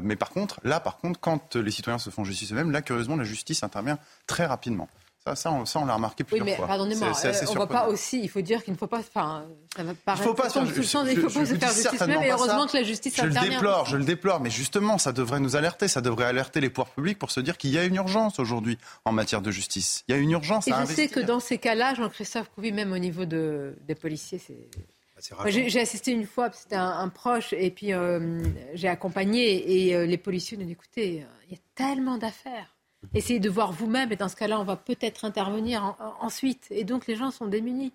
mais 0.00 0.16
par 0.16 0.30
contre, 0.30 0.60
là, 0.64 0.78
par 0.78 0.98
contre, 0.98 1.18
quand 1.18 1.56
les 1.56 1.70
citoyens 1.70 1.98
se 1.98 2.10
font 2.10 2.24
justice 2.24 2.52
eux-mêmes, 2.52 2.70
là, 2.70 2.82
curieusement, 2.82 3.16
la 3.16 3.24
justice 3.24 3.62
intervient 3.62 3.98
très 4.26 4.46
rapidement. 4.46 4.88
Ça, 5.24 5.36
ça, 5.36 5.52
on, 5.52 5.84
l'a 5.84 5.94
remarqué 5.94 6.24
plusieurs 6.24 6.44
fois. 6.44 6.54
Oui, 6.56 6.60
mais 6.60 6.66
pardonnez-moi, 6.66 7.08
euh, 7.24 7.32
on 7.46 7.50
ne 7.52 7.56
voit 7.56 7.68
pas 7.68 7.86
aussi. 7.86 8.20
Il 8.20 8.28
faut 8.28 8.40
dire 8.40 8.64
qu'il 8.64 8.72
ne 8.72 8.78
faut 8.78 8.88
pas. 8.88 8.98
Enfin, 8.98 9.44
ça 9.76 9.84
va 9.84 9.94
paraître. 9.94 10.24
Il 10.24 10.26
faut 10.26 10.34
pas. 10.34 10.48
Je, 10.48 10.74
je, 10.74 10.82
sens, 10.82 11.06
il 11.08 11.16
faut 11.16 11.30
pas 11.30 11.46
se 11.46 11.54
faire 11.54 11.72
justice 11.72 12.00
même. 12.00 12.22
Et 12.22 12.32
heureusement 12.32 12.66
que 12.66 12.76
la 12.76 12.82
justice 12.82 13.14
je 13.16 13.26
le 13.26 13.32
déplore, 13.32 13.86
je 13.86 13.96
le 13.96 14.04
déplore. 14.04 14.40
Mais 14.40 14.50
justement, 14.50 14.98
ça 14.98 15.12
devrait 15.12 15.38
nous 15.38 15.54
alerter. 15.54 15.86
Ça 15.86 16.00
devrait 16.00 16.24
alerter 16.24 16.60
les 16.60 16.70
pouvoirs 16.70 16.90
publics 16.90 17.20
pour 17.20 17.30
se 17.30 17.38
dire 17.38 17.56
qu'il 17.56 17.70
y 17.70 17.78
a 17.78 17.84
une 17.84 17.94
urgence 17.94 18.40
aujourd'hui 18.40 18.78
en 19.04 19.12
matière 19.12 19.42
de 19.42 19.52
justice. 19.52 20.02
Il 20.08 20.14
y 20.16 20.18
a 20.18 20.20
une 20.20 20.32
urgence. 20.32 20.66
Et 20.66 20.72
je 20.72 20.86
sais 20.86 21.06
que 21.06 21.20
dans 21.20 21.38
ces 21.38 21.58
cas-là, 21.58 21.94
Jean-Christophe 21.94 22.50
Couvi, 22.52 22.72
même 22.72 22.92
au 22.92 22.98
niveau 22.98 23.24
de, 23.24 23.76
des 23.86 23.94
policiers, 23.94 24.40
c'est. 24.44 24.68
Bah, 25.30 25.50
j'ai 25.50 25.80
assisté 25.80 26.10
une 26.10 26.26
fois, 26.26 26.50
c'était 26.52 26.74
un, 26.74 27.08
proche, 27.08 27.52
et 27.52 27.70
puis 27.70 27.92
euh, 27.92 28.42
j'ai 28.74 28.88
accompagné, 28.88 29.86
et 29.86 29.94
euh, 29.94 30.04
les 30.04 30.18
policiers 30.18 30.56
nous 30.56 30.68
écoutez, 30.68 31.24
il 31.46 31.52
y 31.52 31.54
a 31.54 31.60
tellement 31.76 32.18
d'affaires 32.18 32.74
Essayez 33.14 33.40
de 33.40 33.50
voir 33.50 33.72
vous-même, 33.72 34.12
et 34.12 34.16
dans 34.16 34.28
ce 34.28 34.36
cas-là, 34.36 34.60
on 34.60 34.64
va 34.64 34.76
peut-être 34.76 35.24
intervenir 35.24 35.96
ensuite. 36.20 36.66
Et 36.70 36.84
donc, 36.84 37.06
les 37.06 37.16
gens 37.16 37.30
sont 37.30 37.46
démunis. 37.46 37.92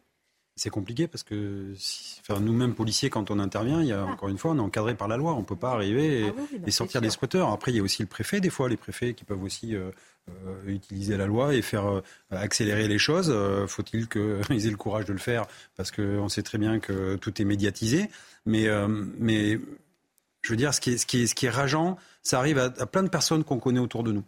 C'est 0.58 0.72
compliqué 0.72 1.08
parce 1.08 1.22
que 1.22 1.74
enfin, 2.22 2.40
nous-mêmes, 2.40 2.74
policiers, 2.74 3.12
quand 3.12 3.30
on 3.30 3.38
intervient, 3.38 3.80
il 3.82 3.90
y 3.90 3.94
a, 3.94 4.02
ah. 4.02 4.12
encore 4.12 4.28
une 4.30 4.40
fois, 4.40 4.52
on 4.52 4.58
est 4.58 4.62
encadré 4.62 4.96
par 4.96 5.08
la 5.08 5.16
loi. 5.16 5.36
On 5.36 5.42
ne 5.42 5.46
peut 5.46 5.56
pas 5.56 5.70
arriver 5.70 6.22
et, 6.22 6.34
ah 6.66 6.72
sortir 6.72 7.00
des 7.00 7.12
squatteurs. 7.12 7.52
Après, 7.52 7.72
il 7.72 7.78
y 7.78 7.80
a 7.80 7.84
aussi 7.84 8.02
le 8.02 8.08
préfet, 8.08 8.42
des 8.42 8.50
fois, 8.50 8.68
les 8.68 8.76
préfets 8.76 9.14
qui 9.14 9.24
peuvent 9.24 9.44
aussi 9.44 9.76
euh, 9.76 9.92
euh, 10.30 10.66
utiliser 10.66 11.16
la 11.16 11.28
loi 11.28 11.54
et 11.54 11.62
faire 11.62 11.86
euh, 11.86 12.02
accélérer 12.32 12.88
les 12.88 12.98
choses. 12.98 13.32
Faut-il 13.68 14.10
qu'ils 14.10 14.42
aient 14.68 14.72
le 14.72 14.78
courage 14.78 15.06
de 15.06 15.14
le 15.14 15.20
faire 15.20 15.46
parce 15.76 15.92
qu'on 15.92 16.28
sait 16.28 16.42
très 16.42 16.58
bien 16.58 16.80
que 16.80 17.18
tout 17.18 17.40
est 17.40 17.46
médiatisé. 17.46 18.10
Mais, 18.48 18.68
mais 19.20 19.60
je 20.42 20.50
veux 20.50 20.58
dire, 20.58 20.74
ce 20.74 20.82
qui 20.82 20.92
est, 20.92 20.98
ce 20.98 21.06
qui 21.06 21.22
est, 21.22 21.28
ce 21.28 21.36
qui 21.36 21.46
est 21.46 21.52
rageant, 21.52 21.98
ça 22.24 22.40
arrive 22.40 22.58
à 22.58 22.86
plein 22.88 23.04
de 23.04 23.10
personnes 23.10 23.44
qu'on 23.44 23.60
connaît 23.60 23.80
autour 23.80 24.04
de 24.04 24.12
nous 24.12 24.24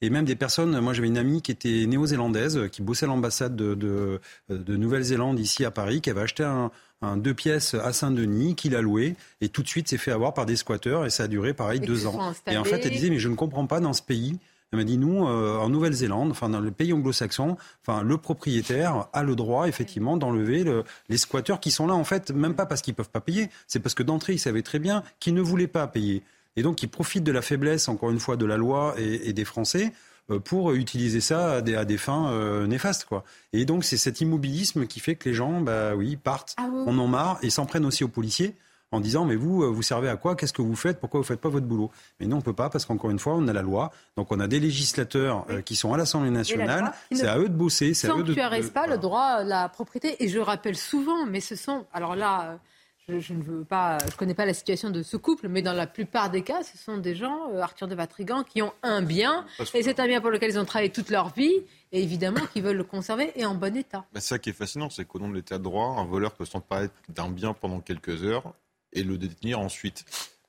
et 0.00 0.10
même 0.10 0.24
des 0.24 0.36
personnes. 0.36 0.78
Moi, 0.80 0.92
j'avais 0.92 1.08
une 1.08 1.18
amie 1.18 1.42
qui 1.42 1.50
était 1.50 1.86
néo-zélandaise, 1.86 2.68
qui 2.70 2.82
bossait 2.82 3.06
à 3.06 3.08
l'ambassade 3.08 3.56
de, 3.56 3.74
de, 3.74 4.20
de 4.48 4.76
Nouvelle-Zélande 4.76 5.38
ici 5.38 5.64
à 5.64 5.70
Paris, 5.70 6.00
qui 6.00 6.10
avait 6.10 6.22
acheté 6.22 6.42
un, 6.42 6.70
un 7.02 7.16
deux 7.16 7.34
pièces 7.34 7.74
à 7.74 7.92
Saint-Denis, 7.92 8.54
qu'il 8.54 8.74
a 8.76 8.80
loué, 8.80 9.16
et 9.40 9.48
tout 9.48 9.62
de 9.62 9.68
suite 9.68 9.88
s'est 9.88 9.98
fait 9.98 10.12
avoir 10.12 10.34
par 10.34 10.46
des 10.46 10.56
squatteurs, 10.56 11.06
et 11.06 11.10
ça 11.10 11.24
a 11.24 11.28
duré 11.28 11.54
pareil 11.54 11.80
deux 11.80 12.06
ans. 12.06 12.32
Et 12.46 12.56
en 12.56 12.64
fait, 12.64 12.80
elle 12.84 12.92
disait, 12.92 13.10
mais 13.10 13.18
je 13.18 13.28
ne 13.28 13.34
comprends 13.34 13.66
pas 13.66 13.80
dans 13.80 13.92
ce 13.92 14.02
pays. 14.02 14.38
Elle 14.72 14.78
m'a 14.78 14.84
dit, 14.84 14.98
nous, 14.98 15.24
euh, 15.28 15.58
en 15.58 15.68
Nouvelle-Zélande, 15.68 16.32
enfin 16.32 16.48
dans 16.48 16.58
le 16.58 16.72
pays 16.72 16.92
anglo-saxon, 16.92 17.56
enfin 17.86 18.02
le 18.02 18.18
propriétaire 18.18 19.06
a 19.12 19.22
le 19.22 19.36
droit, 19.36 19.68
effectivement, 19.68 20.16
d'enlever 20.16 20.64
le, 20.64 20.82
les 21.08 21.16
squatteurs 21.16 21.60
qui 21.60 21.70
sont 21.70 21.86
là, 21.86 21.94
en 21.94 22.02
fait, 22.02 22.32
même 22.32 22.56
pas 22.56 22.66
parce 22.66 22.82
qu'ils 22.82 22.94
peuvent 22.94 23.10
pas 23.10 23.20
payer, 23.20 23.50
c'est 23.68 23.78
parce 23.78 23.94
que 23.94 24.02
d'entrée, 24.02 24.32
ils 24.32 24.40
savaient 24.40 24.62
très 24.62 24.80
bien 24.80 25.04
qu'ils 25.20 25.34
ne 25.34 25.42
voulaient 25.42 25.68
pas 25.68 25.86
payer 25.86 26.24
et 26.56 26.62
donc 26.62 26.76
qui 26.76 26.86
profitent 26.86 27.24
de 27.24 27.32
la 27.32 27.42
faiblesse, 27.42 27.88
encore 27.88 28.10
une 28.10 28.20
fois, 28.20 28.36
de 28.36 28.46
la 28.46 28.56
loi 28.56 28.94
et, 28.98 29.32
des 29.32 29.44
Français 29.44 29.92
euh, 30.30 30.38
pour 30.38 30.72
utiliser 30.72 31.20
ça 31.20 31.54
à 31.54 31.60
des, 31.60 31.74
à 31.74 31.84
des 31.84 31.98
fins 31.98 32.30
euh, 32.30 32.66
néfastes. 32.66 33.04
Quoi. 33.04 33.24
Et 33.52 33.64
donc 33.64 33.84
c'est 33.84 33.96
cet 33.96 34.20
immobilisme 34.20 34.86
qui 34.86 35.00
fait 35.00 35.16
que 35.16 35.28
les 35.28 35.34
gens, 35.34 35.60
bah 35.60 35.94
oui, 35.94 36.16
partent, 36.16 36.54
ah 36.56 36.68
on 36.86 36.96
en 36.98 37.06
marre 37.06 37.38
et 37.42 37.50
s'en 37.50 37.66
prennent 37.66 37.84
aussi 37.84 38.04
aux 38.04 38.08
policiers 38.08 38.54
en 38.92 39.00
disant 39.00 39.24
mais 39.24 39.34
vous, 39.34 39.64
euh, 39.64 39.66
vous 39.66 39.82
servez 39.82 40.08
à 40.08 40.16
quoi? 40.16 40.36
Qu'est-ce 40.36 40.52
que 40.52 40.62
vous 40.62 40.76
faites? 40.76 41.00
Pourquoi 41.00 41.18
vous 41.18 41.26
faites 41.26 41.40
pas 41.40 41.48
votre 41.48 41.66
boulot? 41.66 41.90
Mais 42.20 42.26
non, 42.26 42.36
on 42.36 42.40
peut 42.40 42.52
pas 42.52 42.70
parce 42.70 42.86
qu'encore 42.86 43.10
une 43.10 43.18
fois, 43.18 43.34
on 43.34 43.48
a 43.48 43.52
la 43.52 43.62
loi. 43.62 43.90
Donc 44.16 44.30
on 44.30 44.38
a 44.38 44.46
des 44.46 44.60
législateurs 44.60 45.46
qui 45.64 45.74
sont 45.74 45.92
à 45.92 45.96
l'Assemblée 45.96 46.30
nationale. 46.30 46.92
C'est 47.10 47.26
à 47.26 47.38
eux 47.38 47.48
de 47.48 47.54
bosser. 47.54 47.92
C'est 47.92 48.08
à 48.08 48.16
eux 48.16 48.22
de. 48.22 48.34
Tu 48.34 48.70
pas 48.70 48.86
le 48.86 48.98
droit, 48.98 49.42
la 49.42 49.68
propriété. 49.68 50.22
Et 50.24 50.28
je 50.28 50.38
rappelle 50.38 50.76
souvent, 50.76 51.26
mais 51.26 51.40
ce 51.40 51.56
sont 51.56 51.86
alors 51.92 52.14
là 52.14 52.60
je, 53.08 53.32
ne 53.34 53.42
veux 53.42 53.64
pas, 53.64 53.98
je 54.10 54.16
connais 54.16 54.34
pas 54.34 54.46
la 54.46 54.54
situation 54.54 54.90
de 54.90 55.02
ce 55.02 55.16
couple, 55.16 55.48
mais 55.48 55.62
dans 55.62 55.72
la 55.72 55.86
plupart 55.86 56.30
des 56.30 56.42
cas, 56.42 56.62
ce 56.62 56.78
sont 56.78 56.98
des 56.98 57.14
gens, 57.14 57.52
euh, 57.52 57.60
Arthur 57.60 57.88
de 57.88 57.94
Vatrigan, 57.94 58.44
qui 58.44 58.62
ont 58.62 58.72
un 58.82 59.02
bien, 59.02 59.46
et 59.74 59.82
c'est 59.82 60.00
un 60.00 60.06
bien 60.06 60.20
pour 60.20 60.30
lequel 60.30 60.50
ils 60.50 60.58
ont 60.58 60.64
travaillé 60.64 60.90
toute 60.90 61.10
leur 61.10 61.32
vie, 61.34 61.54
et 61.92 62.02
évidemment 62.02 62.40
qui 62.52 62.60
veulent 62.60 62.76
le 62.76 62.84
conserver 62.84 63.32
et 63.36 63.44
en 63.44 63.54
bon 63.54 63.76
état. 63.76 64.04
c'est 64.14 64.20
ça 64.20 64.38
qui 64.38 64.50
est 64.50 64.54
fascinant, 64.54 64.90
c'est 64.90 65.04
qu'au 65.04 65.18
nom 65.18 65.28
de 65.28 65.34
l'état 65.34 65.58
de 65.58 65.62
droit, 65.62 65.96
un 65.98 66.04
voleur 66.04 66.32
peut 66.32 66.44
s'emparer 66.44 66.88
d'un 67.08 67.28
bien 67.28 67.52
pendant 67.52 67.80
quelques 67.80 68.24
heures 68.24 68.54
et 68.92 69.02
le 69.02 69.18
détenir 69.18 69.60
ensuite. 69.60 70.04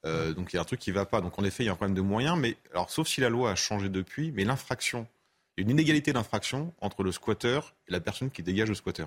Euh, 0.06 0.34
donc 0.34 0.53
il 0.53 0.56
y 0.56 0.60
a 0.60 0.62
un 0.62 0.66
truc 0.66 0.80
qui 0.80 0.91
ne 0.91 0.95
va 0.95 1.06
pas. 1.06 1.22
Donc 1.22 1.38
en 1.39 1.43
effet, 1.43 1.64
il 1.64 1.68
y 1.68 1.70
a 1.70 1.74
un 1.74 1.76
problème 1.76 1.95
de 1.95 2.01
moyens, 2.01 2.38
mais 2.38 2.58
alors 2.72 2.89
sauf 2.89 3.08
si 3.08 3.22
la 3.22 3.30
loi 3.30 3.51
a 3.51 3.56
changé 3.56 3.89
depuis, 3.89 4.32
mais 4.32 4.43
l'infraction, 4.43 5.08
il 5.58 5.62
y 5.62 5.64
a 5.64 5.64
une 5.64 5.72
inégalité 5.72 6.14
d'infraction 6.14 6.74
entre 6.80 7.03
le 7.03 7.12
squatter 7.12 7.60
et 7.88 7.91
la 7.91 7.99
personne 7.99 8.30
qui 8.30 8.43
dégage 8.43 8.70
le 8.70 8.76
squatter. 8.76 9.06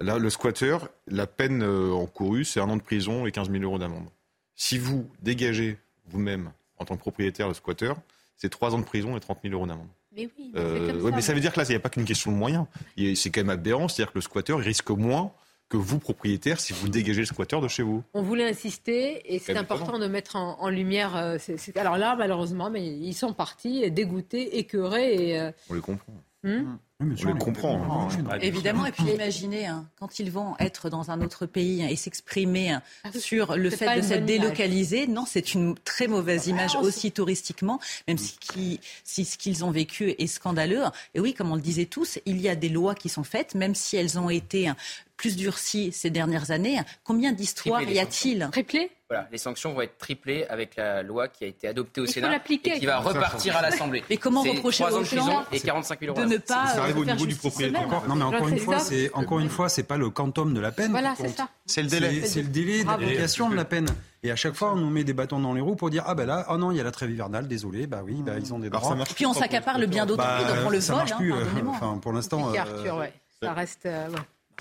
Là, 0.00 0.18
le 0.18 0.30
squatter, 0.30 0.76
la 1.06 1.26
peine 1.26 1.62
euh, 1.62 1.92
encourue, 1.92 2.44
c'est 2.44 2.60
un 2.60 2.68
an 2.68 2.76
de 2.76 2.82
prison 2.82 3.26
et 3.26 3.32
15 3.32 3.50
000 3.50 3.62
euros 3.62 3.78
d'amende. 3.78 4.08
Si 4.54 4.78
vous 4.78 5.08
dégagez 5.22 5.78
vous-même 6.06 6.52
en 6.78 6.84
tant 6.84 6.96
que 6.96 7.00
propriétaire 7.00 7.48
le 7.48 7.54
squatter, 7.54 7.92
c'est 8.36 8.48
3 8.48 8.74
ans 8.74 8.78
de 8.78 8.84
prison 8.84 9.16
et 9.16 9.20
30 9.20 9.38
000 9.42 9.54
euros 9.54 9.66
d'amende. 9.66 9.88
Mais 10.16 10.28
oui, 10.36 10.52
euh, 10.56 11.10
mais 11.14 11.20
ça 11.20 11.32
veut 11.32 11.40
dire 11.40 11.52
que 11.52 11.60
là, 11.60 11.66
il 11.66 11.70
n'y 11.70 11.76
a 11.76 11.80
pas 11.80 11.90
qu'une 11.90 12.04
question 12.04 12.32
de 12.32 12.36
moyens. 12.36 12.66
C'est 13.14 13.30
quand 13.30 13.40
même 13.40 13.50
aberrant, 13.50 13.88
c'est-à-dire 13.88 14.12
que 14.12 14.18
le 14.18 14.22
squatter 14.22 14.54
il 14.56 14.62
risque 14.62 14.90
moins 14.90 15.32
que 15.68 15.76
vous, 15.76 15.98
propriétaire, 15.98 16.60
si 16.60 16.72
vous 16.72 16.88
dégagez 16.88 17.20
le 17.20 17.26
squatter 17.26 17.60
de 17.60 17.68
chez 17.68 17.82
vous. 17.82 18.02
On 18.14 18.22
voulait 18.22 18.48
insister 18.48 19.34
et 19.34 19.38
c'est 19.38 19.56
important 19.56 19.98
de 19.98 20.06
mettre 20.06 20.34
en, 20.34 20.68
lumière. 20.70 21.14
Euh, 21.14 21.38
alors 21.76 21.98
là, 21.98 22.16
malheureusement, 22.16 22.70
mais 22.70 22.84
ils 22.84 23.14
sont 23.14 23.34
partis 23.34 23.90
dégoûtés, 23.90 24.58
écœurés. 24.58 25.34
Et, 25.34 25.50
On 25.68 25.74
les 25.74 25.80
comprend. 25.80 26.14
Hmm 26.42 26.78
on 27.00 27.04
le 27.04 27.34
comprend. 27.34 28.08
Hein. 28.10 28.38
Évidemment, 28.40 28.84
et 28.84 28.90
puis 28.90 29.04
imaginez, 29.04 29.66
hein, 29.66 29.86
quand 30.00 30.18
ils 30.18 30.32
vont 30.32 30.56
être 30.58 30.90
dans 30.90 31.12
un 31.12 31.20
autre 31.20 31.46
pays 31.46 31.84
et 31.88 31.94
s'exprimer 31.94 32.76
ah 33.04 33.10
sur 33.16 33.56
le 33.56 33.70
fait 33.70 33.96
de 33.96 34.02
s'être 34.02 34.24
délocalisés, 34.24 35.06
non, 35.06 35.24
c'est 35.24 35.54
une 35.54 35.76
très 35.76 36.08
mauvaise 36.08 36.48
image 36.48 36.74
aussi 36.74 37.12
touristiquement, 37.12 37.78
même 38.08 38.18
si, 38.18 38.80
si 39.04 39.24
ce 39.24 39.38
qu'ils 39.38 39.64
ont 39.64 39.70
vécu 39.70 40.16
est 40.18 40.26
scandaleux. 40.26 40.82
Et 41.14 41.20
oui, 41.20 41.34
comme 41.34 41.52
on 41.52 41.54
le 41.54 41.60
disait 41.60 41.86
tous, 41.86 42.18
il 42.26 42.40
y 42.40 42.48
a 42.48 42.56
des 42.56 42.68
lois 42.68 42.96
qui 42.96 43.08
sont 43.08 43.24
faites, 43.24 43.54
même 43.54 43.76
si 43.76 43.96
elles 43.96 44.18
ont 44.18 44.30
été 44.30 44.72
plus 45.18 45.36
durcies 45.36 45.92
ces 45.92 46.08
dernières 46.08 46.50
années. 46.50 46.80
Combien 47.04 47.32
d'histoires 47.32 47.82
y 47.82 47.98
a-t-il 47.98 48.48
Triplé 48.50 48.90
voilà, 49.10 49.26
les 49.32 49.38
sanctions 49.38 49.72
vont 49.72 49.80
être 49.80 49.96
triplées 49.96 50.44
avec 50.50 50.76
la 50.76 51.02
loi 51.02 51.28
qui 51.28 51.44
a 51.44 51.46
été 51.46 51.66
adoptée 51.66 52.02
au 52.02 52.06
Sénat 52.06 52.42
et 52.46 52.58
qui 52.58 52.84
va 52.84 52.98
repartir 52.98 53.56
à 53.56 53.62
l'Assemblée. 53.62 54.04
Mais 54.10 54.18
comment 54.18 54.42
reprocher 54.42 54.84
aux 54.84 55.02
gens 55.02 55.46
et 55.50 55.60
45 55.60 56.00
000 56.00 56.12
euros 56.14 56.26
de 56.26 56.30
ne 56.30 56.36
pas 56.36 56.66
ça 56.66 56.82
arrive 56.82 56.98
au 56.98 57.04
niveau 57.06 57.24
du 57.24 57.34
propriétaire 57.34 57.88
Non, 58.06 58.16
mais 58.16 58.24
encore 58.24 58.48
une 58.48 58.58
fois, 58.58 58.78
c'est 58.78 59.10
encore 59.14 59.40
une 59.40 59.48
fois, 59.48 59.70
c'est 59.70 59.82
pas 59.82 59.96
le 59.96 60.10
quantum 60.10 60.52
de 60.52 60.60
la 60.60 60.72
peine. 60.72 60.90
Voilà, 60.90 61.14
c'est 61.16 61.28
ça. 61.28 61.48
C'est 61.64 61.82
le 61.82 61.88
délai. 61.88 62.26
C'est 62.26 62.42
le 62.42 62.48
délai 62.48 62.84
d'application 62.84 63.48
de 63.48 63.56
la 63.56 63.64
peine. 63.64 63.86
Et 64.22 64.30
à 64.30 64.36
chaque 64.36 64.54
fois, 64.54 64.72
on 64.72 64.76
nous 64.76 64.90
met 64.90 65.04
des 65.04 65.14
bâtons 65.14 65.38
dans 65.38 65.54
les 65.54 65.60
roues 65.60 65.76
pour 65.76 65.88
dire 65.90 66.02
ah 66.06 66.14
ben 66.14 66.26
là, 66.26 66.44
oh 66.50 66.58
non, 66.58 66.70
il 66.72 66.76
y 66.76 66.80
a 66.80 66.84
la 66.84 66.90
trêve 66.90 67.10
hivernale, 67.10 67.46
désolé, 67.46 67.86
bah 67.86 68.02
oui, 68.04 68.16
bah 68.20 68.32
ils 68.36 68.52
ont 68.52 68.58
des 68.58 68.68
droits. 68.68 68.96
Puis 69.14 69.24
on 69.24 69.32
s'accapare 69.32 69.78
le 69.78 69.86
bien 69.86 70.04
d'autrui, 70.04 70.26
bah, 70.26 70.44
donc 70.44 70.66
on 70.66 70.70
le 70.70 70.80
ça 70.80 70.94
vole. 70.94 71.02
Marche 71.02 71.16
plus, 71.16 71.32
euh, 71.32 71.44
enfin, 71.68 71.98
pour 72.02 72.12
l'instant. 72.12 72.52
Arthur, 72.52 72.96
ouais. 72.96 73.12
Ça 73.40 73.52
reste. 73.54 73.88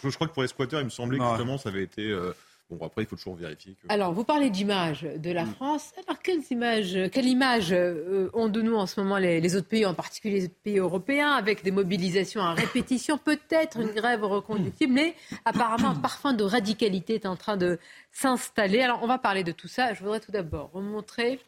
Je, 0.03 0.09
crois 0.09 0.27
que 0.27 0.33
pour 0.33 0.43
les 0.43 0.47
squatteurs, 0.47 0.81
il 0.81 0.85
me 0.85 0.89
semblait 0.89 1.17
que 1.17 1.27
justement, 1.29 1.57
ça 1.57 1.69
avait 1.69 1.83
été. 1.83 2.03
Euh, 2.03 2.33
bon, 2.69 2.85
après, 2.85 3.03
il 3.03 3.07
faut 3.07 3.15
toujours 3.15 3.35
vérifier. 3.35 3.73
Que... 3.73 3.91
Alors, 3.91 4.13
vous 4.13 4.23
parlez 4.23 4.49
d'image 4.49 5.01
de 5.01 5.31
la 5.31 5.45
mm. 5.45 5.53
France. 5.55 5.93
Alors, 6.05 6.19
quelles 6.21 6.43
images, 6.51 6.97
quelle 7.11 7.27
image 7.27 7.71
euh, 7.71 8.29
ont 8.33 8.49
de 8.49 8.61
nous 8.61 8.75
en 8.75 8.85
ce 8.85 8.99
moment 8.99 9.17
les, 9.17 9.55
autres 9.55 9.67
pays, 9.67 9.85
en 9.85 9.93
particulier 9.93 10.41
les 10.41 10.49
pays 10.49 10.77
européens, 10.77 11.31
avec 11.31 11.63
des 11.63 11.71
mobilisations 11.71 12.41
à 12.41 12.53
répétition, 12.53 13.17
peut-être 13.17 13.79
une 13.79 13.91
grève 13.91 14.23
reconductible, 14.23 14.93
mais 14.93 15.15
apparemment 15.45 15.89
un 15.89 15.95
parfum 15.95 16.33
de 16.33 16.43
radicalité 16.43 17.15
est 17.15 17.25
en 17.25 17.35
train 17.35 17.57
de 17.57 17.79
s'installer. 18.11 18.81
Alors, 18.81 18.99
on 19.03 19.07
va 19.07 19.17
parler 19.17 19.43
de 19.43 19.51
tout 19.51 19.67
ça. 19.67 19.93
Je 19.93 19.99
voudrais 20.01 20.19
tout 20.19 20.31
d'abord 20.31 20.71
remontrer 20.73 21.39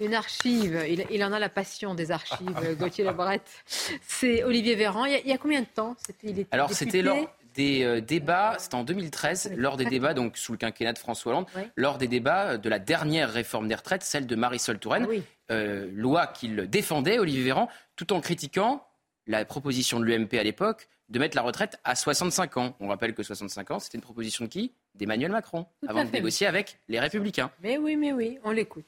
une 0.00 0.14
archive. 0.14 0.84
Il, 1.10 1.24
en 1.24 1.32
a 1.32 1.38
la 1.38 1.48
passion 1.48 1.94
des 1.94 2.10
archives, 2.10 2.76
Gauthier 2.78 3.04
Labrette. 3.04 3.64
C'est 4.06 4.44
Olivier 4.44 4.74
Véran. 4.74 5.06
Il 5.06 5.26
y, 5.26 5.32
a, 5.32 5.38
combien 5.38 5.60
de 5.60 5.66
temps? 5.66 5.96
C'était 5.98 6.46
Alors, 6.50 6.72
c'était 6.72 7.02
lors 7.02 7.16
des 7.58 7.82
euh, 7.82 8.00
débats, 8.00 8.54
c'était 8.60 8.76
en 8.76 8.84
2013, 8.84 9.54
lors 9.56 9.76
des 9.76 9.84
débats, 9.84 10.14
donc 10.14 10.36
sous 10.36 10.52
le 10.52 10.58
quinquennat 10.58 10.92
de 10.92 10.98
François 10.98 11.32
Hollande, 11.32 11.46
lors 11.74 11.98
des 11.98 12.06
débats 12.06 12.56
de 12.56 12.68
la 12.68 12.78
dernière 12.78 13.32
réforme 13.32 13.66
des 13.66 13.74
retraites, 13.74 14.04
celle 14.04 14.28
de 14.28 14.36
Marisol 14.36 14.78
Touraine, 14.78 15.08
euh, 15.50 15.90
loi 15.92 16.28
qu'il 16.28 16.68
défendait, 16.70 17.18
Olivier 17.18 17.42
Véran, 17.42 17.68
tout 17.96 18.12
en 18.12 18.20
critiquant 18.20 18.86
la 19.26 19.44
proposition 19.44 19.98
de 19.98 20.04
l'UMP 20.04 20.34
à 20.34 20.44
l'époque 20.44 20.88
de 21.08 21.18
mettre 21.18 21.34
la 21.34 21.42
retraite 21.42 21.80
à 21.82 21.96
65 21.96 22.58
ans. 22.58 22.76
On 22.78 22.86
rappelle 22.86 23.12
que 23.12 23.24
65 23.24 23.72
ans, 23.72 23.80
c'était 23.80 23.98
une 23.98 24.02
proposition 24.02 24.44
de 24.44 24.50
qui? 24.50 24.72
D'Emmanuel 24.94 25.32
Macron, 25.32 25.66
avant 25.88 26.04
de 26.04 26.10
négocier 26.10 26.46
avec 26.46 26.78
les 26.86 27.00
Républicains. 27.00 27.50
Mais 27.60 27.76
oui, 27.76 27.96
mais 27.96 28.12
oui, 28.12 28.38
on 28.44 28.52
l'écoute. 28.52 28.86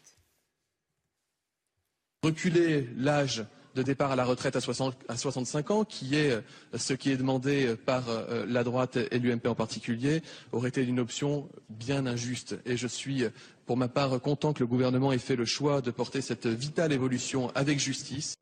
Reculer 2.22 2.88
l'âge 2.96 3.44
de 3.74 3.82
départ 3.82 4.10
à 4.10 4.16
la 4.16 4.24
retraite 4.24 4.56
à, 4.56 4.60
65 4.60 5.70
ans, 5.70 5.84
qui 5.84 6.16
est 6.16 6.30
euh, 6.30 6.40
ce 6.76 6.92
qui 6.92 7.10
est 7.10 7.16
demandé 7.16 7.74
par 7.86 8.08
euh, 8.08 8.44
la 8.48 8.64
droite 8.64 8.96
et 8.96 9.18
l'UMP 9.18 9.46
en 9.46 9.54
particulier, 9.54 10.22
aurait 10.52 10.68
été 10.68 10.84
une 10.84 11.00
option 11.00 11.48
bien 11.68 12.06
injuste. 12.06 12.58
Et 12.66 12.76
je 12.76 12.86
suis, 12.86 13.24
pour 13.66 13.76
ma 13.76 13.88
part, 13.88 14.20
content 14.20 14.52
que 14.52 14.60
le 14.60 14.66
gouvernement 14.66 15.12
ait 15.12 15.18
fait 15.18 15.36
le 15.36 15.44
choix 15.44 15.80
de 15.80 15.90
porter 15.90 16.20
cette 16.20 16.46
vitale 16.46 16.92
évolution 16.92 17.50
avec 17.54 17.78
justice. 17.78 18.34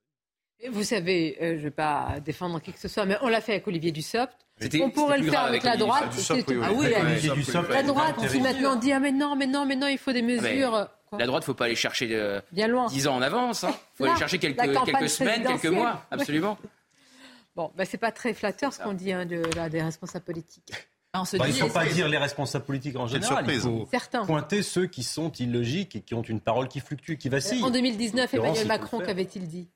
Vous 0.70 0.82
savez, 0.82 1.36
euh, 1.40 1.52
je 1.52 1.58
ne 1.58 1.62
vais 1.62 1.70
pas 1.70 2.16
défendre 2.24 2.60
qui 2.60 2.72
que 2.72 2.80
ce 2.80 2.88
soit, 2.88 3.06
mais 3.06 3.16
on 3.22 3.28
l'a 3.28 3.40
fait 3.40 3.52
avec 3.52 3.68
Olivier 3.68 3.92
Dussopt. 3.92 4.34
On 4.80 4.90
pourrait 4.90 5.18
le 5.18 5.30
faire 5.30 5.44
avec, 5.44 5.62
la 5.62 5.76
droite. 5.76 6.12
Ah 6.62 6.72
oui, 6.74 6.86
la 7.70 7.82
droite 7.84 8.16
qui 8.28 8.40
maintenant 8.40 8.74
dit 8.74 8.90
ah 8.90 8.98
mais 8.98 9.12
non, 9.12 9.36
mais 9.36 9.46
non, 9.46 9.64
mais 9.64 9.76
non, 9.76 9.86
il 9.86 9.98
faut 9.98 10.12
des 10.12 10.24
ah, 10.64 10.97
La 11.12 11.26
droite, 11.26 11.42
il 11.42 11.44
ne 11.44 11.46
faut 11.46 11.54
pas 11.54 11.66
aller 11.66 11.76
chercher 11.76 12.08
euh, 12.12 12.40
Bien 12.52 12.68
loin. 12.68 12.86
10 12.86 13.08
ans 13.08 13.16
en 13.16 13.22
avance. 13.22 13.62
Il 13.62 13.68
hein. 13.68 13.74
faut 13.94 14.04
aller 14.04 14.18
chercher 14.18 14.38
quelques, 14.38 14.84
quelques 14.84 15.08
semaines, 15.08 15.44
quelques 15.44 15.66
mois. 15.66 16.04
Absolument. 16.10 16.58
Bon, 17.56 17.72
bah, 17.76 17.84
ce 17.84 17.92
n'est 17.92 17.98
pas 17.98 18.12
très 18.12 18.34
flatteur 18.34 18.72
ce 18.72 18.78
qu'on 18.78 18.92
dit 18.92 19.12
hein, 19.12 19.26
de, 19.26 19.42
là, 19.56 19.68
des 19.68 19.82
responsables 19.82 20.24
politiques. 20.24 20.72
Bah, 21.12 21.24
il 21.32 21.38
ne 21.48 21.52
faut 21.52 21.68
pas 21.68 21.86
dire 21.86 22.06
les 22.06 22.18
responsables 22.18 22.64
politiques 22.64 22.96
en 22.96 23.06
général. 23.06 23.44
Il 23.48 23.60
faut 23.60 23.88
pointer 24.26 24.62
ceux 24.62 24.86
qui 24.86 25.02
sont 25.02 25.32
illogiques 25.32 25.96
et 25.96 26.00
qui 26.02 26.14
ont 26.14 26.22
une 26.22 26.40
parole 26.40 26.68
qui 26.68 26.80
fluctue, 26.80 27.16
qui 27.16 27.28
vacille. 27.28 27.64
En 27.64 27.70
2019, 27.70 28.34
Emmanuel 28.34 28.66
Macron, 28.66 29.00
qu'avait-il 29.00 29.48
dit? 29.48 29.68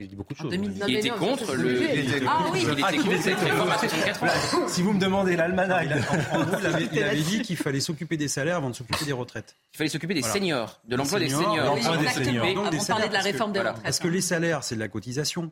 Il 0.00 0.08
dit 0.08 0.16
beaucoup 0.16 0.32
de 0.32 0.38
choses. 0.38 0.54
Il 0.54 0.96
était 0.96 1.08
contre 1.10 1.54
le. 1.54 1.80
Ah 2.26 2.46
oui, 2.52 2.60
il 2.62 2.70
était 2.70 2.82
ah, 2.84 2.92
contre 2.92 3.22
cette 3.22 3.38
réforme 3.38 3.70
à 3.70 3.78
64 3.78 4.24
ans. 4.24 4.68
Si 4.68 4.82
vous 4.82 4.92
me 4.92 5.00
demandez 5.00 5.36
l'almanach, 5.36 5.86
il 6.92 7.02
avait 7.02 7.22
dit 7.22 7.42
qu'il 7.42 7.56
fallait 7.56 7.80
s'occuper 7.80 8.16
des 8.16 8.28
salaires 8.28 8.56
avant 8.56 8.70
de 8.70 8.74
s'occuper 8.76 9.04
des 9.04 9.12
retraites. 9.12 9.56
Il 9.74 9.78
fallait 9.78 9.90
s'occuper 9.90 10.14
des 10.14 10.22
seniors, 10.22 10.80
de 10.86 10.96
l'emploi 10.96 11.18
des 11.18 11.28
seniors. 11.28 11.56
L'emploi 11.56 11.96
des 11.96 12.08
seniors. 12.08 12.46
Avant 12.46 12.70
de 12.70 12.86
parler 12.86 13.08
de 13.08 13.12
la 13.12 13.20
réforme 13.20 13.52
des 13.52 13.60
retraites. 13.60 13.82
Parce 13.82 13.98
que 13.98 14.08
les 14.08 14.20
salaires, 14.20 14.64
c'est 14.64 14.76
de 14.76 14.80
la 14.80 14.88
cotisation? 14.88 15.50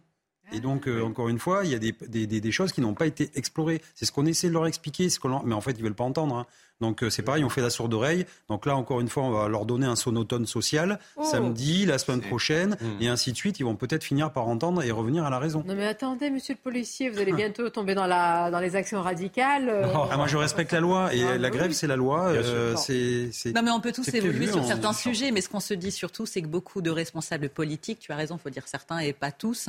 Et 0.53 0.61
donc, 0.61 0.87
euh, 0.87 1.03
encore 1.03 1.29
une 1.29 1.41
fois, 1.41 1.65
il 1.65 1.73
y 1.73 1.75
a 1.75 1.79
des, 1.79 1.93
des, 2.07 2.27
des, 2.27 2.53
choses 2.53 2.73
qui 2.73 2.81
n'ont 2.81 2.95
pas 2.95 3.07
été 3.07 3.31
explorées. 3.35 3.83
C'est 3.95 4.05
ce 4.05 4.13
qu'on 4.13 4.27
essaie 4.27 4.47
de 4.47 4.53
leur 4.53 4.69
expliquer, 4.69 5.11
ce 5.11 5.19
mais 5.45 5.55
en 5.55 5.61
fait, 5.61 5.73
ils 5.73 5.83
veulent 5.83 5.95
pas 5.95 6.05
entendre. 6.05 6.37
Hein. 6.37 6.47
Donc 6.81 7.03
euh, 7.03 7.11
c'est 7.11 7.23
pareil, 7.23 7.45
on 7.45 7.49
fait 7.49 7.63
la 7.63 7.71
sourde 7.71 7.95
oreille. 7.95 8.27
Donc 8.49 8.67
là, 8.67 8.77
encore 8.77 9.01
une 9.01 9.09
fois, 9.09 9.23
on 9.23 9.31
va 9.31 9.49
leur 9.49 9.65
donner 9.65 9.87
un 9.87 9.97
sonotone 9.97 10.47
social 10.47 10.99
oh. 11.17 11.25
samedi, 11.25 11.87
la 11.87 11.99
semaine 11.99 12.21
prochaine, 12.21 12.77
et 13.01 13.09
ainsi 13.09 13.33
de 13.33 13.37
suite. 13.37 13.59
Ils 13.61 13.65
vont 13.65 13.77
peut-être 13.77 14.05
finir 14.05 14.31
par 14.31 14.47
entendre 14.49 14.83
et 14.83 14.91
revenir 14.91 15.25
à 15.25 15.31
la 15.31 15.39
raison. 15.39 15.65
Non 15.67 15.75
mais 15.75 15.87
attendez, 15.87 16.29
monsieur 16.31 16.55
le 16.55 16.61
policier, 16.63 17.09
vous 17.09 17.19
allez 17.19 17.33
bientôt 17.37 17.69
tomber 17.71 17.95
dans, 17.95 18.07
la, 18.07 18.51
dans 18.51 18.61
les 18.61 18.77
actions 18.77 19.01
radicales. 19.01 19.69
Euh. 19.69 19.87
Ah, 20.11 20.17
moi, 20.17 20.27
je 20.27 20.37
respecte 20.37 20.73
la 20.73 20.81
loi, 20.81 21.15
et 21.15 21.23
ah, 21.23 21.39
la 21.39 21.51
grève, 21.51 21.73
c'est 21.73 21.87
la 21.87 21.97
loi. 21.97 22.27
Euh, 22.29 22.75
c'est, 22.77 23.53
non 23.55 23.63
mais 23.63 23.71
on 23.71 23.81
peut 23.81 23.93
tous 23.93 24.07
évoluer 24.15 24.47
sur 24.47 24.65
certains 24.65 24.93
sujets, 24.93 25.31
mais 25.31 25.41
ce 25.41 25.49
qu'on 25.49 25.61
se 25.61 25.75
dit 25.75 25.91
surtout, 25.91 26.27
c'est 26.27 26.43
que 26.43 26.47
beaucoup 26.47 26.83
de 26.83 26.91
responsables 26.91 27.49
politiques, 27.49 28.01
tu 28.01 28.13
as 28.13 28.17
raison, 28.17 28.37
il 28.37 28.43
faut 28.43 28.51
dire 28.51 28.67
certains 28.67 28.99
et 28.99 29.13
pas 29.13 29.33
tous, 29.33 29.69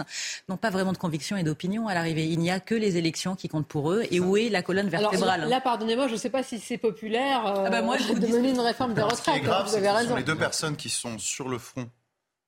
n'ont 0.49 0.57
pas 0.57 0.69
vraiment 0.69 0.91
de 0.91 0.97
conviction 0.97 1.37
et 1.37 1.43
d'opinion 1.43 1.87
à 1.87 1.93
l'arrivée. 1.93 2.25
Il 2.25 2.39
n'y 2.39 2.51
a 2.51 2.59
que 2.59 2.75
les 2.75 2.97
élections 2.97 3.35
qui 3.35 3.47
comptent 3.47 3.67
pour 3.67 3.91
eux. 3.91 4.03
Et 4.11 4.19
où 4.19 4.35
est 4.35 4.49
la 4.49 4.61
colonne 4.61 4.89
vertébrale? 4.89 5.41
Alors, 5.41 5.49
Là, 5.49 5.61
pardonnez-moi, 5.61 6.07
je 6.07 6.13
ne 6.13 6.17
sais 6.17 6.29
pas 6.29 6.43
si 6.43 6.59
c'est 6.59 6.77
populaire. 6.77 6.96
Ah 7.03 7.69
bah 7.69 7.81
moi, 7.81 7.97
je 7.97 8.13
de 8.13 8.27
mener 8.27 8.49
une 8.51 8.59
réforme 8.59 8.93
des 8.93 9.01
retraites. 9.01 9.43
Hein, 9.47 9.63
vous 9.67 9.75
avez 9.75 9.89
raison. 9.89 10.15
Les 10.15 10.23
deux 10.23 10.35
personnes 10.35 10.75
qui 10.75 10.89
sont 10.89 11.17
sur 11.17 11.49
le 11.49 11.57
front 11.57 11.89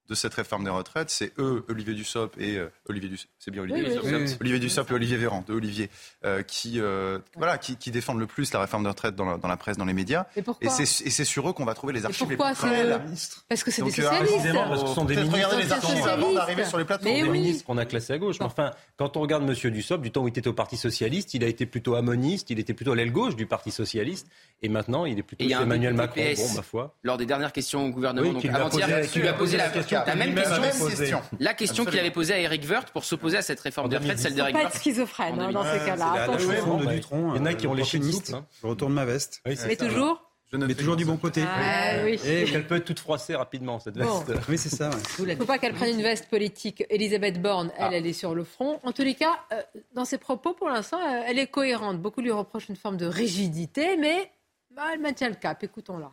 de 0.09 0.15
cette 0.15 0.33
réforme 0.33 0.63
des 0.63 0.69
retraites, 0.69 1.09
c'est 1.09 1.31
eux, 1.37 1.63
Olivier 1.69 1.93
Dussopt 1.93 2.35
et 2.39 2.57
euh, 2.57 2.71
Olivier 2.87 3.09
Dussopt, 3.09 3.29
c'est 3.37 3.51
bien 3.51 3.61
Olivier 3.61 3.83
Dussopt, 3.83 4.41
Olivier 4.41 4.59
Dussopt 4.59 4.91
et 4.91 4.93
Olivier 4.93 5.17
Véran, 5.17 5.43
de 5.47 5.53
Olivier, 5.53 5.89
euh, 6.25 6.41
qui 6.41 6.79
euh, 6.79 7.19
voilà, 7.35 7.57
qui, 7.57 7.77
qui, 7.77 7.91
défendent 7.91 8.19
le 8.19 8.25
plus 8.25 8.51
la 8.51 8.59
réforme 8.61 8.83
des 8.83 8.89
retraites 8.89 9.15
dans 9.15 9.25
la, 9.25 9.37
dans 9.37 9.47
la 9.47 9.57
presse, 9.57 9.77
dans 9.77 9.85
les 9.85 9.93
médias. 9.93 10.25
Et, 10.35 10.43
et 10.61 10.69
c'est 10.69 11.25
sur 11.25 11.47
eux 11.47 11.53
qu'on 11.53 11.65
va 11.65 11.75
trouver 11.75 11.93
les 11.93 12.05
archives 12.05 12.29
les 12.29 12.37
plus 12.37 12.45
réelles. 12.45 13.01
Parce 13.47 13.63
que 13.63 13.71
c'est 13.71 13.83
des 13.83 13.91
socialistes. 13.91 14.53
parce 14.53 14.81
que 14.81 14.87
ce 14.87 14.95
sont 14.95 15.05
des 15.05 15.15
ministres. 15.15 15.57
les 15.57 15.71
archives 15.71 16.07
avant 16.07 16.33
d'arriver 16.33 16.65
sur 16.65 16.77
les 16.79 16.85
plateaux. 16.85 17.05
Des 17.05 17.23
ministres 17.23 17.65
qu'on 17.65 17.77
a 17.77 17.85
classés 17.85 18.13
à 18.13 18.17
gauche. 18.17 18.39
Mais 18.39 18.45
enfin, 18.45 18.71
quand 18.97 19.15
on 19.15 19.21
regarde 19.21 19.43
Monsieur 19.43 19.69
Dussopt, 19.69 20.01
du 20.01 20.11
temps 20.11 20.23
où 20.23 20.27
il 20.27 20.31
était 20.31 20.47
au 20.47 20.53
Parti 20.53 20.77
socialiste, 20.77 21.33
il 21.35 21.43
a 21.43 21.47
été 21.47 21.65
plutôt 21.65 21.95
amoniste, 21.95 22.49
il 22.49 22.59
était 22.59 22.73
plutôt 22.73 22.93
à 22.93 22.95
l'aile 22.95 23.11
gauche 23.11 23.35
du 23.35 23.45
Parti 23.45 23.71
socialiste, 23.71 24.27
et 24.61 24.69
maintenant 24.69 25.05
il 25.05 25.19
est 25.19 25.23
plutôt 25.23 25.45
Emmanuel 25.45 25.93
Macron. 25.93 26.21
Bon, 26.35 26.53
ma 26.55 26.61
foi. 26.61 26.95
Lors 27.03 27.17
des 27.17 27.25
dernières 27.25 27.53
questions 27.53 27.85
au 27.85 27.89
gouvernement, 27.89 28.33
donc 28.33 28.45
avant-hier, 28.45 29.07
tu 29.11 29.19
lui 29.21 29.27
as 29.27 29.33
posé 29.33 29.57
la 29.57 29.69
même 30.15 30.35
question. 30.35 31.21
La 31.39 31.53
question 31.53 31.85
qu'il 31.85 31.99
avait 31.99 32.11
posée 32.11 32.33
à 32.33 32.39
Eric 32.39 32.67
Woerth 32.69 32.91
pour 32.91 33.05
s'opposer 33.05 33.37
à 33.37 33.41
cette 33.41 33.59
réforme 33.59 33.89
de 33.89 33.97
retraite, 33.97 34.19
celle 34.19 34.35
d'Eric 34.35 34.55
Woerth. 34.55 34.67
Pas 34.67 34.75
être 34.75 34.81
schizophrène 34.81 35.39
hein, 35.39 35.51
dans 35.51 35.63
ces 35.63 35.79
cas-là. 35.85 36.27
Il 36.39 37.37
y 37.37 37.39
en 37.39 37.45
a 37.45 37.53
qui 37.53 37.67
ont 37.67 37.73
les 37.73 37.83
chimistes. 37.83 38.35
Je 38.61 38.67
retourne 38.67 38.93
ma 38.93 39.05
veste. 39.05 39.41
Mais 39.45 39.75
toujours 39.75 40.29
je 40.51 40.57
ne 40.57 40.73
toujours 40.73 40.95
du 40.95 41.05
bon 41.05 41.17
côté. 41.17 41.43
Ah, 41.45 42.03
oui. 42.03 42.19
Et 42.25 42.45
qu'elle 42.45 42.65
peut 42.65 42.77
être 42.77 42.85
toute 42.85 42.99
froissée 42.99 43.35
rapidement, 43.35 43.77
cette 43.77 43.97
veste. 43.97 44.31
Oui, 44.49 44.57
c'est 44.57 44.69
ça. 44.69 44.89
Il 45.19 45.25
ne 45.25 45.35
faut 45.35 45.45
pas 45.45 45.59
qu'elle 45.59 45.75
prenne 45.75 45.93
une 45.93 46.01
veste 46.01 46.27
politique. 46.27 46.83
Elisabeth 46.89 47.39
Borne, 47.39 47.71
elle, 47.77 47.85
ah. 47.85 47.89
elle 47.93 48.07
est 48.07 48.13
sur 48.13 48.33
le 48.33 48.43
front. 48.43 48.79
En 48.81 48.91
tous 48.91 49.03
les 49.03 49.13
cas, 49.13 49.39
euh, 49.53 49.61
dans 49.93 50.05
ses 50.05 50.17
propos, 50.17 50.53
pour 50.53 50.67
l'instant, 50.67 50.97
euh, 50.97 51.21
elle 51.27 51.37
est 51.37 51.47
cohérente. 51.47 52.01
Beaucoup 52.01 52.21
lui 52.21 52.31
reprochent 52.31 52.69
une 52.69 52.75
forme 52.75 52.97
de 52.97 53.05
rigidité, 53.05 53.95
mais 53.97 54.31
bah, 54.71 54.85
elle 54.91 54.99
maintient 54.99 55.29
le 55.29 55.35
cap. 55.35 55.63
Écoutons-la. 55.63 56.11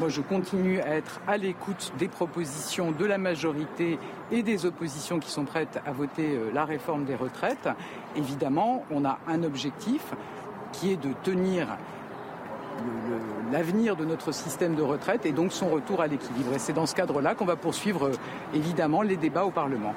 Moi, 0.00 0.08
je 0.08 0.22
continue 0.22 0.80
à 0.80 0.96
être 0.96 1.20
à 1.26 1.36
l'écoute 1.36 1.92
des 1.98 2.08
propositions 2.08 2.90
de 2.90 3.04
la 3.04 3.18
majorité 3.18 3.98
et 4.32 4.42
des 4.42 4.64
oppositions 4.64 5.18
qui 5.18 5.30
sont 5.30 5.44
prêtes 5.44 5.78
à 5.84 5.92
voter 5.92 6.36
euh, 6.36 6.50
la 6.54 6.64
réforme 6.64 7.04
des 7.04 7.14
retraites. 7.14 7.68
Évidemment, 8.16 8.82
on 8.90 9.04
a 9.04 9.18
un 9.26 9.42
objectif 9.42 10.14
qui 10.72 10.90
est 10.90 10.96
de 10.96 11.12
tenir 11.22 11.68
l'avenir 13.52 13.94
de 13.94 14.06
notre 14.06 14.32
système 14.32 14.74
de 14.74 14.80
retraite 14.80 15.26
et 15.26 15.32
donc 15.32 15.52
son 15.52 15.68
retour 15.68 16.00
à 16.00 16.06
l'équilibre. 16.06 16.54
Et 16.54 16.58
c'est 16.58 16.72
dans 16.72 16.86
ce 16.86 16.94
cadre-là 16.94 17.34
qu'on 17.34 17.44
va 17.44 17.56
poursuivre 17.56 18.06
euh, 18.06 18.12
évidemment 18.54 19.02
les 19.02 19.18
débats 19.18 19.44
au 19.44 19.50
Parlement. 19.50 19.94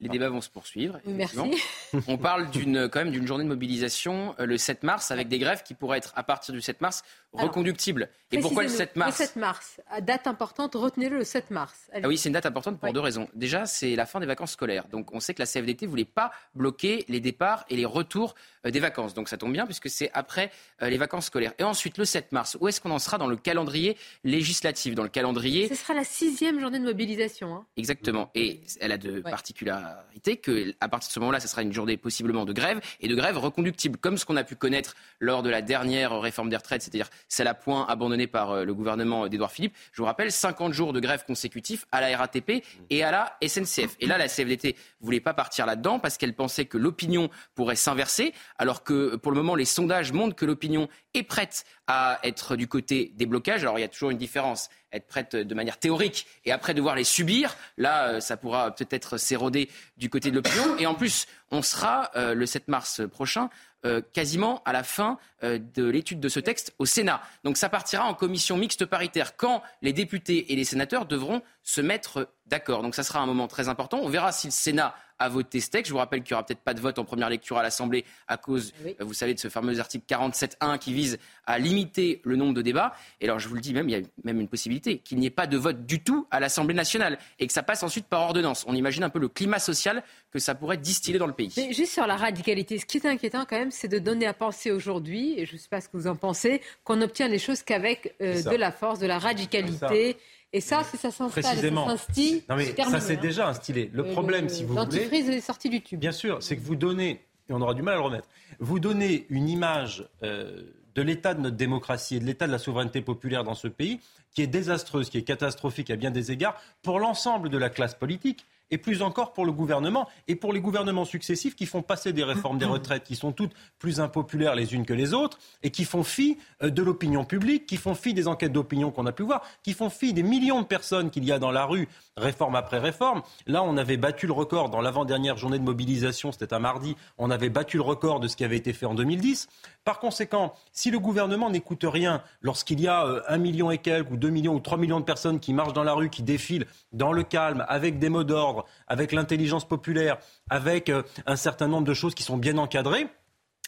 Les 0.00 0.10
débats 0.10 0.28
vont 0.28 0.42
se 0.42 0.50
poursuivre. 0.50 1.00
Merci. 1.06 1.38
On 2.08 2.18
parle 2.18 2.50
d'une, 2.50 2.88
quand 2.88 2.98
même 2.98 3.10
d'une 3.10 3.26
journée 3.26 3.44
de 3.44 3.48
mobilisation 3.48 4.34
euh, 4.38 4.46
le 4.46 4.58
7 4.58 4.82
mars 4.82 5.10
avec 5.10 5.28
des 5.28 5.38
grèves 5.38 5.62
qui 5.62 5.72
pourraient 5.72 5.98
être 5.98 6.12
à 6.16 6.22
partir 6.22 6.52
du 6.52 6.60
7 6.60 6.80
mars 6.82 7.02
reconductibles. 7.36 8.08
Et 8.32 8.38
pourquoi 8.40 8.64
le 8.64 8.68
7 8.68 8.96
mars 8.96 9.18
Le 9.20 9.26
7 9.26 9.36
mars, 9.36 9.80
date 10.02 10.26
importante, 10.26 10.74
retenez-le 10.74 11.18
le 11.18 11.24
7 11.24 11.50
mars. 11.50 11.88
Ah 11.92 12.08
oui, 12.08 12.18
c'est 12.18 12.28
une 12.28 12.32
date 12.32 12.46
importante 12.46 12.80
pour 12.80 12.92
deux 12.92 13.00
raisons. 13.00 13.28
Déjà, 13.34 13.66
c'est 13.66 13.94
la 13.94 14.04
fin 14.04 14.18
des 14.18 14.26
vacances 14.26 14.52
scolaires. 14.52 14.86
Donc 14.88 15.12
on 15.12 15.20
sait 15.20 15.32
que 15.32 15.40
la 15.40 15.46
CFDT 15.46 15.86
ne 15.86 15.90
voulait 15.90 16.04
pas 16.04 16.32
bloquer 16.54 17.04
les 17.08 17.20
départs 17.20 17.64
et 17.70 17.76
les 17.76 17.84
retours 17.84 18.34
euh, 18.66 18.70
des 18.70 18.80
vacances. 18.80 19.14
Donc 19.14 19.28
ça 19.28 19.36
tombe 19.36 19.52
bien 19.52 19.64
puisque 19.64 19.88
c'est 19.88 20.10
après 20.12 20.50
euh, 20.82 20.88
les 20.88 20.98
vacances 20.98 21.26
scolaires. 21.26 21.52
Et 21.58 21.64
ensuite, 21.64 21.98
le 21.98 22.04
7 22.04 22.32
mars, 22.32 22.56
où 22.60 22.66
est-ce 22.68 22.80
qu'on 22.80 22.90
en 22.90 22.98
sera 22.98 23.18
dans 23.18 23.28
le 23.28 23.36
calendrier 23.36 23.96
législatif 24.24 24.94
Dans 24.94 25.04
le 25.04 25.08
calendrier. 25.08 25.68
Ce 25.68 25.74
sera 25.76 25.94
la 25.94 26.04
sixième 26.04 26.58
journée 26.60 26.80
de 26.80 26.84
mobilisation. 26.84 27.54
Hein. 27.54 27.66
Exactement. 27.76 28.30
Et 28.34 28.60
elle 28.80 28.92
a 28.92 28.98
de 28.98 29.20
particularités 29.20 30.36
que 30.36 30.74
à 30.80 30.88
partir 30.88 31.08
de 31.08 31.12
ce 31.12 31.20
moment-là, 31.20 31.40
ce 31.40 31.48
sera 31.48 31.62
une 31.62 31.72
journée 31.72 31.96
possiblement 31.96 32.44
de 32.44 32.52
grève 32.52 32.80
et 33.00 33.08
de 33.08 33.14
grève 33.14 33.38
reconductible, 33.38 33.98
comme 33.98 34.18
ce 34.18 34.24
qu'on 34.24 34.36
a 34.36 34.44
pu 34.44 34.56
connaître 34.56 34.96
lors 35.20 35.42
de 35.42 35.50
la 35.50 35.62
dernière 35.62 36.18
réforme 36.20 36.48
des 36.48 36.56
retraites, 36.56 36.82
c'est-à-dire 36.82 37.08
celle 37.28 37.48
à 37.48 37.54
point 37.54 37.86
abandonnée 37.88 38.26
par 38.26 38.50
euh, 38.50 38.64
le 38.64 38.74
gouvernement 38.74 39.28
d'Édouard 39.28 39.52
Philippe. 39.52 39.74
Je 39.92 40.02
vous 40.02 40.06
rappelle, 40.06 40.32
50 40.32 40.72
jours 40.72 40.92
de 40.92 41.00
grève 41.00 41.24
consécutifs 41.26 41.86
à 41.92 42.00
la 42.00 42.16
RATP 42.16 42.64
et 42.90 43.02
à 43.02 43.10
la 43.10 43.36
SNCF. 43.46 43.96
Et 44.00 44.06
là, 44.06 44.18
la 44.18 44.28
CFDT 44.28 44.76
voulait 45.00 45.20
pas 45.20 45.34
partir 45.34 45.66
là-dedans 45.66 45.98
parce 45.98 46.16
qu'elle 46.16 46.34
pensait 46.34 46.66
que 46.66 46.78
l'opinion 46.78 47.30
pourrait 47.54 47.76
s'inverser, 47.76 48.32
alors 48.58 48.82
que 48.82 49.16
pour 49.16 49.32
le 49.32 49.38
moment, 49.38 49.54
les 49.54 49.64
sondages 49.64 50.12
montrent 50.12 50.36
que 50.36 50.46
l'opinion 50.46 50.88
est 51.14 51.22
prête 51.22 51.64
à 51.86 52.18
être 52.24 52.56
du 52.56 52.68
côté 52.68 53.12
des 53.14 53.26
blocages. 53.26 53.62
Alors 53.62 53.78
il 53.78 53.82
y 53.82 53.84
a 53.84 53.88
toujours 53.88 54.10
une 54.10 54.18
différence, 54.18 54.68
être 54.92 55.06
prête 55.06 55.36
de 55.36 55.54
manière 55.54 55.78
théorique 55.78 56.26
et 56.44 56.52
après 56.52 56.74
devoir 56.74 56.96
les 56.96 57.04
subir, 57.04 57.56
là 57.76 58.08
euh, 58.08 58.20
ça 58.20 58.36
pourra 58.36 58.74
peut-être 58.74 59.18
s'éroder 59.18 59.70
du 59.96 60.10
côté 60.10 60.30
de 60.30 60.36
l'opinion. 60.36 60.76
Et 60.78 60.86
en 60.86 60.94
plus, 60.94 61.26
on 61.50 61.62
sera 61.62 62.10
euh, 62.16 62.34
le 62.34 62.46
7 62.46 62.68
mars 62.68 63.02
prochain 63.10 63.50
euh, 63.84 64.00
quasiment 64.12 64.62
à 64.64 64.72
la 64.72 64.82
fin 64.82 65.18
de 65.42 65.84
l'étude 65.84 66.18
de 66.18 66.28
ce 66.28 66.40
texte 66.40 66.74
au 66.78 66.86
Sénat. 66.86 67.20
Donc 67.44 67.56
ça 67.56 67.68
partira 67.68 68.04
en 68.04 68.14
commission 68.14 68.56
mixte 68.56 68.86
paritaire 68.86 69.36
quand 69.36 69.62
les 69.82 69.92
députés 69.92 70.52
et 70.52 70.56
les 70.56 70.64
sénateurs 70.64 71.04
devront 71.04 71.42
se 71.62 71.80
mettre 71.80 72.30
d'accord. 72.46 72.82
Donc 72.82 72.94
ça 72.94 73.02
sera 73.02 73.20
un 73.20 73.26
moment 73.26 73.48
très 73.48 73.68
important. 73.68 74.00
On 74.02 74.08
verra 74.08 74.32
si 74.32 74.46
le 74.46 74.52
Sénat 74.52 74.94
a 75.18 75.28
voté 75.28 75.60
ce 75.60 75.70
texte. 75.70 75.88
Je 75.88 75.92
vous 75.92 75.98
rappelle 75.98 76.22
qu'il 76.22 76.34
n'y 76.34 76.36
aura 76.36 76.46
peut-être 76.46 76.60
pas 76.60 76.74
de 76.74 76.80
vote 76.80 76.98
en 76.98 77.04
première 77.04 77.30
lecture 77.30 77.56
à 77.56 77.62
l'Assemblée 77.62 78.04
à 78.28 78.36
cause, 78.36 78.72
eh 78.84 78.96
vous 79.00 79.14
savez, 79.14 79.34
de 79.34 79.38
ce 79.38 79.48
fameux 79.48 79.78
article 79.78 80.04
47.1 80.08 80.78
qui 80.78 80.92
vise 80.92 81.18
à 81.46 81.58
limiter 81.58 82.20
le 82.24 82.36
nombre 82.36 82.54
de 82.54 82.62
débats. 82.62 82.94
Et 83.20 83.24
alors, 83.24 83.38
je 83.38 83.48
vous 83.48 83.54
le 83.54 83.60
dis 83.60 83.72
même, 83.72 83.88
il 83.88 83.92
y 83.92 84.00
a 84.00 84.06
même 84.24 84.40
une 84.40 84.48
possibilité 84.48 84.98
qu'il 84.98 85.18
n'y 85.18 85.26
ait 85.26 85.30
pas 85.30 85.46
de 85.46 85.56
vote 85.56 85.86
du 85.86 86.02
tout 86.02 86.26
à 86.30 86.40
l'Assemblée 86.40 86.74
nationale 86.74 87.18
et 87.38 87.46
que 87.46 87.52
ça 87.52 87.62
passe 87.62 87.82
ensuite 87.82 88.06
par 88.06 88.22
ordonnance. 88.22 88.64
On 88.66 88.74
imagine 88.74 89.04
un 89.04 89.10
peu 89.10 89.18
le 89.18 89.28
climat 89.28 89.58
social 89.58 90.02
que 90.32 90.38
ça 90.38 90.54
pourrait 90.54 90.76
distiller 90.76 91.18
dans 91.18 91.26
le 91.26 91.32
pays. 91.32 91.52
Mais 91.56 91.72
juste 91.72 91.92
sur 91.92 92.06
la 92.06 92.16
radicalité, 92.16 92.78
ce 92.78 92.86
qui 92.86 92.98
est 92.98 93.06
inquiétant 93.06 93.46
quand 93.48 93.58
même, 93.58 93.70
c'est 93.70 93.88
de 93.88 93.98
donner 93.98 94.26
à 94.26 94.34
penser 94.34 94.70
aujourd'hui, 94.70 95.38
et 95.38 95.46
je 95.46 95.54
ne 95.54 95.58
sais 95.58 95.68
pas 95.68 95.80
ce 95.80 95.88
que 95.88 95.96
vous 95.96 96.06
en 96.06 96.16
pensez, 96.16 96.60
qu'on 96.84 97.00
obtient 97.00 97.28
les 97.28 97.38
choses 97.38 97.62
qu'avec 97.62 98.14
euh, 98.20 98.42
de 98.42 98.56
la 98.56 98.72
force, 98.72 98.98
de 98.98 99.06
la 99.06 99.18
radicalité. 99.18 100.16
Et 100.52 100.60
ça, 100.60 100.84
si 100.84 100.96
ça 100.96 101.10
s'installe, 101.10 101.42
Précisément. 101.42 101.86
ça 101.88 101.96
s'instille, 101.96 102.44
non 102.48 102.56
mais 102.56 102.74
ça 102.74 103.00
c'est 103.00 103.16
déjà 103.16 103.48
installé. 103.48 103.90
Le 103.92 104.04
problème, 104.04 104.48
si 104.48 104.64
vous 104.64 104.74
voulez, 104.74 105.02
est 105.02 105.40
sorti 105.40 105.68
du 105.68 105.82
tube. 105.82 106.00
Bien 106.00 106.12
sûr, 106.12 106.42
c'est 106.42 106.56
que 106.56 106.62
vous 106.62 106.76
donnez, 106.76 107.20
et 107.48 107.52
on 107.52 107.60
aura 107.60 107.74
du 107.74 107.82
mal 107.82 107.94
à 107.94 107.96
le 107.98 108.02
remettre, 108.02 108.28
vous 108.60 108.78
donnez 108.78 109.26
une 109.28 109.48
image 109.48 110.08
euh, 110.22 110.62
de 110.94 111.02
l'état 111.02 111.34
de 111.34 111.40
notre 111.40 111.56
démocratie 111.56 112.16
et 112.16 112.20
de 112.20 112.24
l'état 112.24 112.46
de 112.46 112.52
la 112.52 112.58
souveraineté 112.58 113.02
populaire 113.02 113.44
dans 113.44 113.54
ce 113.54 113.68
pays 113.68 114.00
qui 114.34 114.42
est 114.42 114.46
désastreuse, 114.46 115.10
qui 115.10 115.18
est 115.18 115.22
catastrophique 115.22 115.90
à 115.90 115.96
bien 115.96 116.10
des 116.10 116.30
égards 116.32 116.60
pour 116.82 117.00
l'ensemble 117.00 117.48
de 117.48 117.58
la 117.58 117.70
classe 117.70 117.94
politique 117.94 118.46
et 118.70 118.78
plus 118.78 119.02
encore 119.02 119.32
pour 119.32 119.44
le 119.44 119.52
gouvernement 119.52 120.08
et 120.28 120.36
pour 120.36 120.52
les 120.52 120.60
gouvernements 120.60 121.04
successifs 121.04 121.54
qui 121.54 121.66
font 121.66 121.82
passer 121.82 122.12
des 122.12 122.24
réformes 122.24 122.58
des 122.58 122.64
retraites 122.64 123.04
qui 123.04 123.16
sont 123.16 123.32
toutes 123.32 123.52
plus 123.78 124.00
impopulaires 124.00 124.54
les 124.54 124.74
unes 124.74 124.84
que 124.84 124.94
les 124.94 125.14
autres 125.14 125.38
et 125.62 125.70
qui 125.70 125.84
font 125.84 126.04
fi 126.04 126.38
euh, 126.62 126.70
de 126.70 126.82
l'opinion 126.82 127.24
publique, 127.24 127.66
qui 127.66 127.76
font 127.76 127.94
fi 127.94 128.14
des 128.14 128.28
enquêtes 128.28 128.52
d'opinion 128.52 128.90
qu'on 128.90 129.06
a 129.06 129.12
pu 129.12 129.22
voir, 129.22 129.42
qui 129.62 129.72
font 129.72 129.90
fi 129.90 130.12
des 130.12 130.22
millions 130.22 130.62
de 130.62 130.66
personnes 130.66 131.10
qu'il 131.10 131.24
y 131.24 131.32
a 131.32 131.38
dans 131.38 131.50
la 131.50 131.64
rue, 131.64 131.88
réforme 132.16 132.56
après 132.56 132.78
réforme. 132.78 133.22
Là, 133.46 133.62
on 133.62 133.76
avait 133.76 133.96
battu 133.96 134.26
le 134.26 134.32
record 134.32 134.70
dans 134.70 134.80
l'avant-dernière 134.80 135.36
journée 135.36 135.58
de 135.58 135.64
mobilisation, 135.64 136.32
c'était 136.32 136.54
un 136.54 136.58
mardi, 136.58 136.96
on 137.18 137.30
avait 137.30 137.50
battu 137.50 137.76
le 137.76 137.82
record 137.82 138.20
de 138.20 138.28
ce 138.28 138.36
qui 138.36 138.44
avait 138.44 138.56
été 138.56 138.72
fait 138.72 138.86
en 138.86 138.94
2010. 138.94 139.48
Par 139.84 139.98
conséquent, 140.00 140.54
si 140.72 140.90
le 140.90 140.98
gouvernement 140.98 141.50
n'écoute 141.50 141.84
rien 141.84 142.22
lorsqu'il 142.40 142.80
y 142.80 142.88
a 142.88 143.06
euh, 143.06 143.20
un 143.28 143.38
million 143.38 143.70
et 143.70 143.78
quelques 143.78 144.10
ou 144.10 144.16
deux 144.16 144.30
millions 144.30 144.54
ou 144.54 144.60
trois 144.60 144.78
millions 144.78 145.00
de 145.00 145.04
personnes 145.04 145.40
qui 145.40 145.52
marchent 145.52 145.74
dans 145.74 145.84
la 145.84 145.94
rue, 145.94 146.10
qui 146.10 146.22
défilent 146.22 146.66
dans 146.92 147.12
le 147.12 147.22
calme, 147.22 147.64
avec 147.68 147.98
des 147.98 148.08
mots 148.08 148.24
d'ordre, 148.24 148.55
avec 148.86 149.12
l'intelligence 149.12 149.66
populaire, 149.66 150.18
avec 150.50 150.88
euh, 150.88 151.02
un 151.26 151.36
certain 151.36 151.68
nombre 151.68 151.86
de 151.86 151.94
choses 151.94 152.14
qui 152.14 152.22
sont 152.22 152.36
bien 152.36 152.58
encadrées, 152.58 153.08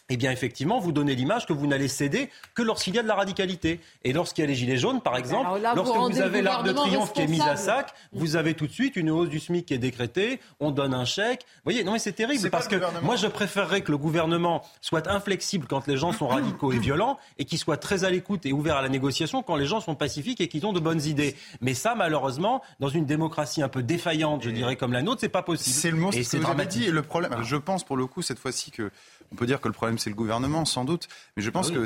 eh 0.09 0.17
bien 0.17 0.31
effectivement, 0.31 0.79
vous 0.79 0.91
donnez 0.91 1.15
l'image 1.15 1.45
que 1.45 1.53
vous 1.53 1.67
n'allez 1.67 1.87
céder 1.87 2.29
que 2.55 2.61
lorsqu'il 2.61 2.95
y 2.95 2.99
a 2.99 3.03
de 3.03 3.07
la 3.07 3.15
radicalité. 3.15 3.79
Et 4.03 4.13
lorsqu'il 4.13 4.43
y 4.43 4.45
a 4.45 4.47
les 4.47 4.55
gilets 4.55 4.77
jaunes, 4.77 5.01
par 5.01 5.17
exemple, 5.17 5.61
lorsque 5.75 5.95
vous, 5.95 6.21
avez 6.21 6.41
l'arc 6.41 6.65
de 6.65 6.71
triomphe 6.71 7.13
qui 7.13 7.21
est 7.21 7.27
mis 7.27 7.41
à 7.41 7.55
sac, 7.55 7.93
vous 8.11 8.35
avez 8.35 8.53
tout 8.53 8.67
de 8.67 8.71
suite 8.71 8.95
une 8.95 9.09
hausse 9.09 9.29
du 9.29 9.39
SMIC 9.39 9.67
qui 9.67 9.73
est 9.73 9.79
décrétée, 9.79 10.39
on 10.59 10.71
donne 10.71 10.93
un 10.93 11.05
chèque. 11.05 11.41
Vous 11.57 11.71
voyez, 11.71 11.83
non 11.83 11.93
mais 11.93 11.99
c'est 11.99 12.13
terrible 12.13 12.49
parce 12.49 12.67
que 12.67 12.77
moi 13.03 13.15
je 13.15 13.27
préférerais 13.27 13.81
que 13.81 13.91
le 13.91 13.97
gouvernement 13.97 14.63
soit 14.81 15.07
inflexible 15.07 15.67
quand 15.67 15.87
les 15.87 15.97
gens 15.97 16.11
sont 16.11 16.27
radicaux 16.27 16.71
et 16.71 16.79
violents 16.79 17.17
et 17.37 17.45
qu'il 17.45 17.59
soit 17.59 17.77
très 17.77 18.03
à 18.03 18.09
l'écoute 18.09 18.45
et 18.45 18.53
ouvert 18.53 18.77
à 18.77 18.81
la 18.81 18.89
négociation 18.89 19.43
quand 19.43 19.55
les 19.55 19.65
gens 19.65 19.81
sont 19.81 19.95
pacifiques 19.95 20.41
et 20.41 20.47
qu'ils 20.47 20.65
ont 20.65 20.73
de 20.73 20.79
bonnes 20.79 21.01
idées. 21.01 21.35
Mais 21.61 21.73
ça, 21.73 21.95
malheureusement, 21.95 22.61
dans 22.79 22.89
une 22.89 23.05
démocratie 23.05 23.61
un 23.61 23.69
peu 23.69 23.83
défaillante, 23.83 24.43
je 24.43 24.49
dirais 24.49 24.75
comme 24.75 24.93
la 24.93 25.01
nôtre, 25.01 25.21
c'est 25.21 25.29
pas 25.29 25.43
possible. 25.43 25.75
C'est 25.75 25.91
le 25.91 25.97
mot 25.97 26.11
et 26.11 26.23
c'est 26.23 26.39
dramatique. 26.39 26.87
Et 26.87 26.91
le 26.91 27.01
problème, 27.01 27.35
je 27.43 27.55
pense 27.55 27.83
pour 27.83 27.97
le 27.97 28.07
coup 28.07 28.21
cette 28.21 28.39
fois-ci 28.39 28.71
que 28.71 28.91
on 29.31 29.35
peut 29.35 29.45
dire 29.45 29.61
que 29.61 29.67
le 29.67 29.73
problème, 29.73 29.97
c'est 29.97 30.09
le 30.09 30.15
gouvernement, 30.15 30.65
sans 30.65 30.85
doute. 30.85 31.07
Mais 31.35 31.43
je 31.43 31.49
pense 31.49 31.71
que 31.71 31.85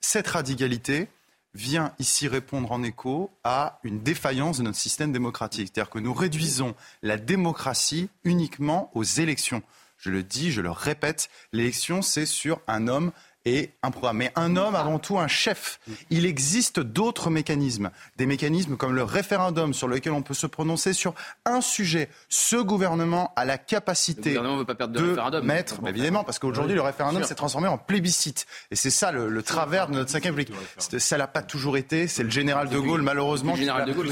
cette 0.00 0.28
radicalité 0.28 1.08
vient 1.54 1.92
ici 1.98 2.28
répondre 2.28 2.70
en 2.72 2.82
écho 2.82 3.30
à 3.42 3.80
une 3.82 4.02
défaillance 4.02 4.58
de 4.58 4.62
notre 4.62 4.78
système 4.78 5.12
démocratique. 5.12 5.70
C'est-à-dire 5.72 5.90
que 5.90 5.98
nous 5.98 6.12
réduisons 6.12 6.74
la 7.02 7.16
démocratie 7.16 8.10
uniquement 8.24 8.90
aux 8.94 9.04
élections. 9.04 9.62
Je 9.96 10.10
le 10.10 10.22
dis, 10.22 10.52
je 10.52 10.60
le 10.60 10.70
répète, 10.70 11.28
l'élection, 11.52 12.02
c'est 12.02 12.26
sur 12.26 12.60
un 12.68 12.86
homme 12.86 13.10
et 13.44 13.70
un 13.82 13.90
programme. 13.90 14.18
Mais 14.18 14.32
un 14.36 14.56
homme, 14.56 14.74
avant 14.74 14.98
tout, 14.98 15.18
un 15.18 15.28
chef. 15.28 15.80
Il 16.10 16.26
existe 16.26 16.80
d'autres 16.80 17.30
mécanismes, 17.30 17.90
des 18.16 18.26
mécanismes 18.26 18.76
comme 18.76 18.94
le 18.94 19.02
référendum 19.02 19.74
sur 19.74 19.88
lequel 19.88 20.12
on 20.12 20.22
peut 20.22 20.34
se 20.34 20.46
prononcer 20.46 20.92
sur 20.92 21.14
un 21.44 21.60
sujet. 21.60 22.10
Ce 22.28 22.56
gouvernement 22.56 23.32
a 23.36 23.44
la 23.44 23.58
capacité 23.58 24.34
le 24.34 24.58
veut 24.58 24.64
pas 24.64 24.74
perdre 24.74 24.94
de, 24.94 25.08
référendum. 25.08 25.44
mettre, 25.44 25.74
évidemment, 25.86 26.24
parce 26.24 26.38
qu'aujourd'hui 26.38 26.74
le 26.74 26.82
référendum 26.82 27.24
s'est 27.24 27.34
transformé 27.34 27.68
en 27.68 27.78
plébiscite, 27.78 28.46
et 28.70 28.76
c'est 28.76 28.90
ça 28.90 29.12
le, 29.12 29.42
travers 29.42 29.88
de 29.88 29.94
notre 29.94 30.10
cinquième 30.10 30.34
République. 30.34 30.60
Ça 30.78 31.16
l'a 31.16 31.26
pas 31.26 31.42
toujours 31.42 31.76
été. 31.76 32.08
C'est 32.08 32.22
le 32.22 32.30
général 32.30 32.68
de 32.68 32.78
Gaulle, 32.78 33.02
malheureusement. 33.02 33.52
Le 33.52 33.58
général 33.58 33.86
de 33.86 33.92
Gaulle, 33.92 34.08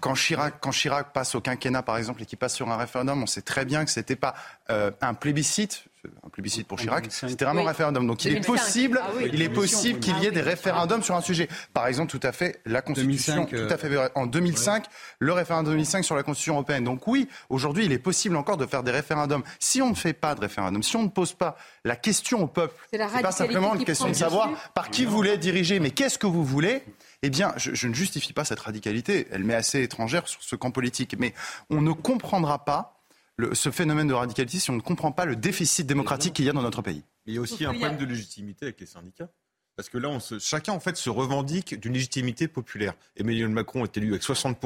quand 0.00 0.14
Chirac, 0.14 0.54
quand 0.60 0.70
Chirac 0.70 1.12
passe 1.12 1.34
au 1.34 1.40
quinquennat, 1.40 1.82
par 1.82 1.96
exemple, 1.96 2.22
et 2.22 2.26
qu'il 2.26 2.38
passe 2.38 2.54
sur 2.54 2.68
un 2.68 2.76
référendum, 2.76 3.22
on 3.22 3.26
sait 3.26 3.42
très 3.42 3.64
bien 3.64 3.84
que 3.84 3.90
c'était 3.90 4.16
pas 4.16 4.34
euh, 4.70 4.90
un 5.00 5.14
plébiscite 5.14 5.84
un 6.24 6.28
plébiscite 6.30 6.66
pour 6.66 6.78
Chirac, 6.78 7.06
c'était 7.10 7.44
vraiment 7.44 7.62
un 7.62 7.68
référendum. 7.68 8.06
Donc 8.06 8.24
il 8.24 8.36
est 8.36 8.46
possible, 8.46 9.00
ah 9.02 9.10
il 9.20 9.40
est 9.40 9.48
possible 9.48 10.00
qu'il 10.00 10.18
y 10.18 10.26
ait 10.26 10.32
des 10.32 10.40
référendums 10.40 11.02
sur 11.02 11.14
un 11.14 11.20
sujet. 11.20 11.48
Par 11.72 11.86
exemple, 11.86 12.10
tout 12.10 12.26
à 12.26 12.32
fait 12.32 12.60
la 12.66 12.82
Constitution, 12.82 13.46
tout 13.46 13.56
à 13.56 13.76
fait 13.76 13.90
en 14.14 14.26
2005, 14.26 14.84
le 15.18 15.32
référendum 15.32 15.72
2005 15.72 16.04
sur 16.04 16.16
la 16.16 16.22
Constitution 16.22 16.54
européenne. 16.54 16.84
Donc 16.84 17.06
oui, 17.06 17.28
aujourd'hui, 17.48 17.84
il 17.84 17.92
est 17.92 17.98
possible 17.98 18.36
encore 18.36 18.56
de 18.56 18.66
faire 18.66 18.82
des 18.82 18.90
référendums. 18.90 19.42
Si 19.60 19.80
on 19.80 19.90
ne 19.90 19.94
fait 19.94 20.12
pas 20.12 20.34
de 20.34 20.40
référendum, 20.40 20.82
si 20.82 20.96
on 20.96 21.04
ne 21.04 21.08
pose 21.08 21.34
pas 21.34 21.56
la 21.84 21.96
question 21.96 22.42
au 22.42 22.46
peuple, 22.48 22.74
c'est 22.90 22.98
pas 22.98 23.32
simplement 23.32 23.74
une 23.74 23.84
question 23.84 24.08
de 24.08 24.14
savoir 24.14 24.50
par 24.74 24.90
qui 24.90 25.04
vous 25.04 25.12
voulez 25.12 25.38
diriger, 25.38 25.78
mais 25.78 25.90
qu'est-ce 25.90 26.18
que 26.18 26.26
vous 26.26 26.44
voulez? 26.44 26.82
Eh 27.24 27.30
bien, 27.30 27.52
je, 27.56 27.72
je, 27.72 27.86
ne 27.86 27.94
justifie 27.94 28.32
pas 28.32 28.44
cette 28.44 28.58
radicalité. 28.58 29.28
Elle 29.30 29.44
m'est 29.44 29.54
assez 29.54 29.80
étrangère 29.80 30.26
sur 30.26 30.42
ce 30.42 30.56
camp 30.56 30.72
politique. 30.72 31.14
Mais 31.20 31.34
on 31.70 31.80
ne 31.80 31.92
comprendra 31.92 32.64
pas 32.64 33.01
ce 33.52 33.70
phénomène 33.70 34.08
de 34.08 34.14
radicalité 34.14 34.58
si 34.58 34.70
on 34.70 34.76
ne 34.76 34.80
comprend 34.80 35.12
pas 35.12 35.24
le 35.24 35.36
déficit 35.36 35.86
démocratique 35.86 36.34
qu'il 36.34 36.44
y 36.44 36.48
a 36.48 36.52
dans 36.52 36.62
notre 36.62 36.82
pays. 36.82 37.02
il 37.26 37.34
y 37.34 37.38
a 37.38 37.40
aussi 37.40 37.64
un 37.64 37.72
problème 37.72 37.98
de 37.98 38.04
légitimité 38.04 38.66
avec 38.66 38.80
les 38.80 38.86
syndicats. 38.86 39.28
Parce 39.76 39.88
que 39.88 39.98
là, 39.98 40.08
on 40.08 40.20
se, 40.20 40.38
chacun 40.38 40.72
en 40.72 40.80
fait 40.80 40.96
se 40.96 41.08
revendique 41.08 41.78
d'une 41.80 41.94
légitimité 41.94 42.46
populaire. 42.46 42.94
Emmanuel 43.16 43.48
Macron 43.48 43.84
est 43.84 43.96
élu 43.96 44.10
avec 44.10 44.22
60 44.22 44.58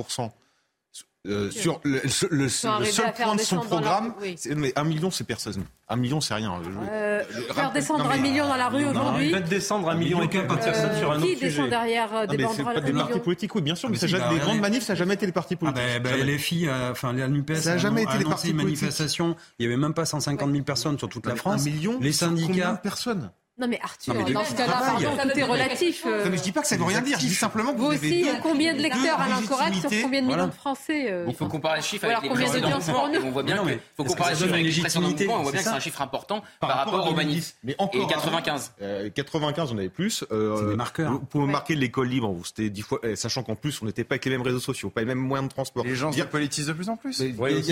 euh, 1.28 1.50
sur 1.50 1.80
le, 1.82 2.48
seul 2.48 3.12
point 3.14 3.34
de 3.34 3.40
son 3.40 3.56
programme, 3.58 4.14
mais 4.56 4.72
un 4.76 4.84
million, 4.84 5.10
c'est 5.10 5.24
personne. 5.24 5.64
Un 5.88 5.96
million, 5.96 6.20
c'est 6.20 6.34
rien. 6.34 6.52
Euh, 6.90 7.22
faire 7.54 7.72
descendre 7.72 8.10
un 8.10 8.16
million 8.16 8.46
dans 8.48 8.56
la 8.56 8.68
rue 8.68 8.84
aujourd'hui. 8.84 9.30
Faire 9.30 9.44
descendre 9.44 9.88
un 9.88 9.94
million 9.94 10.22
et 10.22 10.28
quelques 10.28 10.54
personnes 10.54 10.96
sur 10.98 11.12
un 11.12 11.16
autre 11.16 11.24
sujet. 11.24 11.34
Qui 11.34 11.40
descend 11.40 11.68
derrière 11.68 12.14
euh, 12.14 12.26
des 12.26 12.38
banderoles 12.38 12.74
pas 12.74 12.80
des 12.80 12.92
partis 12.92 13.20
politiques, 13.20 13.54
oui, 13.54 13.62
bien 13.62 13.74
sûr, 13.74 13.88
mais, 13.88 13.96
ça, 13.96 14.06
des 14.06 14.38
grandes 14.38 14.60
manifs, 14.60 14.84
ça 14.84 14.92
n'a 14.92 14.98
jamais 14.98 15.14
été 15.14 15.26
des 15.26 15.32
partis 15.32 15.56
politiques. 15.56 15.82
Ah 15.84 15.98
ben, 15.98 16.12
ben, 16.18 16.26
les 16.26 16.38
filles, 16.38 16.70
enfin, 16.90 17.12
la 17.12 17.28
NUPES, 17.28 17.54
ça 17.54 17.70
n'a 17.72 17.78
jamais 17.78 18.02
été 18.02 18.18
des 18.18 18.24
partis 18.24 18.52
manifestations. 18.52 19.36
Il 19.58 19.66
n'y 19.66 19.72
avait 19.72 19.80
même 19.80 19.94
pas 19.94 20.04
150 20.04 20.50
000 20.50 20.64
personnes 20.64 20.98
sur 20.98 21.08
toute 21.08 21.26
la 21.26 21.36
France. 21.36 21.62
Un 21.62 21.64
million, 21.70 21.98
les 22.00 22.12
syndicats. 22.12 22.80
personnes 22.82 23.30
Non 23.58 23.68
mais 23.68 23.80
Arthur, 23.82 24.12
dans 24.12 24.44
ce 24.44 24.54
cas-là, 24.54 24.82
pardon, 24.84 25.16
tout 25.22 25.38
est 25.38 25.42
relatif. 25.42 26.04
Euh... 26.06 26.24
Non 26.24 26.30
mais 26.30 26.36
je 26.36 26.42
dis 26.42 26.52
pas 26.52 26.60
que 26.60 26.66
ça 26.66 26.76
veut 26.76 26.84
rien 26.84 27.00
dire, 27.00 27.18
je 27.18 27.26
dis 27.26 27.34
simplement 27.34 27.72
que 27.72 27.78
vous, 27.78 27.86
vous 27.86 27.94
aussi, 27.94 28.26
combien 28.42 28.74
de 28.74 28.82
lecteurs 28.82 29.18
à 29.18 29.28
l'incorrect 29.28 29.76
sur 29.80 29.90
combien 30.02 30.20
de 30.20 30.26
millions 30.26 30.46
de 30.48 30.52
Français 30.52 31.10
euh... 31.10 31.24
Il 31.26 31.34
faut 31.34 31.46
comparer 31.46 31.78
les 31.78 31.82
chiffres 31.82 32.04
avec 32.04 32.22
les 32.22 32.28
précédents 32.28 32.70
mouvements. 32.70 33.08
On 33.24 33.30
voit 33.30 33.42
bien 33.42 33.64
qu'il 33.64 33.78
faut 33.96 34.04
comparer 34.04 34.32
les 34.32 34.36
chiffres 34.36 34.52
avec 34.52 34.66
les 34.66 34.80
précédents 34.82 35.08
mouvements. 35.08 35.36
On 35.38 35.42
voit 35.42 35.52
bien 35.52 35.62
que 35.62 35.68
c'est 35.68 35.74
un 35.74 35.80
chiffre 35.80 36.02
important 36.02 36.42
par 36.60 36.76
rapport 36.76 37.10
aux 37.10 37.14
manifs. 37.14 37.54
Mais 37.64 37.74
encore 37.78 38.06
95. 38.06 38.74
95, 39.14 39.72
on 39.72 39.78
avait 39.78 39.88
plus. 39.88 40.24
C'est 40.28 40.68
des 40.68 40.76
marqueurs. 40.76 41.20
Pour 41.30 41.46
marquer 41.46 41.74
l'école 41.74 42.08
libre, 42.08 42.34
c'était 42.44 42.68
dix 42.68 42.82
fois, 42.82 43.00
sachant 43.14 43.42
qu'en 43.42 43.54
plus, 43.54 43.80
on 43.80 43.86
n'était 43.86 44.04
pas 44.04 44.14
avec 44.14 44.26
les 44.26 44.32
mêmes 44.32 44.42
réseaux 44.42 44.60
sociaux, 44.60 44.90
pas 44.90 45.00
les 45.00 45.06
mêmes 45.06 45.18
moyens 45.18 45.48
de 45.48 45.54
transport. 45.54 45.84
Les 45.84 45.94
gens 45.94 46.12
se 46.12 46.22
politisent 46.22 46.66
de 46.66 46.72
plus 46.74 46.88
en 46.90 46.96
plus. 46.96 47.20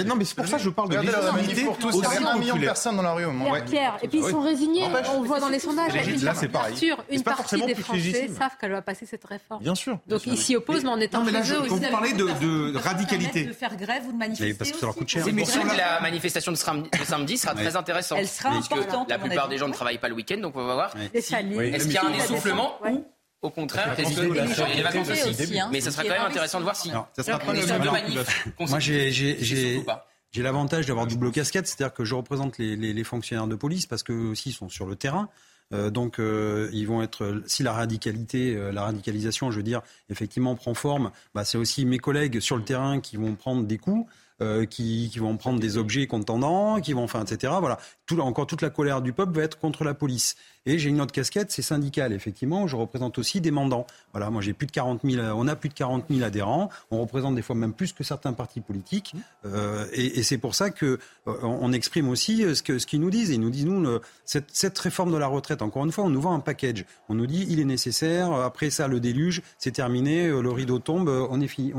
Non 0.05 0.16
mais 0.16 0.24
c'est 0.24 0.37
pour 0.37 0.47
ça 0.47 0.57
que 0.57 0.62
je 0.62 0.70
parle 0.70 0.89
de 0.89 0.97
légitimité. 0.97 1.64
pour 1.64 1.76
tous, 1.76 1.95
il 1.95 2.03
y 2.03 2.07
avait 2.07 2.24
un 2.24 2.39
million 2.39 2.57
de 2.57 2.64
personnes 2.64 2.97
dans 2.97 3.03
la 3.03 3.12
rue 3.12 3.26
au 3.26 3.32
moment. 3.32 3.55
Pierre, 3.66 3.99
et 4.03 4.09
puis 4.09 4.18
ils 4.18 4.30
sont 4.30 4.41
résignés. 4.41 4.85
On 5.14 5.22
voit 5.22 5.41
dans 5.41 5.49
les 5.49 5.59
sondages. 5.75 6.55
Arthur, 6.55 7.05
une 7.11 7.22
partie 7.22 7.62
des 7.62 7.75
Français 7.75 8.29
savent 8.29 8.57
qu'elle 8.61 8.72
va 8.72 8.83
passer 8.83 9.07
cette 9.07 9.25
réforme. 9.25 9.62
Bien 9.62 9.75
sûr. 9.75 9.99
Donc 10.07 10.27
ils 10.27 10.39
s'y 10.39 10.57
opposent, 10.57 10.85
mais 10.85 10.91
en 10.91 11.01
étant 11.01 11.25
chez 11.25 11.53
eux 11.53 11.62
Quand 11.68 11.77
vous 11.77 11.91
parlez 11.91 12.12
de 12.12 12.77
radicalité. 12.77 13.45
De 13.45 13.53
faire 13.53 13.77
grève 13.77 14.05
ou 14.09 14.12
de 14.12 14.18
manifester. 14.18 14.55
Parce 14.55 14.70
que 14.70 14.79
ça 14.79 14.87
leur 14.87 14.95
coûte 14.95 15.09
cher. 15.09 15.25
C'est 15.25 15.33
pour 15.33 15.47
ça 15.47 15.61
que 15.61 15.77
la 15.77 16.01
manifestation 16.01 16.53
de 16.53 16.57
samedi 16.57 17.39
sera 17.39 17.55
très 17.55 17.77
intéressante. 17.77 18.18
Elle 18.18 18.29
sera 18.29 18.51
importante. 18.51 19.09
La 19.11 19.18
plupart 19.18 19.49
des 19.49 19.59
gens 19.59 19.68
ne 19.68 19.72
travaillent 19.72 19.99
pas 19.99 20.09
le 20.09 20.14
week-end, 20.14 20.39
donc 20.39 20.57
on 20.57 20.64
va 20.64 20.75
voir. 20.75 20.95
Est-ce 21.12 21.29
qu'il 21.29 21.93
y 21.93 21.97
a 21.97 22.05
un 22.05 22.12
essoufflement 22.12 22.79
ou 22.89 23.05
au 23.43 23.51
contraire, 23.51 23.95
parce 23.95 24.14
que 24.14 24.20
les 24.22 24.83
vacances 24.83 25.11
aussi. 25.11 25.61
Mais 25.70 25.81
ça 25.81 25.91
sera 25.91 26.03
quand 26.03 26.14
même 26.14 26.22
intéressant 26.22 26.59
de 26.59 26.64
voir 26.64 26.77
si 26.77 26.91
ça 27.12 27.22
sera 27.22 27.39
pas 27.39 27.53
le 27.53 27.91
manif. 27.91 28.49
Moi, 28.59 28.79
j'ai 28.79 30.43
l'avantage 30.43 30.87
d'avoir 30.87 31.07
double 31.07 31.31
casquette, 31.31 31.68
c'est-à-dire 31.68 31.95
que 31.95 32.05
je 32.05 32.14
représente 32.14 32.59
les, 32.59 32.75
les, 32.75 32.93
les, 32.93 33.05
fonctionnaires 33.05 33.47
de 33.47 33.55
police 33.55 33.87
parce 33.87 34.03
qu'eux 34.03 34.31
aussi 34.31 34.51
sont 34.51 34.68
sur 34.68 34.87
le 34.87 34.97
terrain. 34.97 35.29
Euh, 35.73 35.91
donc, 35.91 36.19
euh, 36.19 36.69
ils 36.73 36.87
vont 36.87 37.03
être. 37.03 37.43
Si 37.47 37.62
la 37.62 37.73
radicalité, 37.73 38.55
euh, 38.55 38.71
la 38.73 38.83
radicalisation, 38.83 39.51
je 39.51 39.57
veux 39.57 39.62
dire, 39.62 39.83
effectivement 40.11 40.55
prend 40.55 40.75
forme, 40.75 41.11
bah, 41.35 41.45
c'est 41.45 41.59
aussi 41.59 41.85
mes 41.85 41.99
collègues 41.99 42.41
sur 42.41 42.57
le 42.57 42.65
terrain 42.65 43.01
qui 43.01 43.17
vont 43.17 43.35
prendre 43.35 43.65
des 43.65 43.79
coups. 43.79 44.09
Euh, 44.43 44.66
qui, 44.66 45.09
vont 45.16 45.37
prendre 45.37 45.61
des 45.61 45.78
objets 45.78 46.09
contendants, 46.09 46.80
qui 46.80 46.93
vont, 46.93 47.05
enfin, 47.05 47.24
etc. 47.24 47.53
Voilà, 47.61 47.78
encore 48.18 48.49
toute 48.49 48.62
la 48.62 48.70
colère 48.70 49.01
du 49.01 49.12
peuple 49.12 49.32
va 49.32 49.45
être 49.45 49.61
contre 49.61 49.85
la 49.85 49.95
police. 49.95 50.35
Et 50.66 50.76
j'ai 50.76 50.89
une 50.89 51.01
autre 51.01 51.12
casquette, 51.12 51.53
c'est 51.53 51.62
syndical, 51.62 52.12
effectivement. 52.12 52.66
Je 52.66 52.74
représente 52.74 53.16
aussi 53.18 53.41
des 53.41 53.53
mandants. 53.53 53.87
Voilà, 54.12 54.30
moi 54.30 54.43
j'ai 54.43 54.53
plus 54.53 54.66
de 54.66 54.72
40 54.72 55.03
000, 55.05 55.24
on 55.37 55.47
a 55.47 55.55
plus 55.55 55.68
de 55.68 55.74
40 55.74 56.07
000 56.11 56.24
adhérents. 56.24 56.68
On 56.91 57.01
représente 57.01 57.37
des 57.37 57.43
fois 57.43 57.55
même 57.55 57.72
plus 57.72 57.93
que 57.93 58.03
certains 58.03 58.32
partis 58.32 58.61
politiques. 58.61 59.14
Euh, 59.47 59.87
et, 59.93 60.24
c'est 60.24 60.39
pour 60.39 60.57
ça 60.57 60.70
que 60.70 60.99
euh, 61.28 61.32
on 61.43 61.72
exprime 61.72 62.09
aussi 62.09 62.43
ce 62.57 62.62
qu'ils 62.62 63.01
nous 63.01 63.11
disent. 63.11 63.30
Ils 63.30 63.41
nous 63.41 63.51
disent 63.51 63.66
nous 63.66 64.01
cette, 64.24 64.78
réforme 64.78 65.12
de 65.12 65.18
la 65.18 65.28
retraite. 65.28 65.62
Encore 65.62 65.85
une 65.85 65.93
fois, 65.93 66.03
on 66.03 66.11
nous 66.11 66.20
vend 66.20 66.35
un 66.35 66.41
package. 66.41 66.87
On 67.09 67.14
nous 67.14 67.26
dit 67.26 67.47
il 67.49 67.61
est 67.61 67.64
nécessaire. 67.64 68.32
Après 68.32 68.70
ça, 68.70 68.89
le 68.89 68.99
déluge, 68.99 69.43
c'est 69.59 69.72
terminé. 69.72 70.26
Le 70.26 70.51
rideau 70.51 70.80
tombe. 70.80 71.09
On 71.09 71.41
est 71.41 71.47
fini. 71.47 71.72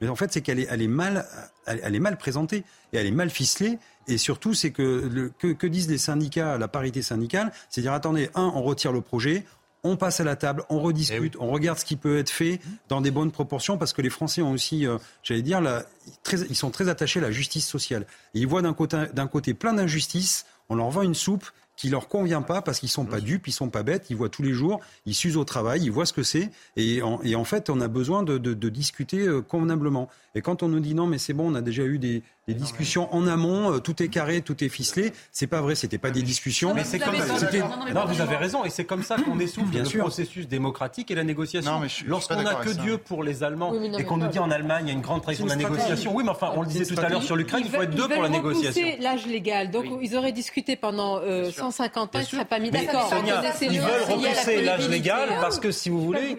Mais 0.00 0.08
en 0.08 0.16
fait, 0.16 0.32
c'est 0.32 0.40
qu'elle 0.40 0.58
est, 0.58 0.66
elle 0.68 0.82
est 0.82 0.88
mal, 0.88 1.26
elle, 1.66 1.80
elle 1.82 1.94
est 1.94 2.00
mal 2.00 2.16
présentée 2.16 2.64
et 2.92 2.98
elle 2.98 3.06
est 3.06 3.12
mal 3.12 3.30
ficelée. 3.30 3.78
Et 4.06 4.18
surtout, 4.18 4.54
c'est 4.54 4.70
que, 4.70 5.08
le, 5.10 5.30
que, 5.30 5.48
que 5.52 5.66
disent 5.66 5.88
les 5.88 5.98
syndicats, 5.98 6.58
la 6.58 6.68
parité 6.68 7.02
syndicale, 7.02 7.52
c'est 7.70 7.80
dire 7.80 7.92
attendez, 7.92 8.30
un, 8.34 8.52
on 8.54 8.62
retire 8.62 8.92
le 8.92 9.00
projet, 9.00 9.44
on 9.84 9.96
passe 9.96 10.20
à 10.20 10.24
la 10.24 10.34
table, 10.34 10.64
on 10.70 10.80
rediscute, 10.80 11.36
on 11.38 11.50
regarde 11.50 11.78
ce 11.78 11.84
qui 11.84 11.96
peut 11.96 12.18
être 12.18 12.30
fait 12.30 12.58
dans 12.88 13.00
des 13.02 13.10
bonnes 13.10 13.30
proportions, 13.30 13.76
parce 13.76 13.92
que 13.92 14.02
les 14.02 14.10
Français 14.10 14.40
ont 14.40 14.52
aussi, 14.52 14.86
euh, 14.86 14.96
j'allais 15.22 15.42
dire, 15.42 15.60
la, 15.60 15.84
très, 16.22 16.40
ils 16.40 16.56
sont 16.56 16.70
très 16.70 16.88
attachés 16.88 17.20
à 17.20 17.22
la 17.22 17.30
justice 17.30 17.66
sociale. 17.66 18.06
Et 18.34 18.40
ils 18.40 18.46
voient 18.46 18.62
d'un 18.62 18.72
côté, 18.72 19.04
d'un 19.12 19.26
côté 19.26 19.52
plein 19.52 19.74
d'injustices, 19.74 20.46
on 20.70 20.74
leur 20.74 20.90
vend 20.90 21.02
une 21.02 21.14
soupe 21.14 21.46
qui 21.76 21.88
leur 21.88 22.08
convient 22.08 22.42
pas 22.42 22.62
parce 22.62 22.80
qu'ils 22.80 22.88
sont 22.88 23.04
pas 23.04 23.20
dupes, 23.20 23.48
ils 23.48 23.52
sont 23.52 23.68
pas 23.68 23.82
bêtes, 23.82 24.10
ils 24.10 24.16
voient 24.16 24.28
tous 24.28 24.42
les 24.42 24.52
jours, 24.52 24.80
ils 25.06 25.14
s'usent 25.14 25.36
au 25.36 25.44
travail, 25.44 25.82
ils 25.82 25.90
voient 25.90 26.06
ce 26.06 26.12
que 26.12 26.22
c'est, 26.22 26.50
et 26.76 27.02
en, 27.02 27.20
et 27.22 27.34
en 27.34 27.44
fait, 27.44 27.68
on 27.70 27.80
a 27.80 27.88
besoin 27.88 28.22
de, 28.22 28.38
de, 28.38 28.54
de 28.54 28.68
discuter 28.68 29.26
euh, 29.26 29.42
convenablement. 29.42 30.08
Et 30.34 30.42
quand 30.42 30.62
on 30.62 30.68
nous 30.68 30.80
dit 30.80 30.94
non, 30.94 31.06
mais 31.06 31.18
c'est 31.18 31.32
bon, 31.32 31.50
on 31.50 31.54
a 31.54 31.62
déjà 31.62 31.84
eu 31.84 31.98
des, 31.98 32.22
des 32.46 32.54
discussions 32.54 33.12
en 33.14 33.26
amont, 33.26 33.72
euh, 33.72 33.78
tout 33.78 34.02
est 34.02 34.08
carré, 34.08 34.42
tout 34.42 34.62
est 34.62 34.68
ficelé, 34.68 35.12
c'est 35.32 35.46
pas 35.46 35.62
vrai, 35.62 35.74
c'était 35.74 35.98
pas 35.98 36.10
des 36.10 36.22
discussions. 36.22 36.74
Mais 36.74 36.84
c'est 36.84 36.98
comme 36.98 37.14
non, 37.14 38.04
vous 38.06 38.20
avez 38.20 38.36
raison, 38.36 38.64
et 38.64 38.70
c'est 38.70 38.84
comme 38.84 39.02
ça 39.02 39.16
qu'on 39.16 39.38
essouffle 39.40 39.78
le 39.78 39.84
sûr. 39.84 40.00
processus 40.00 40.46
démocratique 40.46 41.10
et 41.10 41.14
la 41.14 41.24
négociation. 41.24 41.80
Lorsqu'on 42.06 42.42
n'a 42.42 42.56
que 42.56 42.70
Dieu 42.70 42.98
pour 42.98 43.22
les 43.22 43.42
Allemands 43.42 43.72
oui, 43.72 43.90
et 43.98 44.04
qu'on 44.04 44.18
nous 44.18 44.28
dit 44.28 44.38
en 44.38 44.50
Allemagne 44.50 44.84
il 44.86 44.88
y 44.88 44.90
a 44.90 44.94
une 44.94 45.00
grande 45.00 45.22
tradition 45.22 45.46
de 45.46 45.50
la 45.50 45.56
négociation. 45.56 46.14
Oui, 46.14 46.24
mais 46.24 46.30
enfin, 46.30 46.52
on 46.54 46.62
le 46.62 46.68
disait 46.68 46.84
tout 46.94 47.00
à 47.00 47.08
l'heure 47.08 47.22
sur 47.22 47.36
l'Ukraine, 47.36 47.62
il 47.64 47.70
faut 47.70 47.82
être 47.82 47.94
deux 47.94 48.08
pour 48.08 48.22
la 48.22 48.28
négociation. 48.28 48.86
l'âge 49.00 49.26
légal, 49.26 49.70
donc 49.70 49.86
ils 50.02 50.16
auraient 50.16 50.32
discuté 50.32 50.76
pendant 50.76 51.18
euh, 51.18 51.50
150 51.50 52.16
ans, 52.16 52.18
ils 52.18 52.22
ne 52.22 52.26
seraient 52.26 52.44
pas 52.44 52.58
mis 52.58 52.70
d'accord. 52.70 53.10
Ils 53.62 53.80
veulent 53.80 54.02
repousser 54.08 54.62
l'âge 54.62 54.88
légal 54.88 55.28
parce 55.40 55.58
que 55.58 55.70
si 55.70 55.88
vous 55.88 56.02
voulez, 56.02 56.36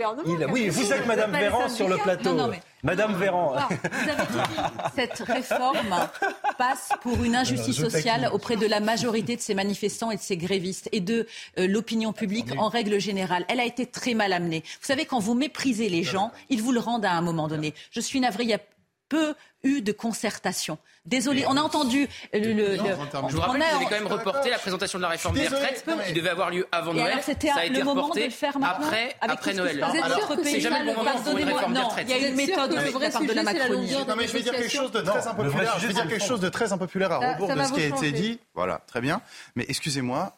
oui, 0.51 0.69
vous 0.69 0.93
êtes 0.93 1.07
Madame 1.07 1.31
Véran 1.31 1.69
sur 1.69 1.87
le 1.87 1.97
plateau. 1.97 2.37
Madame 2.83 3.15
Véran. 3.15 3.55
Vous 3.69 4.09
avez 4.09 4.27
dit, 4.31 4.59
cette 4.95 5.19
réforme 5.19 6.09
passe 6.57 6.89
pour 7.01 7.23
une 7.23 7.35
injustice 7.35 7.77
sociale 7.77 8.29
auprès 8.31 8.55
de 8.57 8.67
la 8.67 8.79
majorité 8.79 9.35
de 9.35 9.41
ces 9.41 9.55
manifestants 9.55 10.11
et 10.11 10.17
de 10.17 10.21
ces 10.21 10.37
grévistes 10.37 10.89
et 10.91 11.01
de 11.01 11.27
euh, 11.57 11.67
l'opinion 11.67 12.13
publique 12.13 12.51
en 12.57 12.69
règle 12.69 12.99
générale. 12.99 13.45
Elle 13.49 13.59
a 13.59 13.65
été 13.65 13.85
très 13.85 14.13
mal 14.13 14.33
amenée. 14.33 14.63
Vous 14.81 14.87
savez, 14.87 15.05
quand 15.05 15.19
vous 15.19 15.33
méprisez 15.33 15.89
les 15.89 16.03
gens, 16.03 16.31
ils 16.49 16.61
vous 16.61 16.71
le 16.71 16.79
rendent 16.79 17.05
à 17.05 17.13
un 17.13 17.21
moment 17.21 17.47
donné. 17.47 17.73
Je 17.91 17.99
suis 17.99 18.19
navrée, 18.19 18.43
il 18.43 18.49
y 18.49 18.53
a 18.53 18.59
peu 19.09 19.35
eu 19.63 19.81
de 19.81 19.91
concertation. 19.91 20.77
Désolé, 21.05 21.45
on 21.47 21.57
a 21.57 21.61
entendu 21.61 22.07
le. 22.33 22.53
le, 22.53 22.75
je 22.75 22.81
vous 23.35 23.41
rappelle 23.41 23.61
que 23.61 23.65
vous 23.65 23.75
avez 23.75 23.85
quand 23.85 23.91
même 23.91 24.07
reporté 24.07 24.49
la 24.49 24.57
présentation 24.57 24.97
de 24.97 25.03
la 25.03 25.09
réforme 25.09 25.35
des 25.35 25.47
retraites 25.47 25.85
qui 26.07 26.13
devait 26.13 26.29
avoir 26.29 26.49
lieu 26.49 26.67
avant 26.71 26.93
Noël. 26.93 27.19
C'était 27.21 27.51
le 27.69 27.83
moment 27.83 28.09
de 28.09 28.21
le 28.21 28.29
faire 28.29 28.57
maintenant 28.57 28.85
après, 28.85 29.15
après 29.21 29.53
Noël. 29.53 29.85
C'est 30.43 30.59
jamais 30.59 30.85
le 30.85 30.93
moment 30.93 31.11
pour 31.11 31.37
une 31.37 31.47
réforme 31.47 31.73
des 31.73 31.79
retraites. 31.79 32.07
Il 32.09 32.21
y 32.21 32.25
a 32.25 32.27
une 32.27 32.35
méthode 32.35 32.71
de 32.71 32.75
la 32.75 33.09
part 33.11 33.21
de 33.21 33.33
la 33.33 33.43
Macronie. 33.43 33.91
Non 34.07 34.15
mais 34.15 34.27
je 34.27 34.33
vais 34.33 34.41
dire 34.41 34.53
quelque 34.53 34.71
chose 34.71 34.91
de 34.91 35.01
très 35.01 35.27
impopulaire. 35.27 35.79
Je 35.79 35.87
vais 35.87 35.93
dire 35.93 36.07
quelque 36.07 36.25
chose 36.25 36.39
de 36.39 36.49
très 36.49 36.73
impopulaire 36.73 37.11
à 37.11 37.33
rebours 37.33 37.53
de 37.53 37.63
ce 37.63 37.73
qui 37.73 37.81
a 37.81 37.87
été 37.87 38.11
dit. 38.11 38.39
Voilà, 38.53 38.81
très 38.87 39.01
bien. 39.01 39.21
Mais 39.55 39.65
excusez-moi 39.67 40.37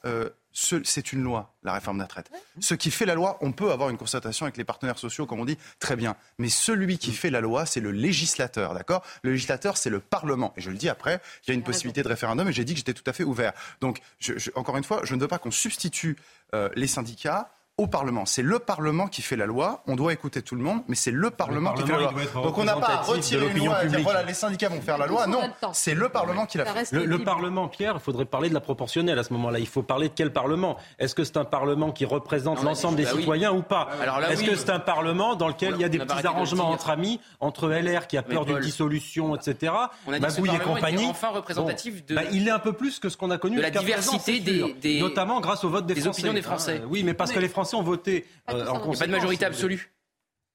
c'est 0.60 1.14
une 1.14 1.22
loi, 1.22 1.54
la 1.64 1.74
réforme 1.74 1.98
des 1.98 2.04
retraites. 2.04 2.32
Ce 2.60 2.74
qui 2.74 2.90
fait 2.90 3.06
la 3.06 3.14
loi, 3.14 3.38
on 3.42 3.52
peut 3.52 3.72
avoir 3.72 3.90
une 3.90 3.98
concertation 3.98 4.46
avec 4.48 4.58
les 4.58 4.64
partenaires 4.64 4.98
sociaux, 4.98 5.28
comme 5.28 5.40
on 5.40 5.46
dit, 5.46 5.58
très 5.80 5.96
bien. 5.96 6.16
Mais 6.40 6.50
celui 6.50 6.98
qui 6.98 7.12
fait 7.12 7.30
la 7.30 7.42
loi, 7.42 7.68
c'est 7.68 7.80
le 7.80 7.92
législateur, 7.92 8.74
d'accord? 8.74 9.04
Le 9.22 9.32
législateur, 9.32 9.78
c'est 9.78 9.92
le 9.92 10.00
Parlement. 10.00 10.54
Et 10.58 10.62
je 10.62 10.72
le 10.72 10.78
dis 10.78 10.90
après, 10.90 11.22
il 11.44 11.50
y 11.50 11.52
a 11.52 11.54
une 11.54 11.64
possibilité 11.64 12.02
de 12.02 12.08
référendum, 12.08 12.48
et 12.48 12.54
j'ai 12.54 12.66
dit 12.66 12.74
que 12.74 12.80
j'étais 12.80 12.96
tout 12.96 13.08
à 13.08 13.14
fait 13.14 13.24
ouvert. 13.24 13.54
Donc, 13.82 14.00
je, 14.20 14.38
je, 14.38 14.50
encore 14.56 14.78
une 14.78 14.84
fois, 14.84 15.02
je 15.04 15.14
ne 15.14 15.22
veux 15.22 15.28
pas 15.28 15.38
qu'on 15.38 15.52
substitue 15.52 16.18
euh, 16.56 16.70
les 16.76 16.88
syndicats 16.88 17.52
au 17.78 17.86
Parlement. 17.86 18.26
C'est 18.26 18.42
le 18.42 18.58
Parlement 18.58 19.08
qui 19.08 19.22
fait 19.22 19.36
la 19.36 19.46
loi. 19.46 19.84
On 19.86 19.96
doit 19.96 20.12
écouter 20.12 20.42
tout 20.42 20.56
le 20.56 20.64
monde, 20.64 20.82
mais 20.88 20.96
c'est 20.96 21.12
le 21.12 21.30
Parlement, 21.30 21.74
qui 21.74 21.84
fait 21.84 21.92
la 21.92 22.00
loi. 22.00 22.12
Donc 22.34 22.58
on 22.58 22.64
n'a 22.64 22.76
pas 22.76 22.88
à 22.88 23.02
retirer 23.02 23.48
une 23.50 23.66
loi 23.66 23.86
et 23.86 23.88
dire 23.88 24.00
voilà, 24.02 24.24
les 24.24 24.34
syndicats 24.34 24.70
vont 24.70 24.82
faire 24.82 24.98
la 24.98 25.06
loi. 25.06 25.28
Non, 25.28 25.42
c'est 25.74 25.94
le 25.94 26.10
Parlement 26.10 26.48
qui 26.48 26.58
l'a 26.58 26.66
fait. 26.66 26.92
Le, 26.92 27.06
le, 27.06 27.24
Parlement, 27.24 27.68
Pierre, 27.68 27.94
il 27.96 28.00
faudrait 28.00 28.26
parler 28.26 28.50
de 28.50 28.54
la 28.54 28.62
proportionnelle 28.62 29.20
à 29.20 29.24
ce 29.24 29.34
moment-là. 29.34 29.60
Il 29.60 29.68
faut 29.68 29.84
parler 29.84 30.10
de 30.10 30.14
quel 30.16 30.34
Parlement? 30.34 30.78
Est-ce 30.98 31.14
que 31.14 31.24
c'est 31.24 31.38
un 31.38 31.46
Parlement 31.46 31.92
qui 31.92 32.06
représente 32.06 32.64
l'ensemble 32.64 32.96
des 32.96 33.04
bah 33.04 33.12
citoyens 33.12 33.52
oui. 33.52 33.60
ou 33.60 33.62
pas? 33.62 33.90
Est-ce 34.30 34.42
oui. 34.42 34.50
que 34.50 34.56
c'est 34.56 34.70
un 34.72 34.80
Parlement 34.80 35.36
dans 35.36 35.48
lequel 35.48 35.74
il 35.76 35.82
y 35.82 35.84
a 35.84 35.90
des 35.90 36.00
petits 36.00 36.26
arrangements 36.26 36.70
entre 36.72 36.90
amis, 36.90 37.20
entre 37.40 37.70
LR 37.70 38.08
qui 38.08 38.18
a 38.18 38.24
peur 38.24 38.46
d'une 38.46 38.60
dissolution, 38.60 39.36
etc. 39.36 39.74
On 40.08 40.14
a 40.14 40.20
dit 40.20 40.42
et 40.48 40.60
compagnie. 40.60 41.06
Enfin 41.06 41.30
représentatif 41.30 42.06
de. 42.06 42.16
Bah, 42.16 42.22
il 42.32 42.48
est 42.48 42.52
un 42.52 42.60
peu 42.60 42.74
plus 42.74 43.00
que 43.00 43.10
ce 43.10 43.18
qu'on 43.18 43.30
a 43.30 43.38
connu. 43.38 43.58
De 43.58 43.62
la 43.62 43.70
diversité 43.70 44.40
des, 44.40 45.00
notamment 45.00 45.40
grâce 45.42 45.64
au 45.64 45.70
vote 45.70 45.86
des 45.86 45.96
Français. 45.96 46.10
opinions 46.10 46.34
des 46.34 46.42
Français. 46.42 46.82
Oui, 46.90 47.04
mais 47.04 47.14
parce 47.14 47.32
que 47.32 47.40
les 47.40 47.50
Français 47.50 47.67
ont 47.76 47.84
voté 47.84 48.26
euh, 48.50 48.68
en 48.68 48.84
Il 48.84 48.90
n'y 48.90 48.96
a 48.96 49.00
pas 49.00 49.08
de 49.08 49.12
majorité 49.12 49.46
absolue. 49.46 49.94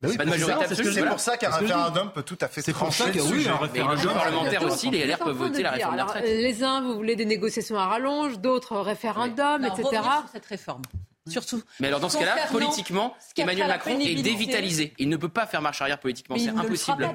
Ben 0.00 0.08
oui, 0.08 0.16
pas 0.16 0.24
de 0.24 0.30
majorité 0.30 0.64
absolue. 0.64 0.92
C'est 0.92 1.06
pour 1.06 1.20
ça 1.20 1.36
qu'un 1.36 1.50
référendum 1.50 2.10
peut 2.12 2.24
tout 2.24 2.38
à 2.40 2.48
fait 2.48 2.60
C'est 2.60 2.72
pour 2.72 2.92
ça 2.92 3.10
que 3.10 3.20
oui, 3.20 3.48
un 3.48 3.56
référendum 3.56 4.12
parlementaire 4.12 4.64
aussi, 4.64 4.90
les 4.90 5.06
LR 5.06 5.18
peuvent 5.18 5.36
voter 5.36 5.62
la 5.62 5.70
réforme 5.70 5.96
des 5.96 6.02
retraites. 6.02 6.24
Les 6.24 6.64
uns, 6.64 6.80
vous 6.82 6.94
voulez 6.94 7.16
des 7.16 7.26
négociations 7.26 7.78
à 7.78 7.86
rallonge, 7.86 8.38
d'autres 8.40 8.76
référendum, 8.78 9.64
etc. 9.64 10.02
cette 10.32 10.46
réforme. 10.46 10.82
Surtout. 11.28 11.62
Mais 11.78 11.86
alors 11.86 12.00
dans 12.00 12.08
ce 12.08 12.18
cas-là, 12.18 12.34
politiquement, 12.50 13.14
Emmanuel 13.36 13.68
Macron 13.68 13.98
est 14.00 14.22
dévitalisé. 14.22 14.92
Il 14.98 15.08
ne 15.08 15.16
peut 15.16 15.28
pas 15.28 15.46
faire 15.46 15.62
marche 15.62 15.80
arrière 15.80 16.00
politiquement, 16.00 16.36
c'est 16.36 16.48
impossible. 16.48 17.08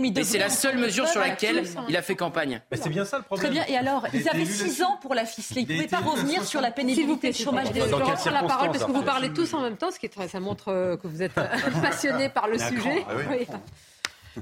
mais 0.00 0.24
c'est 0.24 0.38
la 0.38 0.50
seule 0.50 0.78
mesure 0.78 1.08
sur 1.08 1.20
laquelle 1.20 1.64
il 1.88 1.96
a 1.96 2.02
fait 2.02 2.14
campagne. 2.14 2.62
C'est 2.72 2.88
bien 2.88 3.04
ça 3.04 3.18
le 3.18 3.24
problème. 3.24 3.52
Très 3.52 3.52
bien. 3.52 3.64
Et 3.66 3.76
alors, 3.76 4.06
ils 4.12 4.28
avaient 4.28 4.44
6 4.44 4.82
ans 4.82 4.98
pour 5.02 5.14
la 5.14 5.24
ficeler. 5.24 5.62
Ils 5.62 5.68
ne 5.68 5.82
pouvaient 5.82 5.88
pas 5.88 6.10
revenir 6.10 6.44
sur 6.44 6.60
la 6.60 6.70
pénibilité 6.70 7.30
du 7.30 7.42
chômage 7.42 7.72
des 7.72 7.80
gens. 7.80 7.98
Je 8.24 8.30
la 8.30 8.42
parole 8.42 8.70
parce 8.70 8.84
que 8.84 8.92
vous 8.92 9.02
parlez 9.02 9.32
tous 9.32 9.52
en 9.54 9.60
même 9.62 9.76
temps, 9.76 9.90
ce 9.90 9.98
qui 9.98 10.08
ça 10.28 10.40
montre 10.40 10.98
que 11.02 11.08
vous 11.08 11.22
êtes 11.22 11.32
passionnés 11.82 12.28
par 12.28 12.46
le 12.46 12.58
sujet. 12.58 13.04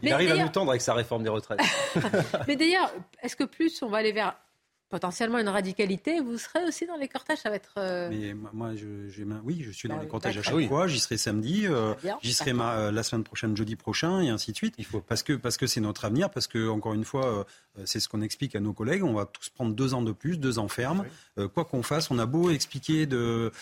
Il 0.03 0.13
arrive 0.13 0.33
à 0.33 0.37
nous 0.37 0.49
tendre 0.49 0.71
avec 0.71 0.83
sa 0.83 0.95
réforme 0.95 1.23
des 1.23 1.29
retraites. 1.29 1.61
Mais 2.49 2.57
d'ailleurs, 2.57 2.93
est-ce 3.23 3.37
que 3.37 3.45
plus 3.45 3.83
on 3.83 3.89
va 3.89 3.99
aller 3.99 4.13
vers 4.13 4.35
potentiellement 4.89 5.39
une 5.39 5.49
radicalité, 5.49 6.21
vous 6.21 6.39
serez 6.39 6.65
aussi 6.65 6.87
dans 6.87 6.97
les 6.97 7.09
cortèges, 7.09 7.39
ça 7.39 7.51
va 7.51 7.57
être... 7.57 7.75
Euh, 7.77 8.09
Mais 8.11 8.35
moi, 8.53 8.75
je, 8.75 8.87
oui, 9.45 9.63
je 9.63 9.71
suis 9.71 9.89
dans 9.89 9.97
bah 9.97 10.03
les 10.03 10.09
cortèges 10.09 10.39
à 10.39 10.43
chaque 10.43 10.67
fois, 10.67 10.87
j'y 10.87 10.99
serai 10.99 11.17
samedi, 11.17 11.67
euh, 11.67 11.95
j'y 12.23 12.33
serai 12.33 12.53
euh, 12.53 12.91
la 12.91 13.03
semaine 13.03 13.25
prochaine, 13.25 13.57
jeudi 13.57 13.77
prochain, 13.77 14.21
et 14.21 14.31
ainsi 14.31 14.53
de 14.53 14.57
suite. 14.57 14.75
Il 14.79 14.85
faut. 14.85 15.01
Parce 15.01 15.23
que 15.23 15.35
parce 15.35 15.57
que 15.57 15.67
c'est 15.67 15.81
notre 15.81 16.05
avenir, 16.05 16.31
parce 16.31 16.47
que, 16.47 16.69
encore 16.69 16.95
une 16.95 17.05
fois, 17.05 17.47
c'est 17.85 18.01
ce 18.01 18.09
qu'on 18.09 18.23
explique 18.23 18.57
à 18.57 18.61
nos 18.61 18.73
collègues, 18.73 19.05
on 19.05 19.13
va 19.13 19.27
tous 19.27 19.51
prendre 19.51 19.75
deux 19.75 19.95
ans 19.95 20.03
de 20.03 20.13
plus, 20.13 20.39
deux 20.39 20.59
ans 20.59 20.69
ferme. 20.69 21.05
Quoi 21.47 21.65
qu'on 21.65 21.83
fasse, 21.83 22.11
on 22.11 22.19
a 22.19 22.27
beau 22.27 22.51
expliquer 22.51 23.07
de 23.07 23.53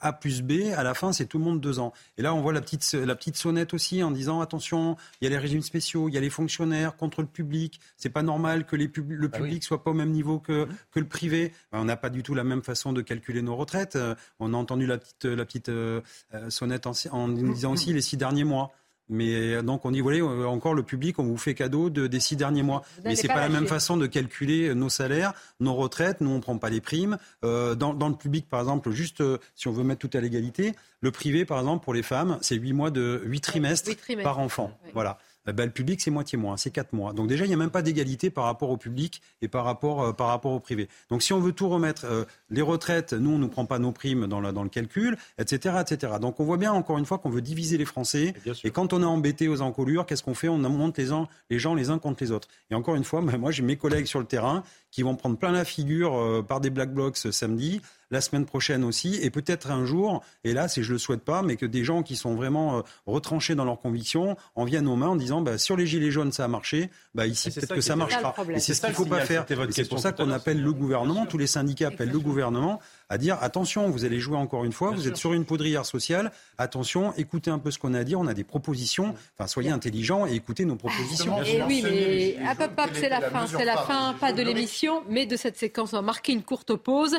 A 0.00 0.12
plus 0.12 0.42
B, 0.42 0.72
à 0.76 0.82
la 0.82 0.94
fin, 0.94 1.12
c'est 1.12 1.26
tout 1.26 1.38
le 1.38 1.44
monde 1.44 1.60
deux 1.60 1.78
ans. 1.78 1.92
Et 2.16 2.22
là, 2.22 2.34
on 2.34 2.40
voit 2.40 2.52
la 2.52 2.60
petite, 2.60 2.92
la 2.92 3.14
petite 3.14 3.36
sonnette 3.36 3.74
aussi 3.74 4.02
en 4.02 4.10
disant, 4.10 4.40
attention, 4.40 4.96
il 5.20 5.24
y 5.24 5.26
a 5.26 5.30
les 5.30 5.38
régimes 5.38 5.62
spéciaux, 5.62 6.08
il 6.08 6.14
y 6.14 6.18
a 6.18 6.20
les 6.20 6.30
fonctionnaires 6.30 6.96
contre 6.96 7.22
le 7.22 7.28
public, 7.28 7.80
c'est 7.96 8.10
pas 8.10 8.22
normal 8.22 8.66
que 8.66 8.76
les 8.76 8.90
le 8.96 9.30
ah 9.32 9.36
public 9.36 9.62
soit 9.64 9.82
pas 9.82 9.90
au 9.90 9.94
même 9.94 10.10
niveau 10.10 10.38
que 10.38 10.58
que, 10.92 11.00
le 11.00 11.06
privé. 11.06 11.52
Ben, 11.72 11.80
on 11.80 11.84
n'a 11.84 11.96
pas 11.96 12.10
du 12.10 12.22
tout 12.22 12.34
la 12.34 12.44
même 12.44 12.62
façon 12.62 12.92
de 12.92 13.02
calculer 13.02 13.42
nos 13.42 13.56
retraites. 13.56 13.96
Euh, 13.96 14.14
on 14.40 14.54
a 14.54 14.56
entendu 14.56 14.86
la 14.86 14.98
petite, 14.98 15.24
la 15.24 15.44
petite 15.44 15.68
euh, 15.68 16.00
euh, 16.34 16.50
sonnette 16.50 16.86
en, 16.86 16.92
en 17.12 17.28
disant 17.28 17.72
aussi 17.72 17.92
les 17.92 18.00
six 18.00 18.16
derniers 18.16 18.44
mois. 18.44 18.72
Mais 19.08 19.62
donc 19.62 19.84
on 19.84 19.90
dit, 19.90 20.00
voilà, 20.00 20.24
encore 20.48 20.74
le 20.74 20.82
public, 20.82 21.18
on 21.18 21.24
vous 21.24 21.38
fait 21.38 21.54
cadeau 21.54 21.90
de, 21.90 22.06
des 22.06 22.20
six 22.20 22.36
derniers 22.36 22.62
mois. 22.62 22.82
Mais 23.04 23.16
c'est 23.16 23.28
pas, 23.28 23.34
pas 23.34 23.40
la 23.40 23.48
même 23.48 23.66
façon 23.66 23.96
de 23.96 24.06
calculer 24.06 24.74
nos 24.74 24.88
salaires, 24.88 25.32
nos 25.60 25.74
retraites. 25.74 26.20
Nous, 26.20 26.30
on 26.30 26.40
prend 26.40 26.58
pas 26.58 26.70
les 26.70 26.80
primes. 26.80 27.18
dans, 27.42 27.74
dans, 27.74 28.08
le 28.08 28.14
public, 28.14 28.48
par 28.48 28.60
exemple, 28.60 28.90
juste 28.90 29.22
si 29.54 29.68
on 29.68 29.72
veut 29.72 29.84
mettre 29.84 30.06
tout 30.06 30.16
à 30.16 30.20
l'égalité, 30.20 30.74
le 31.00 31.10
privé, 31.10 31.44
par 31.44 31.58
exemple, 31.58 31.84
pour 31.84 31.94
les 31.94 32.02
femmes, 32.02 32.38
c'est 32.40 32.56
huit 32.56 32.72
mois 32.72 32.90
de 32.90 33.22
huit 33.24 33.40
trimestres, 33.40 33.92
par 34.22 34.38
enfant. 34.38 34.72
Voilà. 34.94 35.18
Ben, 35.46 35.64
le 35.64 35.72
public, 35.72 36.00
c'est 36.00 36.10
moitié 36.10 36.36
moins, 36.36 36.56
c'est 36.56 36.70
4 36.70 36.92
mois. 36.92 37.12
Donc 37.12 37.26
déjà, 37.26 37.44
il 37.44 37.48
n'y 37.48 37.54
a 37.54 37.56
même 37.58 37.70
pas 37.70 37.82
d'égalité 37.82 38.30
par 38.30 38.44
rapport 38.44 38.70
au 38.70 38.76
public 38.76 39.22
et 39.40 39.48
par 39.48 39.64
rapport, 39.64 40.02
euh, 40.02 40.12
par 40.12 40.28
rapport 40.28 40.52
au 40.52 40.60
privé. 40.60 40.88
Donc 41.10 41.22
si 41.22 41.32
on 41.32 41.40
veut 41.40 41.52
tout 41.52 41.68
remettre, 41.68 42.04
euh, 42.04 42.24
les 42.50 42.60
retraites, 42.60 43.14
nous, 43.14 43.30
on 43.30 43.38
ne 43.38 43.46
prend 43.46 43.64
pas 43.64 43.78
nos 43.78 43.92
primes 43.92 44.26
dans, 44.26 44.40
dans 44.52 44.62
le 44.62 44.68
calcul, 44.68 45.16
etc., 45.38 45.76
etc. 45.80 46.14
Donc 46.20 46.40
on 46.40 46.44
voit 46.44 46.58
bien, 46.58 46.72
encore 46.72 46.98
une 46.98 47.06
fois, 47.06 47.18
qu'on 47.18 47.30
veut 47.30 47.40
diviser 47.40 47.78
les 47.78 47.86
Français. 47.86 48.34
Et 48.64 48.70
quand 48.70 48.92
on 48.92 49.02
est 49.02 49.06
embêté 49.06 49.48
aux 49.48 49.62
encolures, 49.62 50.04
qu'est-ce 50.04 50.22
qu'on 50.22 50.34
fait? 50.34 50.48
On 50.48 50.58
monte 50.58 50.98
les, 50.98 51.08
les 51.50 51.58
gens 51.58 51.74
les 51.74 51.90
uns 51.90 51.98
contre 51.98 52.22
les 52.22 52.30
autres. 52.30 52.48
Et 52.70 52.74
encore 52.74 52.96
une 52.96 53.04
fois, 53.04 53.20
moi, 53.38 53.50
j'ai 53.50 53.62
mes 53.62 53.76
collègues 53.76 54.06
sur 54.06 54.20
le 54.20 54.26
terrain 54.26 54.62
qui 54.90 55.02
vont 55.02 55.16
prendre 55.16 55.36
plein 55.36 55.52
la 55.52 55.64
figure 55.64 56.16
euh, 56.16 56.42
par 56.42 56.60
des 56.60 56.70
black 56.70 56.92
blocs 56.92 57.16
samedi 57.16 57.80
la 58.10 58.20
semaine 58.20 58.46
prochaine 58.46 58.84
aussi, 58.84 59.18
et 59.20 59.30
peut-être 59.30 59.70
un 59.70 59.84
jour, 59.84 60.22
et 60.44 60.54
là, 60.54 60.68
c'est 60.68 60.82
je 60.82 60.92
le 60.92 60.98
souhaite 60.98 61.22
pas, 61.22 61.42
mais 61.42 61.56
que 61.56 61.66
des 61.66 61.84
gens 61.84 62.02
qui 62.02 62.16
sont 62.16 62.34
vraiment 62.34 62.78
euh, 62.78 62.82
retranchés 63.06 63.54
dans 63.54 63.64
leurs 63.64 63.80
convictions 63.80 64.36
en 64.54 64.64
viennent 64.64 64.88
aux 64.88 64.96
mains 64.96 65.08
en 65.08 65.16
disant, 65.16 65.42
bah, 65.42 65.58
sur 65.58 65.76
les 65.76 65.86
gilets 65.86 66.10
jaunes, 66.10 66.32
ça 66.32 66.44
a 66.44 66.48
marché, 66.48 66.90
bah, 67.14 67.26
ici, 67.26 67.50
peut-être 67.50 67.74
que 67.74 67.80
ça 67.80 67.96
marchera. 67.96 68.34
Et 68.54 68.60
c'est 68.60 68.74
ce 68.74 68.80
qu'il 68.80 68.90
ne 68.90 68.94
faut 68.94 69.04
pas 69.04 69.20
faire. 69.20 69.44
C'est 69.70 69.88
pour 69.88 69.98
ça 69.98 70.12
qu'on 70.12 70.30
appelle 70.30 70.62
le 70.62 70.72
gouvernement, 70.72 71.26
tous 71.26 71.38
les 71.38 71.46
syndicats 71.46 71.88
appellent 71.88 72.10
le 72.10 72.18
gouvernement 72.18 72.80
à 73.08 73.18
dire 73.18 73.38
attention, 73.40 73.88
vous 73.90 74.04
allez 74.04 74.20
jouer 74.20 74.36
encore 74.36 74.64
une 74.64 74.72
fois, 74.72 74.90
vous 74.90 75.08
êtes 75.08 75.16
sur 75.16 75.32
une 75.32 75.44
poudrière 75.44 75.86
sociale, 75.86 76.30
attention, 76.58 77.14
écoutez 77.16 77.50
un 77.50 77.58
peu 77.58 77.70
ce 77.70 77.78
qu'on 77.78 77.94
a 77.94 78.00
à 78.00 78.04
dire, 78.04 78.20
on 78.20 78.26
a 78.26 78.34
des 78.34 78.44
propositions, 78.44 79.14
enfin 79.36 79.46
soyez 79.46 79.70
intelligents 79.70 80.26
et 80.26 80.34
écoutez 80.34 80.64
nos 80.64 80.76
propositions. 80.76 81.42
Et 81.42 81.62
oui, 81.62 81.82
mais 81.82 82.36
hop, 82.50 82.60
hop, 82.60 82.72
hop, 82.78 82.90
c'est 82.94 83.08
la 83.08 83.20
fin, 83.20 83.46
c'est 83.46 83.64
la 83.64 83.76
fin, 83.78 84.14
pas 84.14 84.32
de 84.32 84.42
l'émission, 84.42 85.02
mais 85.08 85.26
de 85.26 85.36
cette 85.36 85.56
séquence. 85.56 85.92
On 85.92 85.96
va 85.96 86.02
marquer 86.02 86.32
une 86.32 86.42
courte 86.42 86.74
pause. 86.74 87.18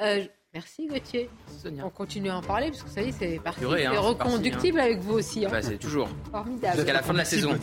Euh, 0.00 0.24
merci 0.54 0.86
Gauthier. 0.86 1.28
On 1.82 1.90
continue 1.90 2.30
à 2.30 2.36
en 2.36 2.42
parler 2.42 2.68
parce 2.68 2.82
que 2.82 2.90
ça 2.90 3.02
y 3.02 3.08
est, 3.08 3.12
c'est 3.12 3.38
parti. 3.38 3.60
C'est 3.68 3.86
hein, 3.86 4.00
reconductible 4.00 4.80
hein. 4.80 4.84
avec 4.84 5.00
vous 5.00 5.14
aussi. 5.14 5.44
Hein. 5.44 5.48
Bah, 5.50 5.62
c'est 5.62 5.78
toujours. 5.78 6.08
Formidable. 6.30 6.76
Jusqu'à 6.76 6.92
la 6.92 7.02
fin 7.02 7.12
de 7.12 7.18
la 7.18 7.24
saison. 7.24 7.52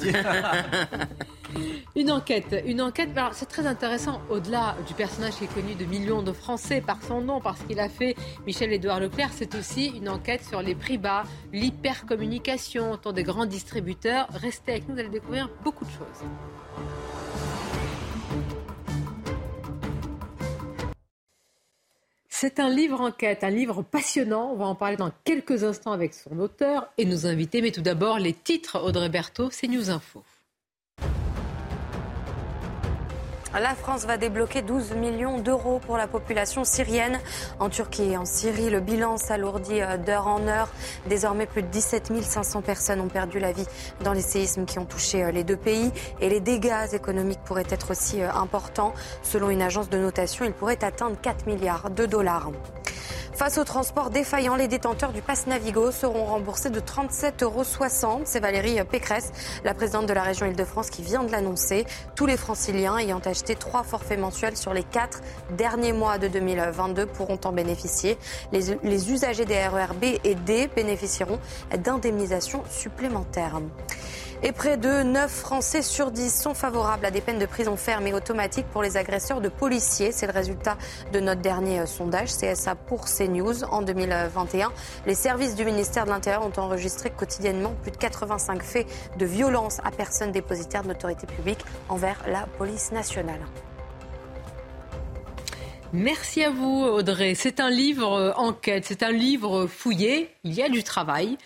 une 1.95 2.11
enquête, 2.11 2.55
une 2.65 2.81
enquête. 2.81 3.09
C'est 3.33 3.47
très 3.47 3.67
intéressant. 3.67 4.21
Au-delà 4.29 4.75
du 4.87 4.93
personnage 4.93 5.35
qui 5.35 5.45
est 5.45 5.53
connu 5.53 5.75
de 5.75 5.85
millions 5.85 6.21
de 6.21 6.31
Français 6.31 6.81
par 6.81 7.01
son 7.03 7.21
nom, 7.21 7.41
parce 7.41 7.61
qu'il 7.63 7.79
a 7.79 7.89
fait 7.89 8.15
Michel-Édouard 8.45 8.99
Leclerc, 8.99 9.31
c'est 9.33 9.55
aussi 9.55 9.87
une 9.87 10.09
enquête 10.09 10.43
sur 10.45 10.61
les 10.61 10.75
prix 10.75 10.97
bas, 10.97 11.23
l'hypercommunication 11.53 12.91
autour 12.91 13.13
des 13.13 13.23
grands 13.23 13.45
distributeurs. 13.45 14.27
Restez 14.31 14.73
avec 14.73 14.87
nous, 14.87 14.95
vous 14.95 14.99
allez 14.99 15.09
découvrir 15.09 15.49
beaucoup 15.63 15.85
de 15.85 15.91
choses. 15.91 16.27
C'est 22.41 22.61
un 22.61 22.69
livre 22.69 23.01
enquête, 23.01 23.43
un 23.43 23.49
livre 23.49 23.81
passionnant. 23.81 24.53
On 24.53 24.55
va 24.55 24.63
en 24.63 24.73
parler 24.73 24.95
dans 24.95 25.11
quelques 25.25 25.65
instants 25.65 25.91
avec 25.91 26.13
son 26.13 26.39
auteur 26.39 26.89
et 26.97 27.03
nos 27.03 27.27
invités. 27.27 27.61
Mais 27.61 27.71
tout 27.71 27.81
d'abord, 27.81 28.17
les 28.17 28.31
titres, 28.31 28.81
Audrey 28.81 29.09
Berthaud, 29.09 29.49
c'est 29.51 29.67
News 29.67 29.89
Info. 29.89 30.23
La 33.53 33.73
France 33.73 34.05
va 34.05 34.17
débloquer 34.17 34.61
12 34.61 34.93
millions 34.93 35.39
d'euros 35.39 35.79
pour 35.79 35.97
la 35.97 36.07
population 36.07 36.63
syrienne. 36.63 37.19
En 37.59 37.69
Turquie 37.69 38.11
et 38.11 38.17
en 38.17 38.23
Syrie, 38.23 38.69
le 38.69 38.79
bilan 38.79 39.17
s'alourdit 39.17 39.81
euh, 39.81 39.97
d'heure 39.97 40.27
en 40.27 40.47
heure. 40.47 40.69
Désormais, 41.07 41.47
plus 41.47 41.63
de 41.63 41.67
17 41.67 42.11
500 42.21 42.61
personnes 42.61 43.01
ont 43.01 43.07
perdu 43.07 43.39
la 43.39 43.51
vie 43.51 43.65
dans 44.03 44.13
les 44.13 44.21
séismes 44.21 44.65
qui 44.65 44.77
ont 44.77 44.85
touché 44.85 45.23
euh, 45.23 45.31
les 45.31 45.43
deux 45.43 45.57
pays. 45.57 45.91
Et 46.21 46.29
les 46.29 46.39
dégâts 46.39 46.93
économiques 46.93 47.39
pourraient 47.43 47.65
être 47.69 47.91
aussi 47.91 48.21
euh, 48.21 48.31
importants. 48.31 48.93
Selon 49.23 49.49
une 49.49 49.63
agence 49.63 49.89
de 49.89 49.97
notation, 49.97 50.45
ils 50.45 50.53
pourraient 50.53 50.83
atteindre 50.83 51.19
4 51.19 51.47
milliards 51.47 51.89
de 51.89 52.05
dollars. 52.05 52.51
Face 53.39 53.57
au 53.57 53.63
transport 53.63 54.09
défaillant, 54.09 54.57
les 54.57 54.67
détenteurs 54.67 55.13
du 55.13 55.21
pass 55.21 55.47
Navigo 55.47 55.91
seront 55.91 56.25
remboursés 56.25 56.69
de 56.69 56.81
37,60 56.81 57.43
euros. 57.45 57.63
C'est 58.25 58.41
Valérie 58.41 58.83
Pécresse, 58.83 59.31
la 59.63 59.73
présidente 59.73 60.07
de 60.07 60.13
la 60.13 60.23
région 60.23 60.45
Île-de-France, 60.45 60.89
qui 60.89 61.03
vient 61.03 61.23
de 61.23 61.31
l'annoncer. 61.31 61.85
Tous 62.15 62.25
les 62.25 62.35
franciliens 62.35 62.97
ayant 62.97 63.19
acheté 63.19 63.38
trois 63.55 63.83
forfaits 63.83 64.19
mensuels 64.19 64.57
sur 64.57 64.73
les 64.73 64.83
quatre 64.83 65.21
derniers 65.57 65.93
mois 65.93 66.17
de 66.17 66.27
2022 66.27 67.05
pourront 67.05 67.39
en 67.45 67.51
bénéficier. 67.51 68.17
Les, 68.51 68.77
les 68.83 69.11
usagers 69.11 69.45
des 69.45 69.67
RER 69.67 69.93
B 69.99 70.19
et 70.23 70.35
D 70.35 70.69
bénéficieront 70.75 71.39
d'indemnisations 71.77 72.63
supplémentaires. 72.69 73.59
Et 74.41 74.53
près 74.53 74.77
de 74.77 75.03
9 75.03 75.29
Français 75.29 75.81
sur 75.81 76.11
10 76.11 76.33
sont 76.43 76.53
favorables 76.53 77.05
à 77.05 77.11
des 77.11 77.19
peines 77.19 77.39
de 77.39 77.45
prison 77.45 77.75
ferme 77.75 78.07
et 78.07 78.13
automatique 78.13 78.65
pour 78.71 78.81
les 78.81 78.95
agresseurs 78.95 79.41
de 79.41 79.49
policiers. 79.49 80.13
C'est 80.13 80.27
le 80.27 80.31
résultat 80.31 80.77
de 81.11 81.19
notre 81.19 81.41
dernier 81.41 81.81
euh, 81.81 81.85
sondage 81.85 82.29
CSA 82.29 82.75
pour 82.75 83.03
CNews. 83.03 83.65
En 83.65 83.81
2021, 83.81 84.71
les 85.05 85.15
services 85.15 85.55
du 85.55 85.65
ministère 85.65 86.05
de 86.05 86.11
l'Intérieur 86.11 86.45
ont 86.45 86.57
enregistré 86.57 87.09
quotidiennement 87.09 87.75
plus 87.81 87.91
de 87.91 87.97
85 87.97 88.63
faits 88.63 88.87
de 89.17 89.25
violence 89.25 89.79
à 89.83 89.91
personnes 89.91 90.31
dépositaires 90.31 90.83
de 90.83 90.87
l'autorité 90.87 91.27
publique 91.27 91.65
envers 91.89 92.23
la 92.25 92.47
police 92.57 92.93
nationale. 92.93 93.41
Merci 95.91 96.43
à 96.43 96.51
vous, 96.51 96.83
Audrey. 96.83 97.33
C'est 97.33 97.59
un 97.59 97.71
livre 97.71 98.13
euh, 98.13 98.31
enquête, 98.35 98.85
c'est 98.85 99.01
un 99.01 99.11
livre 99.11 99.65
fouillé. 99.65 100.29
Il 100.43 100.53
y 100.53 100.61
a 100.61 100.69
du 100.69 100.83
travail. 100.83 101.37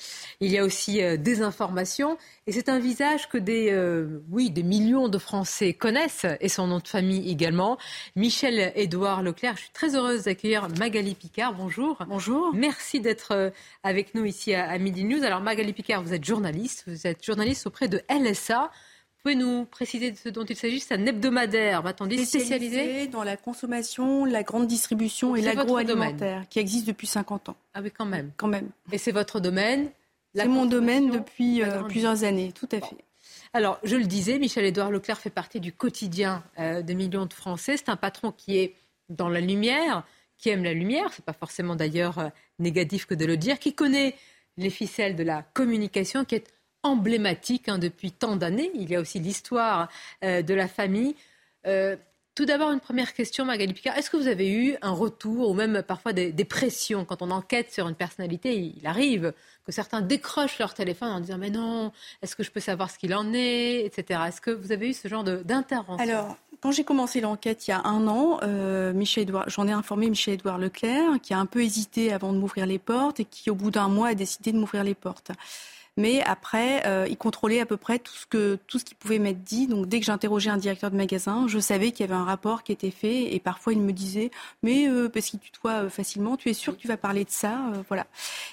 Il 0.41 0.51
y 0.51 0.57
a 0.57 0.65
aussi 0.65 1.01
euh, 1.01 1.15
des 1.15 1.41
informations. 1.41 2.17
Et 2.45 2.51
c'est 2.51 2.67
un 2.67 2.79
visage 2.79 3.29
que 3.29 3.37
des, 3.37 3.71
euh, 3.71 4.21
oui, 4.29 4.49
des 4.49 4.63
millions 4.63 5.07
de 5.07 5.17
Français 5.17 5.73
connaissent, 5.73 6.25
et 6.41 6.49
son 6.49 6.67
nom 6.67 6.79
de 6.79 6.87
famille 6.87 7.31
également. 7.31 7.77
Michel-Édouard 8.17 9.23
Leclerc, 9.23 9.55
je 9.55 9.61
suis 9.61 9.71
très 9.71 9.95
heureuse 9.95 10.23
d'accueillir 10.23 10.67
Magali 10.77 11.15
Picard. 11.15 11.53
Bonjour. 11.53 11.97
Bonjour. 12.05 12.53
Merci 12.53 12.99
d'être 12.99 13.31
euh, 13.31 13.49
avec 13.83 14.13
nous 14.13 14.25
ici 14.25 14.53
à, 14.53 14.77
Midi 14.77 15.05
News. 15.05 15.23
Alors 15.23 15.39
Magali 15.39 15.71
Picard, 15.71 16.03
vous 16.03 16.13
êtes 16.13 16.25
journaliste, 16.25 16.83
vous 16.87 17.07
êtes 17.07 17.23
journaliste 17.23 17.65
auprès 17.65 17.87
de 17.87 18.01
LSA. 18.09 18.69
Pouvez 19.23 19.35
nous 19.35 19.65
préciser 19.65 20.11
de 20.11 20.17
ce 20.17 20.29
dont 20.29 20.43
il 20.43 20.55
s'agit? 20.55 20.79
C'est 20.79 20.95
un 20.95 21.05
hebdomadaire, 21.05 21.81
va-t-on 21.81 22.07
dire, 22.07 22.25
spécialisé? 22.25 23.07
Dans 23.07 23.23
la 23.23 23.37
consommation, 23.37 24.25
la 24.25 24.43
grande 24.43 24.67
distribution 24.67 25.35
et 25.35 25.41
l'agroalimentaire, 25.41 26.43
qui 26.49 26.59
existe 26.59 26.85
depuis 26.87 27.07
50 27.07 27.49
ans. 27.49 27.55
Ah 27.73 27.81
oui, 27.81 27.89
quand 27.89 28.05
même. 28.05 28.31
Quand 28.35 28.49
même. 28.49 28.69
Et 28.91 28.97
c'est 28.97 29.13
votre 29.13 29.39
domaine 29.39 29.89
c'est 30.35 30.47
mon 30.47 30.65
domaine 30.65 31.11
depuis 31.11 31.61
euh, 31.61 31.83
plusieurs 31.83 32.23
années, 32.23 32.51
tout 32.53 32.69
à 32.71 32.79
fait. 32.79 32.97
Alors, 33.53 33.79
je 33.83 33.95
le 33.95 34.05
disais, 34.05 34.39
Michel-Édouard 34.39 34.89
Leclerc 34.89 35.19
fait 35.19 35.29
partie 35.29 35.59
du 35.59 35.71
quotidien 35.71 36.43
euh, 36.59 36.81
de 36.81 36.93
millions 36.93 37.25
de 37.25 37.33
Français. 37.33 37.77
C'est 37.77 37.89
un 37.89 37.95
patron 37.95 38.31
qui 38.31 38.57
est 38.57 38.75
dans 39.09 39.29
la 39.29 39.41
lumière, 39.41 40.03
qui 40.37 40.49
aime 40.49 40.63
la 40.63 40.73
lumière. 40.73 41.13
Ce 41.13 41.21
n'est 41.21 41.25
pas 41.25 41.33
forcément 41.33 41.75
d'ailleurs 41.75 42.17
euh, 42.19 42.29
négatif 42.57 43.05
que 43.05 43.13
de 43.13 43.25
le 43.25 43.37
dire, 43.37 43.59
qui 43.59 43.73
connaît 43.73 44.15
les 44.57 44.69
ficelles 44.69 45.15
de 45.15 45.23
la 45.23 45.43
communication, 45.53 46.25
qui 46.25 46.35
est 46.35 46.52
emblématique 46.83 47.69
hein, 47.69 47.79
depuis 47.79 48.11
tant 48.11 48.35
d'années. 48.35 48.71
Il 48.75 48.89
y 48.89 48.95
a 48.95 49.01
aussi 49.01 49.19
l'histoire 49.19 49.89
de 50.21 50.53
la 50.53 50.67
famille. 50.67 51.15
Tout 52.35 52.45
d'abord, 52.45 52.71
une 52.71 52.79
première 52.79 53.13
question, 53.13 53.45
Magali 53.45 53.73
Picard. 53.73 53.95
Est-ce 53.95 54.09
que 54.09 54.17
vous 54.17 54.27
avez 54.27 54.51
eu 54.51 54.75
un 54.81 54.91
retour 54.91 55.51
ou 55.51 55.53
même 55.53 55.83
parfois 55.83 56.13
des, 56.13 56.33
pressions 56.45 57.05
quand 57.05 57.21
on 57.21 57.29
enquête 57.29 57.71
sur 57.71 57.87
une 57.87 57.93
personnalité? 57.93 58.73
Il 58.75 58.87
arrive 58.87 59.33
que 59.67 59.71
certains 59.71 60.01
décrochent 60.01 60.57
leur 60.57 60.73
téléphone 60.73 61.09
en 61.09 61.19
disant 61.19 61.37
Mais 61.37 61.51
non, 61.51 61.91
est-ce 62.23 62.35
que 62.35 62.41
je 62.41 62.49
peux 62.49 62.59
savoir 62.59 62.89
ce 62.89 62.97
qu'il 62.97 63.13
en 63.13 63.33
est? 63.33 63.85
Etc. 63.85 64.19
Est-ce 64.27 64.41
que 64.41 64.49
vous 64.49 64.71
avez 64.71 64.89
eu 64.89 64.93
ce 64.93 65.07
genre 65.07 65.23
d'intervention? 65.23 66.03
Alors, 66.03 66.35
quand 66.59 66.71
j'ai 66.71 66.83
commencé 66.83 67.21
l'enquête 67.21 67.67
il 67.67 67.71
y 67.71 67.73
a 67.73 67.83
un 67.85 68.07
an, 68.07 68.39
euh, 68.41 68.93
j'en 69.45 69.67
ai 69.67 69.71
informé 69.71 70.09
Michel-Édouard 70.09 70.57
Leclerc, 70.57 71.21
qui 71.21 71.35
a 71.35 71.37
un 71.37 71.45
peu 71.45 71.61
hésité 71.61 72.11
avant 72.11 72.33
de 72.33 72.39
m'ouvrir 72.39 72.65
les 72.65 72.79
portes 72.79 73.19
et 73.19 73.25
qui, 73.25 73.51
au 73.51 73.55
bout 73.55 73.69
d'un 73.69 73.89
mois, 73.89 74.07
a 74.07 74.15
décidé 74.15 74.51
de 74.51 74.57
m'ouvrir 74.57 74.83
les 74.83 74.95
portes. 74.95 75.29
Mais 75.95 76.23
après, 76.23 76.85
euh, 76.87 77.05
il 77.07 77.17
contrôlait 77.17 77.59
à 77.59 77.67
peu 77.67 77.77
près 77.77 77.99
tout 77.99 78.15
ce 78.15 78.25
que 78.25 78.57
tout 78.67 78.79
ce 78.79 78.85
qui 78.85 78.95
pouvait 78.95 79.19
m'être 79.19 79.43
dit. 79.43 79.67
Donc 79.67 79.87
dès 79.87 79.99
que 79.99 80.05
j'interrogeais 80.05 80.49
un 80.49 80.57
directeur 80.57 80.89
de 80.89 80.97
magasin, 80.97 81.45
je 81.47 81.59
savais 81.59 81.91
qu'il 81.91 82.05
y 82.05 82.09
avait 82.09 82.19
un 82.19 82.23
rapport 82.23 82.63
qui 82.63 82.71
était 82.71 82.91
fait. 82.91 83.33
Et 83.35 83.39
parfois, 83.39 83.73
il 83.73 83.81
me 83.81 83.93
disait, 83.93 84.31
mais 84.63 84.87
euh, 84.89 85.07
parce 85.07 85.27
qu'il 85.27 85.39
tutoie 85.39 85.89
facilement, 85.89 86.35
tu 86.35 86.49
es 86.49 86.53
sûr 86.53 86.75
que 86.75 86.81
tu 86.81 86.87
vas 86.87 86.97
parler 86.97 87.25
de 87.25 87.29
ça, 87.29 87.59
voilà. 87.87 88.07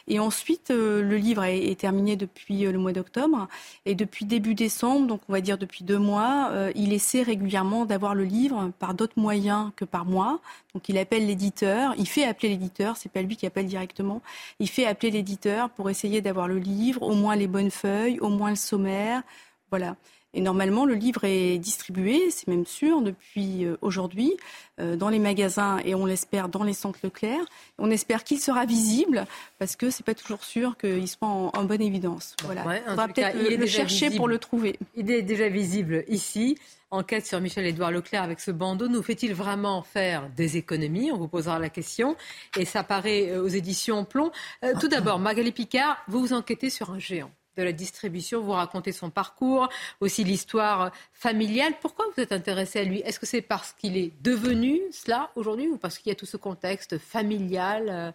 Et 0.06 0.18
ensuite, 0.18 0.70
le 0.70 1.16
livre 1.16 1.44
est, 1.44 1.78
terminé 1.80 2.16
depuis 2.16 2.60
le 2.60 2.78
mois 2.78 2.92
d'octobre. 2.92 3.48
Et 3.86 3.94
depuis 3.94 4.24
début 4.26 4.54
décembre, 4.54 5.06
donc 5.06 5.22
on 5.28 5.32
va 5.32 5.40
dire 5.40 5.56
depuis 5.56 5.84
deux 5.84 5.98
mois, 5.98 6.52
il 6.74 6.92
essaie 6.92 7.22
régulièrement 7.22 7.86
d'avoir 7.86 8.14
le 8.14 8.24
livre 8.24 8.70
par 8.78 8.94
d'autres 8.94 9.18
moyens 9.18 9.70
que 9.76 9.84
par 9.84 10.04
moi. 10.04 10.40
Donc 10.74 10.88
il 10.88 10.98
appelle 10.98 11.26
l'éditeur, 11.26 11.94
il 11.98 12.08
fait 12.08 12.24
appeler 12.24 12.50
l'éditeur, 12.50 12.96
c'est 12.96 13.10
pas 13.10 13.22
lui 13.22 13.36
qui 13.36 13.46
appelle 13.46 13.66
directement. 13.66 14.22
Il 14.58 14.68
fait 14.68 14.86
appeler 14.86 15.10
l'éditeur 15.10 15.70
pour 15.70 15.90
essayer 15.90 16.20
d'avoir 16.20 16.46
le 16.46 16.58
livre, 16.58 17.02
au 17.02 17.14
moins 17.14 17.29
les 17.34 17.46
bonnes 17.46 17.70
feuilles, 17.70 18.18
au 18.20 18.28
moins 18.28 18.50
le 18.50 18.56
sommaire, 18.56 19.22
voilà. 19.70 19.96
Et 20.32 20.40
normalement, 20.40 20.84
le 20.84 20.94
livre 20.94 21.24
est 21.24 21.58
distribué, 21.58 22.30
c'est 22.30 22.46
même 22.46 22.66
sûr, 22.66 23.02
depuis 23.02 23.64
euh, 23.64 23.76
aujourd'hui, 23.80 24.36
euh, 24.78 24.94
dans 24.94 25.08
les 25.08 25.18
magasins 25.18 25.78
et 25.84 25.94
on 25.94 26.06
l'espère 26.06 26.48
dans 26.48 26.62
les 26.62 26.72
centres 26.72 27.00
Leclerc. 27.02 27.44
On 27.78 27.90
espère 27.90 28.22
qu'il 28.22 28.38
sera 28.38 28.64
visible 28.64 29.26
parce 29.58 29.74
que 29.74 29.90
c'est 29.90 30.06
pas 30.06 30.14
toujours 30.14 30.44
sûr 30.44 30.76
qu'il 30.76 31.08
soit 31.08 31.26
en, 31.28 31.64
bonne 31.64 31.82
évidence. 31.82 32.36
Voilà. 32.44 32.64
on 32.86 32.94
va 32.94 33.08
peut-être 33.08 33.36
le, 33.36 33.66
chercher 33.66 34.10
pour 34.10 34.28
le 34.28 34.38
trouver. 34.38 34.78
Il 34.94 35.10
est 35.10 35.22
déjà 35.22 35.48
visible 35.48 36.04
ici. 36.08 36.56
Enquête 36.92 37.24
sur 37.24 37.40
Michel-Édouard 37.40 37.92
Leclerc 37.92 38.22
avec 38.22 38.40
ce 38.40 38.50
bandeau. 38.50 38.88
Nous 38.88 39.02
fait-il 39.02 39.32
vraiment 39.32 39.82
faire 39.82 40.28
des 40.36 40.56
économies? 40.56 41.12
On 41.12 41.18
vous 41.18 41.28
posera 41.28 41.58
la 41.60 41.68
question. 41.68 42.16
Et 42.56 42.64
ça 42.64 42.82
paraît 42.82 43.30
euh, 43.30 43.42
aux 43.42 43.48
éditions 43.48 44.04
Plomb. 44.04 44.30
tout 44.80 44.88
d'abord, 44.88 45.18
Magali 45.18 45.52
Picard, 45.52 45.98
vous 46.08 46.20
vous 46.20 46.32
enquêtez 46.32 46.70
sur 46.70 46.90
un 46.90 46.98
géant 46.98 47.30
de 47.60 47.64
la 47.64 47.72
distribution. 47.72 48.40
Vous 48.40 48.52
racontez 48.52 48.92
son 48.92 49.10
parcours, 49.10 49.68
aussi 50.00 50.24
l'histoire 50.24 50.90
familiale. 51.12 51.74
Pourquoi 51.80 52.06
vous 52.14 52.22
êtes 52.22 52.32
intéressé 52.32 52.80
à 52.80 52.84
lui? 52.84 53.00
Est-ce 53.00 53.20
que 53.20 53.26
c'est 53.26 53.42
parce 53.42 53.72
qu'il 53.72 53.96
est 53.96 54.12
devenu 54.22 54.80
cela 54.92 55.30
aujourd'hui 55.36 55.68
ou 55.68 55.76
parce 55.76 55.98
qu'il 55.98 56.08
y 56.10 56.12
a 56.12 56.16
tout 56.16 56.26
ce 56.26 56.36
contexte 56.36 56.98
familial 56.98 57.86
euh, 57.88 58.10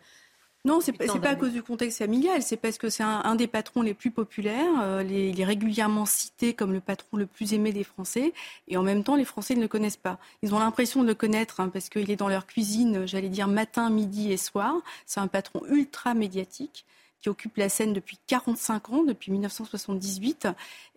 non, 0.66 0.82
c'est 0.82 0.94
pas, 0.94 1.06
pas 1.20 1.30
à 1.30 1.36
cause 1.36 1.54
du 1.54 1.62
contexte 1.62 2.00
familial, 2.00 2.42
c'est 2.42 2.58
parce 2.58 2.80
que 2.80 2.90
c'est 2.90 3.04
un, 3.04 3.36
des 3.36 3.46
patrons 3.46 3.84
les 3.84 3.94
plus 3.94 4.10
populaires, 4.10 4.82
euh, 4.82 5.04
les, 5.04 5.30
il 5.30 5.40
est 5.40 5.46
régulièrement 5.46 6.08
cité 6.08 6.56
comme 6.56 6.74
le 6.74 6.80
patron 6.80 7.18
le 7.18 7.28
plus 7.28 7.54
aimé 7.54 7.72
des 7.72 7.84
Français, 7.84 8.34
et 8.68 8.76
en 8.76 8.82
même 8.82 9.04
temps, 9.04 9.16
les 9.16 9.26
Français 9.26 9.54
ne 9.54 9.62
le 9.62 9.68
connaissent 9.68 9.96
pas. 9.96 10.18
Ils 10.42 10.56
ont 10.56 10.60
l'impression 10.60 11.04
de 11.04 11.08
le 11.08 11.14
connaître 11.14 11.60
hein, 11.60 11.70
parce 11.70 11.90
qu'il 11.90 12.10
est 12.10 12.16
dans 12.16 12.30
leur 12.30 12.48
cuisine, 12.48 13.06
j'allais 13.06 13.30
dire 13.30 13.48
matin, 13.48 13.92
midi 13.92 14.32
et 14.32 14.38
soir. 14.38 14.74
C'est 15.06 15.20
un 15.20 15.28
patron 15.28 15.62
ultra 15.70 16.16
médiatique 16.16 16.88
qui 17.26 17.30
occupe 17.30 17.58
la 17.58 17.70
scène 17.70 17.92
depuis 17.92 18.20
45 18.28 18.90
ans, 18.92 19.04
depuis 19.04 19.32
1978, 19.32 20.48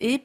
et 0.01 0.25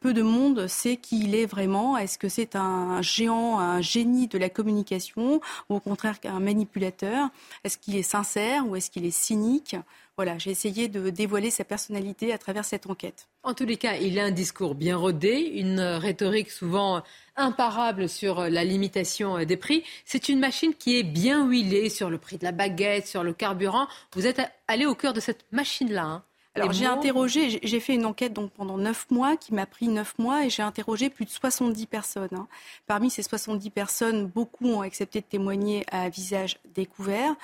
peu 0.00 0.14
de 0.14 0.22
monde 0.22 0.66
sait 0.66 0.96
qui 0.96 1.20
il 1.24 1.34
est 1.34 1.44
vraiment. 1.44 1.98
Est-ce 1.98 2.16
que 2.16 2.30
c'est 2.30 2.56
un 2.56 3.02
géant, 3.02 3.58
un 3.58 3.82
génie 3.82 4.28
de 4.28 4.38
la 4.38 4.48
communication, 4.48 5.42
ou 5.68 5.74
au 5.74 5.80
contraire 5.80 6.18
un 6.24 6.40
manipulateur? 6.40 7.28
Est-ce 7.64 7.76
qu'il 7.76 7.96
est 7.96 8.02
sincère 8.02 8.66
ou 8.66 8.76
est-ce 8.76 8.90
qu'il 8.90 9.04
est 9.04 9.10
cynique? 9.10 9.76
Voilà, 10.16 10.38
j'ai 10.38 10.50
essayé 10.50 10.88
de 10.88 11.10
dévoiler 11.10 11.50
sa 11.50 11.64
personnalité 11.64 12.32
à 12.32 12.38
travers 12.38 12.64
cette 12.64 12.88
enquête. 12.88 13.28
En 13.44 13.52
tous 13.52 13.66
les 13.66 13.76
cas, 13.76 13.96
il 13.96 14.18
a 14.18 14.24
un 14.24 14.30
discours 14.30 14.74
bien 14.74 14.96
rodé, 14.96 15.32
une 15.56 15.78
rhétorique 15.78 16.50
souvent 16.50 17.02
imparable 17.36 18.08
sur 18.08 18.40
la 18.48 18.64
limitation 18.64 19.44
des 19.44 19.58
prix. 19.58 19.84
C'est 20.06 20.30
une 20.30 20.40
machine 20.40 20.72
qui 20.74 20.98
est 20.98 21.02
bien 21.02 21.46
huilée 21.46 21.90
sur 21.90 22.08
le 22.08 22.16
prix 22.16 22.38
de 22.38 22.44
la 22.44 22.52
baguette, 22.52 23.06
sur 23.06 23.22
le 23.22 23.34
carburant. 23.34 23.86
Vous 24.14 24.26
êtes 24.26 24.40
allé 24.66 24.86
au 24.86 24.94
cœur 24.94 25.12
de 25.12 25.20
cette 25.20 25.44
machine-là. 25.52 26.04
Hein. 26.04 26.22
Alors 26.56 26.72
j'ai 26.72 26.86
interrogé, 26.86 27.58
j'ai 27.62 27.80
fait 27.80 27.94
une 27.96 28.06
enquête 28.06 28.32
donc 28.32 28.52
pendant 28.52 28.78
neuf 28.78 29.10
mois 29.10 29.36
qui 29.36 29.52
m'a 29.52 29.66
pris 29.66 29.88
neuf 29.88 30.16
mois 30.18 30.46
et 30.46 30.50
j'ai 30.50 30.62
interrogé 30.62 31.10
plus 31.10 31.24
de 31.24 31.30
70 31.30 31.86
personnes. 31.86 32.28
Hein. 32.32 32.46
Parmi 32.86 33.10
ces 33.10 33.24
70 33.24 33.70
personnes, 33.70 34.26
beaucoup 34.26 34.68
ont 34.68 34.80
accepté 34.80 35.20
de 35.20 35.26
témoigner 35.26 35.84
à 35.90 36.08
visage 36.08 36.58
découvert. 36.74 37.34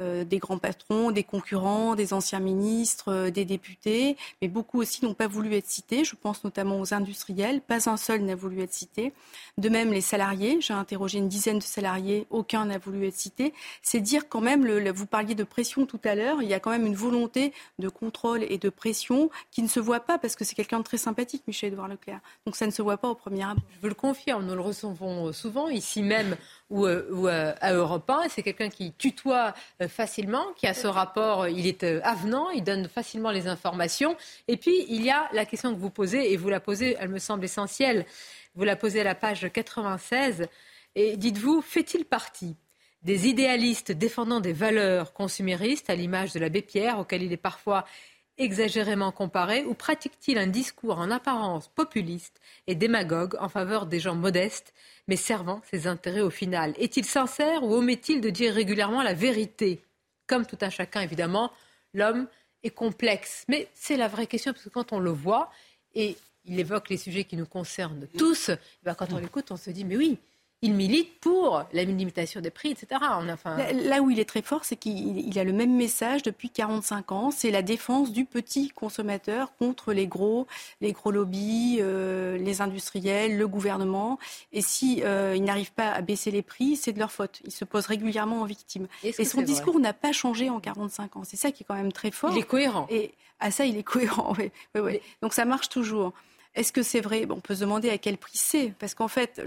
Euh, 0.00 0.24
des 0.24 0.38
grands 0.38 0.58
patrons, 0.58 1.12
des 1.12 1.22
concurrents, 1.22 1.94
des 1.94 2.14
anciens 2.14 2.40
ministres, 2.40 3.12
euh, 3.12 3.30
des 3.30 3.44
députés, 3.44 4.16
mais 4.42 4.48
beaucoup 4.48 4.80
aussi 4.80 5.04
n'ont 5.04 5.14
pas 5.14 5.28
voulu 5.28 5.54
être 5.54 5.68
cités. 5.68 6.02
Je 6.02 6.16
pense 6.16 6.42
notamment 6.42 6.80
aux 6.80 6.92
industriels. 6.94 7.60
Pas 7.60 7.88
un 7.88 7.96
seul 7.96 8.22
n'a 8.22 8.34
voulu 8.34 8.60
être 8.60 8.72
cité. 8.72 9.12
De 9.56 9.68
même, 9.68 9.92
les 9.92 10.00
salariés. 10.00 10.60
J'ai 10.60 10.74
interrogé 10.74 11.18
une 11.18 11.28
dizaine 11.28 11.60
de 11.60 11.62
salariés. 11.62 12.26
Aucun 12.30 12.64
n'a 12.64 12.78
voulu 12.78 13.06
être 13.06 13.14
cité. 13.14 13.54
C'est 13.82 14.00
dire 14.00 14.28
quand 14.28 14.40
même, 14.40 14.66
vous 14.90 15.06
parliez 15.06 15.36
de 15.36 15.44
pression 15.44 15.86
tout 15.86 16.00
à 16.02 16.16
l'heure, 16.16 16.42
il 16.42 16.48
y 16.48 16.54
a 16.54 16.58
quand 16.58 16.70
même 16.70 16.86
une 16.86 16.96
volonté 16.96 17.52
de 17.78 17.88
contrôle 17.88 18.42
et 18.42 18.58
de 18.58 18.70
pression 18.70 19.30
qui 19.52 19.62
ne 19.62 19.68
se 19.68 19.78
voit 19.78 20.00
pas 20.00 20.18
parce 20.18 20.34
que 20.34 20.44
c'est 20.44 20.56
quelqu'un 20.56 20.80
de 20.80 20.84
très 20.84 20.96
sympathique, 20.96 21.44
Michel-Edouard 21.46 21.86
Leclerc. 21.86 22.18
Donc 22.46 22.56
ça 22.56 22.66
ne 22.66 22.72
se 22.72 22.82
voit 22.82 22.96
pas 22.96 23.10
au 23.10 23.14
premier 23.14 23.44
abord. 23.44 23.62
Je 23.80 23.86
le 23.86 23.94
confirme, 23.94 24.44
nous 24.44 24.56
le 24.56 24.60
recevons 24.60 25.32
souvent 25.32 25.68
ici 25.68 26.02
même 26.02 26.36
ou, 26.70 26.86
euh, 26.86 27.54
à 27.60 27.72
Europe 27.72 28.08
1. 28.10 28.28
C'est 28.28 28.42
quelqu'un 28.42 28.68
qui 28.68 28.92
tutoie 28.92 29.54
facilement, 29.88 30.46
qui 30.56 30.66
a 30.66 30.74
ce 30.74 30.86
rapport, 30.86 31.48
il 31.48 31.66
est 31.66 31.84
euh, 31.84 32.00
avenant, 32.02 32.50
il 32.50 32.62
donne 32.62 32.88
facilement 32.88 33.30
les 33.30 33.46
informations. 33.46 34.16
Et 34.48 34.56
puis, 34.56 34.84
il 34.88 35.04
y 35.04 35.10
a 35.10 35.28
la 35.32 35.44
question 35.44 35.74
que 35.74 35.80
vous 35.80 35.90
posez, 35.90 36.32
et 36.32 36.36
vous 36.36 36.48
la 36.48 36.60
posez, 36.60 36.96
elle 36.98 37.08
me 37.08 37.18
semble 37.18 37.44
essentielle. 37.44 38.06
Vous 38.54 38.64
la 38.64 38.76
posez 38.76 39.00
à 39.00 39.04
la 39.04 39.14
page 39.14 39.50
96. 39.52 40.46
Et 40.94 41.16
dites-vous, 41.16 41.60
fait-il 41.60 42.04
partie 42.04 42.56
des 43.02 43.28
idéalistes 43.28 43.92
défendant 43.92 44.40
des 44.40 44.52
valeurs 44.52 45.12
consuméristes, 45.12 45.90
à 45.90 45.94
l'image 45.94 46.32
de 46.32 46.40
l'abbé 46.40 46.62
Pierre, 46.62 46.98
auquel 46.98 47.22
il 47.22 47.32
est 47.32 47.36
parfois 47.36 47.84
exagérément 48.38 49.12
comparé, 49.12 49.64
ou 49.64 49.74
pratique-t-il 49.74 50.38
un 50.38 50.46
discours 50.46 50.98
en 50.98 51.10
apparence 51.10 51.68
populiste 51.68 52.40
et 52.66 52.74
démagogue 52.74 53.36
en 53.40 53.48
faveur 53.48 53.86
des 53.86 54.00
gens 54.00 54.14
modestes 54.14 54.72
mais 55.06 55.16
servant 55.16 55.60
ses 55.70 55.86
intérêts 55.86 56.20
au 56.20 56.30
final? 56.30 56.74
Est-il 56.78 57.04
sincère 57.04 57.62
ou 57.62 57.74
omet-il 57.74 58.20
de 58.20 58.30
dire 58.30 58.54
régulièrement 58.54 59.02
la 59.02 59.14
vérité? 59.14 59.82
Comme 60.26 60.46
tout 60.46 60.58
un 60.62 60.70
chacun, 60.70 61.02
évidemment, 61.02 61.52
l'homme 61.92 62.26
est 62.62 62.70
complexe. 62.70 63.44
Mais 63.48 63.68
c'est 63.74 63.96
la 63.96 64.08
vraie 64.08 64.26
question, 64.26 64.52
parce 64.52 64.64
que 64.64 64.70
quand 64.70 64.92
on 64.92 64.98
le 64.98 65.10
voit, 65.10 65.50
et 65.94 66.16
il 66.44 66.58
évoque 66.58 66.88
les 66.88 66.96
sujets 66.96 67.24
qui 67.24 67.36
nous 67.36 67.46
concernent 67.46 68.06
tous, 68.18 68.48
eh 68.48 68.58
ben, 68.82 68.94
quand 68.94 69.12
on 69.12 69.18
l'écoute, 69.18 69.50
on 69.50 69.56
se 69.56 69.70
dit, 69.70 69.84
mais 69.84 69.96
oui, 69.96 70.18
il 70.64 70.72
milite 70.72 71.20
pour 71.20 71.62
la 71.74 71.84
limitation 71.84 72.40
des 72.40 72.50
prix, 72.50 72.70
etc. 72.70 72.98
Là 73.84 74.00
où 74.00 74.10
il 74.10 74.18
est 74.18 74.24
très 74.24 74.40
fort, 74.40 74.64
c'est 74.64 74.76
qu'il 74.76 75.38
a 75.38 75.44
le 75.44 75.52
même 75.52 75.76
message 75.76 76.22
depuis 76.22 76.48
45 76.48 77.12
ans. 77.12 77.30
C'est 77.30 77.50
la 77.50 77.60
défense 77.60 78.12
du 78.12 78.24
petit 78.24 78.70
consommateur 78.70 79.54
contre 79.58 79.92
les 79.92 80.06
gros, 80.06 80.46
les 80.80 80.92
gros 80.92 81.10
lobbies, 81.10 81.80
euh, 81.80 82.38
les 82.38 82.62
industriels, 82.62 83.36
le 83.36 83.46
gouvernement. 83.46 84.18
Et 84.54 84.62
si 84.62 85.02
euh, 85.04 85.34
il 85.36 85.44
n'arrive 85.44 85.72
pas 85.72 85.90
à 85.90 86.00
baisser 86.00 86.30
les 86.30 86.42
prix, 86.42 86.76
c'est 86.76 86.94
de 86.94 86.98
leur 86.98 87.12
faute. 87.12 87.42
Il 87.44 87.52
se 87.52 87.66
pose 87.66 87.84
régulièrement 87.84 88.40
en 88.40 88.46
victime. 88.46 88.86
Et 89.02 89.12
son 89.24 89.42
discours 89.42 89.78
n'a 89.78 89.92
pas 89.92 90.12
changé 90.12 90.48
en 90.48 90.60
45 90.60 91.16
ans. 91.16 91.24
C'est 91.24 91.36
ça 91.36 91.50
qui 91.50 91.64
est 91.64 91.66
quand 91.66 91.74
même 91.74 91.92
très 91.92 92.10
fort. 92.10 92.32
Il 92.32 92.38
est 92.38 92.42
cohérent. 92.42 92.86
Et 92.88 93.12
à 93.38 93.50
ça, 93.50 93.66
il 93.66 93.76
est 93.76 93.82
cohérent. 93.82 94.34
Oui, 94.38 94.80
oui, 94.80 95.00
Donc 95.20 95.34
ça 95.34 95.44
marche 95.44 95.68
toujours. 95.68 96.14
Est-ce 96.54 96.72
que 96.72 96.82
c'est 96.82 97.00
vrai? 97.00 97.26
On 97.28 97.40
peut 97.40 97.56
se 97.56 97.60
demander 97.60 97.90
à 97.90 97.98
quel 97.98 98.16
prix 98.16 98.38
c'est. 98.38 98.72
Parce 98.78 98.94
qu'en 98.94 99.08
fait, 99.08 99.42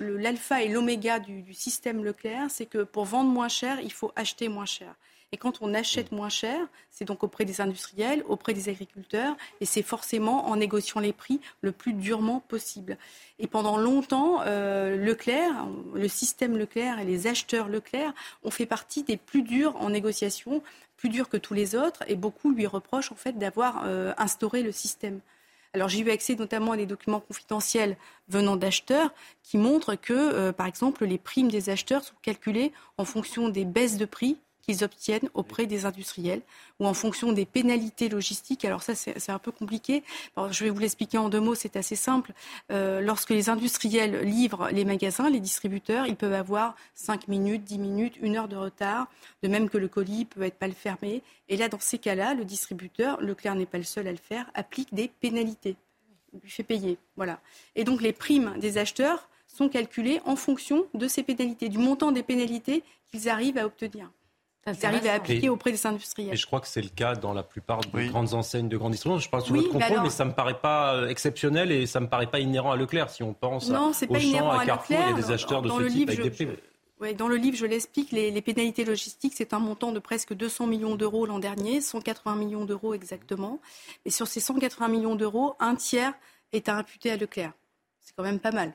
l'alpha 0.00 0.62
et 0.62 0.68
l'oméga 0.68 1.18
du, 1.18 1.54
système 1.54 2.04
Leclerc, 2.04 2.46
c'est 2.50 2.66
que 2.66 2.82
pour 2.82 3.06
vendre 3.06 3.30
moins 3.30 3.48
cher, 3.48 3.80
il 3.80 3.92
faut 3.92 4.12
acheter 4.14 4.48
moins 4.48 4.66
cher. 4.66 4.94
Et 5.32 5.36
quand 5.36 5.62
on 5.62 5.74
achète 5.74 6.10
moins 6.10 6.28
cher, 6.28 6.58
c'est 6.90 7.04
donc 7.04 7.22
auprès 7.22 7.44
des 7.44 7.60
industriels, 7.60 8.24
auprès 8.28 8.52
des 8.52 8.68
agriculteurs, 8.68 9.36
et 9.60 9.64
c'est 9.64 9.82
forcément 9.82 10.48
en 10.48 10.56
négociant 10.56 11.00
les 11.00 11.12
prix 11.12 11.40
le 11.60 11.70
plus 11.70 11.92
durement 11.92 12.40
possible. 12.40 12.98
Et 13.38 13.46
pendant 13.46 13.76
longtemps, 13.76 14.42
euh, 14.44 14.96
Leclerc, 14.96 15.68
le 15.94 16.08
système 16.08 16.58
Leclerc 16.58 16.98
et 16.98 17.04
les 17.04 17.28
acheteurs 17.28 17.68
Leclerc 17.68 18.12
ont 18.42 18.50
fait 18.50 18.66
partie 18.66 19.04
des 19.04 19.16
plus 19.16 19.42
durs 19.42 19.76
en 19.76 19.90
négociation, 19.90 20.64
plus 20.96 21.10
durs 21.10 21.28
que 21.28 21.36
tous 21.36 21.54
les 21.54 21.76
autres, 21.76 22.02
et 22.08 22.16
beaucoup 22.16 22.50
lui 22.50 22.66
reprochent 22.66 23.12
en 23.12 23.16
fait 23.16 23.38
d'avoir 23.38 23.84
euh, 23.86 24.12
instauré 24.18 24.64
le 24.64 24.72
système. 24.72 25.20
Alors 25.72 25.88
j'ai 25.88 26.00
eu 26.00 26.10
accès 26.10 26.34
notamment 26.34 26.72
à 26.72 26.76
des 26.76 26.86
documents 26.86 27.20
confidentiels 27.20 27.96
venant 28.28 28.56
d'acheteurs 28.56 29.14
qui 29.42 29.56
montrent 29.56 29.94
que, 29.94 30.12
euh, 30.12 30.52
par 30.52 30.66
exemple, 30.66 31.04
les 31.04 31.18
primes 31.18 31.50
des 31.50 31.70
acheteurs 31.70 32.02
sont 32.02 32.14
calculées 32.22 32.72
en 32.98 33.04
fonction 33.04 33.48
des 33.48 33.64
baisses 33.64 33.96
de 33.96 34.04
prix 34.04 34.38
qu'ils 34.70 34.84
obtiennent 34.84 35.28
auprès 35.34 35.66
des 35.66 35.84
industriels 35.84 36.42
ou 36.78 36.86
en 36.86 36.94
fonction 36.94 37.32
des 37.32 37.44
pénalités 37.44 38.08
logistiques. 38.08 38.64
Alors 38.64 38.82
ça, 38.82 38.94
c'est 38.94 39.30
un 39.30 39.38
peu 39.38 39.50
compliqué. 39.50 40.02
je 40.50 40.64
vais 40.64 40.70
vous 40.70 40.78
l'expliquer 40.78 41.18
en 41.18 41.28
deux 41.28 41.40
mots, 41.40 41.54
c'est 41.54 41.76
assez 41.76 41.96
simple. 41.96 42.32
Euh, 42.70 43.00
lorsque 43.00 43.30
les 43.30 43.48
industriels 43.48 44.22
livrent 44.22 44.68
les 44.70 44.84
magasins, 44.84 45.28
les 45.28 45.40
distributeurs, 45.40 46.06
ils 46.06 46.16
peuvent 46.16 46.32
avoir 46.32 46.76
5 46.94 47.28
minutes, 47.28 47.64
10 47.64 47.78
minutes, 47.78 48.14
une 48.22 48.36
heure 48.36 48.48
de 48.48 48.56
retard, 48.56 49.08
de 49.42 49.48
même 49.48 49.68
que 49.68 49.78
le 49.78 49.88
colis 49.88 50.24
peut 50.24 50.42
être 50.42 50.60
mal 50.60 50.72
fermé. 50.72 51.22
Et 51.48 51.56
là, 51.56 51.68
dans 51.68 51.80
ces 51.80 51.98
cas-là, 51.98 52.34
le 52.34 52.44
distributeur, 52.44 53.20
Leclerc 53.20 53.56
n'est 53.56 53.66
pas 53.66 53.78
le 53.78 53.84
seul 53.84 54.06
à 54.06 54.12
le 54.12 54.18
faire, 54.18 54.50
applique 54.54 54.94
des 54.94 55.08
pénalités. 55.08 55.76
Il 56.32 56.40
lui 56.40 56.50
fait 56.50 56.62
payer. 56.62 56.96
Voilà. 57.16 57.40
Et 57.74 57.82
donc 57.82 58.00
les 58.02 58.12
primes 58.12 58.54
des 58.58 58.78
acheteurs 58.78 59.28
sont 59.48 59.68
calculées 59.68 60.20
en 60.24 60.36
fonction 60.36 60.86
de 60.94 61.08
ces 61.08 61.24
pénalités, 61.24 61.68
du 61.68 61.78
montant 61.78 62.12
des 62.12 62.22
pénalités 62.22 62.84
qu'ils 63.10 63.28
arrivent 63.28 63.58
à 63.58 63.66
obtenir. 63.66 64.10
Ils 64.66 64.84
arrivent 64.86 65.06
à 65.06 65.14
appliquer 65.14 65.48
auprès 65.48 65.72
des 65.72 65.86
industriels. 65.86 66.34
Et 66.34 66.36
je 66.36 66.46
crois 66.46 66.60
que 66.60 66.66
c'est 66.68 66.82
le 66.82 66.90
cas 66.90 67.14
dans 67.14 67.32
la 67.32 67.42
plupart 67.42 67.80
des 67.80 68.08
grandes 68.08 68.34
enseignes 68.34 68.68
de 68.68 68.76
grande 68.76 68.92
distribution. 68.92 69.18
Je 69.18 69.30
parle 69.30 69.42
sous 69.42 69.52
Oui, 69.54 69.60
votre 69.60 69.68
mais 69.68 69.80
contrôle, 69.80 69.96
mais, 69.96 70.00
alors- 70.00 70.12
ça 70.12 70.24
me 70.26 70.32
paraît 70.32 70.60
pas 70.60 70.94
euh, 70.96 71.08
exceptionnel 71.08 71.72
et 71.72 71.86
ça 71.86 71.98
me 72.00 72.08
paraît 72.08 72.26
pas 72.30 72.40
inhérent 72.40 72.70
à 72.70 72.76
Leclerc. 72.76 73.08
Si 73.10 73.22
on 73.22 73.32
pense 73.32 73.70
Non, 73.70 73.86
à 73.86 73.88
Auchan, 73.90 74.14
inhérent 74.18 74.50
à 74.50 74.60
à 74.60 74.66
Carrefour, 74.66 74.96
il 75.00 75.10
y 75.10 75.12
a 75.12 75.16
des 75.16 75.30
acheteurs 75.30 75.62
de 75.62 75.68
Dans 75.68 75.78
ce 75.78 75.84
type 75.84 75.94
livre, 75.94 76.10
avec 76.10 76.22
des 76.22 76.28
je- 76.28 76.34
primes. 76.34 76.56
Ouais, 77.00 77.14
dans 77.14 77.28
le 77.28 77.36
livre, 77.36 77.56
je 77.56 77.64
l'explique, 77.64 78.12
les, 78.12 78.30
les 78.30 78.42
pénalités 78.42 78.84
logistiques, 78.84 79.32
c'est 79.34 79.54
un 79.54 79.58
montant 79.58 79.90
de 79.92 79.98
presque 79.98 80.34
200 80.34 80.66
millions 80.66 80.96
d'euros 80.96 81.24
l'an 81.24 81.38
dernier, 81.38 81.80
180 81.80 82.36
millions 82.36 82.66
d'euros 82.66 82.92
exactement. 82.92 83.58
Et 84.04 84.10
sur 84.10 84.26
ces 84.28 84.40
180 84.40 84.88
millions 84.88 85.14
d'euros, 85.16 85.56
un 85.60 85.74
tiers 85.76 86.12
est 86.52 86.68
à 86.68 86.76
imputer 86.76 87.10
à 87.10 87.16
Leclerc. 87.16 87.52
C'est 88.02 88.14
quand 88.14 88.22
même 88.22 88.38
pas 88.40 88.52
mal. 88.52 88.74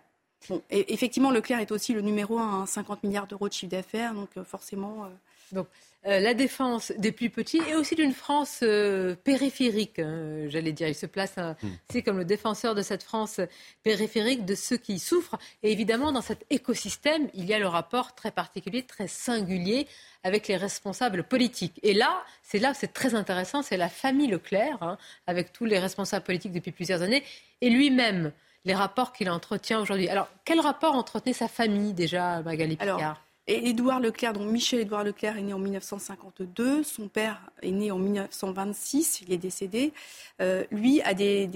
Bon, 0.50 0.60
et 0.72 0.92
effectivement, 0.94 1.30
Leclerc 1.30 1.60
est 1.60 1.72
aussi 1.72 1.94
le 1.94 2.02
numéro 2.02 2.40
1 2.40 2.64
à 2.64 2.66
50 2.66 3.04
milliards 3.04 3.28
d'euros 3.28 3.48
de 3.48 3.54
chiffre 3.54 3.70
d'affaires, 3.72 4.16
donc 4.16 4.30
euh, 4.38 4.44
forcément. 4.44 5.06
euh, 5.06 5.10
Donc, 5.56 5.68
euh, 6.06 6.20
la 6.20 6.36
défense 6.36 6.92
des 7.00 7.12
plus 7.12 7.32
petits 7.32 7.62
et 7.68 7.74
aussi 7.74 7.96
d'une 7.96 8.14
France 8.14 8.60
euh, 8.62 9.16
périphérique, 9.16 9.98
hein, 9.98 10.46
j'allais 10.50 10.72
dire. 10.72 10.88
Il 10.88 10.94
se 10.94 11.08
place 11.08 11.36
hein, 11.38 11.56
c'est 11.90 12.04
comme 12.04 12.20
le 12.20 12.26
défenseur 12.26 12.76
de 12.76 12.84
cette 12.84 13.02
France 13.02 13.42
périphérique, 13.82 14.46
de 14.46 14.54
ceux 14.54 14.78
qui 14.78 15.00
souffrent. 15.00 15.40
Et 15.64 15.72
évidemment, 15.72 16.12
dans 16.12 16.22
cet 16.22 16.46
écosystème, 16.52 17.28
il 17.34 17.46
y 17.46 17.56
a 17.56 17.60
le 17.60 17.68
rapport 17.68 18.14
très 18.14 18.30
particulier, 18.30 18.84
très 18.84 19.08
singulier 19.08 19.88
avec 20.24 20.48
les 20.48 20.58
responsables 20.58 21.24
politiques. 21.24 21.80
Et 21.82 21.96
là, 21.96 22.24
c'est 22.44 22.60
là 22.60 22.72
où 22.72 22.74
c'est 22.76 22.94
très 22.94 23.16
intéressant, 23.16 23.64
c'est 23.64 23.78
la 23.78 23.90
famille 23.90 24.28
Leclerc, 24.28 24.78
hein, 24.82 24.98
avec 25.26 25.54
tous 25.54 25.66
les 25.66 25.80
responsables 25.80 26.26
politiques 26.26 26.52
depuis 26.52 26.72
plusieurs 26.72 27.02
années, 27.02 27.24
et 27.62 27.70
lui-même, 27.72 28.32
les 28.66 28.76
rapports 28.76 29.12
qu'il 29.12 29.30
entretient 29.30 29.80
aujourd'hui. 29.80 30.10
Alors, 30.10 30.28
quel 30.44 30.60
rapport 30.60 30.96
entretenait 30.96 31.34
sa 31.34 31.48
famille 31.48 31.94
déjà, 31.94 32.42
Magali 32.42 32.76
Picard? 32.76 32.98
Alors, 33.00 33.22
et 33.48 33.70
Édouard 33.70 34.00
Leclerc, 34.00 34.34
donc 34.34 34.52
Michel 34.52 34.80
Édouard 34.80 35.04
Leclerc 35.04 35.38
est 35.38 35.44
né 35.44 35.54
en 35.54 35.60
1952, 35.60 36.82
son 36.84 37.08
père 37.08 37.40
est 37.62 37.70
né 37.70 37.92
en 37.92 38.00
1926, 38.00 39.22
il 39.22 39.34
est 39.34 39.38
décédé. 39.38 39.94
Euh, 40.42 40.64
lui 40.72 41.00
a 41.04 41.14
des, 41.14 41.48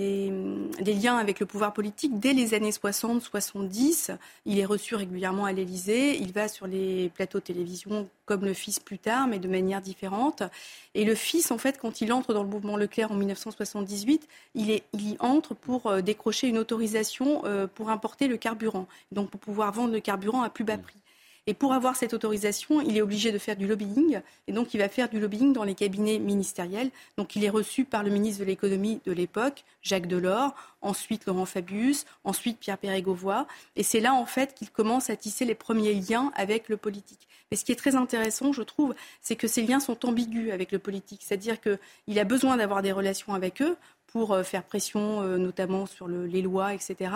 liens 0.80 1.18
avec 1.18 1.40
le 1.40 1.48
pouvoir 1.48 1.74
politique 1.74 2.20
dès 2.20 2.34
les 2.34 2.54
années 2.54 2.70
60-70. 2.70 4.16
Il 4.46 4.60
est 4.60 4.66
reçu 4.66 4.94
régulièrement 4.94 5.46
à 5.46 5.52
l'Élysée, 5.52 6.16
il 6.18 6.32
va 6.32 6.48
sur 6.48 6.68
les 6.68 7.10
plateaux 7.10 7.40
de 7.40 7.46
télévision 7.46 8.08
comme 8.28 8.46
le 8.46 8.54
fils 8.54 8.80
plus 8.80 9.00
tard, 9.00 9.28
mais 9.28 9.40
de 9.40 9.48
manière 9.48 9.82
différente. 9.82 10.44
Et 10.94 11.06
le 11.06 11.16
fils, 11.16 11.50
en 11.50 11.58
fait, 11.58 11.80
quand 11.80 12.02
il 12.02 12.14
entre 12.14 12.36
dans 12.36 12.44
le 12.44 12.50
mouvement 12.50 12.78
Leclerc 12.78 13.12
en 13.12 13.16
1978, 13.16 14.28
il, 14.54 14.70
est, 14.70 14.84
il 14.94 15.10
y 15.10 15.18
entre 15.20 15.56
pour 15.56 15.88
euh, 15.88 16.02
décrocher 16.02 16.48
une 16.48 16.60
autorisation 16.60 17.42
euh, 17.46 17.66
pour 17.66 17.90
importer 17.90 18.28
le 18.28 18.38
carburant, 18.38 18.88
donc 19.12 19.32
pour 19.32 19.40
pouvoir 19.40 19.72
vendre 19.72 19.94
le 19.94 20.00
carburant 20.00 20.44
à 20.44 20.52
plus 20.52 20.64
bas 20.64 20.78
prix. 20.78 20.94
Et 21.50 21.56
pour 21.56 21.74
avoir 21.74 21.96
cette 21.96 22.14
autorisation, 22.14 22.80
il 22.80 22.96
est 22.96 23.02
obligé 23.02 23.32
de 23.32 23.40
faire 23.40 23.56
du 23.56 23.66
lobbying. 23.66 24.22
Et 24.48 24.52
donc, 24.52 24.76
il 24.76 24.78
va 24.78 24.88
faire 24.88 25.10
du 25.10 25.20
lobbying 25.20 25.52
dans 25.52 25.64
les 25.64 25.74
cabinets 25.74 26.20
ministériels. 26.20 26.92
Donc, 27.18 27.36
il 27.36 27.44
est 27.44 27.50
reçu 27.50 27.86
par 27.86 28.04
le 28.04 28.12
ministre 28.12 28.42
de 28.42 28.46
l'économie 28.46 29.02
de 29.04 29.12
l'époque, 29.12 29.64
Jacques 29.82 30.06
Delors, 30.06 30.54
ensuite 30.84 31.26
Laurent 31.26 31.48
Fabius, 31.48 32.06
ensuite 32.24 32.60
Pierre 32.60 32.78
Pérégovoy. 32.78 33.48
Et 33.76 33.82
c'est 33.82 34.00
là, 34.00 34.14
en 34.14 34.28
fait, 34.28 34.54
qu'il 34.54 34.70
commence 34.70 35.10
à 35.10 35.16
tisser 35.16 35.44
les 35.44 35.56
premiers 35.56 35.96
liens 35.96 36.32
avec 36.36 36.70
le 36.70 36.78
politique. 36.78 37.28
Mais 37.50 37.58
ce 37.58 37.66
qui 37.66 37.72
est 37.72 37.76
très 37.76 37.96
intéressant, 37.96 38.54
je 38.54 38.62
trouve, 38.62 38.94
c'est 39.20 39.36
que 39.36 39.48
ces 39.48 39.64
liens 39.64 39.80
sont 39.80 40.06
ambigus 40.06 40.52
avec 40.52 40.72
le 40.72 40.78
politique. 40.78 41.22
C'est-à-dire 41.24 41.58
qu'il 41.60 42.20
a 42.20 42.26
besoin 42.26 42.58
d'avoir 42.58 42.84
des 42.84 42.92
relations 42.92 43.34
avec 43.34 43.64
eux 43.64 43.76
pour 44.12 44.34
euh, 44.34 44.44
faire 44.44 44.64
pression, 44.64 45.22
euh, 45.22 45.38
notamment 45.38 45.86
sur 45.86 46.08
le- 46.08 46.26
les 46.26 46.42
lois, 46.42 46.74
etc. 46.74 47.12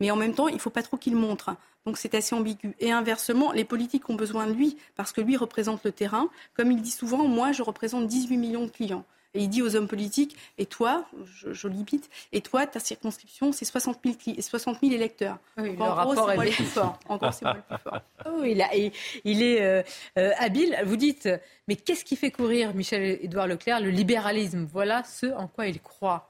Mais 0.00 0.10
en 0.10 0.16
même 0.16 0.34
temps, 0.34 0.48
il 0.48 0.54
ne 0.54 0.60
faut 0.60 0.70
pas 0.70 0.82
trop 0.82 0.96
qu'il 0.96 1.16
montre. 1.16 1.50
Donc 1.86 1.96
c'est 1.96 2.14
assez 2.14 2.34
ambigu. 2.34 2.74
Et 2.80 2.92
inversement, 2.92 3.52
les 3.52 3.64
politiques 3.64 4.08
ont 4.10 4.14
besoin 4.14 4.46
de 4.46 4.52
lui 4.52 4.76
parce 4.96 5.12
que 5.12 5.20
lui 5.20 5.36
représente 5.36 5.84
le 5.84 5.92
terrain. 5.92 6.28
Comme 6.56 6.70
il 6.72 6.82
dit 6.82 6.90
souvent, 6.90 7.26
moi, 7.28 7.52
je 7.52 7.62
représente 7.62 8.06
18 8.06 8.36
millions 8.36 8.64
de 8.64 8.70
clients. 8.70 9.04
Et 9.34 9.42
il 9.42 9.48
dit 9.50 9.60
aux 9.60 9.76
hommes 9.76 9.88
politiques, 9.88 10.36
et 10.56 10.64
toi, 10.64 11.04
je, 11.34 11.52
je 11.52 11.68
limite, 11.68 12.08
et 12.32 12.40
toi, 12.40 12.66
ta 12.66 12.80
circonscription, 12.80 13.52
c'est 13.52 13.66
60 13.66 13.98
000, 14.02 14.16
cli- 14.16 14.40
60 14.40 14.78
000 14.80 14.92
électeurs. 14.94 15.36
Oui, 15.58 15.68
Donc, 15.70 15.78
le 15.78 15.84
en 15.84 15.86
gros, 15.88 15.94
rapport 16.10 16.30
est 16.32 16.34
moi 16.36 16.44
le 16.46 16.50
plus 16.50 16.64
fort. 16.64 16.98
Encore, 17.10 17.34
c'est 17.34 17.44
moi 17.44 17.54
le 17.56 17.76
plus 17.76 17.82
fort. 17.82 18.00
Oh, 18.26 18.42
il, 18.44 18.60
a- 18.62 18.74
il- 18.74 18.90
il 19.24 19.42
est 19.42 19.60
euh, 19.62 19.82
euh, 20.18 20.32
habile. 20.38 20.76
Vous 20.86 20.96
dites, 20.96 21.28
mais 21.68 21.76
qu'est-ce 21.76 22.04
qui 22.06 22.16
fait 22.16 22.30
courir 22.30 22.74
Michel-Édouard 22.74 23.46
Leclerc? 23.46 23.80
Le 23.80 23.90
libéralisme. 23.90 24.66
Voilà 24.72 25.04
ce 25.04 25.26
en 25.34 25.46
quoi 25.46 25.66
il 25.66 25.78
croit. 25.80 26.26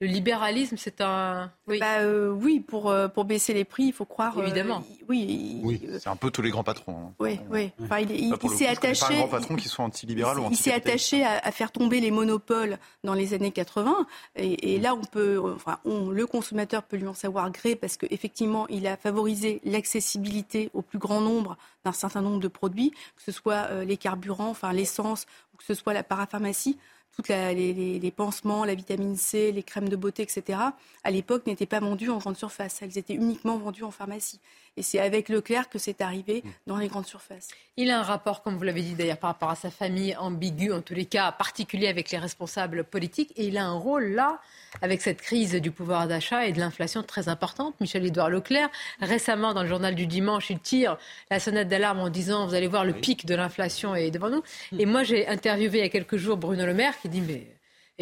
Le 0.00 0.08
libéralisme, 0.08 0.76
c'est 0.76 1.00
un. 1.00 1.52
Oui. 1.68 1.78
Bah, 1.78 2.00
euh, 2.00 2.28
oui, 2.30 2.58
pour, 2.60 2.90
euh, 2.90 3.06
pour 3.06 3.24
baisser 3.24 3.54
les 3.54 3.64
prix, 3.64 3.84
il 3.84 3.92
faut 3.92 4.04
croire. 4.04 4.36
euh, 4.38 4.42
Évidemment. 4.42 4.82
oui, 5.08 5.80
c'est 6.00 6.08
un 6.08 6.16
peu 6.16 6.30
tous 6.32 6.42
les 6.42 6.50
grands 6.50 6.64
patrons. 6.64 6.96
hein. 7.10 7.12
Oui, 7.20 7.38
oui. 7.50 7.70
Enfin, 7.80 8.00
il, 8.00 8.08
s'est 8.50 8.64
pas 8.66 8.70
attaché. 8.72 9.04
un 9.14 9.18
grand 9.18 9.28
patron 9.28 9.54
qui 9.56 9.68
soit 9.68 9.84
anti-libéral 9.84 10.40
ou 10.40 10.48
il 10.50 10.56
s'est 10.56 10.72
attaché 10.72 11.24
à, 11.24 11.38
à 11.38 11.52
faire 11.52 11.70
tomber 11.70 12.00
les 12.00 12.10
monopoles 12.10 12.78
dans 13.04 13.14
les 13.14 13.34
années 13.34 13.52
80. 13.52 14.06
Et, 14.36 14.74
et 14.74 14.80
là, 14.80 14.94
on 14.96 15.04
peut, 15.04 15.40
enfin, 15.54 15.78
on- 15.84 16.10
le 16.10 16.26
consommateur 16.26 16.82
peut 16.82 16.96
lui 16.96 17.06
en 17.06 17.14
savoir 17.14 17.50
gré 17.52 17.76
parce 17.76 17.96
qu'effectivement, 17.96 18.66
il 18.68 18.88
a 18.88 18.96
favorisé 18.96 19.60
l'accessibilité 19.64 20.70
au 20.74 20.82
plus 20.82 20.98
grand 20.98 21.20
nombre 21.20 21.56
d'un 21.84 21.92
certain 21.92 22.20
nombre 22.20 22.40
de 22.40 22.48
produits, 22.48 22.90
que 22.90 23.22
ce 23.22 23.30
soit 23.32 23.68
euh, 23.70 23.84
les 23.84 23.96
carburants, 23.96 24.48
enfin 24.50 24.72
l'essence, 24.72 25.26
ou 25.54 25.56
que 25.56 25.64
ce 25.64 25.74
soit 25.74 25.92
la 25.94 26.02
parapharmacie. 26.02 26.78
Toutes 27.16 27.28
les, 27.28 27.72
les- 28.00 28.10
pansements, 28.10 28.64
la 28.64 28.74
vitamine 28.74 29.16
C, 29.16 29.52
les 29.52 29.62
crèmes 29.62 29.88
de 29.88 29.96
beauté, 29.96 30.22
etc., 30.24 30.58
à 31.04 31.10
l'époque 31.10 31.46
n'étaient 31.46 31.66
pas 31.66 31.78
vendus 31.80 32.10
en 32.10 32.18
grande 32.18 32.36
surface. 32.36 32.82
Elles 32.82 32.98
étaient 32.98 33.14
uniquement 33.14 33.56
vendues 33.56 33.84
en 33.84 33.90
pharmacie. 33.92 34.40
Et 34.76 34.82
c'est 34.82 34.98
avec 34.98 35.28
Leclerc 35.28 35.68
que 35.68 35.78
c'est 35.78 36.00
arrivé 36.00 36.42
dans 36.66 36.76
les 36.76 36.88
grandes 36.88 37.06
surfaces. 37.06 37.48
Il 37.76 37.90
a 37.90 38.00
un 38.00 38.02
rapport, 38.02 38.42
comme 38.42 38.56
vous 38.56 38.64
l'avez 38.64 38.82
dit 38.82 38.94
d'ailleurs, 38.94 39.18
par 39.18 39.30
rapport 39.30 39.50
à 39.50 39.54
sa 39.54 39.70
famille, 39.70 40.16
ambigu, 40.16 40.72
en 40.72 40.80
tous 40.80 40.94
les 40.94 41.04
cas 41.04 41.30
particulier 41.30 41.86
avec 41.86 42.10
les 42.10 42.18
responsables 42.18 42.82
politiques. 42.82 43.32
Et 43.36 43.46
il 43.46 43.56
a 43.56 43.64
un 43.64 43.74
rôle 43.74 44.06
là, 44.06 44.40
avec 44.82 45.00
cette 45.00 45.20
crise 45.20 45.54
du 45.54 45.70
pouvoir 45.70 46.08
d'achat 46.08 46.46
et 46.46 46.52
de 46.52 46.58
l'inflation 46.58 47.04
très 47.04 47.28
importante. 47.28 47.80
Michel-Édouard 47.80 48.30
Leclerc, 48.30 48.68
récemment 49.00 49.54
dans 49.54 49.62
le 49.62 49.68
journal 49.68 49.94
du 49.94 50.06
dimanche, 50.06 50.50
il 50.50 50.58
tire 50.58 50.98
la 51.30 51.38
sonnette 51.38 51.68
d'alarme 51.68 52.00
en 52.00 52.10
disant, 52.10 52.46
vous 52.46 52.54
allez 52.54 52.66
voir, 52.66 52.84
le 52.84 52.94
pic 52.94 53.26
de 53.26 53.34
l'inflation 53.36 53.94
est 53.94 54.10
devant 54.10 54.30
nous. 54.30 54.42
Et 54.76 54.86
moi, 54.86 55.04
j'ai 55.04 55.28
interviewé 55.28 55.78
il 55.78 55.82
y 55.82 55.86
a 55.86 55.88
quelques 55.88 56.16
jours 56.16 56.36
Bruno 56.36 56.66
Le 56.66 56.74
Maire 56.74 56.98
qui 57.00 57.08
dit, 57.08 57.20
mais, 57.20 57.46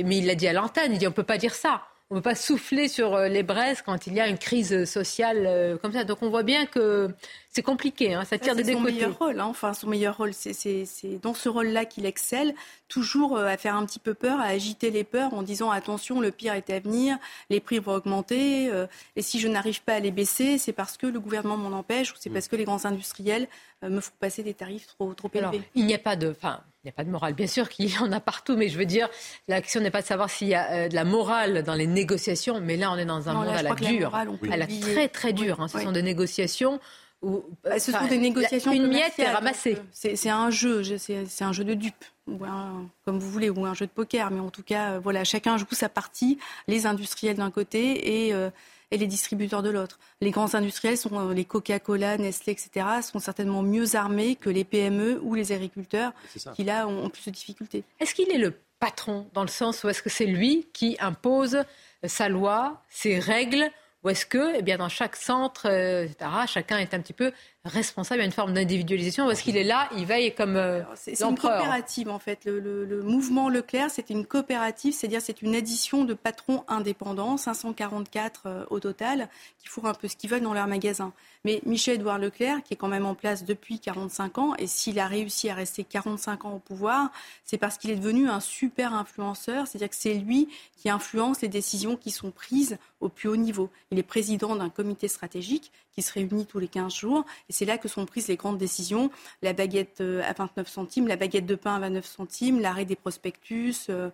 mais 0.02 0.18
il 0.18 0.26
l'a 0.26 0.34
dit 0.34 0.48
à 0.48 0.54
l'antenne, 0.54 0.92
il 0.92 0.98
dit, 0.98 1.06
on 1.06 1.10
ne 1.10 1.14
peut 1.14 1.22
pas 1.22 1.38
dire 1.38 1.54
ça. 1.54 1.82
On 2.12 2.16
ne 2.16 2.20
peut 2.20 2.24
pas 2.28 2.34
souffler 2.34 2.88
sur 2.88 3.14
euh, 3.14 3.28
les 3.28 3.42
braises 3.42 3.80
quand 3.80 4.06
il 4.06 4.12
y 4.12 4.20
a 4.20 4.28
une 4.28 4.36
crise 4.36 4.84
sociale 4.84 5.44
euh, 5.46 5.78
comme 5.78 5.94
ça. 5.94 6.04
Donc 6.04 6.18
on 6.20 6.28
voit 6.28 6.42
bien 6.42 6.66
que 6.66 7.08
c'est 7.48 7.62
compliqué, 7.62 8.12
hein, 8.12 8.26
ça 8.26 8.36
tire 8.38 8.54
des 8.54 8.64
c'est 8.64 8.72
deux 8.72 8.76
son 8.76 8.82
meilleur 8.84 9.18
rôle. 9.18 9.40
hein. 9.40 9.46
Enfin, 9.46 9.72
son 9.72 9.88
meilleur 9.88 10.18
rôle, 10.18 10.34
c'est- 10.34 10.84
dans 11.22 11.32
ce 11.32 11.48
rôle-là 11.48 11.86
qu'il 11.86 12.04
excelle, 12.04 12.54
toujours 12.88 13.38
euh, 13.38 13.46
à 13.46 13.56
faire 13.56 13.74
un 13.76 13.86
petit 13.86 13.98
peu 13.98 14.12
peur, 14.12 14.40
à 14.40 14.44
agiter 14.44 14.90
les 14.90 15.04
peurs 15.04 15.32
en 15.32 15.42
disant 15.42 15.70
attention, 15.70 16.20
le 16.20 16.30
pire 16.32 16.52
est 16.52 16.68
à 16.68 16.80
venir, 16.80 17.16
les 17.48 17.60
prix 17.60 17.78
vont 17.78 17.94
augmenter, 17.94 18.68
euh, 18.70 18.86
et 19.16 19.22
si 19.22 19.40
je 19.40 19.48
n'arrive 19.48 19.80
pas 19.82 19.94
à 19.94 20.00
les 20.00 20.10
baisser, 20.10 20.58
c'est 20.58 20.72
parce 20.74 20.98
que 20.98 21.06
le 21.06 21.18
gouvernement 21.18 21.56
m'en 21.56 21.74
empêche 21.78 22.12
ou 22.12 22.16
c'est 22.20 22.28
parce 22.28 22.46
que 22.46 22.56
les 22.56 22.64
grands 22.64 22.84
industriels 22.84 23.48
euh, 23.84 23.88
me 23.88 24.00
font 24.02 24.12
passer 24.20 24.42
des 24.42 24.52
tarifs 24.52 24.86
trop, 24.86 25.14
trop 25.14 25.30
Alors, 25.34 25.54
élevés. 25.54 25.66
il 25.74 25.86
n'y 25.86 25.94
a 25.94 25.98
pas 25.98 26.16
de, 26.16 26.30
enfin, 26.30 26.60
il 26.84 26.88
n'y 26.88 26.90
a 26.90 26.92
pas 26.94 27.04
de 27.04 27.10
morale. 27.10 27.34
Bien 27.34 27.46
sûr 27.46 27.68
qu'il 27.68 27.92
y 27.92 27.98
en 27.98 28.10
a 28.10 28.18
partout, 28.18 28.56
mais 28.56 28.68
je 28.68 28.76
veux 28.76 28.84
dire, 28.86 29.08
la 29.46 29.60
question 29.60 29.80
n'est 29.80 29.90
pas 29.92 30.02
de 30.02 30.06
savoir 30.06 30.28
s'il 30.30 30.48
y 30.48 30.54
a 30.54 30.70
euh, 30.72 30.88
de 30.88 30.94
la 30.94 31.04
morale 31.04 31.62
dans 31.62 31.74
les 31.74 31.86
négociations, 31.86 32.60
mais 32.60 32.76
là, 32.76 32.90
on 32.90 32.96
est 32.96 33.04
dans 33.04 33.28
un 33.28 33.34
Non, 33.34 33.38
monde 33.40 33.48
là, 33.52 33.58
à 33.58 33.62
la 33.62 33.74
que 33.74 33.84
la 33.84 33.90
dure, 33.90 34.10
morale, 34.10 34.28
à 34.50 34.56
la 34.56 34.66
très 34.66 35.08
très 35.08 35.32
dure. 35.32 35.60
hein. 35.60 35.68
Ce 35.68 35.76
Oui. 35.78 35.84
sont 35.84 35.92
des 35.92 36.02
négociations 36.02 36.80
où 37.22 37.44
Bah, 37.62 37.78
ce 37.78 37.92
enfin, 37.92 38.00
sont 38.02 38.08
des 38.08 38.18
négociations 38.18 38.72
Une 38.72 38.88
miette 38.88 39.16
est 39.20 39.30
ramassée. 39.30 39.76
euh, 39.78 39.82
C'est 40.16 40.28
un 40.28 40.50
jeu, 40.50 40.82
je- 40.82 40.96
c'est 40.96 41.44
un 41.44 41.52
jeu 41.52 41.62
de 41.62 41.74
dupes, 41.74 42.04
ou 42.26 42.44
un- 42.44 42.88
comme 43.04 43.20
vous 43.20 43.30
voulez, 43.30 43.48
ou 43.48 43.64
un 43.64 43.74
jeu 43.74 43.86
de 43.86 43.92
poker. 43.92 44.32
Mais 44.32 44.40
en 44.40 44.50
tout 44.50 44.64
cas, 44.64 44.94
euh, 44.94 44.98
voilà, 45.00 45.22
chacun 45.22 45.56
joue 45.58 45.66
sa 45.70 45.88
partie, 45.88 46.40
les 46.66 46.84
industriels 46.86 47.36
d'un 47.36 47.52
côté 47.52 48.26
et, 48.26 48.34
euh, 48.34 48.50
et 48.92 48.98
les 48.98 49.08
distributeurs 49.08 49.62
de 49.62 49.70
l'autre. 49.70 49.98
Les 50.20 50.30
grands 50.30 50.54
industriels, 50.54 50.96
sont 50.96 51.18
euh, 51.18 51.34
les 51.34 51.44
Coca-Cola, 51.44 52.18
Nestlé, 52.18 52.52
etc., 52.52 52.86
sont 53.02 53.18
certainement 53.18 53.62
mieux 53.62 53.96
armés 53.96 54.36
que 54.36 54.50
les 54.50 54.64
PME 54.64 55.18
ou 55.22 55.34
les 55.34 55.50
agriculteurs 55.50 56.12
qui, 56.54 56.62
là, 56.62 56.86
ont, 56.86 57.06
ont 57.06 57.10
plus 57.10 57.24
de 57.26 57.30
difficultés. 57.30 57.82
Est-ce 57.98 58.14
qu'il 58.14 58.30
est 58.30 58.38
le 58.38 58.54
patron 58.78 59.26
dans 59.32 59.42
le 59.42 59.48
sens 59.48 59.82
où 59.82 59.88
est-ce 59.88 60.02
que 60.02 60.10
c'est 60.10 60.26
lui 60.26 60.68
qui 60.72 60.96
impose 61.00 61.54
euh, 61.54 61.64
sa 62.04 62.28
loi, 62.28 62.82
ses 62.90 63.18
règles, 63.18 63.70
ou 64.04 64.10
est-ce 64.10 64.26
que, 64.26 64.56
eh 64.56 64.62
bien, 64.62 64.78
dans 64.78 64.88
chaque 64.88 65.16
centre, 65.16 65.68
euh, 65.68 66.04
etc., 66.04 66.30
chacun 66.46 66.78
est 66.78 66.92
un 66.92 67.00
petit 67.00 67.12
peu 67.12 67.32
responsable, 67.64 68.20
a 68.22 68.24
une 68.24 68.32
forme 68.32 68.54
d'individualisation, 68.54 69.30
est-ce 69.30 69.42
qu'il 69.42 69.56
est 69.56 69.62
là, 69.64 69.88
il 69.96 70.04
veille 70.04 70.34
comme 70.34 70.56
euh, 70.56 70.82
C'est 70.96 71.14
une 71.30 71.38
coopérative 71.58 72.08
en 72.10 72.18
fait. 72.18 72.44
Le, 72.44 72.58
le- 72.58 72.84
le 72.84 73.02
mouvement 73.02 73.48
Leclerc, 73.48 73.90
c'est 73.90 74.10
une 74.10 74.26
coopérative, 74.26 74.92
c'est-à-dire 74.94 75.20
c'est 75.22 75.42
une 75.42 75.54
addition 75.54 76.04
de 76.04 76.14
patrons 76.14 76.64
indépendants, 76.68 77.36
544 77.36 78.42
euh, 78.46 78.64
au 78.70 78.80
total, 78.80 79.28
qui 79.58 79.68
font 79.68 79.84
un 79.84 79.94
peu 79.94 80.08
ce 80.08 80.16
qu'ils 80.16 80.28
veulent 80.30 80.42
dans 80.42 80.54
leur 80.54 80.66
magasin. 80.66 81.12
Mais 81.44 81.60
Michel-Édouard 81.66 82.18
Leclerc, 82.18 82.62
qui 82.64 82.74
est 82.74 82.76
quand 82.76 82.88
même 82.88 83.06
en 83.06 83.14
place 83.14 83.44
depuis 83.44 83.78
45 83.80 84.38
ans, 84.38 84.54
et 84.58 84.66
s'il 84.66 84.98
a 85.00 85.06
réussi 85.06 85.48
à 85.48 85.54
rester 85.54 85.84
45 85.84 86.44
ans 86.44 86.54
au 86.54 86.58
pouvoir, 86.58 87.10
c'est 87.44 87.58
parce 87.58 87.78
qu'il 87.78 87.90
est 87.90 87.96
devenu 87.96 88.28
un 88.28 88.40
super 88.40 88.94
influenceur, 88.94 89.66
c'est-à-dire 89.66 89.88
que 89.90 89.96
c'est 89.96 90.14
lui 90.14 90.48
qui 90.76 90.90
influence 90.90 91.40
les 91.42 91.48
décisions 91.48 91.96
qui 91.96 92.10
sont 92.10 92.30
prises 92.32 92.76
au 93.00 93.08
plus 93.08 93.28
haut 93.28 93.36
niveau. 93.36 93.70
Il 93.92 93.98
est 93.98 94.02
président 94.04 94.54
d'un 94.56 94.68
comité 94.68 95.06
stratégique 95.08 95.70
qui 95.94 96.02
se 96.02 96.12
réunit 96.12 96.46
tous 96.46 96.58
les 96.58 96.68
15 96.68 96.94
jours. 96.94 97.24
Et 97.50 97.51
c'est 97.52 97.64
là 97.64 97.78
que 97.78 97.88
sont 97.88 98.06
prises 98.06 98.28
les 98.28 98.36
grandes 98.36 98.58
décisions. 98.58 99.10
La 99.42 99.52
baguette 99.52 100.00
euh, 100.00 100.22
à 100.24 100.32
29 100.32 100.68
centimes, 100.68 101.08
la 101.08 101.16
baguette 101.16 101.46
de 101.46 101.54
pain 101.54 101.76
à 101.76 101.80
29 101.80 102.04
centimes, 102.04 102.60
l'arrêt 102.60 102.84
des 102.84 102.96
prospectus. 102.96 103.86
Euh, 103.88 104.10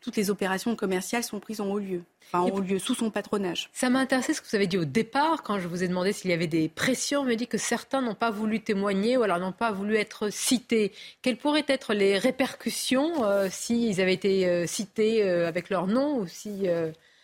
toutes 0.00 0.16
les 0.16 0.30
opérations 0.30 0.74
commerciales 0.74 1.22
sont 1.22 1.38
prises 1.38 1.60
en 1.60 1.66
haut 1.66 1.78
lieu, 1.78 2.02
enfin 2.26 2.40
en 2.40 2.48
haut 2.48 2.60
lieu, 2.60 2.78
sous 2.78 2.94
son 2.94 3.10
patronage. 3.10 3.68
Ça 3.74 3.90
m'a 3.90 3.98
intéressé 3.98 4.32
ce 4.32 4.40
que 4.40 4.48
vous 4.48 4.56
avez 4.56 4.66
dit 4.66 4.78
au 4.78 4.86
départ, 4.86 5.42
quand 5.42 5.58
je 5.58 5.68
vous 5.68 5.82
ai 5.84 5.88
demandé 5.88 6.14
s'il 6.14 6.30
y 6.30 6.34
avait 6.34 6.46
des 6.46 6.70
pressions. 6.70 7.20
On 7.20 7.24
me 7.24 7.34
dit 7.34 7.46
que 7.46 7.58
certains 7.58 8.00
n'ont 8.00 8.14
pas 8.14 8.30
voulu 8.30 8.60
témoigner 8.60 9.18
ou 9.18 9.22
alors 9.22 9.38
n'ont 9.38 9.52
pas 9.52 9.70
voulu 9.70 9.96
être 9.96 10.30
cités. 10.30 10.92
Quelles 11.20 11.36
pourraient 11.36 11.66
être 11.68 11.92
les 11.92 12.16
répercussions 12.16 13.22
euh, 13.24 13.48
s'ils 13.50 14.00
avaient 14.00 14.14
été 14.14 14.66
cités 14.66 15.22
avec 15.22 15.68
leur 15.68 15.86
nom 15.86 16.20
ou 16.20 16.26
si 16.26 16.68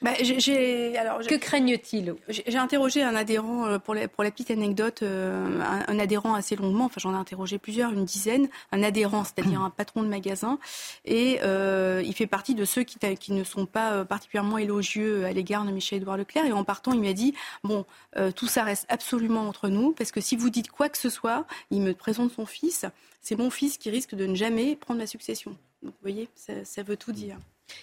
bah, 0.00 0.12
alors, 0.98 1.20
que 1.20 1.34
craignent-ils? 1.34 2.14
J'ai 2.28 2.56
interrogé 2.56 3.02
un 3.02 3.16
adhérent, 3.16 3.66
euh, 3.66 3.78
pour 3.78 3.94
la, 3.94 4.06
pour 4.06 4.22
la 4.22 4.30
petite 4.30 4.50
anecdote, 4.50 5.02
euh, 5.02 5.60
un, 5.60 5.98
adhérent 5.98 6.34
assez 6.34 6.54
longuement, 6.54 6.84
enfin 6.84 7.00
j'en 7.00 7.14
ai 7.14 7.16
interrogé 7.16 7.58
plusieurs, 7.58 7.92
une 7.92 8.04
dizaine, 8.04 8.48
un 8.70 8.82
adhérent, 8.84 9.24
c'est-à-dire 9.24 9.60
un 9.60 9.70
patron 9.70 10.02
de 10.02 10.08
magasin, 10.08 10.58
et 11.04 11.40
euh, 11.42 12.00
il 12.04 12.14
fait 12.14 12.28
partie 12.28 12.54
de 12.54 12.64
ceux 12.64 12.84
qui, 12.84 12.98
qui 13.16 13.32
ne 13.32 13.42
sont 13.42 13.66
pas 13.66 14.04
particulièrement 14.04 14.58
élogieux 14.58 15.24
à 15.24 15.32
l'égard 15.32 15.64
de 15.64 15.72
Michel-Édouard 15.72 16.16
Leclerc, 16.16 16.46
et 16.46 16.52
en 16.52 16.62
partant, 16.64 16.92
il 16.92 17.00
m'a 17.00 17.12
dit, 17.12 17.34
bon, 17.64 17.84
tout 18.36 18.46
ça 18.46 18.62
reste 18.62 18.86
absolument 18.88 19.48
entre 19.48 19.68
nous, 19.68 19.92
parce 19.92 20.12
que 20.12 20.20
si 20.20 20.36
vous 20.36 20.50
dites 20.50 20.70
quoi 20.70 20.88
que 20.88 20.98
ce 20.98 21.10
soit, 21.10 21.44
il 21.70 21.80
me 21.80 21.92
présente 21.92 22.32
son 22.32 22.46
fils, 22.46 22.86
c'est 23.20 23.36
mon 23.36 23.50
fils 23.50 23.78
qui 23.78 23.90
risque 23.90 24.14
de 24.14 24.26
ne 24.26 24.34
jamais 24.34 24.76
prendre 24.76 25.00
la 25.00 25.06
succession. 25.06 25.56
Donc 25.82 25.92
vous 25.92 26.02
voyez, 26.02 26.28
ça, 26.34 26.64
ça 26.64 26.82
veut 26.82 26.96
tout 26.96 27.12
dire. 27.12 27.36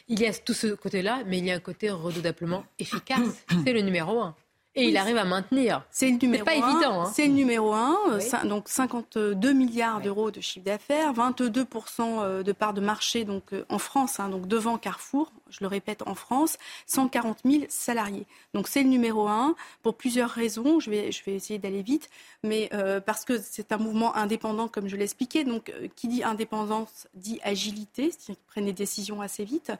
Il 0.07 0.19
y 0.19 0.25
a 0.25 0.33
tout 0.33 0.53
ce 0.53 0.67
côté-là, 0.67 1.23
mais 1.25 1.39
il 1.39 1.45
y 1.45 1.51
a 1.51 1.55
un 1.55 1.59
côté 1.59 1.89
redoutablement 1.89 2.65
efficace. 2.79 3.45
C'est 3.65 3.73
le 3.73 3.81
numéro 3.81 4.21
un. 4.21 4.35
Et 4.77 4.89
il 4.89 4.97
arrive 4.97 5.17
à 5.17 5.23
maintenir. 5.23 5.83
C'est 5.89 6.09
le 6.09 6.17
numéro 6.17 6.43
pas 6.43 6.53
évident. 6.53 7.03
Hein. 7.03 7.11
C'est 7.13 7.27
le 7.27 7.33
numéro 7.33 7.73
un. 7.73 7.97
Euh, 8.09 8.43
donc 8.43 8.67
52 8.67 9.53
milliards 9.53 10.01
d'euros 10.01 10.31
de 10.31 10.41
chiffre 10.41 10.65
d'affaires, 10.65 11.13
22% 11.13 11.63
euh, 11.99 12.43
de 12.43 12.51
part 12.51 12.73
de 12.73 12.81
marché 12.81 13.23
donc 13.23 13.53
euh, 13.53 13.65
en 13.69 13.79
France, 13.79 14.19
hein, 14.19 14.27
donc 14.27 14.47
devant 14.47 14.77
Carrefour. 14.77 15.31
Je 15.49 15.59
le 15.61 15.67
répète, 15.67 16.01
en 16.05 16.15
France, 16.15 16.57
140 16.87 17.39
000 17.45 17.63
salariés. 17.69 18.25
Donc 18.53 18.67
c'est 18.67 18.83
le 18.83 18.89
numéro 18.89 19.27
un 19.29 19.55
pour 19.81 19.95
plusieurs 19.95 20.29
raisons. 20.29 20.81
Je 20.81 20.89
vais, 20.89 21.11
je 21.13 21.23
vais 21.23 21.33
essayer 21.33 21.59
d'aller 21.59 21.83
vite, 21.83 22.09
mais 22.43 22.69
parce 23.05 23.23
que 23.23 23.39
c'est 23.39 23.71
un 23.71 23.77
mouvement 23.77 24.15
indépendant, 24.15 24.67
comme 24.67 24.89
je 24.89 24.97
l'expliquais. 24.97 25.43
Donc 25.43 25.71
qui 25.95 26.07
dit 26.07 26.23
indépendance 26.23 27.07
dit 27.13 27.39
agilité, 27.43 28.09
c'est-à-dire 28.09 28.25
qu'ils 28.25 28.35
prennent 28.47 28.65
des 28.65 28.73
décisions 28.73 29.21
assez 29.21 29.45
vite. 29.45 29.71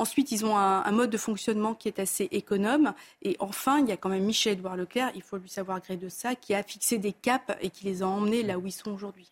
Ensuite, 0.00 0.32
ils 0.32 0.46
ont 0.46 0.56
un, 0.56 0.90
mode 0.92 1.10
de 1.10 1.18
fonctionnement 1.18 1.74
qui 1.74 1.86
est 1.86 1.98
assez 1.98 2.26
économe. 2.30 2.94
Et 3.20 3.36
enfin, 3.38 3.80
il 3.80 3.86
y 3.86 3.92
a 3.92 3.98
quand 3.98 4.08
même 4.08 4.24
Michel-Édouard 4.24 4.74
Leclerc, 4.74 5.12
il 5.14 5.20
faut 5.20 5.36
lui 5.36 5.50
savoir 5.50 5.78
gré 5.82 5.98
de 5.98 6.08
ça, 6.08 6.34
qui 6.34 6.54
a 6.54 6.62
fixé 6.62 6.96
des 6.96 7.12
caps 7.12 7.52
et 7.60 7.68
qui 7.68 7.84
les 7.84 8.02
a 8.02 8.06
emmenés 8.06 8.42
là 8.42 8.58
où 8.58 8.66
ils 8.66 8.72
sont 8.72 8.90
aujourd'hui. 8.92 9.30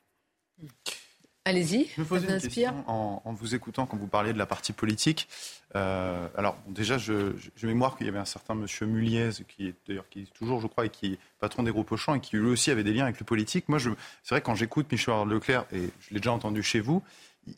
Allez-y. 1.47 1.89
Je 1.97 2.03
me 2.03 2.07
posais 2.07 2.29
une 2.29 2.39
question 2.39 2.85
en, 2.87 3.33
vous 3.33 3.55
écoutant 3.55 3.87
quand 3.87 3.97
vous 3.97 4.09
parliez 4.09 4.35
de 4.35 4.39
la 4.39 4.45
partie 4.45 4.75
politique. 4.75 5.27
Euh, 5.75 6.29
alors 6.37 6.59
déjà, 6.67 6.99
je, 6.99 7.33
je, 7.57 7.67
mémoire 7.67 7.97
qu'il 7.97 8.05
y 8.05 8.11
avait 8.11 8.19
un 8.19 8.27
certain 8.27 8.55
Monsieur 8.55 8.85
Muliez 8.85 9.31
qui 9.49 9.69
est 9.69 9.75
d'ailleurs 9.87 10.11
qui 10.11 10.21
est 10.21 10.35
toujours, 10.35 10.61
je 10.61 10.67
crois, 10.67 10.85
et 10.85 10.91
qui 10.91 11.15
est 11.15 11.19
patron 11.41 11.63
des 11.63 11.73
groupes 11.73 11.91
Auchan 11.93 12.15
et 12.17 12.21
qui 12.21 12.37
lui 12.37 12.51
aussi 12.51 12.71
avait 12.71 12.85
des 12.85 12.93
liens 12.93 13.05
avec 13.05 13.19
le 13.19 13.25
politique. 13.25 13.71
Moi, 13.71 13.79
c'est 13.79 14.35
vrai 14.35 14.43
quand 14.43 14.55
j'écoute 14.55 14.93
Michel 14.93 15.27
Leclerc 15.29 15.65
et 15.73 15.89
je 16.01 16.13
l'ai 16.13 16.21
déjà 16.21 16.33
entendu 16.33 16.63
chez 16.63 16.81
vous, 16.81 17.03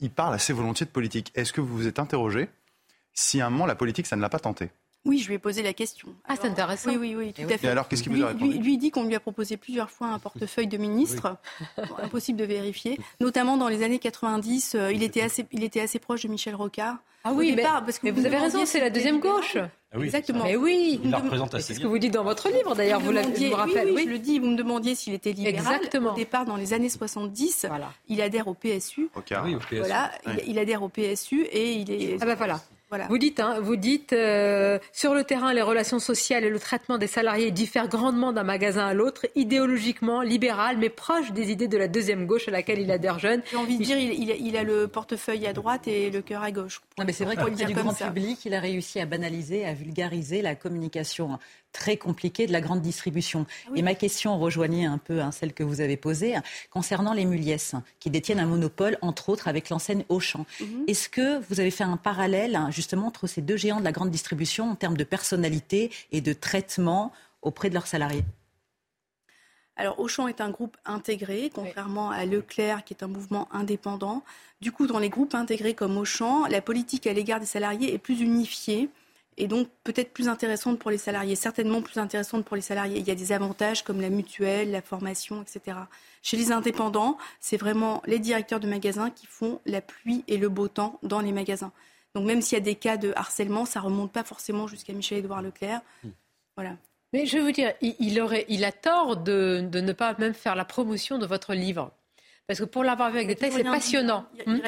il 0.01 0.11
parle 0.11 0.32
assez 0.32 0.53
volontiers 0.53 0.87
de 0.87 0.93
politique. 0.93 1.32
Est-ce 1.35 1.53
que 1.53 1.61
vous 1.61 1.77
vous 1.77 1.89
êtes 1.89 1.99
interrogé 1.99 2.49
si 3.15 3.41
à 3.41 3.47
un 3.47 3.51
moment 3.51 3.66
la 3.66 3.74
politique, 3.74 4.07
ça 4.07 4.16
ne 4.16 4.23
l'a 4.23 4.28
pas 4.28 4.41
tenté 4.41 4.70
oui, 5.07 5.19
je 5.19 5.28
lui 5.28 5.35
ai 5.35 5.39
posé 5.39 5.62
la 5.62 5.73
question. 5.73 6.09
Ah, 6.28 6.35
c'est 6.37 6.49
intéressant. 6.49 6.91
Oui, 6.91 6.97
oui, 6.99 7.15
oui, 7.16 7.32
tout 7.32 7.51
à 7.51 7.57
fait. 7.57 7.66
Et 7.66 7.70
alors, 7.70 7.89
qu'est-ce 7.89 8.03
qu'il 8.03 8.12
vous 8.12 8.23
a 8.23 8.28
répondu 8.28 8.53
lui, 8.53 8.59
lui, 8.59 8.78
dit 8.78 8.91
qu'on 8.91 9.05
lui 9.05 9.15
a 9.15 9.20
proposé 9.20 9.57
plusieurs 9.57 9.91
fois 9.91 10.09
un 10.09 10.19
portefeuille 10.19 10.66
de 10.66 10.77
ministre, 10.77 11.39
impossible 12.03 12.39
de 12.39 12.45
vérifier. 12.45 12.99
Notamment 13.19 13.57
dans 13.57 13.69
les 13.69 13.82
années 13.82 13.99
90, 13.99 14.74
euh, 14.74 14.93
il, 14.93 15.03
était 15.03 15.23
assez, 15.23 15.47
il 15.53 15.65
était 15.65 15.81
assez 15.81 15.99
proche 15.99 16.24
de 16.24 16.28
Michel 16.28 16.55
Rocard. 16.55 16.99
Ah 17.24 17.32
oui, 17.32 17.53
mais, 17.55 17.62
parce 17.62 17.99
que 17.99 18.11
vous, 18.11 18.24
avez 18.27 18.39
raison, 18.39 18.65
c'est 18.66 18.81
la 18.81 18.91
deuxième 18.91 19.20
gauche. 19.20 19.57
Ah 19.93 19.97
oui, 19.99 20.07
Exactement. 20.07 20.45
Mais 20.45 20.57
oui, 20.57 21.01
il 21.03 21.11
la 21.11 21.19
représente 21.19 21.55
assez 21.55 21.69
C'est 21.69 21.74
ce 21.74 21.81
que 21.81 21.87
vous 21.87 21.99
dites 21.99 22.15
dans 22.15 22.24
votre 22.24 22.51
livre, 22.51 22.74
d'ailleurs, 22.74 23.01
vous, 23.01 23.12
l'avez 23.12 23.49
vous 23.49 23.57
rappelez. 23.57 23.93
Oui, 23.93 24.05
je 24.05 24.11
le 24.11 24.19
dis, 24.19 24.39
vous 24.39 24.49
me 24.49 24.57
demandiez 24.57 24.95
s'il 24.95 25.15
était 25.15 25.32
libéral. 25.32 25.77
Exactement. 25.77 26.12
Au 26.12 26.16
départ, 26.16 26.45
dans 26.45 26.57
les 26.57 26.73
années 26.74 26.89
70, 26.89 27.66
voilà. 27.69 27.93
il 28.09 28.20
adhère 28.20 28.49
au 28.49 28.55
PSU. 28.55 29.09
Okay. 29.15 29.37
Oui, 29.45 29.55
au 29.55 29.59
PSU. 29.59 29.78
Voilà, 29.78 30.12
il, 30.27 30.51
il, 30.51 30.59
adhère 30.59 30.82
au 30.82 30.89
PSU 30.89 31.43
et 31.43 31.73
il 31.73 31.91
est... 31.91 32.16
Ah 32.20 32.27
ben 32.27 32.35
voilà. 32.35 32.61
Vous 33.09 33.19
dites, 33.19 33.39
hein, 33.39 33.61
vous 33.61 33.77
dites 33.77 34.12
euh, 34.12 34.79
sur 34.93 35.15
le 35.15 35.23
terrain, 35.23 35.53
les 35.53 35.62
relations 35.62 36.01
sociales 36.01 36.43
et 36.45 36.51
le 36.51 36.59
traitement 36.59 36.99
des 36.99 37.07
salariés 37.07 37.53
diffèrent 37.53 37.89
grandement 37.89 38.33
d'un 38.33 38.43
magasin 38.43 38.87
à 38.87 38.95
l'autre, 38.95 39.27
idéologiquement 39.37 40.23
libéral, 40.23 40.77
mais 40.77 40.89
proche 40.89 41.31
des 41.31 41.53
idées 41.53 41.69
de 41.69 41.79
la 41.79 41.87
deuxième 41.87 42.27
gauche 42.27 42.49
à 42.49 42.51
laquelle 42.51 42.81
il 42.81 42.91
adhère 42.91 43.21
jeune. 43.21 43.43
J'ai 43.49 43.57
envie 43.57 43.79
de 43.79 43.85
dire, 43.85 43.97
il, 43.97 44.29
il, 44.29 44.57
a 44.57 44.65
le 44.65 44.89
portefeuille 44.89 45.47
à 45.47 45.53
droite 45.53 45.87
et 45.87 46.11
le 46.11 46.21
cœur 46.21 46.43
à 46.43 46.51
gauche. 46.51 46.81
Non, 46.99 47.05
mais 47.05 47.12
c'est 47.12 47.25
vrai 47.25 47.37
qu'auprès 47.37 47.65
du 47.65 47.75
grand 47.75 47.95
public, 47.95 48.45
il 48.45 48.55
a 48.55 48.61
réussi 48.61 48.99
à 48.99 49.07
banaliser, 49.07 49.65
à 49.65 49.73
vulgariser 49.73 50.43
la 50.43 50.57
communication 50.57 51.39
très 51.73 51.97
compliquée 51.97 52.47
de 52.47 52.53
la 52.53 52.61
grande 52.61 52.81
distribution. 52.81 53.47
Ah 53.67 53.73
et 53.77 53.83
ma 53.83 53.95
question 53.95 54.39
rejoignait 54.39 54.87
un 54.87 54.99
peu 54.99 55.21
hein, 55.21 55.31
celle 55.31 55.53
que 55.53 55.62
vous 55.62 55.81
avez 55.81 55.97
posée 55.97 56.35
concernant 56.71 57.12
les 57.12 57.25
Muliès, 57.25 57.75
qui 58.01 58.11
détiennent 58.11 58.41
un 58.41 58.47
monopole, 58.47 58.99
entre 59.03 59.29
autres, 59.29 59.49
avec 59.49 59.69
l'enseigne 59.71 60.05
Auchan. 60.09 60.47
Mhm. 60.61 60.85
Est-ce 60.89 61.09
que 61.09 61.41
vous 61.49 61.61
avez 61.61 61.71
fait 61.71 61.85
un 61.85 61.97
parallèle 61.97 62.59
justement 62.81 63.07
entre 63.07 63.27
ces 63.27 63.43
deux 63.43 63.57
géants 63.57 63.78
de 63.78 63.85
la 63.85 63.93
grande 63.93 64.11
distribution 64.11 64.70
en 64.70 64.74
termes 64.74 64.97
de 64.97 65.05
personnalité 65.05 65.90
et 66.12 66.20
de 66.20 66.32
traitement 66.32 67.12
auprès 67.43 67.69
de 67.69 67.74
leurs 67.74 67.86
salariés 67.86 68.24
alors, 69.77 69.98
Auchan 69.98 70.28
est 70.28 70.43
un 70.43 70.51
groupe 70.51 70.77
intégré, 70.85 71.51
contrairement 71.55 72.11
à 72.11 72.27
Leclerc, 72.27 72.85
qui 72.85 72.93
est 72.93 73.02
un 73.02 73.09
mouvement 73.09 73.48
indépendant. 73.51 74.23
Du 74.61 74.73
coup, 74.73 74.86
dans 74.86 74.98
les 74.98 75.09
groupes 75.09 75.35
intégrés 75.35 75.73
comme 75.73 75.97
Auchan, 75.97 76.44
la 76.48 76.61
politique 76.61 77.07
à 77.07 77.15
l'égard 77.15 77.40
des 77.40 77.47
salariés 77.47 77.94
est 77.94 77.98
plus 77.98 78.20
unifiée 78.20 78.90
et 79.39 79.47
donc 79.47 79.69
peut-être 79.85 80.12
plus 80.12 80.28
intéressante 80.28 80.78
pour 80.78 80.90
les 80.90 80.98
salariés, 80.98 81.35
certainement 81.35 81.81
plus 81.81 81.98
intéressante 81.98 82.44
pour 82.44 82.57
les 82.57 82.62
salariés. 82.62 82.98
Il 82.98 83.09
y 83.09 83.11
a 83.11 83.15
des 83.15 83.32
avantages 83.32 83.82
comme 83.82 84.02
la 84.02 84.11
mutuelle, 84.11 84.70
la 84.70 84.82
formation, 84.82 85.40
etc. 85.40 85.78
Chez 86.23 86.36
les 86.36 86.52
indépendants, 86.52 87.16
c'est 87.40 87.57
vraiment 87.57 88.02
les 88.05 88.19
directeurs 88.19 88.61
de 88.61 88.69
magasins 88.69 89.09
qui 89.09 89.24
font 89.24 89.61
la 89.65 89.81
pluie 89.81 90.24
et 90.28 90.36
le 90.36 90.51
beau 90.51 90.69
temps 90.69 90.98
dans 91.02 91.20
les 91.20 91.32
magasins. 91.32 91.73
Donc 92.15 92.27
même 92.27 92.43
s'il 92.43 92.59
y 92.59 92.61
a 92.61 92.65
des 92.65 92.74
cas 92.74 92.97
de 92.97 93.12
harcèlement, 93.16 93.65
ça 93.65 93.81
remonte 93.81 94.12
pas 94.12 94.24
forcément 94.24 94.66
jusqu'à 94.66 94.93
Michel-Édouard 94.93 95.43
Leclerc. 95.43 95.81
Hmm. 96.03 96.11
Voilà. 96.57 96.77
Mais 97.12 97.27
je 97.27 97.39
veux 97.39 97.53
dire, 97.53 97.73
il, 97.81 98.20
aurait, 98.20 98.45
il 98.49 98.65
a 98.65 98.73
tort 98.73 99.16
de, 99.16 99.66
de, 99.69 99.81
ne 99.81 99.93
pas 99.93 100.15
même 100.19 100.35
faire 100.35 100.55
la 100.55 100.65
promotion 100.65 101.19
de 101.19 101.27
votre 101.27 101.55
livre. 101.55 101.91
Parce 102.47 102.59
que 102.59 102.65
pour 102.65 102.82
l'avoir 102.82 103.11
vu 103.11 103.19
avec 103.19 103.28
des 103.28 103.37
textes, 103.37 103.59
c'est 103.59 103.62
passionnant. 103.62 104.27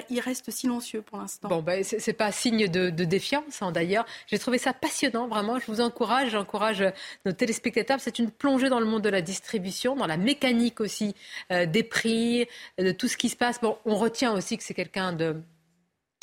Il, 0.08 0.20
reste 0.20 0.52
silencieux 0.52 1.02
pour 1.02 1.18
l'instant. 1.18 1.48
Bon, 1.48 1.62
ben, 1.62 1.82
ce 1.82 1.96
n'est 1.96 2.12
pas 2.14 2.30
signe 2.30 2.68
de, 2.68 2.90
défiance, 2.90 3.60
hein, 3.60 3.72
d'ailleurs. 3.72 4.06
J'ai 4.28 4.38
trouvé 4.38 4.58
ça 4.58 4.72
passionnant, 4.72 5.26
vraiment. 5.26 5.58
Je 5.58 5.66
vous 5.66 5.80
encourage, 5.80 6.30
j'encourage 6.30 6.84
nos 7.26 7.32
téléspectateurs. 7.32 7.98
C'est 8.00 8.20
une 8.20 8.30
plongée 8.30 8.68
dans 8.68 8.78
le 8.78 8.86
monde 8.86 9.02
de 9.02 9.08
la 9.08 9.20
distribution, 9.20 9.96
dans 9.96 10.06
la 10.06 10.16
mécanique 10.16 10.80
aussi 10.80 11.16
euh, 11.50 11.66
des 11.66 11.82
prix, 11.82 12.46
de 12.78 12.92
tout 12.92 13.08
ce 13.08 13.16
qui 13.16 13.28
se 13.28 13.36
passe. 13.36 13.60
Bon, 13.60 13.76
on 13.84 13.96
retient 13.96 14.32
aussi 14.32 14.56
que 14.56 14.62
c'est 14.62 14.74
quelqu'un 14.74 15.12
de 15.12 15.42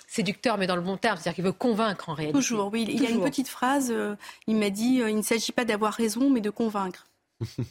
séducteur, 0.10 0.58
mais 0.58 0.68
dans 0.68 0.76
le 0.76 0.82
bon 0.82 0.98
terme, 0.98 1.18
c'est-à-dire 1.18 1.36
qu'il 1.36 1.44
veut 1.44 1.52
convaincre 1.52 2.10
en 2.10 2.14
réalité. 2.14 2.38
Toujours, 2.38 2.72
oui. 2.74 2.86
Il 2.90 3.02
y 3.02 3.06
a 3.06 3.10
une 3.10 3.22
petite 3.22 3.48
phrase, 3.48 3.92
euh, 3.92 4.16
il 4.48 4.56
m'a 4.56 4.72
dit, 4.72 5.02
euh, 5.02 5.10
il 5.10 5.16
ne 5.16 5.22
s'agit 5.22 5.52
pas 5.52 5.66
d'avoir 5.66 5.94
raison, 5.94 6.30
mais 6.30 6.42
de 6.42 6.50
convaincre. 6.50 7.06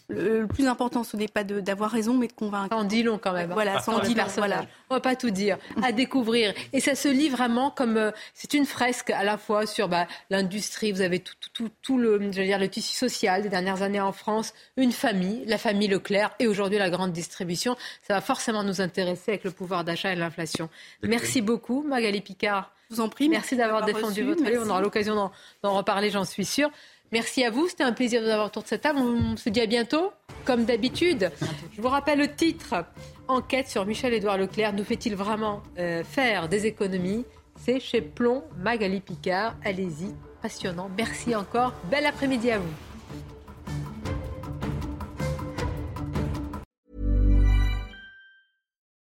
Le, 0.09 0.47
plus 0.47 0.67
important, 0.67 1.05
ce 1.05 1.17
n'est 1.17 1.29
pas 1.29 1.45
d'avoir 1.45 1.91
raison, 1.91 2.15
mais 2.15 2.27
de 2.27 2.33
convaincre. 2.33 2.75
En 2.75 2.85
dit 2.85 3.03
long 3.03 3.19
quand 3.19 3.33
même. 3.33 3.51
Hein. 3.51 3.55
Voilà, 3.55 3.81
sans 3.81 4.01
dit 4.01 4.15
long. 4.15 4.25
Voilà. 4.37 4.65
On 4.91 4.95
va 4.95 5.01
pas 5.01 5.17
tout 5.17 5.31
dire. 5.31 5.59
À 5.83 5.93
découvrir. 5.93 6.55
Et 6.73 6.81
ça 6.81 6.95
se 6.95 7.09
lit 7.09 7.29
vraiment 7.29 7.71
comme 7.71 7.97
euh, 7.97 8.11
c'est 8.35 8.55
une 8.55 8.67
fresque 8.67 9.11
à 9.11 9.25
la 9.25 9.37
fois 9.37 9.67
sur 9.67 9.89
bah, 9.89 10.07
l'industrie. 10.31 10.93
Vous 10.93 11.03
avez 11.03 11.19
tout, 11.19 11.35
tout, 11.53 11.69
tout, 11.83 11.99
le, 11.99 12.19
je 12.33 12.41
veux 12.41 12.47
dire, 12.47 12.59
le 12.59 12.69
tissu 12.69 12.97
social 12.97 13.43
des 13.43 13.49
dernières 13.49 13.83
années 13.83 14.01
en 14.01 14.13
France, 14.13 14.55
une 14.77 14.93
famille, 14.93 15.45
la 15.47 15.59
famille 15.59 15.89
Leclerc, 15.89 16.35
et 16.39 16.47
aujourd'hui 16.47 16.79
la 16.79 16.91
grande 16.91 17.13
distribution. 17.13 17.77
Ça 18.07 18.15
va 18.15 18.21
forcément 18.21 18.63
nous 18.63 18.81
intéresser 18.81 19.33
avec 19.33 19.45
le 19.45 19.51
pouvoir 19.51 19.85
d'achat 19.85 20.13
et 20.13 20.17
l'inflation. 20.17 20.69
Merci 21.03 21.43
beaucoup, 21.43 21.83
Magali 21.83 22.21
Picard. 22.21 22.73
Je 22.91 22.97
vous 22.97 23.01
en 23.03 23.09
prie. 23.11 23.29
Merci 23.29 23.55
d'avoir 23.57 23.85
défendu 23.85 24.23
votre 24.23 24.43
livre. 24.45 24.63
On 24.67 24.71
aura 24.71 24.81
l'occasion 24.81 25.31
d'en 25.63 25.75
reparler, 25.77 26.11
j'en 26.11 26.25
suis 26.25 26.47
sûre. 26.47 26.71
Merci 27.11 27.43
à 27.43 27.51
vous, 27.51 27.69
c'était 27.69 27.85
un 27.85 27.93
plaisir 27.93 28.21
de 28.21 28.27
vous 28.27 28.33
avoir 28.33 28.49
autour 28.49 28.63
de 28.63 28.69
cette 28.69 28.83
table. 28.83 28.99
On 28.99 29.37
se 29.37 29.49
dit 29.49 29.61
à 29.61 29.67
bientôt, 29.67 30.13
comme 30.45 30.65
d'habitude. 30.65 31.31
Je 31.73 31.81
vous 31.81 31.89
rappelle 31.89 32.19
le 32.19 32.29
titre 32.29 32.85
Enquête 33.29 33.69
sur 33.69 33.87
Michel-Édouard 33.87 34.37
Leclerc. 34.37 34.75
Nous 34.75 34.85
fait-il 34.85 35.17
vraiment 35.17 35.63
euh, 35.79 36.05
faire 36.05 36.49
des 36.49 36.67
économies? 36.67 37.25
C'est 37.57 37.81
chez 37.81 38.03
Plomb, 38.03 38.45
Magali 38.59 39.01
Picard. 39.01 39.57
Allez-y, 39.65 40.15
passionnant. 40.43 40.91
Merci 40.97 41.35
encore. 41.35 41.73
Bel 41.91 42.05
après-midi 42.05 42.51
à 42.51 42.59
vous. 42.59 42.75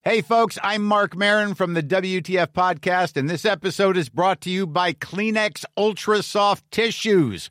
Hey, 0.09 0.23
folks, 0.23 0.57
I'm 0.63 0.85
Mark 0.85 1.17
Marin 1.17 1.55
from 1.55 1.75
the 1.75 1.83
WTF 1.83 2.53
Podcast, 2.53 3.17
and 3.17 3.29
this 3.29 3.45
episode 3.45 3.97
is 3.97 4.09
brought 4.09 4.41
to 4.43 4.51
you 4.51 4.65
by 4.65 4.93
Kleenex 4.93 5.65
Ultra 5.77 6.23
Soft 6.23 6.63
Tissues, 6.71 7.51